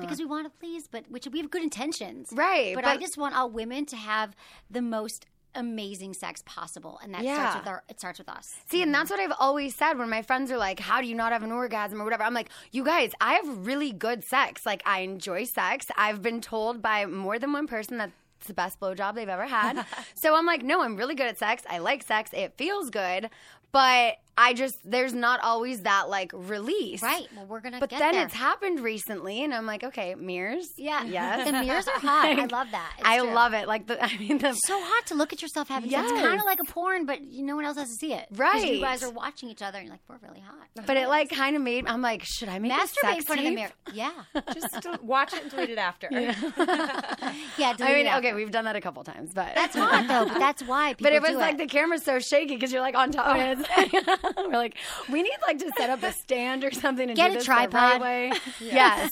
Because 0.00 0.18
we 0.18 0.24
want 0.24 0.46
to 0.46 0.58
please, 0.58 0.88
but 0.88 1.04
which 1.10 1.26
we 1.30 1.38
have 1.40 1.50
good 1.50 1.62
intentions, 1.62 2.30
Right, 2.32 2.74
But, 2.74 2.86
I 2.86 2.96
just 2.96 3.18
want 3.18 3.34
all 3.36 3.50
women 3.50 3.84
to 3.86 3.96
have 3.96 4.34
the 4.70 4.80
most 4.80 5.26
amazing 5.54 6.14
sex 6.14 6.42
possible, 6.46 6.98
and 7.02 7.12
that 7.14 7.22
Yeah. 7.24 7.34
starts 7.34 7.56
with 7.58 7.66
our. 7.68 7.82
It 7.88 7.98
starts 7.98 8.18
with 8.18 8.28
us. 8.28 8.56
See, 8.70 8.82
and 8.82 8.94
that's 8.94 9.10
what 9.10 9.18
I've 9.20 9.34
always 9.38 9.74
said 9.74 9.98
when 9.98 10.08
my 10.08 10.22
friends 10.22 10.50
are 10.50 10.56
like, 10.56 10.80
How 10.80 11.00
do 11.02 11.06
you 11.06 11.14
not 11.14 11.32
have 11.32 11.42
an 11.42 11.52
orgasm 11.52 12.00
or 12.00 12.04
whatever? 12.04 12.22
I'm 12.22 12.32
like, 12.34 12.48
You 12.70 12.84
guys, 12.84 13.12
I 13.20 13.34
have 13.34 13.66
really 13.66 13.92
good 13.92 14.24
sex. 14.24 14.64
Like, 14.64 14.82
I 14.86 15.00
enjoy 15.00 15.44
sex. 15.44 15.86
I've 15.96 16.22
been 16.22 16.40
told 16.40 16.80
by 16.80 17.04
more 17.06 17.38
than 17.38 17.52
one 17.52 17.66
person 17.66 17.98
that 17.98 18.12
it's 18.38 18.46
the 18.46 18.54
best 18.54 18.78
blowjob 18.78 19.14
they've 19.14 19.28
ever 19.28 19.46
had. 19.46 19.84
so 20.14 20.36
I'm 20.36 20.46
like, 20.46 20.62
No, 20.62 20.82
I'm 20.82 20.96
really 20.96 21.14
good 21.14 21.26
at 21.26 21.38
sex. 21.38 21.64
I 21.68 21.78
like 21.78 22.02
sex. 22.02 22.30
It 22.32 22.54
feels 22.56 22.88
good. 22.88 23.28
But 23.72 24.18
I 24.38 24.54
just, 24.54 24.76
there's 24.84 25.12
not 25.12 25.40
always 25.42 25.80
that 25.82 26.08
like 26.08 26.30
release. 26.32 27.02
Right. 27.02 27.26
Well, 27.36 27.46
we're 27.46 27.60
gonna. 27.60 27.80
But 27.80 27.90
get 27.90 27.98
then 27.98 28.12
there. 28.14 28.24
it's 28.24 28.34
happened 28.34 28.80
recently, 28.80 29.42
and 29.44 29.52
I'm 29.52 29.66
like, 29.66 29.82
okay, 29.84 30.14
mirrors. 30.14 30.68
Yeah. 30.76 31.04
Yes. 31.18 31.46
The 31.46 31.52
mirrors 31.52 31.88
are 31.88 31.98
hot. 31.98 32.26
I 32.38 32.44
love 32.50 32.68
that. 32.70 32.92
It's 32.98 33.08
I 33.08 33.18
true. 33.18 33.32
love 33.32 33.52
it. 33.54 33.66
Like 33.66 33.86
the, 33.88 34.02
I 34.04 34.16
mean, 34.18 34.38
the 34.38 34.52
So 34.54 34.78
hot 34.80 35.06
to 35.06 35.14
look 35.14 35.32
at 35.32 35.42
yourself 35.42 35.68
having 35.68 35.90
sex. 35.90 36.02
It's 36.10 36.20
kind 36.20 36.38
of 36.38 36.44
like 36.46 36.60
a 36.60 36.64
porn, 36.64 37.04
but 37.06 37.20
you, 37.22 37.42
no 37.44 37.56
one 37.56 37.64
else 37.64 37.76
has 37.78 37.88
to 37.88 37.94
see 37.94 38.12
it. 38.14 38.26
'Cause 38.30 38.38
Right. 38.38 38.74
You 38.74 38.80
guys 38.80 39.02
are 39.02 39.10
watching 39.10 39.48
each 39.48 39.62
other, 39.62 39.78
and 39.78 39.86
you're 39.88 39.94
like, 39.94 40.00
we're 40.08 40.28
really 40.28 40.40
hot. 40.40 40.54
But 40.86 40.96
it 40.96 41.08
like 41.08 41.30
kind 41.30 41.56
of 41.56 41.62
made. 41.62 41.86
I'm 41.88 42.02
like, 42.02 42.22
should 42.24 42.48
I 42.48 42.58
make 42.60 42.70
a 42.70 42.74
Masturbate 42.76 42.86
sex 43.00 43.16
in 43.16 43.22
front 43.22 43.40
of 43.40 43.44
the 43.46 43.54
mirror. 43.54 43.70
Yeah. 43.92 44.12
Just 44.54 45.02
watch 45.02 45.32
it 45.32 45.42
and 45.42 45.50
delete 45.50 45.70
it 45.70 45.78
after. 45.78 46.08
Yeah. 46.12 46.34
I 46.38 47.74
delete 47.76 47.80
mean, 47.96 48.06
it 48.06 48.08
after. 48.08 48.28
okay, 48.28 48.34
we've 48.34 48.50
done 48.50 48.64
that 48.66 48.76
a 48.76 48.80
couple 48.80 49.02
times, 49.04 49.32
but 49.34 49.54
That's 49.54 49.74
hot 49.74 50.06
though. 50.08 50.26
But 50.32 50.38
that's 50.38 50.62
why. 50.62 50.94
People 50.94 51.04
But 51.06 51.12
it 51.14 51.22
was 51.22 51.32
do 51.32 51.38
like 51.38 51.58
the 51.58 51.66
camera's 51.66 52.04
so 52.04 52.18
shaky 52.18 52.54
because 52.54 52.72
you're 52.72 52.82
like 52.82 52.94
on 52.96 53.10
top 53.10 53.36
of 53.36 53.66
it. 53.66 54.27
We're 54.36 54.52
like, 54.56 54.76
we 55.10 55.22
need 55.22 55.36
like 55.46 55.58
to 55.58 55.70
set 55.76 55.90
up 55.90 56.02
a 56.02 56.12
stand 56.12 56.64
or 56.64 56.70
something 56.70 57.08
and 57.08 57.16
Get 57.16 57.28
do 57.28 57.34
a 57.34 57.36
this 57.38 57.46
the 57.46 57.52
right 57.52 57.70
tripod. 57.70 58.00
way. 58.00 58.32
yes. 58.60 59.10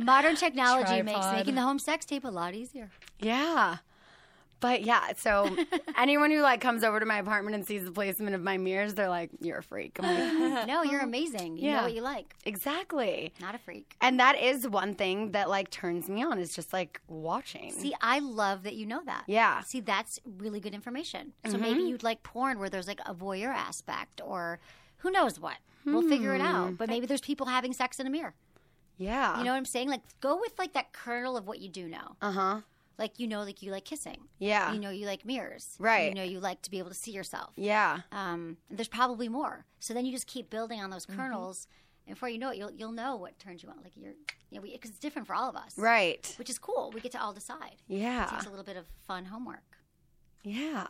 modern 0.00 0.36
technology 0.36 1.02
makes 1.02 1.26
making 1.32 1.54
the 1.54 1.62
home 1.62 1.78
sex 1.78 2.04
tape 2.06 2.24
a 2.24 2.28
lot 2.28 2.54
easier. 2.54 2.90
Yeah. 3.20 3.76
But 4.60 4.82
yeah, 4.82 5.12
so 5.16 5.56
anyone 5.96 6.30
who 6.30 6.40
like 6.42 6.60
comes 6.60 6.84
over 6.84 7.00
to 7.00 7.06
my 7.06 7.18
apartment 7.18 7.54
and 7.56 7.66
sees 7.66 7.84
the 7.84 7.90
placement 7.90 8.34
of 8.34 8.42
my 8.42 8.58
mirrors, 8.58 8.94
they're 8.94 9.08
like, 9.08 9.30
"You're 9.40 9.58
a 9.58 9.62
freak." 9.62 9.98
I'm 9.98 10.04
like, 10.54 10.66
no, 10.68 10.82
you're 10.82 10.96
uh-huh. 10.96 11.06
amazing. 11.06 11.56
You 11.56 11.70
Yeah. 11.70 11.76
know 11.78 11.82
what 11.84 11.94
you 11.94 12.02
like. 12.02 12.34
exactly. 12.44 13.32
Not 13.40 13.54
a 13.54 13.58
freak. 13.58 13.96
And 14.00 14.20
that 14.20 14.38
is 14.38 14.68
one 14.68 14.94
thing 14.94 15.32
that 15.32 15.48
like 15.48 15.70
turns 15.70 16.08
me 16.08 16.22
on 16.22 16.38
is 16.38 16.54
just 16.54 16.72
like 16.72 17.00
watching. 17.08 17.72
See, 17.72 17.94
I 18.02 18.18
love 18.18 18.62
that 18.64 18.74
you 18.74 18.86
know 18.86 19.00
that. 19.06 19.24
Yeah. 19.26 19.62
See, 19.62 19.80
that's 19.80 20.20
really 20.38 20.60
good 20.60 20.74
information. 20.74 21.32
So 21.46 21.52
mm-hmm. 21.52 21.62
maybe 21.62 21.80
you'd 21.82 22.02
like 22.02 22.22
porn 22.22 22.58
where 22.58 22.68
there's 22.68 22.86
like 22.86 23.00
a 23.06 23.14
voyeur 23.14 23.54
aspect 23.54 24.20
or 24.24 24.60
who 24.98 25.10
knows 25.10 25.40
what. 25.40 25.56
We'll 25.86 26.06
figure 26.08 26.34
it 26.34 26.42
out. 26.42 26.68
Hmm. 26.68 26.74
But 26.74 26.88
maybe 26.90 27.06
there's 27.06 27.22
people 27.22 27.46
having 27.46 27.72
sex 27.72 27.98
in 27.98 28.06
a 28.06 28.10
mirror. 28.10 28.34
yeah. 28.98 29.38
You 29.38 29.44
know 29.44 29.52
what 29.52 29.56
I'm 29.56 29.64
saying? 29.64 29.88
Like 29.88 30.02
go 30.20 30.38
with 30.38 30.52
like 30.58 30.74
that 30.74 30.92
kernel 30.92 31.36
of 31.38 31.46
what 31.46 31.58
you 31.60 31.68
do 31.70 31.88
know. 31.88 32.16
Uh 32.20 32.32
huh. 32.32 32.60
Like 33.00 33.18
you 33.18 33.26
know 33.26 33.42
like 33.42 33.62
you 33.62 33.72
like 33.72 33.84
kissing. 33.86 34.18
Yeah. 34.38 34.72
You 34.72 34.78
know 34.78 34.90
you 34.90 35.06
like 35.06 35.24
mirrors. 35.24 35.74
Right. 35.80 36.08
You 36.10 36.14
know 36.14 36.22
you 36.22 36.38
like 36.38 36.60
to 36.62 36.70
be 36.70 36.78
able 36.78 36.90
to 36.90 36.94
see 36.94 37.10
yourself. 37.10 37.50
Yeah. 37.56 38.00
Um, 38.12 38.58
there's 38.70 38.88
probably 38.88 39.28
more. 39.28 39.64
So 39.80 39.94
then 39.94 40.04
you 40.06 40.12
just 40.12 40.26
keep 40.28 40.50
building 40.50 40.80
on 40.80 40.90
those 40.90 41.06
Mm-hmm. 41.06 41.18
kernels, 41.18 41.66
and 42.06 42.14
before 42.14 42.28
you 42.28 42.38
know 42.38 42.50
it, 42.50 42.58
you'll 42.58 42.70
you'll 42.72 42.92
know 42.92 43.16
what 43.16 43.38
turns 43.38 43.62
you 43.62 43.70
on. 43.70 43.76
Like 43.82 43.96
you're, 43.96 44.12
you 44.50 44.58
know, 44.58 44.62
because 44.62 44.90
it's 44.90 44.98
different 44.98 45.26
for 45.26 45.34
all 45.34 45.48
of 45.48 45.56
us, 45.56 45.72
Right. 45.78 46.32
Which 46.38 46.50
is 46.50 46.58
cool. 46.58 46.90
We 46.94 47.00
get 47.00 47.12
to 47.12 47.20
all 47.22 47.32
decide. 47.32 47.76
Yeah. 47.88 48.36
it's 48.36 48.46
a 48.46 48.50
little 48.50 48.64
bit 48.66 48.76
of 48.76 48.84
fun 49.06 49.24
homework. 49.24 49.62
Yeah. 50.42 50.86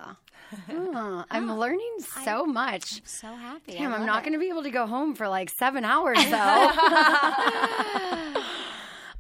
I'm 0.69 1.53
learning 1.59 1.97
so 2.25 2.47
much. 2.47 2.99
I'm 2.99 3.05
so 3.05 3.35
happy. 3.35 3.73
Damn, 3.73 3.93
I 3.93 3.97
I'm 3.97 4.07
not 4.07 4.23
going 4.23 4.33
to 4.33 4.39
be 4.39 4.49
able 4.49 4.63
to 4.63 4.71
go 4.71 4.87
home 4.87 5.15
for 5.17 5.29
like 5.29 5.51
seven 5.51 5.85
hours 5.85 6.19
though. 6.31 6.71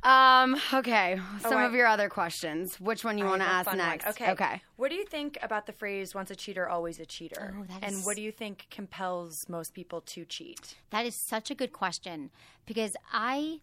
um. 0.02 0.56
Okay. 0.72 1.20
Some 1.40 1.58
I- 1.58 1.64
of 1.64 1.74
your 1.74 1.86
other 1.86 2.08
questions. 2.08 2.80
Which 2.80 3.04
one 3.04 3.18
you 3.18 3.24
want 3.26 3.42
to 3.42 3.48
ask 3.48 3.66
fun 3.66 3.78
one. 3.78 3.88
next? 3.88 4.06
Okay. 4.08 4.30
Okay. 4.30 4.62
What 4.76 4.88
do 4.90 4.94
you 4.94 5.04
think 5.04 5.38
about 5.42 5.66
the 5.66 5.72
phrase 5.72 6.14
"once 6.14 6.30
a 6.30 6.36
cheater, 6.36 6.68
always 6.68 6.98
a 7.00 7.06
cheater"? 7.06 7.54
Oh, 7.58 7.64
that 7.64 7.82
and 7.82 7.96
is- 7.96 8.06
what 8.06 8.16
do 8.16 8.22
you 8.22 8.32
think 8.32 8.66
compels 8.70 9.48
most 9.48 9.74
people 9.74 10.00
to 10.02 10.24
cheat? 10.24 10.76
That 10.90 11.06
is 11.06 11.14
such 11.14 11.50
a 11.50 11.54
good 11.54 11.72
question 11.72 12.30
because 12.66 12.96
I, 13.12 13.60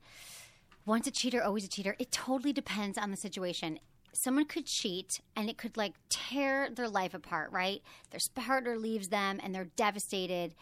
once 0.85 1.07
a 1.07 1.11
cheater, 1.11 1.43
always 1.43 1.65
a 1.65 1.69
cheater. 1.69 1.95
It 1.99 2.11
totally 2.11 2.53
depends 2.53 2.97
on 2.97 3.11
the 3.11 3.17
situation. 3.17 3.79
Someone 4.13 4.45
could 4.45 4.65
cheat 4.65 5.21
and 5.35 5.49
it 5.49 5.57
could 5.57 5.77
like 5.77 5.93
tear 6.09 6.69
their 6.69 6.89
life 6.89 7.13
apart, 7.13 7.51
right? 7.51 7.81
Their 8.11 8.19
partner 8.33 8.77
leaves 8.77 9.09
them 9.09 9.39
and 9.43 9.53
they're 9.53 9.69
devastated 9.75 10.55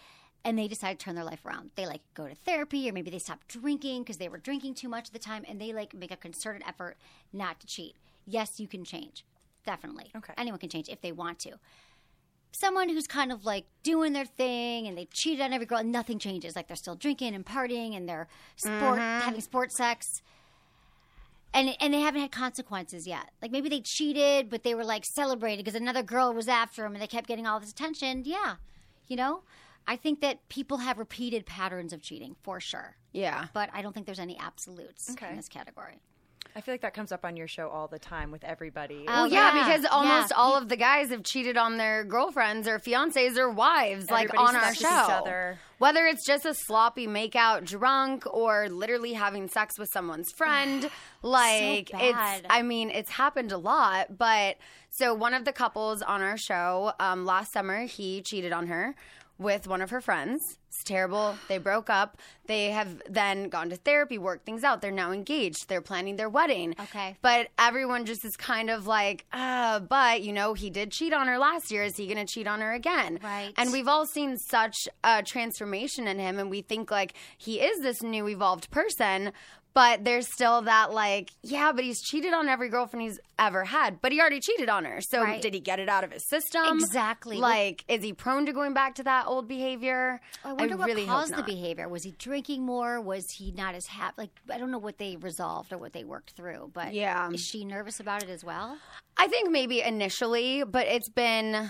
and 0.45 0.57
they 0.57 0.69
decide 0.69 0.99
to 0.99 1.03
turn 1.03 1.15
their 1.15 1.25
life 1.25 1.45
around. 1.45 1.71
They 1.75 1.85
like 1.85 2.01
go 2.13 2.27
to 2.27 2.35
therapy 2.35 2.89
or 2.89 2.93
maybe 2.93 3.09
they 3.09 3.19
stop 3.19 3.45
drinking 3.49 4.03
because 4.03 4.17
they 4.17 4.29
were 4.29 4.37
drinking 4.37 4.75
too 4.75 4.87
much 4.87 5.07
at 5.07 5.13
the 5.13 5.19
time 5.19 5.43
and 5.49 5.59
they 5.59 5.73
like 5.73 5.93
make 5.93 6.11
a 6.11 6.15
concerted 6.15 6.63
effort 6.65 6.95
not 7.33 7.59
to 7.59 7.67
cheat. 7.67 7.95
Yes, 8.25 8.59
you 8.59 8.67
can 8.67 8.85
change. 8.85 9.25
Definitely. 9.65 10.11
Okay. 10.15 10.33
Anyone 10.37 10.59
can 10.59 10.69
change 10.69 10.87
if 10.87 11.01
they 11.01 11.11
want 11.11 11.39
to 11.39 11.57
someone 12.59 12.89
who's 12.89 13.07
kind 13.07 13.31
of 13.31 13.45
like 13.45 13.65
doing 13.83 14.13
their 14.13 14.25
thing 14.25 14.87
and 14.87 14.97
they 14.97 15.07
cheated 15.11 15.41
on 15.41 15.53
every 15.53 15.65
girl 15.65 15.79
and 15.79 15.91
nothing 15.91 16.19
changes. 16.19 16.55
Like 16.55 16.67
they're 16.67 16.77
still 16.77 16.95
drinking 16.95 17.35
and 17.35 17.45
partying 17.45 17.95
and 17.95 18.07
they're 18.07 18.27
sport 18.55 18.99
mm-hmm. 18.99 19.21
having 19.21 19.41
sports 19.41 19.77
sex. 19.77 20.21
And, 21.53 21.75
and 21.79 21.93
they 21.93 22.01
haven't 22.01 22.21
had 22.21 22.31
consequences 22.31 23.07
yet. 23.07 23.31
Like 23.41 23.51
maybe 23.51 23.69
they 23.69 23.81
cheated, 23.81 24.49
but 24.49 24.63
they 24.63 24.75
were 24.75 24.83
like 24.83 25.05
celebrated 25.05 25.63
because 25.63 25.79
another 25.79 26.03
girl 26.03 26.33
was 26.33 26.47
after 26.47 26.81
them 26.83 26.93
and 26.93 27.01
they 27.01 27.07
kept 27.07 27.27
getting 27.27 27.47
all 27.47 27.59
this 27.59 27.71
attention. 27.71 28.23
Yeah. 28.25 28.55
You 29.07 29.15
know? 29.15 29.41
I 29.87 29.95
think 29.97 30.21
that 30.21 30.47
people 30.49 30.77
have 30.77 30.97
repeated 30.97 31.45
patterns 31.45 31.93
of 31.93 32.01
cheating 32.01 32.35
for 32.43 32.59
sure. 32.59 32.95
Yeah. 33.11 33.47
But 33.53 33.69
I 33.73 33.81
don't 33.81 33.93
think 33.93 34.05
there's 34.05 34.19
any 34.19 34.37
absolutes 34.39 35.11
Okay. 35.11 35.29
in 35.29 35.35
this 35.37 35.47
category. 35.47 35.99
I 36.57 36.61
feel 36.61 36.73
like 36.73 36.81
that 36.81 36.93
comes 36.93 37.11
up 37.11 37.25
on 37.25 37.35
your 37.35 37.49
show 37.49 37.67
all 37.67 37.89
the 37.89 37.99
time 37.99 38.31
with 38.31 38.43
everybody. 38.45 39.03
Oh, 39.09 39.13
Well, 39.23 39.27
yeah, 39.27 39.53
yeah. 39.53 39.65
because 39.67 39.85
almost 39.91 40.31
Yeah. 40.31 40.37
all 40.37 40.55
of 40.55 40.69
the 40.69 40.77
guys 40.77 41.09
have 41.09 41.21
cheated 41.23 41.57
on 41.57 41.75
their 41.75 42.05
girlfriends 42.05 42.65
or 42.65 42.79
fiancés 42.79 43.37
or 43.37 43.49
wives, 43.49 44.09
like 44.09 44.33
on 44.37 44.55
our 44.55 44.73
show. 44.73 44.87
each 44.87 45.09
other. 45.09 45.59
Whether 45.79 46.05
it's 46.05 46.25
just 46.25 46.45
a 46.45 46.53
sloppy 46.53 47.07
makeout 47.07 47.65
drunk 47.65 48.23
or 48.33 48.69
literally 48.69 49.11
having 49.13 49.49
sex 49.49 49.77
with 49.77 49.89
someone's 49.91 50.31
friend, 50.31 50.89
like 51.21 51.91
bad. 51.91 52.39
it's. 52.39 52.47
I 52.49 52.61
mean, 52.61 52.89
it's 52.89 53.09
happened 53.11 53.51
a 53.51 53.57
lot. 53.57 54.17
But 54.17 54.55
so 54.89 55.13
one 55.13 55.33
of 55.33 55.43
the 55.43 55.51
couples 55.51 56.01
on 56.01 56.21
our 56.21 56.37
show 56.37 56.93
um, 57.01 57.25
last 57.25 57.51
summer, 57.51 57.81
he 57.85 58.21
cheated 58.21 58.53
on 58.53 58.67
her 58.67 58.95
with 59.37 59.67
one 59.67 59.81
of 59.81 59.89
her 59.89 60.01
friends. 60.01 60.57
It's 60.69 60.83
terrible. 60.83 61.37
They 61.47 61.57
broke 61.57 61.89
up. 61.89 62.17
They 62.47 62.71
have 62.71 63.01
then 63.09 63.49
gone 63.49 63.69
to 63.69 63.75
therapy, 63.75 64.17
worked 64.17 64.45
things 64.45 64.63
out. 64.63 64.81
They're 64.81 64.91
now 64.91 65.11
engaged. 65.11 65.67
They're 65.67 65.81
planning 65.81 66.15
their 66.15 66.29
wedding. 66.29 66.75
Okay. 66.79 67.17
But 67.21 67.47
everyone 67.57 68.05
just 68.05 68.25
is 68.25 68.35
kind 68.35 68.69
of 68.69 68.87
like, 68.87 69.25
uh, 69.31 69.79
but 69.79 70.21
you 70.21 70.33
know, 70.33 70.53
he 70.53 70.69
did 70.69 70.91
cheat 70.91 71.13
on 71.13 71.27
her 71.27 71.37
last 71.37 71.71
year. 71.71 71.83
Is 71.83 71.95
he 71.95 72.07
going 72.07 72.25
to 72.25 72.31
cheat 72.31 72.47
on 72.47 72.61
her 72.61 72.73
again? 72.73 73.19
Right. 73.23 73.53
And 73.57 73.71
we've 73.71 73.87
all 73.87 74.05
seen 74.05 74.37
such 74.37 74.75
a 75.03 75.23
transformation 75.23 76.07
in 76.07 76.19
him, 76.19 76.39
and 76.39 76.49
we 76.49 76.61
think 76.61 76.91
like 76.91 77.13
he 77.37 77.61
is 77.61 77.81
this 77.81 78.01
new 78.01 78.27
evolved 78.27 78.69
person. 78.71 79.31
But 79.75 80.05
there's 80.05 80.31
still 80.31 80.61
that 80.63 80.93
like, 80.93 81.31
yeah, 81.43 81.73
but 81.73 81.83
he's 81.83 82.01
cheated 82.01 82.33
on 82.33 82.47
every 82.47 82.69
girlfriend 82.69 83.03
he's 83.03 83.19
ever 83.37 83.65
had. 83.65 83.99
But 84.01 84.13
he 84.13 84.21
already 84.21 84.39
cheated 84.39 84.69
on 84.69 84.85
her. 84.85 85.01
So 85.01 85.21
Right. 85.21 85.41
did 85.41 85.53
he 85.53 85.59
get 85.59 85.79
it 85.79 85.89
out 85.89 86.05
of 86.05 86.11
his 86.11 86.25
system? 86.29 86.79
Exactly. 86.79 87.37
Like, 87.37 87.83
is 87.89 88.01
he 88.01 88.13
prone 88.13 88.45
to 88.45 88.53
going 88.53 88.73
back 88.73 88.95
to 88.95 89.03
that 89.03 89.27
old 89.27 89.49
behavior? 89.49 90.21
I 90.45 90.53
wonder 90.53 90.77
what 90.77 90.87
really 90.87 91.05
caused 91.05 91.35
the 91.35 91.43
behavior. 91.43 91.89
Was 91.89 92.03
he 92.03 92.11
drinking 92.17 92.65
more? 92.65 93.01
Was 93.01 93.25
he 93.31 93.51
not 93.51 93.75
as 93.75 93.85
happy? 93.87 94.13
Like 94.17 94.31
I 94.49 94.57
don't 94.57 94.71
know 94.71 94.77
what 94.79 94.97
they 94.97 95.17
resolved 95.17 95.73
or 95.73 95.77
what 95.77 95.91
they 95.91 96.05
worked 96.05 96.31
through. 96.31 96.71
But 96.73 96.93
Yeah. 96.93 97.29
is 97.31 97.41
she 97.41 97.65
nervous 97.65 97.99
about 97.99 98.23
it 98.23 98.29
as 98.29 98.45
well? 98.45 98.77
I 99.17 99.27
think 99.27 99.51
maybe 99.51 99.81
initially, 99.81 100.63
but 100.63 100.87
it's 100.87 101.09
been 101.09 101.69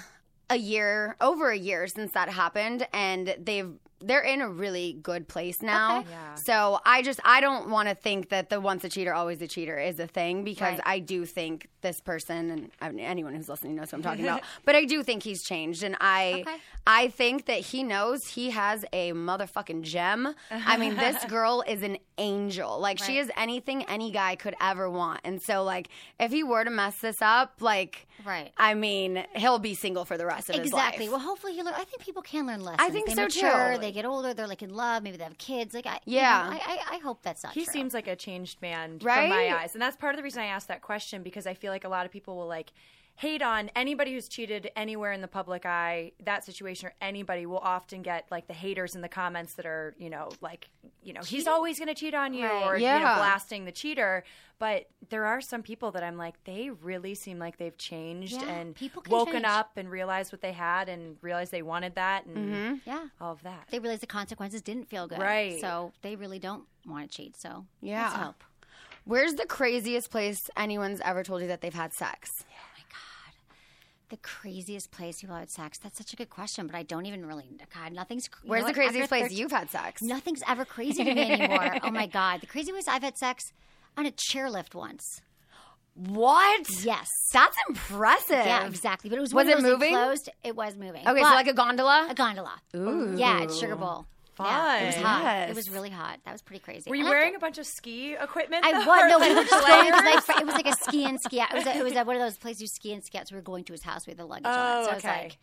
a 0.51 0.57
year, 0.57 1.15
over 1.21 1.49
a 1.49 1.57
year 1.57 1.87
since 1.87 2.11
that 2.11 2.29
happened, 2.29 2.87
and 2.93 3.35
they've 3.39 3.73
they're 4.01 4.21
in 4.21 4.41
a 4.41 4.49
really 4.49 4.93
good 5.01 5.27
place 5.27 5.61
now. 5.61 5.99
Okay. 5.99 6.09
Yeah. 6.11 6.35
So 6.35 6.79
I 6.85 7.01
just 7.01 7.19
I 7.23 7.41
don't 7.41 7.69
want 7.69 7.89
to 7.89 7.95
think 7.95 8.29
that 8.29 8.49
the 8.49 8.59
once 8.59 8.83
a 8.83 8.89
cheater 8.89 9.13
always 9.13 9.41
a 9.41 9.47
cheater 9.47 9.79
is 9.79 9.99
a 9.99 10.07
thing 10.07 10.43
because 10.43 10.73
Right. 10.73 10.81
I 10.85 10.99
do 10.99 11.25
think 11.25 11.67
this 11.81 12.01
person 12.01 12.49
and 12.51 12.71
I 12.81 12.89
mean, 12.89 13.05
anyone 13.05 13.33
who's 13.35 13.47
listening 13.49 13.75
knows 13.75 13.91
what 13.91 13.99
I'm 13.99 14.03
talking 14.03 14.25
about. 14.25 14.41
But 14.65 14.75
I 14.75 14.85
do 14.85 15.03
think 15.03 15.23
he's 15.23 15.43
changed, 15.43 15.83
and 15.83 15.95
I 16.01 16.43
Okay. 16.47 16.57
I 16.87 17.07
think 17.09 17.45
that 17.45 17.59
he 17.61 17.83
knows 17.83 18.27
he 18.27 18.51
has 18.51 18.85
a 18.93 19.11
motherfucking 19.13 19.81
gem. 19.83 20.35
I 20.51 20.77
mean, 20.77 20.95
this 20.97 21.23
girl 21.29 21.63
is 21.67 21.81
an 21.81 21.97
angel. 22.17 22.79
Like 22.79 22.99
she 22.99 23.17
is 23.17 23.31
anything 23.37 23.83
any 23.85 24.11
guy 24.11 24.35
could 24.35 24.55
ever 24.61 24.89
want. 24.89 25.21
And 25.23 25.41
so 25.41 25.63
like 25.63 25.89
if 26.19 26.31
he 26.31 26.43
were 26.43 26.63
to 26.63 26.69
mess 26.69 26.97
this 26.99 27.21
up, 27.21 27.53
like 27.61 28.07
Right. 28.25 28.51
I 28.57 28.73
mean, 28.75 29.25
he'll 29.35 29.59
be 29.59 29.73
single 29.75 30.05
for 30.05 30.17
the 30.17 30.25
rest 30.25 30.49
of 30.49 30.55
Exactly. 30.55 31.05
his 31.05 31.11
Well, 31.11 31.19
hopefully 31.19 31.53
he 31.53 31.61
learn. 31.63 31.73
I 31.75 31.83
think 31.83 32.01
people 32.01 32.21
can 32.21 32.47
learn 32.47 32.61
lessons. 32.61 32.81
I 32.81 32.89
think 32.89 33.07
they 33.07 33.13
so, 33.15 33.23
mature, 33.23 33.73
too. 33.75 33.81
They 33.85 33.91
get 33.91 34.05
older. 34.05 34.33
They're 34.33 34.47
like 34.47 34.63
in 34.63 34.73
love. 34.73 35.03
Maybe 35.03 35.17
they 35.17 35.23
have 35.23 35.37
kids. 35.37 35.73
Like 35.73 35.85
I, 35.85 35.99
you 36.05 36.15
Yeah. 36.17 36.49
know, 36.49 36.57
I, 36.57 36.59
I, 36.91 36.95
I 36.95 36.97
hope 36.99 37.21
that's 37.21 37.43
not 37.43 37.53
He 37.53 37.63
true. 37.65 37.71
seems 37.71 37.93
like 37.93 38.07
a 38.07 38.15
changed 38.15 38.61
man 38.61 38.99
from 38.99 39.07
Right? 39.07 39.29
my 39.29 39.57
eyes. 39.61 39.73
And 39.73 39.81
that's 39.81 39.95
part 39.95 40.13
of 40.13 40.17
the 40.17 40.23
reason 40.23 40.41
I 40.41 40.47
asked 40.47 40.67
that 40.69 40.81
question 40.81 41.21
because 41.23 41.45
I 41.45 41.53
feel 41.53 41.71
like 41.71 41.83
a 41.83 41.89
lot 41.89 42.05
of 42.05 42.11
people 42.11 42.35
will 42.35 42.47
like 42.47 42.71
hate 43.17 43.41
on 43.41 43.71
anybody 43.77 44.13
who's 44.13 44.27
cheated 44.27 44.69
anywhere 44.75 45.13
in 45.13 45.21
the 45.21 45.27
public 45.27 45.65
eye, 45.65 46.11
that 46.23 46.43
situation 46.43 46.89
or 46.89 46.93
anybody 46.99 47.45
will 47.45 47.59
often 47.59 48.01
get 48.01 48.25
like 48.29 48.47
the 48.47 48.53
haters 48.53 48.93
in 48.93 49.01
the 49.01 49.07
comments 49.07 49.53
that 49.53 49.65
are, 49.65 49.95
you 49.97 50.09
know, 50.09 50.29
like, 50.41 50.69
you 51.01 51.13
know, 51.13 51.21
he's 51.21 51.47
always 51.47 51.79
going 51.79 51.87
to 51.87 51.95
cheat 51.95 52.13
on 52.13 52.33
you 52.33 52.43
Right. 52.45 52.65
or 52.65 52.77
you 52.77 52.83
know 52.85 52.99
blasting 52.99 53.63
the 53.63 53.71
cheater, 53.71 54.25
but 54.59 54.89
there 55.09 55.25
are 55.25 55.39
some 55.39 55.61
people 55.63 55.91
that 55.91 56.03
I'm 56.03 56.17
like 56.17 56.43
they 56.43 56.69
really 56.69 57.15
seem 57.15 57.39
like 57.39 57.55
they've 57.57 57.77
changed 57.77 58.33
Yeah, 58.41 58.49
and 58.49 58.75
people 58.75 59.01
woken 59.09 59.33
change. 59.33 59.45
up 59.45 59.71
and 59.77 59.89
realized 59.89 60.33
what 60.33 60.41
they 60.41 60.51
had 60.51 60.89
and 60.89 61.15
realized 61.21 61.51
they 61.53 61.61
wanted 61.61 61.95
that 61.95 62.25
and 62.25 62.35
Mm-hmm. 62.37 62.75
yeah. 62.89 63.05
all 63.21 63.31
of 63.31 63.43
that. 63.43 63.67
They 63.71 63.79
realized 63.79 64.01
the 64.01 64.07
consequences 64.07 64.61
didn't 64.61 64.89
feel 64.89 65.07
good. 65.07 65.19
Right. 65.19 65.61
So 65.61 65.93
they 66.01 66.17
really 66.17 66.39
don't 66.39 66.65
want 66.85 67.09
to 67.09 67.15
cheat. 67.17 67.37
So 67.37 67.65
Yeah. 67.81 68.03
let's 68.09 68.15
hope. 68.15 68.43
Where's 69.05 69.35
the 69.35 69.45
craziest 69.45 70.09
place 70.09 70.49
anyone's 70.57 70.99
ever 71.01 71.23
told 71.23 71.41
you 71.43 71.47
that 71.47 71.61
they've 71.61 71.73
had 71.73 71.93
sex? 71.93 72.43
The 74.09 74.17
craziest 74.17 74.91
place 74.91 75.21
people 75.21 75.35
had 75.35 75.49
sex. 75.49 75.79
That's 75.79 75.97
such 75.97 76.13
a 76.13 76.15
good 76.15 76.29
question, 76.29 76.67
but 76.67 76.75
I 76.75 76.83
don't 76.83 77.05
even 77.07 77.25
really. 77.25 77.45
God, 77.73 77.91
nothing's. 77.91 78.29
you 78.43 78.49
Where's 78.49 78.61
know 78.61 78.67
the 78.67 78.73
craziest 78.73 79.09
place 79.09 79.23
13 79.23 79.37
you've 79.37 79.51
had 79.51 79.69
sex? 79.71 80.01
Nothing's 80.03 80.41
ever 80.47 80.63
crazy 80.63 81.03
to 81.03 81.13
me 81.13 81.31
anymore. 81.31 81.77
Oh 81.83 81.89
my 81.91 82.05
god, 82.07 82.41
the 82.41 82.47
craziest 82.47 82.73
place 82.75 82.87
I've 82.87 83.01
had 83.03 83.17
sex 83.17 83.51
on 83.97 84.05
a 84.05 84.11
chairlift 84.11 84.75
once. 84.75 85.21
What? 85.95 86.67
Yes. 86.83 87.07
That's 87.31 87.55
impressive. 87.69 88.45
Yeah, 88.45 88.67
exactly. 88.67 89.09
But 89.09 89.17
it 89.17 89.21
was 89.21 89.33
Was 89.33 89.47
it 89.47 89.61
moving? 89.61 89.93
enclosed. 89.93 90.29
It 90.43 90.55
was 90.55 90.75
moving. 90.75 91.07
Okay, 91.07 91.21
But- 91.21 91.29
so 91.29 91.35
like 91.35 91.47
a 91.47 91.53
gondola? 91.53 92.07
a 92.09 92.13
gondola. 92.13 92.61
Ooh. 92.75 93.15
Yeah, 93.17 93.43
it's 93.43 93.57
Sugar 93.57 93.75
Bowl. 93.77 94.05
Yeah, 94.39 94.77
it 94.81 94.85
was 94.87 94.95
Fun. 94.95 95.03
hot. 95.03 95.23
Yes. 95.23 95.49
It 95.51 95.55
was 95.55 95.69
really 95.69 95.89
hot. 95.89 96.19
That 96.25 96.31
was 96.31 96.41
pretty 96.41 96.59
crazy. 96.61 96.89
Were 96.89 96.95
you 96.95 97.03
And 97.03 97.09
wearing 97.09 97.31
thought- 97.33 97.37
a 97.37 97.39
bunch 97.41 97.57
of 97.57 97.65
ski 97.65 98.13
equipment? 98.15 98.65
I 98.65 98.71
though, 98.73 98.85
was 98.85 98.99
or 99.01 99.07
no, 99.07 99.19
we 99.19 99.29
were 99.29 99.35
like 99.35 99.47
just 99.49 99.67
going. 99.67 99.87
It 99.87 99.91
was 99.93 100.03
layers? 100.03 100.27
like 100.29 100.39
it 100.41 100.45
was 100.45 100.55
like 100.55 100.67
a 100.67 100.73
ski 100.73 101.05
and 101.05 101.19
ski 101.21 101.39
out. 101.39 101.51
It 101.51 101.55
was 101.55 101.65
a, 101.67 101.77
it 101.77 101.83
was 101.83 101.93
a, 101.95 102.03
one 102.03 102.15
of 102.15 102.21
those 102.21 102.37
places 102.37 102.61
you 102.61 102.67
ski 102.67 102.93
and 102.93 103.03
ski 103.03 103.17
out. 103.17 103.27
So 103.27 103.35
we 103.35 103.39
were 103.39 103.43
going 103.43 103.63
to 103.65 103.73
his 103.73 103.83
house 103.83 104.05
with 104.07 104.17
the 104.17 104.25
luggage 104.25 104.45
on. 104.45 104.53
Oh, 104.53 104.83
So 104.85 104.91
it 104.91 104.95
was 104.95 105.03
like, 105.03 105.37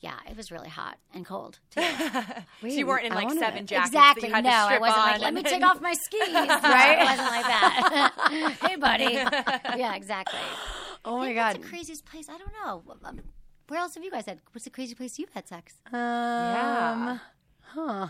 yeah, 0.00 0.14
it 0.28 0.36
was 0.36 0.50
really 0.50 0.68
hot 0.68 0.98
and 1.14 1.24
cold. 1.24 1.60
Too. 1.70 1.80
so 1.80 2.66
you 2.66 2.86
weren't 2.86 3.06
in 3.06 3.14
like 3.14 3.30
seven 3.38 3.66
jackets 3.66 3.90
exactly. 3.90 4.22
that 4.22 4.28
you 4.28 4.34
had 4.34 4.44
no, 4.44 4.50
to 4.50 4.74
I 4.74 4.78
wasn't 4.78 4.98
on. 5.00 5.06
like, 5.12 5.20
let 5.20 5.34
me 5.34 5.40
and 5.40 5.48
take 5.48 5.62
off 5.62 5.80
my 5.80 5.92
skis. 5.94 6.28
right? 6.34 6.98
It 7.00 7.04
wasn't 7.04 7.30
like 7.30 7.46
that. 7.46 8.56
hey, 8.68 8.76
buddy. 8.76 9.78
Yeah, 9.80 9.94
exactly. 9.94 10.38
Oh 11.04 11.16
my 11.18 11.24
Maybe 11.26 11.34
god. 11.34 11.56
What's 11.56 11.64
the 11.64 11.68
craziest 11.76 12.04
place? 12.06 12.28
I 12.28 12.38
don't 12.38 12.52
know. 12.64 12.82
Um, 13.04 13.20
where 13.66 13.80
else 13.80 13.96
have 13.96 14.04
you 14.04 14.10
guys 14.12 14.24
had? 14.26 14.38
What's 14.52 14.62
the 14.62 14.70
craziest 14.70 14.98
place 14.98 15.18
you've 15.18 15.30
had 15.32 15.48
sex? 15.48 15.72
Um, 15.86 15.94
Yeah. 15.98 17.18
Huh. 17.74 18.06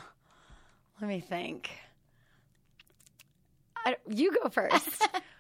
Let 1.03 1.09
me 1.09 1.19
think. 1.19 1.69
I, 3.85 3.97
you 4.09 4.31
go 4.41 4.49
first. 4.49 5.09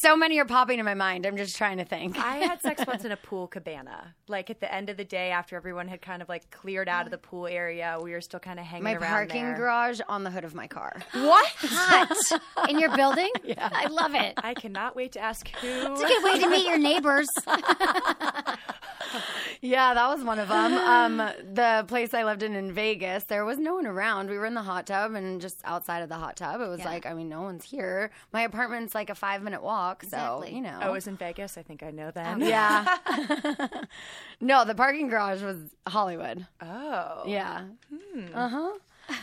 so 0.00 0.16
many 0.16 0.38
are 0.38 0.44
popping 0.44 0.78
in 0.78 0.84
my 0.84 0.94
mind. 0.94 1.26
I'm 1.26 1.36
just 1.36 1.56
trying 1.56 1.78
to 1.78 1.84
think. 1.84 2.16
I 2.18 2.36
had 2.36 2.60
sex 2.62 2.82
once 2.86 3.04
in 3.04 3.12
a 3.12 3.16
pool 3.16 3.46
cabana. 3.48 4.14
Like 4.28 4.48
at 4.50 4.60
the 4.60 4.72
end 4.72 4.88
of 4.90 4.96
the 4.96 5.04
day, 5.04 5.30
after 5.30 5.56
everyone 5.56 5.88
had 5.88 6.00
kind 6.00 6.22
of 6.22 6.28
like 6.28 6.50
cleared 6.50 6.88
out 6.88 7.04
of 7.06 7.10
the 7.10 7.18
pool 7.18 7.46
area, 7.46 7.98
we 8.00 8.12
were 8.12 8.20
still 8.20 8.40
kind 8.40 8.60
of 8.60 8.66
hanging 8.66 8.84
my 8.84 8.92
around 8.94 9.10
parking 9.10 9.44
there. 9.44 9.56
garage 9.56 10.00
on 10.08 10.22
the 10.24 10.30
hood 10.30 10.44
of 10.44 10.54
my 10.54 10.66
car. 10.66 10.96
What? 11.12 11.46
Hot 11.58 12.68
in 12.70 12.78
your 12.78 12.94
building? 12.96 13.30
Yeah, 13.44 13.68
I 13.72 13.88
love 13.88 14.14
it. 14.14 14.34
I 14.38 14.54
cannot 14.54 14.94
wait 14.96 15.12
to 15.12 15.20
ask 15.20 15.48
who. 15.48 15.68
It's 15.68 16.00
a 16.02 16.06
good 16.06 16.22
way 16.24 16.38
to 16.38 16.48
meet 16.48 16.66
your 16.66 16.78
neighbors. 16.78 17.28
Yeah, 19.64 19.94
that 19.94 20.08
was 20.08 20.24
one 20.24 20.40
of 20.40 20.48
them. 20.48 20.72
Um, 20.74 21.16
the 21.18 21.84
place 21.86 22.14
I 22.14 22.24
lived 22.24 22.42
in 22.42 22.56
in 22.56 22.72
Vegas, 22.72 23.22
there 23.24 23.44
was 23.44 23.58
no 23.60 23.74
one 23.74 23.86
around. 23.86 24.28
We 24.28 24.36
were 24.36 24.46
in 24.46 24.54
the 24.54 24.62
hot 24.62 24.86
tub 24.88 25.14
and 25.14 25.40
just 25.40 25.60
outside 25.64 26.00
of 26.02 26.08
the 26.08 26.16
hot 26.16 26.34
tub, 26.34 26.60
it 26.60 26.66
was 26.66 26.80
Yeah. 26.80 26.86
like, 26.88 27.06
I 27.06 27.14
mean, 27.14 27.28
no 27.28 27.42
one's 27.42 27.64
here. 27.64 28.10
My 28.32 28.42
apartment's 28.42 28.92
like 28.92 29.08
a 29.08 29.14
five 29.14 29.31
minute 29.40 29.62
walk, 29.62 30.02
Exactly. 30.02 30.50
so 30.50 30.54
you 30.56 30.60
know. 30.60 30.78
I 30.80 30.90
was 30.90 31.06
in 31.06 31.16
Vegas. 31.16 31.56
I 31.56 31.62
think 31.62 31.82
I 31.82 31.90
know 31.90 32.10
that. 32.10 32.38
yeah. 32.40 32.96
no, 34.40 34.64
the 34.64 34.74
parking 34.74 35.08
garage 35.08 35.42
was 35.42 35.56
Hollywood. 35.86 36.46
Oh. 36.60 37.22
Yeah. 37.26 37.64
Uh 38.34 38.48
huh. 38.48 38.72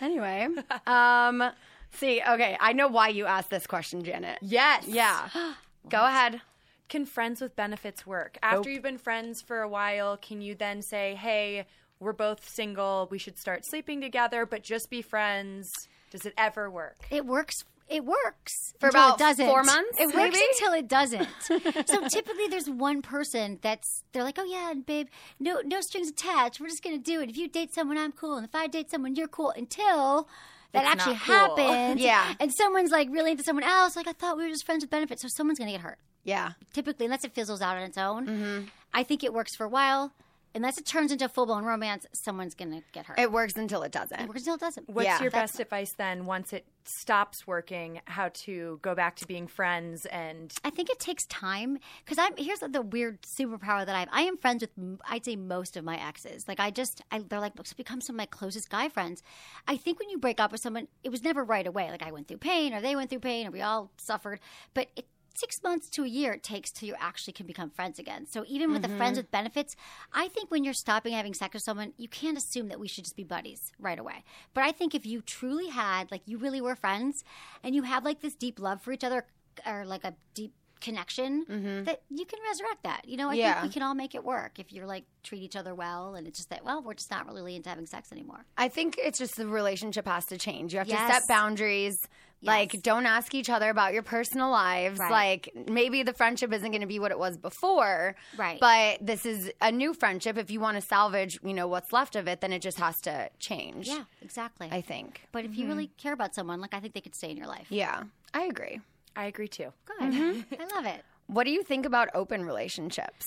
Anyway, 0.00 0.48
um, 0.88 1.44
see, 1.92 2.20
okay, 2.28 2.56
I 2.58 2.72
know 2.72 2.88
why 2.88 3.08
you 3.08 3.24
asked 3.26 3.50
this 3.50 3.68
question, 3.68 4.02
Janet. 4.02 4.38
Yes. 4.42 4.84
Yeah. 4.88 5.28
Go 5.88 6.04
ahead. 6.04 6.40
Can 6.88 7.06
friends 7.06 7.40
with 7.40 7.54
benefits 7.54 8.04
work? 8.04 8.36
After 8.42 8.68
you've 8.68 8.82
been 8.82 8.98
friends 8.98 9.40
for 9.40 9.60
a 9.62 9.68
while, 9.68 10.16
can 10.16 10.42
you 10.42 10.56
then 10.56 10.82
say, 10.82 11.14
hey, 11.14 11.66
we're 12.00 12.12
both 12.12 12.48
single, 12.48 13.06
we 13.12 13.18
should 13.18 13.38
start 13.38 13.64
sleeping 13.64 14.00
together, 14.00 14.44
but 14.44 14.64
just 14.64 14.90
be 14.90 15.02
friends? 15.02 15.70
Does 16.10 16.26
it 16.26 16.34
ever 16.36 16.68
work? 16.68 16.96
It 17.08 17.24
works. 17.24 17.64
It 17.88 18.04
works 18.04 18.72
For 18.80 18.86
until 18.86 19.00
about 19.02 19.14
it 19.16 19.18
doesn't. 19.18 19.46
four 19.46 19.62
months, 19.64 19.98
It 20.00 20.14
works 20.14 20.38
until 20.52 20.72
it 20.72 20.88
doesn't. 20.88 21.28
so 21.88 22.08
typically, 22.08 22.46
there's 22.48 22.68
one 22.70 23.02
person 23.02 23.58
that's 23.60 24.02
they're 24.12 24.24
like, 24.24 24.38
"Oh 24.38 24.44
yeah, 24.44 24.72
babe, 24.74 25.08
no 25.38 25.60
no 25.64 25.80
strings 25.80 26.08
attached. 26.08 26.60
We're 26.60 26.68
just 26.68 26.82
gonna 26.82 26.98
do 26.98 27.20
it. 27.20 27.28
If 27.28 27.36
you 27.36 27.48
date 27.48 27.74
someone, 27.74 27.98
I'm 27.98 28.12
cool, 28.12 28.36
and 28.36 28.46
if 28.46 28.54
I 28.54 28.66
date 28.66 28.90
someone, 28.90 29.14
you're 29.14 29.28
cool." 29.28 29.50
Until 29.50 30.28
that 30.72 30.84
It's 30.84 30.92
actually 30.94 31.16
cool. 31.16 31.34
happens, 31.56 32.00
Yeah. 32.10 32.32
and 32.40 32.50
someone's 32.52 32.90
like 32.90 33.08
really 33.10 33.32
into 33.32 33.42
someone 33.44 33.64
else. 33.64 33.94
Like 33.94 34.08
I 34.08 34.12
thought 34.12 34.36
we 34.38 34.44
were 34.44 34.48
just 34.50 34.64
friends 34.64 34.82
with 34.84 34.90
benefits, 34.90 35.20
so 35.22 35.28
someone's 35.28 35.58
gonna 35.58 35.72
get 35.72 35.82
hurt. 35.82 35.98
Yeah. 36.24 36.52
Typically, 36.72 37.06
unless 37.06 37.24
it 37.24 37.34
fizzles 37.34 37.60
out 37.60 37.76
on 37.76 37.82
its 37.82 37.98
own, 37.98 38.26
Mm-hmm. 38.26 38.64
I 38.94 39.02
think 39.02 39.22
it 39.24 39.32
works 39.34 39.54
for 39.56 39.64
a 39.64 39.68
while. 39.68 40.12
Unless 40.54 40.78
it 40.78 40.86
turns 40.86 41.12
into 41.12 41.28
full 41.28 41.46
blown 41.46 41.64
romance, 41.64 42.06
someone's 42.12 42.54
gonna 42.54 42.82
get 42.92 43.06
hurt. 43.06 43.18
It 43.18 43.32
works 43.32 43.54
until 43.56 43.82
it 43.82 43.92
doesn't. 43.92 44.20
It 44.20 44.28
works 44.28 44.40
until 44.40 44.54
it 44.54 44.60
doesn't. 44.60 44.88
What's 44.88 45.06
Yeah. 45.06 45.20
your 45.20 45.30
That's- 45.30 45.52
best 45.52 45.60
advice 45.60 45.92
then 45.96 46.26
once 46.26 46.52
it 46.52 46.66
stops 46.84 47.46
working, 47.46 48.00
how 48.06 48.28
to 48.34 48.78
go 48.82 48.94
back 48.94 49.14
to 49.16 49.26
being 49.26 49.46
friends 49.46 50.04
and 50.06 50.52
I 50.64 50.70
think 50.70 50.90
it 50.90 50.98
takes 50.98 51.24
time 51.26 51.78
because 52.04 52.18
I'm 52.18 52.36
here's 52.36 52.58
the 52.58 52.82
weird 52.82 53.20
superpower 53.38 53.86
that 53.86 53.94
I 53.94 54.00
have. 54.00 54.08
I 54.12 54.22
am 54.22 54.36
friends 54.36 54.62
with 54.62 54.98
I'd 55.08 55.24
say 55.24 55.36
most 55.36 55.76
of 55.76 55.84
my 55.84 55.96
exes. 55.96 56.46
Like 56.48 56.60
I 56.60 56.70
just 56.70 57.02
I, 57.10 57.20
they're 57.20 57.40
like 57.40 57.52
become 57.76 58.00
some 58.00 58.16
of 58.16 58.18
my 58.18 58.26
closest 58.26 58.68
guy 58.68 58.88
friends. 58.88 59.22
I 59.68 59.76
think 59.76 59.98
when 60.00 60.10
you 60.10 60.18
break 60.18 60.40
up 60.40 60.52
with 60.52 60.60
someone, 60.60 60.88
it 61.04 61.10
was 61.10 61.22
never 61.22 61.44
right 61.44 61.66
away. 61.66 61.90
Like 61.90 62.02
I 62.02 62.10
went 62.10 62.28
through 62.28 62.38
pain, 62.38 62.74
or 62.74 62.80
they 62.80 62.96
went 62.96 63.10
through 63.10 63.20
pain, 63.20 63.46
or 63.46 63.50
we 63.50 63.62
all 63.62 63.90
suffered. 63.96 64.40
But 64.74 64.88
it, 64.96 65.06
six 65.34 65.62
months 65.62 65.88
to 65.90 66.04
a 66.04 66.08
year 66.08 66.32
it 66.32 66.42
takes 66.42 66.70
till 66.70 66.88
you 66.88 66.94
actually 66.98 67.32
can 67.32 67.46
become 67.46 67.70
friends 67.70 67.98
again. 67.98 68.26
So 68.26 68.44
even 68.48 68.72
with 68.72 68.82
the 68.82 68.88
friends 68.88 69.12
mm-hmm. 69.12 69.24
with 69.24 69.30
benefits, 69.30 69.76
I 70.12 70.28
think 70.28 70.50
when 70.50 70.64
you're 70.64 70.74
stopping 70.74 71.12
having 71.12 71.34
sex 71.34 71.54
with 71.54 71.62
someone, 71.62 71.92
you 71.96 72.08
can't 72.08 72.38
assume 72.38 72.68
that 72.68 72.80
we 72.80 72.88
should 72.88 73.04
just 73.04 73.16
be 73.16 73.24
buddies 73.24 73.72
right 73.78 73.98
away. 73.98 74.24
But 74.54 74.64
I 74.64 74.72
think 74.72 74.94
if 74.94 75.06
you 75.06 75.20
truly 75.20 75.68
had 75.68 76.10
like 76.10 76.22
you 76.26 76.38
really 76.38 76.60
were 76.60 76.76
friends 76.76 77.24
and 77.62 77.74
you 77.74 77.82
have 77.82 78.04
like 78.04 78.20
this 78.20 78.34
deep 78.34 78.58
love 78.58 78.82
for 78.82 78.92
each 78.92 79.04
other 79.04 79.26
or 79.66 79.84
like 79.84 80.04
a 80.04 80.14
deep 80.34 80.54
connection 80.82 81.46
mm-hmm. 81.46 81.84
that 81.84 82.02
you 82.10 82.26
can 82.26 82.38
resurrect 82.46 82.82
that. 82.82 83.08
You 83.08 83.16
know, 83.16 83.30
I 83.30 83.34
Yeah. 83.34 83.54
think 83.54 83.64
we 83.64 83.72
can 83.72 83.82
all 83.82 83.94
make 83.94 84.14
it 84.14 84.24
work 84.24 84.58
if 84.58 84.72
you're 84.72 84.86
like 84.86 85.04
treat 85.22 85.42
each 85.42 85.56
other 85.56 85.74
well 85.74 86.14
and 86.14 86.26
it's 86.26 86.38
just 86.38 86.50
that 86.50 86.64
well, 86.64 86.82
we're 86.82 86.94
just 86.94 87.10
not 87.10 87.26
really 87.26 87.56
into 87.56 87.68
having 87.68 87.86
sex 87.86 88.12
anymore. 88.12 88.44
I 88.56 88.68
think 88.68 88.96
it's 88.98 89.18
just 89.18 89.36
the 89.36 89.46
relationship 89.46 90.06
has 90.06 90.26
to 90.26 90.38
change. 90.38 90.72
You 90.72 90.80
have 90.80 90.88
to 90.88 90.96
set 90.96 91.22
boundaries. 91.28 91.96
Like, 92.44 92.82
don't 92.82 93.06
ask 93.06 93.34
each 93.34 93.48
other 93.48 93.70
about 93.70 93.92
your 93.92 94.02
personal 94.02 94.50
lives. 94.50 94.98
Right. 94.98 95.10
Like, 95.10 95.52
maybe 95.68 96.02
the 96.02 96.12
friendship 96.12 96.52
isn't 96.52 96.70
going 96.70 96.80
to 96.80 96.86
be 96.86 96.98
what 96.98 97.12
it 97.12 97.18
was 97.18 97.36
before. 97.36 98.16
Right. 98.36 98.58
But 98.58 98.98
this 99.00 99.24
is 99.24 99.52
a 99.60 99.70
new 99.70 99.94
friendship. 99.94 100.36
If 100.36 100.50
you 100.50 100.58
want 100.58 100.76
to 100.76 100.80
salvage, 100.80 101.38
you 101.44 101.54
know, 101.54 101.68
what's 101.68 101.92
left 101.92 102.16
of 102.16 102.26
it, 102.26 102.40
then 102.40 102.52
it 102.52 102.60
just 102.60 102.78
has 102.78 103.00
to 103.02 103.30
change. 103.38 103.86
Yeah, 103.88 104.04
exactly. 104.20 104.68
I 104.70 104.80
think. 104.80 105.22
but 105.30 105.44
if 105.44 105.56
you 105.56 105.62
mm-hmm. 105.62 105.68
really 105.68 105.86
care 105.98 106.12
about 106.12 106.34
someone, 106.34 106.60
like 106.60 106.74
I 106.74 106.80
think 106.80 106.94
they 106.94 107.00
could 107.00 107.14
stay 107.14 107.30
in 107.30 107.36
your 107.36 107.46
life. 107.46 107.66
Yeah, 107.70 108.04
I 108.34 108.42
agree. 108.44 108.80
I 109.16 109.26
agree 109.26 109.48
too. 109.48 109.72
Good. 109.84 110.12
Mm-hmm. 110.12 110.54
I 110.60 110.76
love 110.76 110.86
it. 110.86 111.04
What 111.26 111.44
do 111.44 111.50
you 111.50 111.62
think 111.62 111.86
about 111.86 112.08
open 112.14 112.44
relationships? 112.44 113.24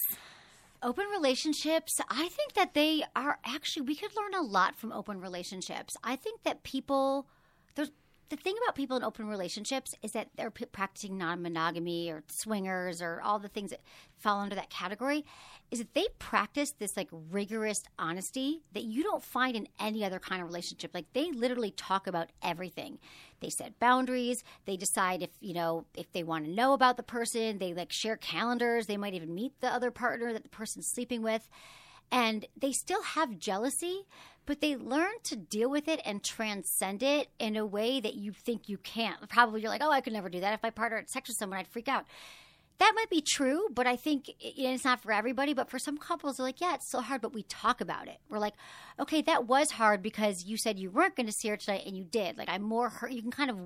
Open 0.84 1.06
relationships, 1.12 1.94
I 2.10 2.28
think 2.28 2.54
that 2.54 2.74
they 2.74 3.04
are 3.16 3.40
actually, 3.46 3.84
we 3.88 3.96
could 3.96 4.12
learn 4.16 4.34
a 4.36 4.42
lot 4.46 4.76
from 4.76 4.92
open 4.92 5.20
relationships. 5.20 5.94
I 6.04 6.16
think 6.16 6.44
that 6.44 6.64
people, 6.64 7.28
there's, 7.76 7.92
the 8.30 8.36
thing 8.36 8.56
about 8.64 8.76
people 8.76 8.98
in 8.98 9.04
open 9.04 9.28
relationships 9.28 9.96
is 10.02 10.14
that 10.14 10.30
they're 10.36 10.52
p- 10.52 10.66
practicing 10.66 11.18
non 11.18 11.42
monogamy 11.42 12.10
or 12.10 12.24
swingers 12.28 13.02
or 13.02 13.22
all 13.22 13.40
the 13.40 13.48
things 13.48 13.70
that 13.72 13.82
fall 14.18 14.40
under 14.40 14.56
that 14.56 14.70
category, 14.70 15.26
is 15.72 15.80
that 15.80 15.94
they 15.94 16.08
practice 16.20 16.72
this 16.72 16.98
like 16.98 17.10
rigorous 17.12 17.84
honesty 18.00 18.62
that 18.74 18.84
you 18.84 19.04
don't 19.04 19.24
find 19.24 19.56
in 19.56 19.68
any 19.80 20.04
other 20.04 20.20
kind 20.20 20.42
of 20.42 20.48
relationship. 20.48 20.92
Like 20.94 21.12
they 21.14 21.32
literally 21.32 21.72
talk 21.72 22.08
about 22.08 22.32
everything. 22.42 23.00
They 23.42 23.50
set 23.50 23.80
boundaries. 23.80 24.44
They 24.66 24.78
decide 24.78 25.22
if, 25.22 25.32
you 25.40 25.54
know, 25.54 25.86
if 25.96 26.12
they 26.12 26.24
want 26.24 26.46
to 26.46 26.52
know 26.52 26.74
about 26.74 26.98
the 26.98 27.04
person. 27.04 27.60
They 27.60 27.74
like 27.74 27.92
share 27.92 28.18
calendars. 28.18 28.88
They 28.88 28.98
might 28.98 29.14
even 29.14 29.36
meet 29.36 29.60
the 29.62 29.68
other 29.68 29.92
partner 29.92 30.34
that 30.34 30.44
the 30.44 30.50
person's 30.50 30.88
sleeping 30.88 31.22
with. 31.22 31.50
And 32.12 32.46
they 32.56 32.72
still 32.72 33.02
have 33.02 33.40
jealousy, 33.40 34.06
but 34.46 34.62
they 34.62 34.76
learn 34.76 35.14
to 35.24 35.36
deal 35.36 35.70
with 35.70 35.88
it 35.88 36.02
and 36.06 36.24
transcend 36.24 37.02
it 37.04 37.30
in 37.40 37.56
a 37.56 37.66
way 37.66 38.00
that 38.00 38.16
you 38.16 38.32
think 38.32 38.70
you 38.70 38.78
can't. 38.78 39.28
Probably 39.30 39.62
you're 39.62 39.70
like, 39.70 39.84
oh, 39.84 39.92
I 39.92 40.02
could 40.02 40.14
never 40.14 40.30
do 40.30 40.40
that. 40.40 40.54
If 40.54 40.64
my 40.64 40.70
partner 40.70 40.98
had 40.98 41.10
sex 41.10 41.30
with 41.30 41.38
someone, 41.38 41.60
I'd 41.60 41.68
freak 41.68 41.88
out. 41.88 42.06
That 42.78 42.92
might 42.94 43.10
be 43.10 43.22
true, 43.22 43.70
but 43.74 43.88
I 43.88 43.96
think 43.96 44.30
it's 44.42 44.84
not 44.84 45.02
for 45.02 45.14
everybody. 45.14 45.54
But 45.54 45.70
for 45.70 45.80
some 45.80 45.98
couples, 45.98 46.36
they're 46.38 46.46
like, 46.46 46.60
yeah, 46.60 46.76
it's 46.76 46.86
so 46.90 47.00
hard, 47.00 47.22
but 47.22 47.34
we 47.34 47.44
talk 47.44 47.80
about 47.80 48.10
it. 48.10 48.18
We're 48.28 48.38
like, 48.40 48.56
okay, 49.00 49.22
that 49.22 49.48
was 49.48 49.72
hard 49.72 50.02
because 50.04 50.44
you 50.44 50.58
said 50.58 50.78
you 50.78 50.92
weren't 50.92 51.16
going 51.16 51.26
to 51.26 51.32
see 51.32 51.48
her 51.48 51.56
tonight, 51.56 51.84
and 51.86 51.96
you 51.96 52.04
did. 52.04 52.38
Like, 52.38 52.50
I'm 52.50 52.64
more 52.64 52.90
hurt. 52.90 53.14
You 53.14 53.22
can 53.22 53.32
kind 53.32 53.50
of, 53.50 53.58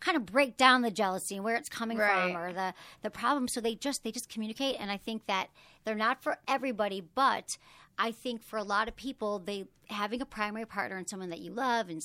kind 0.00 0.16
of 0.16 0.26
break 0.26 0.56
down 0.56 0.82
the 0.82 0.90
jealousy 0.90 1.36
and 1.36 1.44
where 1.44 1.54
it's 1.54 1.68
coming 1.68 1.96
Right. 1.98 2.32
from, 2.32 2.36
or 2.36 2.52
the 2.52 2.74
the 3.02 3.10
problem. 3.10 3.46
So 3.46 3.60
they 3.60 3.76
just 3.76 4.02
they 4.02 4.10
just 4.10 4.28
communicate, 4.28 4.78
and 4.80 4.90
I 4.90 4.96
think 4.96 5.26
that 5.26 5.46
they're 5.84 5.94
not 5.94 6.20
for 6.20 6.38
everybody, 6.48 7.00
but 7.00 7.56
I 7.98 8.12
think 8.12 8.42
for 8.42 8.58
a 8.58 8.62
lot 8.62 8.88
of 8.88 8.96
people, 8.96 9.38
they 9.38 9.64
having 9.88 10.22
a 10.22 10.26
primary 10.26 10.66
partner 10.66 10.96
and 10.96 11.08
someone 11.08 11.30
that 11.30 11.40
you 11.40 11.52
love 11.52 11.88
and 11.88 12.00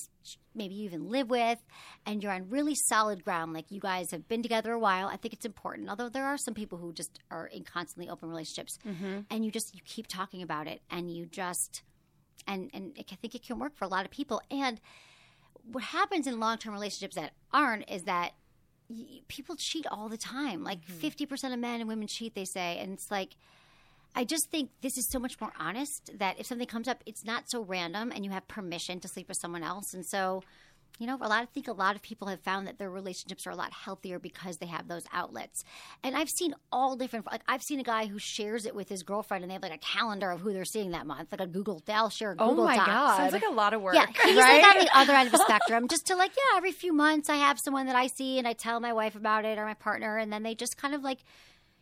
maybe 0.54 0.74
you 0.74 0.86
even 0.86 1.10
live 1.10 1.30
with, 1.30 1.60
and 2.06 2.22
you're 2.22 2.32
on 2.32 2.50
really 2.50 2.76
solid 2.76 3.24
ground, 3.24 3.54
like 3.54 3.72
you 3.72 3.80
guys 3.80 4.12
have 4.12 4.28
been 4.28 4.42
together 4.42 4.74
a 4.74 4.80
while. 4.80 5.08
I 5.08 5.18
think 5.18 5.34
it's 5.34 5.46
important. 5.46 5.90
Although 5.90 6.10
there 6.10 6.26
are 6.26 6.38
some 6.38 6.54
people 6.54 6.78
who 6.78 6.92
just 6.92 7.20
are 7.32 7.48
in 7.48 7.64
constantly 7.64 8.10
open 8.10 8.30
relationships, 8.30 8.78
mm-hmm. 8.86 9.20
and 9.30 9.46
you 9.46 9.52
just 9.52 9.76
you 9.76 9.82
keep 9.86 10.08
talking 10.08 10.42
about 10.42 10.68
it, 10.68 10.82
and 10.90 11.10
you 11.12 11.26
just 11.26 11.84
and 12.48 12.70
and 12.74 12.98
I 13.00 13.16
think 13.16 13.36
it 13.36 13.46
can 13.46 13.60
work 13.60 13.76
for 13.76 13.86
a 13.86 13.90
lot 13.90 14.06
of 14.06 14.12
people. 14.12 14.42
And 14.52 14.82
what 15.72 15.84
happens 15.84 16.28
in 16.28 16.40
long 16.40 16.58
term 16.58 16.74
relationships 16.74 17.16
that 17.16 17.32
aren't 17.54 17.90
is 17.90 18.04
that 18.04 18.34
y- 18.90 19.22
people 19.28 19.56
cheat 19.56 19.86
all 19.90 20.10
the 20.10 20.18
time. 20.18 20.64
Like 20.64 20.86
mm-hmm. 20.86 21.24
50% 21.24 21.54
of 21.54 21.60
men 21.60 21.80
and 21.82 21.90
women 21.90 22.08
cheat, 22.08 22.36
they 22.36 22.46
say. 22.46 22.78
And 22.80 22.94
it's 22.94 23.10
like, 23.10 23.36
I 24.16 24.24
just 24.24 24.49
think 24.49 24.70
this 24.82 24.97
is 24.97 25.07
so 25.09 25.20
much 25.20 25.39
more 25.41 25.51
honest 25.59 26.11
that 26.18 26.39
if 26.39 26.45
something 26.45 26.68
comes 26.68 26.88
up, 26.88 27.03
it's 27.05 27.26
not 27.26 27.49
so 27.49 27.61
random 27.63 28.11
and 28.16 28.24
you 28.24 28.32
have 28.32 28.47
permission 28.47 28.99
to 29.01 29.07
sleep 29.07 29.28
with 29.28 29.38
someone 29.38 29.61
else. 29.63 29.93
And 29.93 30.05
so, 30.05 30.41
you 30.99 31.07
know, 31.07 31.18
a 31.20 31.28
lot 31.28 31.32
I 31.43 31.45
think 31.47 31.68
a 31.68 31.74
lot 31.74 31.97
of 31.97 32.01
people 32.01 32.30
have 32.30 32.39
found 32.39 32.66
that 32.68 32.78
their 32.80 32.89
relationships 32.89 33.45
are 33.45 33.49
a 33.49 33.55
lot 33.57 33.74
healthier 33.74 34.18
because 34.18 34.57
they 34.59 34.68
have 34.68 34.88
those 34.88 35.03
outlets. 35.11 35.66
And 36.01 36.16
I've 36.16 36.30
seen 36.30 36.55
all 36.72 36.95
different 36.95 37.26
like 37.30 37.41
I've 37.49 37.61
seen 37.61 37.82
a 37.82 37.84
guy 37.84 38.05
who 38.05 38.18
shares 38.18 38.66
it 38.66 38.74
with 38.74 38.88
his 38.88 39.03
girlfriend 39.03 39.43
and 39.43 39.51
they 39.51 39.55
have 39.55 39.61
like 39.63 39.74
a 39.76 39.78
calendar 39.80 40.32
of 40.32 40.39
who 40.39 40.53
they're 40.53 40.63
seeing 40.63 40.91
that 40.91 41.05
month, 41.05 41.34
like 41.34 41.41
a 41.41 41.47
Google 41.47 41.82
they'll 41.86 42.09
share 42.09 42.32
a 42.32 42.36
Oh 42.39 42.55
my 42.55 42.78
Doc. 42.78 42.86
God. 42.88 43.18
Sounds 43.18 43.34
like 43.34 43.43
a 43.45 43.51
lot 43.53 43.74
of 43.74 43.82
work. 43.82 43.95
Yeah, 43.95 44.05
he's 44.24 44.38
Right? 44.38 44.61
like 44.61 44.76
on 44.78 44.86
the 44.86 44.97
other 44.97 45.13
end 45.13 45.26
of 45.28 45.34
the 45.34 45.39
spectrum. 45.43 45.89
Just 45.89 46.07
to 46.07 46.16
like, 46.16 46.32
yeah, 46.38 46.57
every 46.57 46.72
few 46.72 46.93
months 46.93 47.30
I 47.30 47.36
have 47.36 47.59
someone 47.59 47.88
that 47.88 47.97
I 47.97 48.07
see 48.07 48.39
and 48.39 48.47
I 48.47 48.53
tell 48.53 48.80
my 48.80 48.93
wife 48.93 49.16
about 49.18 49.43
it 49.43 49.57
or 49.57 49.66
my 49.66 49.74
partner, 49.74 50.16
and 50.18 50.32
then 50.32 50.43
they 50.43 50.55
just 50.55 50.78
kind 50.78 50.95
of 50.95 51.03
like, 51.03 51.20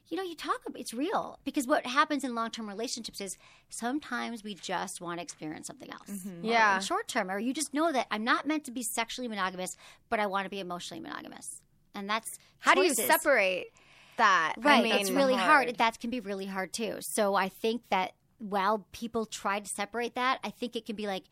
you 0.09 0.17
know, 0.17 0.23
you 0.23 0.35
talk. 0.35 0.59
about 0.65 0.79
It's 0.79 0.93
real 0.93 1.39
because 1.43 1.65
what 1.67 1.85
happens 1.85 2.23
in 2.23 2.35
long 2.35 2.51
term 2.51 2.67
relationships 2.67 3.19
is 3.21 3.37
sometimes 3.69 4.43
we 4.43 4.53
just 4.55 5.01
want 5.01 5.19
to 5.19 5.23
experience 5.23 5.67
something 5.67 5.91
else. 5.91 6.09
Mm-hmm. 6.09 6.45
Yeah. 6.45 6.79
short 6.79 7.07
term, 7.07 7.31
or 7.31 7.39
you 7.39 7.53
just 7.53 7.73
know 7.73 7.91
that 7.91 8.07
I'm 8.11 8.23
not 8.23 8.45
meant 8.47 8.63
to 8.65 8.71
be 8.71 8.83
sexually 8.83 9.27
monogamous, 9.27 9.75
but 10.09 10.19
I 10.19 10.27
want 10.27 10.45
to 10.45 10.49
be 10.49 10.59
emotionally 10.59 11.01
monogamous, 11.01 11.61
and 11.95 12.09
that's 12.09 12.37
How 12.59 12.73
do 12.75 12.81
you 12.81 12.93
separate? 12.93 13.67
that. 14.17 14.53
I 14.57 14.61
Right. 14.61 14.83
mean, 14.83 14.93
it's 14.93 15.09
really 15.11 15.33
hard. 15.35 15.75
That 15.77 15.99
can 15.99 16.09
be 16.09 16.19
really 16.19 16.45
hard 16.45 16.71
too. 16.73 16.97
So 17.01 17.33
I 17.35 17.49
think 17.49 17.89
that 17.89 18.11
while 18.37 18.85
people 18.91 19.25
try 19.25 19.59
to 19.59 19.67
separate 19.67 20.15
that, 20.15 20.39
I 20.43 20.49
think 20.51 20.75
it 20.75 20.85
can 20.85 20.95
be 20.95 21.07
like 21.07 21.23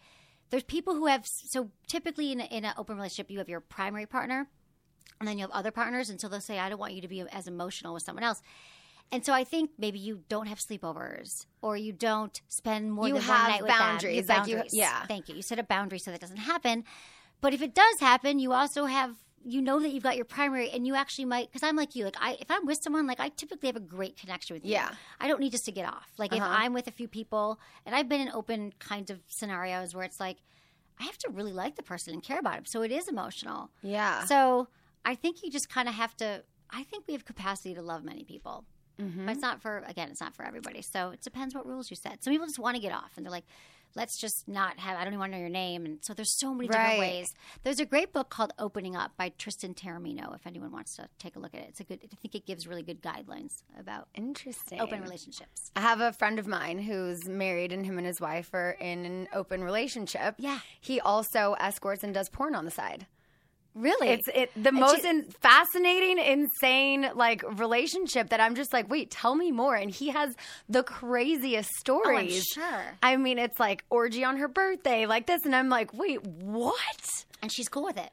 there's 0.50 0.64
people 0.64 0.96
who 0.96 1.06
have 1.08 1.26
so 1.28 1.70
typically 1.88 2.32
in, 2.32 2.42
a, 2.42 2.46
in 2.46 2.66
an 2.66 2.74
open 2.78 2.96
relationship 2.98 3.30
you 3.32 3.38
have 3.38 3.48
your 3.48 3.62
primary 3.62 4.06
partner 4.06 4.48
and 5.22 5.28
then 5.28 5.38
you 5.38 5.44
have 5.44 5.52
other 5.52 5.72
partners 5.72 6.10
and 6.10 6.20
so 6.20 6.28
they'll 6.28 6.42
say 6.42 6.60
I 6.60 6.68
don't 6.70 6.80
want 6.80 6.94
you 6.94 7.02
to 7.02 7.08
be 7.08 7.22
as 7.32 7.48
emotional 7.48 7.94
with 7.94 8.04
someone 8.04 8.24
else. 8.24 8.42
And 9.14 9.26
so 9.26 9.34
I 9.34 9.44
think 9.44 9.72
maybe 9.78 10.00
you 10.00 10.24
don't 10.30 10.48
have 10.48 10.60
sleepovers 10.60 11.46
or 11.62 11.78
you 11.78 11.92
don't 11.92 12.42
spend 12.48 12.92
more 12.94 13.08
You 13.08 13.14
than 13.16 13.24
have 13.24 13.42
one 13.42 13.52
night 13.52 13.62
with 13.62 13.70
them. 13.72 13.80
boundaries, 13.80 14.16
You 14.16 14.22
have 14.22 14.30
like 14.40 14.48
you- 14.48 14.56
boundaries. 14.56 14.74
yeah. 14.74 15.06
Thank 15.06 15.30
you. 15.30 15.36
You 15.36 15.42
set 15.42 15.60
a 15.60 15.64
boundary 15.64 16.00
so 16.00 16.12
that 16.12 16.20
doesn't 16.22 16.38
happen. 16.38 16.84
But 17.42 17.54
if 17.54 17.62
it 17.62 17.74
does 17.74 18.00
happen, 18.00 18.40
you 18.40 18.54
also 18.54 18.86
have 18.86 19.16
you 19.44 19.60
know 19.60 19.80
that 19.80 19.90
you've 19.90 20.04
got 20.04 20.16
your 20.18 20.26
primary, 20.26 20.70
and 20.70 20.86
you 20.86 20.94
actually 20.94 21.26
might 21.26 21.52
because 21.52 21.64
I'm 21.68 21.76
like 21.76 21.96
you. 21.96 22.06
Like 22.06 22.16
I, 22.22 22.38
if 22.40 22.52
I'm 22.52 22.64
with 22.68 22.80
someone, 22.84 23.08
like 23.08 23.20
I 23.20 23.30
typically 23.30 23.70
have 23.70 23.76
a 23.76 23.80
great 23.80 24.16
connection 24.16 24.54
with 24.56 24.64
you. 24.64 24.74
Yeah. 24.74 24.92
I 25.20 25.28
don't 25.28 25.40
need 25.40 25.52
just 25.52 25.66
to 25.66 25.72
get 25.72 25.88
off. 25.88 26.10
Like 26.20 26.32
if 26.32 26.40
Uh-huh. 26.40 26.56
I'm 26.60 26.74
with 26.74 26.86
a 26.88 26.92
few 26.92 27.08
people, 27.08 27.60
and 27.84 27.96
I've 27.96 28.08
been 28.08 28.22
in 28.22 28.30
open 28.30 28.72
kinds 28.78 29.10
of 29.10 29.20
scenarios 29.28 29.96
where 29.96 30.04
it's 30.06 30.20
like 30.20 30.38
I 31.00 31.06
have 31.06 31.18
to 31.20 31.30
really 31.32 31.54
like 31.54 31.76
the 31.76 31.82
person 31.82 32.14
and 32.14 32.22
care 32.22 32.38
about 32.38 32.56
him, 32.60 32.66
so 32.66 32.84
it 32.84 32.92
is 32.92 33.08
emotional. 33.08 33.72
Yeah. 33.82 34.26
So 34.26 34.68
I 35.06 35.16
think 35.16 35.44
you 35.44 35.52
just 35.52 35.70
kind 35.70 35.88
of 35.88 35.96
have 35.96 36.16
to. 36.18 36.44
I 36.70 36.84
think 36.84 37.06
we 37.08 37.14
have 37.14 37.26
capacity 37.26 37.74
to 37.76 37.82
love 37.82 38.04
many 38.04 38.24
people. 38.24 38.66
Mm-hmm. 39.00 39.26
But 39.26 39.32
it's 39.34 39.42
not 39.42 39.62
for 39.62 39.84
again, 39.88 40.10
it's 40.10 40.22
not 40.22 40.36
for 40.36 40.46
everybody. 40.46 40.82
So 40.82 41.10
it 41.12 41.22
depends 41.22 41.56
what 41.56 41.66
rules 41.66 41.90
you 41.90 41.96
set. 41.96 42.24
Some 42.24 42.32
people 42.34 42.46
just 42.48 42.60
want 42.60 42.76
to 42.76 42.82
get 42.82 42.92
off 42.94 43.12
and 43.18 43.26
they're 43.26 43.32
like, 43.32 43.46
let's 43.96 44.20
just 44.20 44.48
not 44.48 44.78
have 44.80 44.96
I 44.96 45.00
don't 45.04 45.14
even 45.14 45.20
want 45.20 45.32
to 45.32 45.38
know 45.38 45.42
your 45.42 45.50
name. 45.50 45.86
And 45.86 45.98
so 46.02 46.14
there's 46.14 46.38
so 46.38 46.54
many 46.54 46.70
Right. 46.70 46.78
different 46.78 47.00
ways. 47.00 47.34
There's 47.64 47.80
a 47.80 47.86
great 47.86 48.14
book 48.14 48.30
called 48.30 48.54
Opening 48.60 48.96
Up 48.96 49.12
by 49.18 49.30
Tristan 49.38 49.74
Taormino, 49.74 50.36
if 50.36 50.46
anyone 50.46 50.72
wants 50.72 50.96
to 50.98 51.08
take 51.18 51.36
a 51.36 51.40
look 51.40 51.54
at 51.56 51.62
it. 51.62 51.68
It's 51.70 51.80
a 51.80 51.84
good 51.84 52.00
I 52.04 52.16
think 52.22 52.36
it 52.36 52.46
gives 52.46 52.68
really 52.68 52.84
good 52.84 53.02
guidelines 53.02 53.64
about 53.80 54.08
Interesting. 54.14 54.80
open 54.80 55.02
relationships. 55.02 55.72
I 55.76 55.82
have 55.82 56.00
a 56.00 56.14
friend 56.14 56.38
of 56.38 56.46
mine 56.46 56.78
who's 56.80 57.28
married, 57.28 57.72
and 57.74 57.86
him 57.86 57.98
and 57.98 58.06
his 58.06 58.22
wife 58.22 58.54
are 58.54 58.72
in 58.80 59.06
an 59.06 59.28
open 59.34 59.64
relationship. 59.64 60.36
Yeah. 60.38 60.60
He 60.80 61.00
also 61.02 61.54
escorts 61.60 62.04
and 62.04 62.14
does 62.14 62.30
porn 62.30 62.54
on 62.56 62.66
the 62.66 62.72
side. 62.72 63.08
Really? 63.74 64.10
It's 64.10 64.28
it 64.34 64.52
the 64.62 64.72
most 64.74 65.06
in, 65.06 65.24
fascinating, 65.40 66.18
insane 66.18 67.10
like 67.16 67.42
relationship 67.58 68.30
that 68.30 68.42
I'm 68.42 68.56
just 68.56 68.74
like, 68.74 68.90
wait, 68.90 69.12
tell 69.12 69.34
me 69.36 69.52
more. 69.52 69.76
And 69.76 69.90
he 69.90 70.10
has 70.10 70.36
the 70.68 70.84
craziest 70.84 71.70
stories. 71.80 72.44
sure. 72.54 72.98
I 73.02 73.16
mean, 73.18 73.40
it's 73.40 73.60
like 73.60 73.86
orgy 73.90 74.26
on 74.26 74.38
her 74.38 74.48
birthday, 74.50 75.06
like 75.06 75.26
this, 75.28 75.42
and 75.46 75.56
I'm 75.56 75.70
like, 75.70 75.94
wait, 75.94 76.22
what? 76.26 77.10
and 77.42 77.52
she's 77.52 77.70
cool 77.70 77.84
with 77.86 77.98
it. 77.98 78.10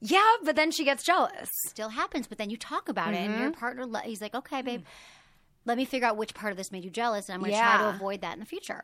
Yeah, 0.00 0.32
but 0.42 0.56
then 0.56 0.70
she 0.72 0.84
gets 0.84 1.04
jealous. 1.04 1.48
Still 1.68 1.90
happens, 1.90 2.26
but 2.26 2.36
then 2.38 2.50
you 2.50 2.56
talk 2.56 2.88
about 2.88 3.14
it 3.14 3.18
and 3.18 3.34
Mm-hmm. 3.34 3.42
your 3.42 3.50
partner 3.52 3.86
he's 4.04 4.20
like, 4.20 4.34
"Okay, 4.34 4.60
babe, 4.62 4.82
let 5.64 5.76
me 5.76 5.84
figure 5.84 6.08
out 6.08 6.16
which 6.16 6.34
part 6.34 6.50
of 6.50 6.56
this 6.56 6.72
made 6.72 6.82
you 6.84 6.90
jealous 6.90 7.28
and 7.28 7.34
I'm 7.34 7.40
going 7.40 7.52
to 7.52 7.58
try 7.58 7.78
to 7.78 7.96
avoid 7.96 8.22
that 8.22 8.32
in 8.32 8.40
the 8.40 8.46
future." 8.46 8.82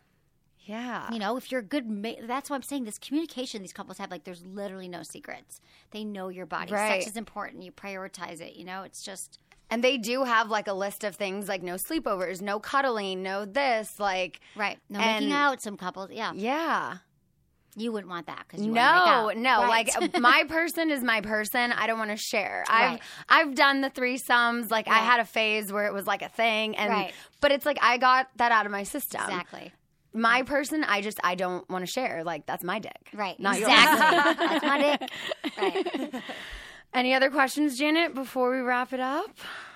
Yeah. 0.69 1.11
You 1.13 1.19
know, 1.19 1.37
if 1.37 1.51
you're 1.51 1.61
a 1.61 1.65
good, 1.65 1.89
ma- 1.89 2.13
that's 2.27 2.51
what 2.51 2.57
I'm 2.57 2.63
saying. 2.63 2.85
This 2.85 2.99
communication 2.99 3.63
these 3.63 3.73
couples 3.73 3.97
have, 3.99 4.11
like, 4.11 4.25
there's 4.25 4.45
literally 4.45 4.89
no 4.89 5.03
secrets. 5.03 5.61
They 5.93 6.05
know 6.05 6.29
your 6.29 6.47
body. 6.47 6.73
Right. 6.73 7.01
Sex 7.03 7.13
is 7.13 7.17
important. 7.17 7.63
You 7.63 7.73
prioritize 7.73 8.41
it. 8.41 8.55
You 8.57 8.65
know, 8.67 8.83
it's 8.83 9.03
just 9.03 9.39
And 9.71 9.83
they 9.83 9.97
do 9.99 10.25
have 10.25 10.49
like 10.51 10.67
a 10.69 10.73
list 10.75 11.05
of 11.05 11.17
things 11.17 11.49
like 11.49 11.63
no 11.63 11.75
sleepovers, 11.75 12.41
no 12.43 12.59
cuddling, 12.61 13.23
no 13.23 13.45
this, 13.47 13.99
like 13.99 14.41
right. 14.57 14.79
No 14.91 14.99
And- 15.01 15.25
making 15.27 15.33
out. 15.35 15.63
Some 15.63 15.77
couples, 15.77 16.11
yeah, 16.13 16.33
yeah. 16.35 16.99
you 17.77 17.93
wouldn't 17.93 18.11
want 18.11 18.27
that 18.27 18.45
because 18.49 18.65
No, 18.67 19.31
no. 19.37 19.63
Right. 19.63 19.89
Like 19.97 20.19
my 20.21 20.45
person 20.49 20.91
is 20.91 21.03
my 21.03 21.21
person. 21.23 21.73
I 21.73 21.87
don't 21.87 21.99
want 21.99 22.11
to 22.11 22.17
share. 22.17 22.65
I've 22.69 22.91
Right. 22.93 23.03
I've 23.29 23.55
done 23.55 23.81
the 23.83 23.91
threesomes. 23.91 24.71
Like 24.71 24.89
I 24.89 24.99
had 24.99 25.21
a 25.21 25.25
phase 25.25 25.73
where 25.73 25.87
it 25.87 25.93
was 25.95 26.07
like 26.07 26.23
a 26.23 26.29
thing, 26.29 26.77
and 26.77 26.91
Right. 26.91 27.13
but 27.41 27.53
it's 27.53 27.65
like 27.67 27.79
I 27.81 27.97
got 27.99 28.29
that 28.37 28.53
out 28.53 28.67
of 28.67 28.73
my 28.73 28.83
system. 28.85 29.23
exactly. 29.23 29.73
My 30.19 30.43
person, 30.43 30.85
I 30.85 31.01
just 31.01 31.19
I 31.23 31.35
don't 31.35 31.69
want 31.71 31.85
to 31.87 31.91
share. 31.91 32.25
Like 32.25 32.47
that's 32.47 32.65
my 32.65 32.79
dick. 32.79 33.11
Right. 33.15 33.39
Not 33.39 33.59
yours. 33.59 33.71
exactly. 33.71 34.47
that's 34.49 34.65
my 34.65 34.97
dick. 34.99 36.13
Right. 36.15 36.23
Any 36.95 37.15
other 37.15 37.31
questions, 37.31 37.79
Janet? 37.79 38.15
Before 38.15 38.51
we 38.51 38.59
wrap 38.61 38.93
it 38.93 39.01
up. 39.01 39.31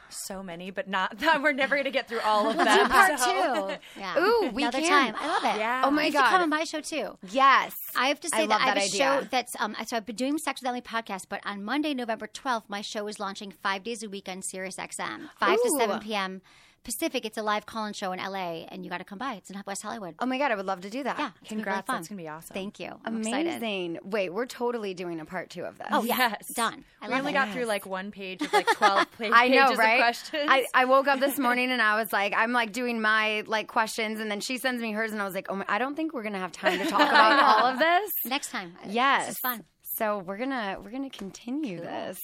So 0.09 0.43
many, 0.43 0.71
but 0.71 0.89
not 0.89 1.19
that 1.21 1.41
we're 1.43 1.53
never 1.53 1.75
going 1.75 1.85
to 1.87 1.91
get 1.91 2.07
through 2.07 2.21
all 2.21 2.51
of 2.51 2.57
them. 2.57 2.67
Do 2.67 2.87
part 2.89 3.19
so- 3.19 3.69
two. 3.71 3.77
Yeah. 4.01 4.19
Ooh, 4.19 4.51
we 4.53 4.63
Another 4.63 4.81
can. 4.81 5.15
time. 5.15 5.15
I 5.19 5.27
love 5.27 5.45
it. 5.57 5.59
Yeah. 5.59 5.83
Oh 5.87 5.91
my 5.91 6.07
you 6.07 6.13
God. 6.13 6.29
come 6.31 6.43
on 6.43 6.51
my 6.51 6.65
show 6.65 6.81
too. 6.81 7.17
Yes. 7.31 7.73
I 7.97 8.09
have 8.09 8.21
to 8.21 8.29
say 8.29 8.41
love 8.41 8.49
that 8.51 8.61
I 8.61 8.65
have 8.65 8.75
that 8.75 8.83
a 8.83 8.87
idea. 8.87 8.99
show 8.99 9.27
that's 9.31 9.55
um 9.59 9.75
so 9.87 9.97
I've 9.97 10.05
been 10.07 10.17
doing 10.17 10.37
Sex 10.39 10.61
with 10.61 10.69
Emily 10.69 10.83
podcast, 10.83 11.27
but 11.31 11.41
on 11.47 11.65
Monday, 11.65 11.95
November 11.95 12.27
twelfth, 12.27 12.69
my 12.69 12.81
show 12.83 13.07
is 13.09 13.19
launching 13.21 13.53
five 13.63 13.85
days 13.85 14.03
a 14.03 14.09
week 14.09 14.29
on 14.29 14.43
Sirius 14.43 14.77
XM, 14.77 15.31
five 15.39 15.57
to 15.63 15.71
seven 15.79 16.01
PM 16.01 16.43
Pacific. 16.85 17.25
It's 17.25 17.39
a 17.39 17.43
live 17.43 17.67
call-in 17.67 17.93
show 17.93 18.13
in 18.13 18.19
LA, 18.19 18.65
and 18.69 18.85
you 18.85 18.91
got 18.91 18.99
to 18.99 19.05
come 19.05 19.19
by. 19.19 19.35
It's 19.35 19.51
in 19.51 19.63
West 19.67 19.83
Hollywood. 19.83 20.15
Oh 20.19 20.27
my 20.27 20.39
god, 20.39 20.51
I 20.51 20.57
would 20.57 20.67
love 20.67 20.81
to 20.83 20.91
do 20.91 21.03
that. 21.05 21.19
yeah, 21.19 21.31
it's 21.41 21.51
gonna 21.51 21.63
be 21.63 21.65
really 21.65 21.65
Congrats, 21.65 21.87
fun. 21.87 21.97
that's 21.97 22.09
gonna 22.09 22.23
be 22.23 22.29
awesome. 22.29 22.55
Thank 22.55 22.81
you. 22.81 22.93
I'm 23.05 23.19
excited. 23.19 23.55
Amazing. 23.57 23.99
Wait, 24.05 24.33
we're 24.33 24.47
totally 24.47 24.95
doing 24.95 25.21
a 25.21 25.25
part 25.25 25.51
two 25.51 25.63
of 25.65 25.79
this. 25.79 25.87
Oh 25.91 26.03
yeah, 26.05 26.17
Yes. 26.41 26.49
done. 26.55 26.85
I 27.01 27.09
we 27.09 27.15
only 27.15 27.31
it. 27.31 27.35
got 27.35 27.51
through 27.51 27.65
like 27.67 27.87
one 27.87 28.11
page 28.11 28.43
of 28.43 28.53
like 28.53 28.67
12 28.67 28.99
pa- 28.99 29.07
pages 29.19 29.35
I 29.37 29.49
know, 29.49 29.73
of 29.73 29.79
right? 29.79 29.99
questions. 29.99 30.47
I, 30.49 30.67
I 30.75 30.85
woke 30.87 31.07
up 31.09 31.21
this 31.21 31.39
morning 31.47 31.71
and 31.71 31.81
I 31.83 31.97
was 32.01 32.13
like, 32.13 32.35
I'm 32.37 32.53
like 32.53 32.73
doing 32.73 33.01
my 33.01 33.43
like 33.47 33.69
questions, 33.69 34.21
and 34.21 34.31
then 34.31 34.41
she 34.41 34.59
sends 34.59 34.83
me 34.83 34.93
hers, 34.93 35.13
and 35.13 35.21
I 35.21 35.25
was 35.25 35.35
like, 35.35 35.47
oh, 35.49 35.57
my, 35.57 35.65
I 35.69 35.79
don't 35.79 35.95
think 35.95 36.13
we're 36.15 36.23
gonna 36.25 36.39
have 36.39 36.53
time 36.53 36.79
to 36.79 36.87
talk 36.87 37.01
about 37.09 37.43
all 37.63 37.67
of 37.69 37.79
this. 37.79 38.11
next 38.25 38.51
time. 38.51 38.75
Yes, 38.89 39.27
this 39.27 39.35
is 39.37 39.41
fun. 39.41 39.65
So 39.95 40.19
we're 40.19 40.39
gonna 40.39 40.79
we're 40.83 40.91
gonna 40.91 41.11
continue 41.11 41.79
this. 41.81 42.19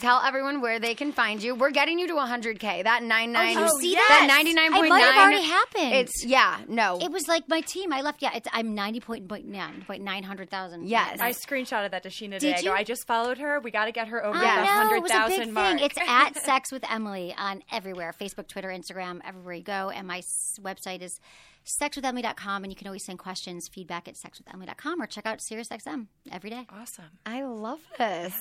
Tell 0.00 0.20
everyone 0.20 0.60
where 0.60 0.78
they 0.78 0.94
can 0.94 1.12
find 1.12 1.42
you. 1.42 1.54
We're 1.54 1.70
getting 1.70 1.98
you 1.98 2.08
to 2.08 2.14
100k. 2.14 2.84
That 2.84 3.02
99. 3.02 3.56
Oh, 3.56 3.60
you 3.60 3.80
see 3.80 3.94
that 3.94 4.26
that? 4.28 4.44
99.9. 4.44 4.84
It 4.84 4.88
might 4.88 5.00
have 5.00 5.22
already 5.22 5.42
happened. 5.42 5.94
It's 5.94 6.24
yeah. 6.24 6.60
No. 6.68 6.98
It 7.00 7.10
was 7.10 7.28
like 7.28 7.48
my 7.48 7.60
team. 7.60 7.92
I 7.92 8.00
left. 8.00 8.20
Yeah, 8.22 8.30
it's, 8.34 8.48
I'm 8.52 8.74
ninety 8.74 9.00
point 9.00 9.28
point 9.28 9.46
nine 9.46 9.84
point 9.86 10.02
nine 10.02 10.22
hundred 10.22 10.50
thousand. 10.50 10.88
Yes. 10.88 11.20
I 11.20 11.30
screenshotted 11.32 11.92
that 11.92 12.02
to 12.02 12.08
Scheana 12.08 12.38
Did 12.38 12.40
today. 12.40 12.54
I 12.56 12.60
you? 12.60 12.72
I 12.72 12.84
just 12.84 13.06
followed 13.06 13.38
her. 13.38 13.60
We 13.60 13.70
got 13.70 13.84
to 13.86 13.92
get 13.92 14.08
her 14.08 14.24
over 14.24 14.36
I 14.36 14.40
the 14.40 14.90
know, 14.90 14.96
it 14.96 15.02
was 15.02 15.10
a 15.10 15.14
100,000 15.14 15.38
big 15.46 15.52
mark. 15.52 15.78
thing. 15.78 15.84
It's 15.86 15.98
at 16.08 16.36
Sex 16.44 16.72
with 16.72 16.84
Emily 16.90 17.34
on 17.38 17.62
everywhere 17.70 18.12
Facebook, 18.18 18.48
Twitter, 18.48 18.68
Instagram, 18.68 19.20
everywhere 19.24 19.54
you 19.54 19.62
go. 19.62 19.90
And 19.90 20.06
my 20.06 20.20
website 20.60 21.02
is 21.02 21.20
sexwithemily.com. 21.80 22.64
And 22.64 22.72
you 22.72 22.76
can 22.76 22.86
always 22.86 23.04
send 23.04 23.18
questions, 23.18 23.68
feedback 23.72 24.08
at 24.08 24.14
sexwithemily.com 24.14 25.00
or 25.00 25.06
check 25.06 25.26
out 25.26 25.40
SiriusXM 25.40 26.06
every 26.32 26.50
day. 26.50 26.66
awesome. 26.70 27.18
I 27.26 27.44
love 27.44 27.80
this. 27.98 28.34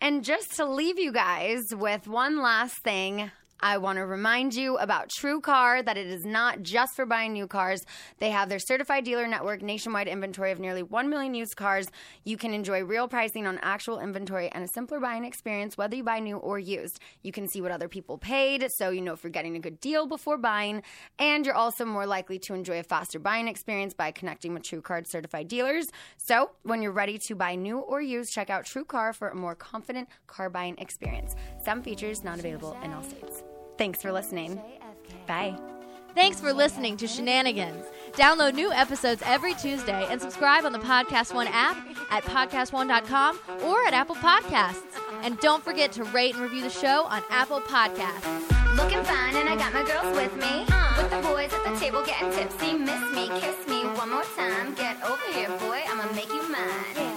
And 0.00 0.24
just 0.24 0.56
to 0.56 0.64
leave 0.64 0.98
you 0.98 1.12
guys 1.12 1.62
with 1.72 2.06
one 2.06 2.40
last 2.40 2.82
thing, 2.82 3.30
I 3.64 3.78
want 3.78 3.96
to 3.96 4.04
remind 4.04 4.54
you 4.54 4.76
about 4.76 5.08
True 5.08 5.40
Car 5.40 5.82
that 5.82 5.96
it 5.96 6.06
is 6.06 6.26
not 6.26 6.60
just 6.60 6.94
for 6.94 7.06
buying 7.06 7.32
new 7.32 7.46
cars. 7.46 7.82
They 8.18 8.28
have 8.28 8.50
their 8.50 8.58
certified 8.58 9.06
dealer 9.06 9.26
network, 9.26 9.62
nationwide 9.62 10.06
inventory 10.06 10.52
of 10.52 10.60
nearly 10.60 10.82
1 10.82 11.08
million 11.08 11.32
used 11.32 11.56
cars. 11.56 11.86
You 12.24 12.36
can 12.36 12.52
enjoy 12.52 12.84
real 12.84 13.08
pricing 13.08 13.46
on 13.46 13.58
actual 13.62 14.00
inventory 14.00 14.50
and 14.50 14.62
a 14.62 14.68
simpler 14.68 15.00
buying 15.00 15.24
experience, 15.24 15.78
whether 15.78 15.96
you 15.96 16.04
buy 16.04 16.18
new 16.18 16.36
or 16.36 16.58
used. 16.58 17.00
You 17.22 17.32
can 17.32 17.48
see 17.48 17.62
what 17.62 17.70
other 17.70 17.88
people 17.88 18.18
paid, 18.18 18.66
so 18.76 18.90
you 18.90 19.00
know 19.00 19.14
if 19.14 19.24
you're 19.24 19.30
getting 19.30 19.56
a 19.56 19.60
good 19.60 19.80
deal 19.80 20.06
before 20.06 20.36
buying. 20.36 20.82
And 21.18 21.46
you're 21.46 21.54
also 21.54 21.86
more 21.86 22.04
likely 22.04 22.38
to 22.40 22.52
enjoy 22.52 22.80
a 22.80 22.82
faster 22.82 23.18
buying 23.18 23.48
experience 23.48 23.94
by 23.94 24.10
connecting 24.10 24.52
with 24.52 24.64
True 24.64 24.82
Car 24.82 25.02
certified 25.06 25.48
dealers. 25.48 25.86
So 26.18 26.50
when 26.64 26.82
you're 26.82 26.92
ready 26.92 27.18
to 27.28 27.34
buy 27.34 27.54
new 27.54 27.78
or 27.78 28.02
used, 28.02 28.30
check 28.30 28.50
out 28.50 28.66
True 28.66 28.84
Car 28.84 29.14
for 29.14 29.30
a 29.30 29.34
more 29.34 29.54
confident 29.54 30.10
car 30.26 30.50
buying 30.50 30.76
experience. 30.76 31.34
Some 31.64 31.82
features 31.82 32.22
not 32.22 32.38
available 32.38 32.76
in 32.84 32.92
all 32.92 33.02
states. 33.02 33.42
Thanks 33.78 34.00
for 34.02 34.12
listening. 34.12 34.60
Bye. 35.26 35.56
Thanks 36.14 36.40
for 36.40 36.52
listening 36.52 36.96
to 36.98 37.06
Scheananigans. 37.06 37.84
Download 38.12 38.54
new 38.54 38.70
episodes 38.72 39.20
every 39.26 39.54
Tuesday 39.54 40.06
and 40.08 40.20
subscribe 40.20 40.64
on 40.64 40.72
the 40.72 40.78
Podcast 40.78 41.34
One 41.34 41.48
app 41.48 41.76
at 42.10 42.22
podcastone.com 42.22 43.40
or 43.64 43.84
at 43.84 43.94
Apple 43.94 44.14
Podcasts. 44.14 44.82
And 45.22 45.38
don't 45.40 45.64
forget 45.64 45.90
to 45.92 46.04
rate 46.04 46.34
and 46.34 46.42
review 46.44 46.62
the 46.62 46.70
show 46.70 47.04
on 47.06 47.22
Apple 47.30 47.60
Podcasts. 47.60 48.76
Looking 48.76 49.02
fine, 49.02 49.34
and 49.36 49.48
I 49.48 49.56
got 49.56 49.72
my 49.72 49.84
girls 49.84 50.14
with 50.16 50.34
me. 50.36 50.66
Uh, 50.68 50.94
with 50.98 51.10
the 51.10 51.20
boys 51.28 51.52
at 51.52 51.64
the 51.64 51.78
table 51.80 52.04
getting 52.04 52.30
tipsy. 52.32 52.74
Miss 52.74 53.00
me, 53.14 53.28
kiss 53.40 53.66
me 53.66 53.84
one 53.96 54.10
more 54.10 54.24
time. 54.36 54.74
Get 54.74 55.02
over 55.02 55.22
here, 55.32 55.48
boy. 55.58 55.80
I'ma 55.88 56.12
make 56.12 56.28
you 56.28 56.42
mine. 56.48 56.94
Yeah. 56.96 57.13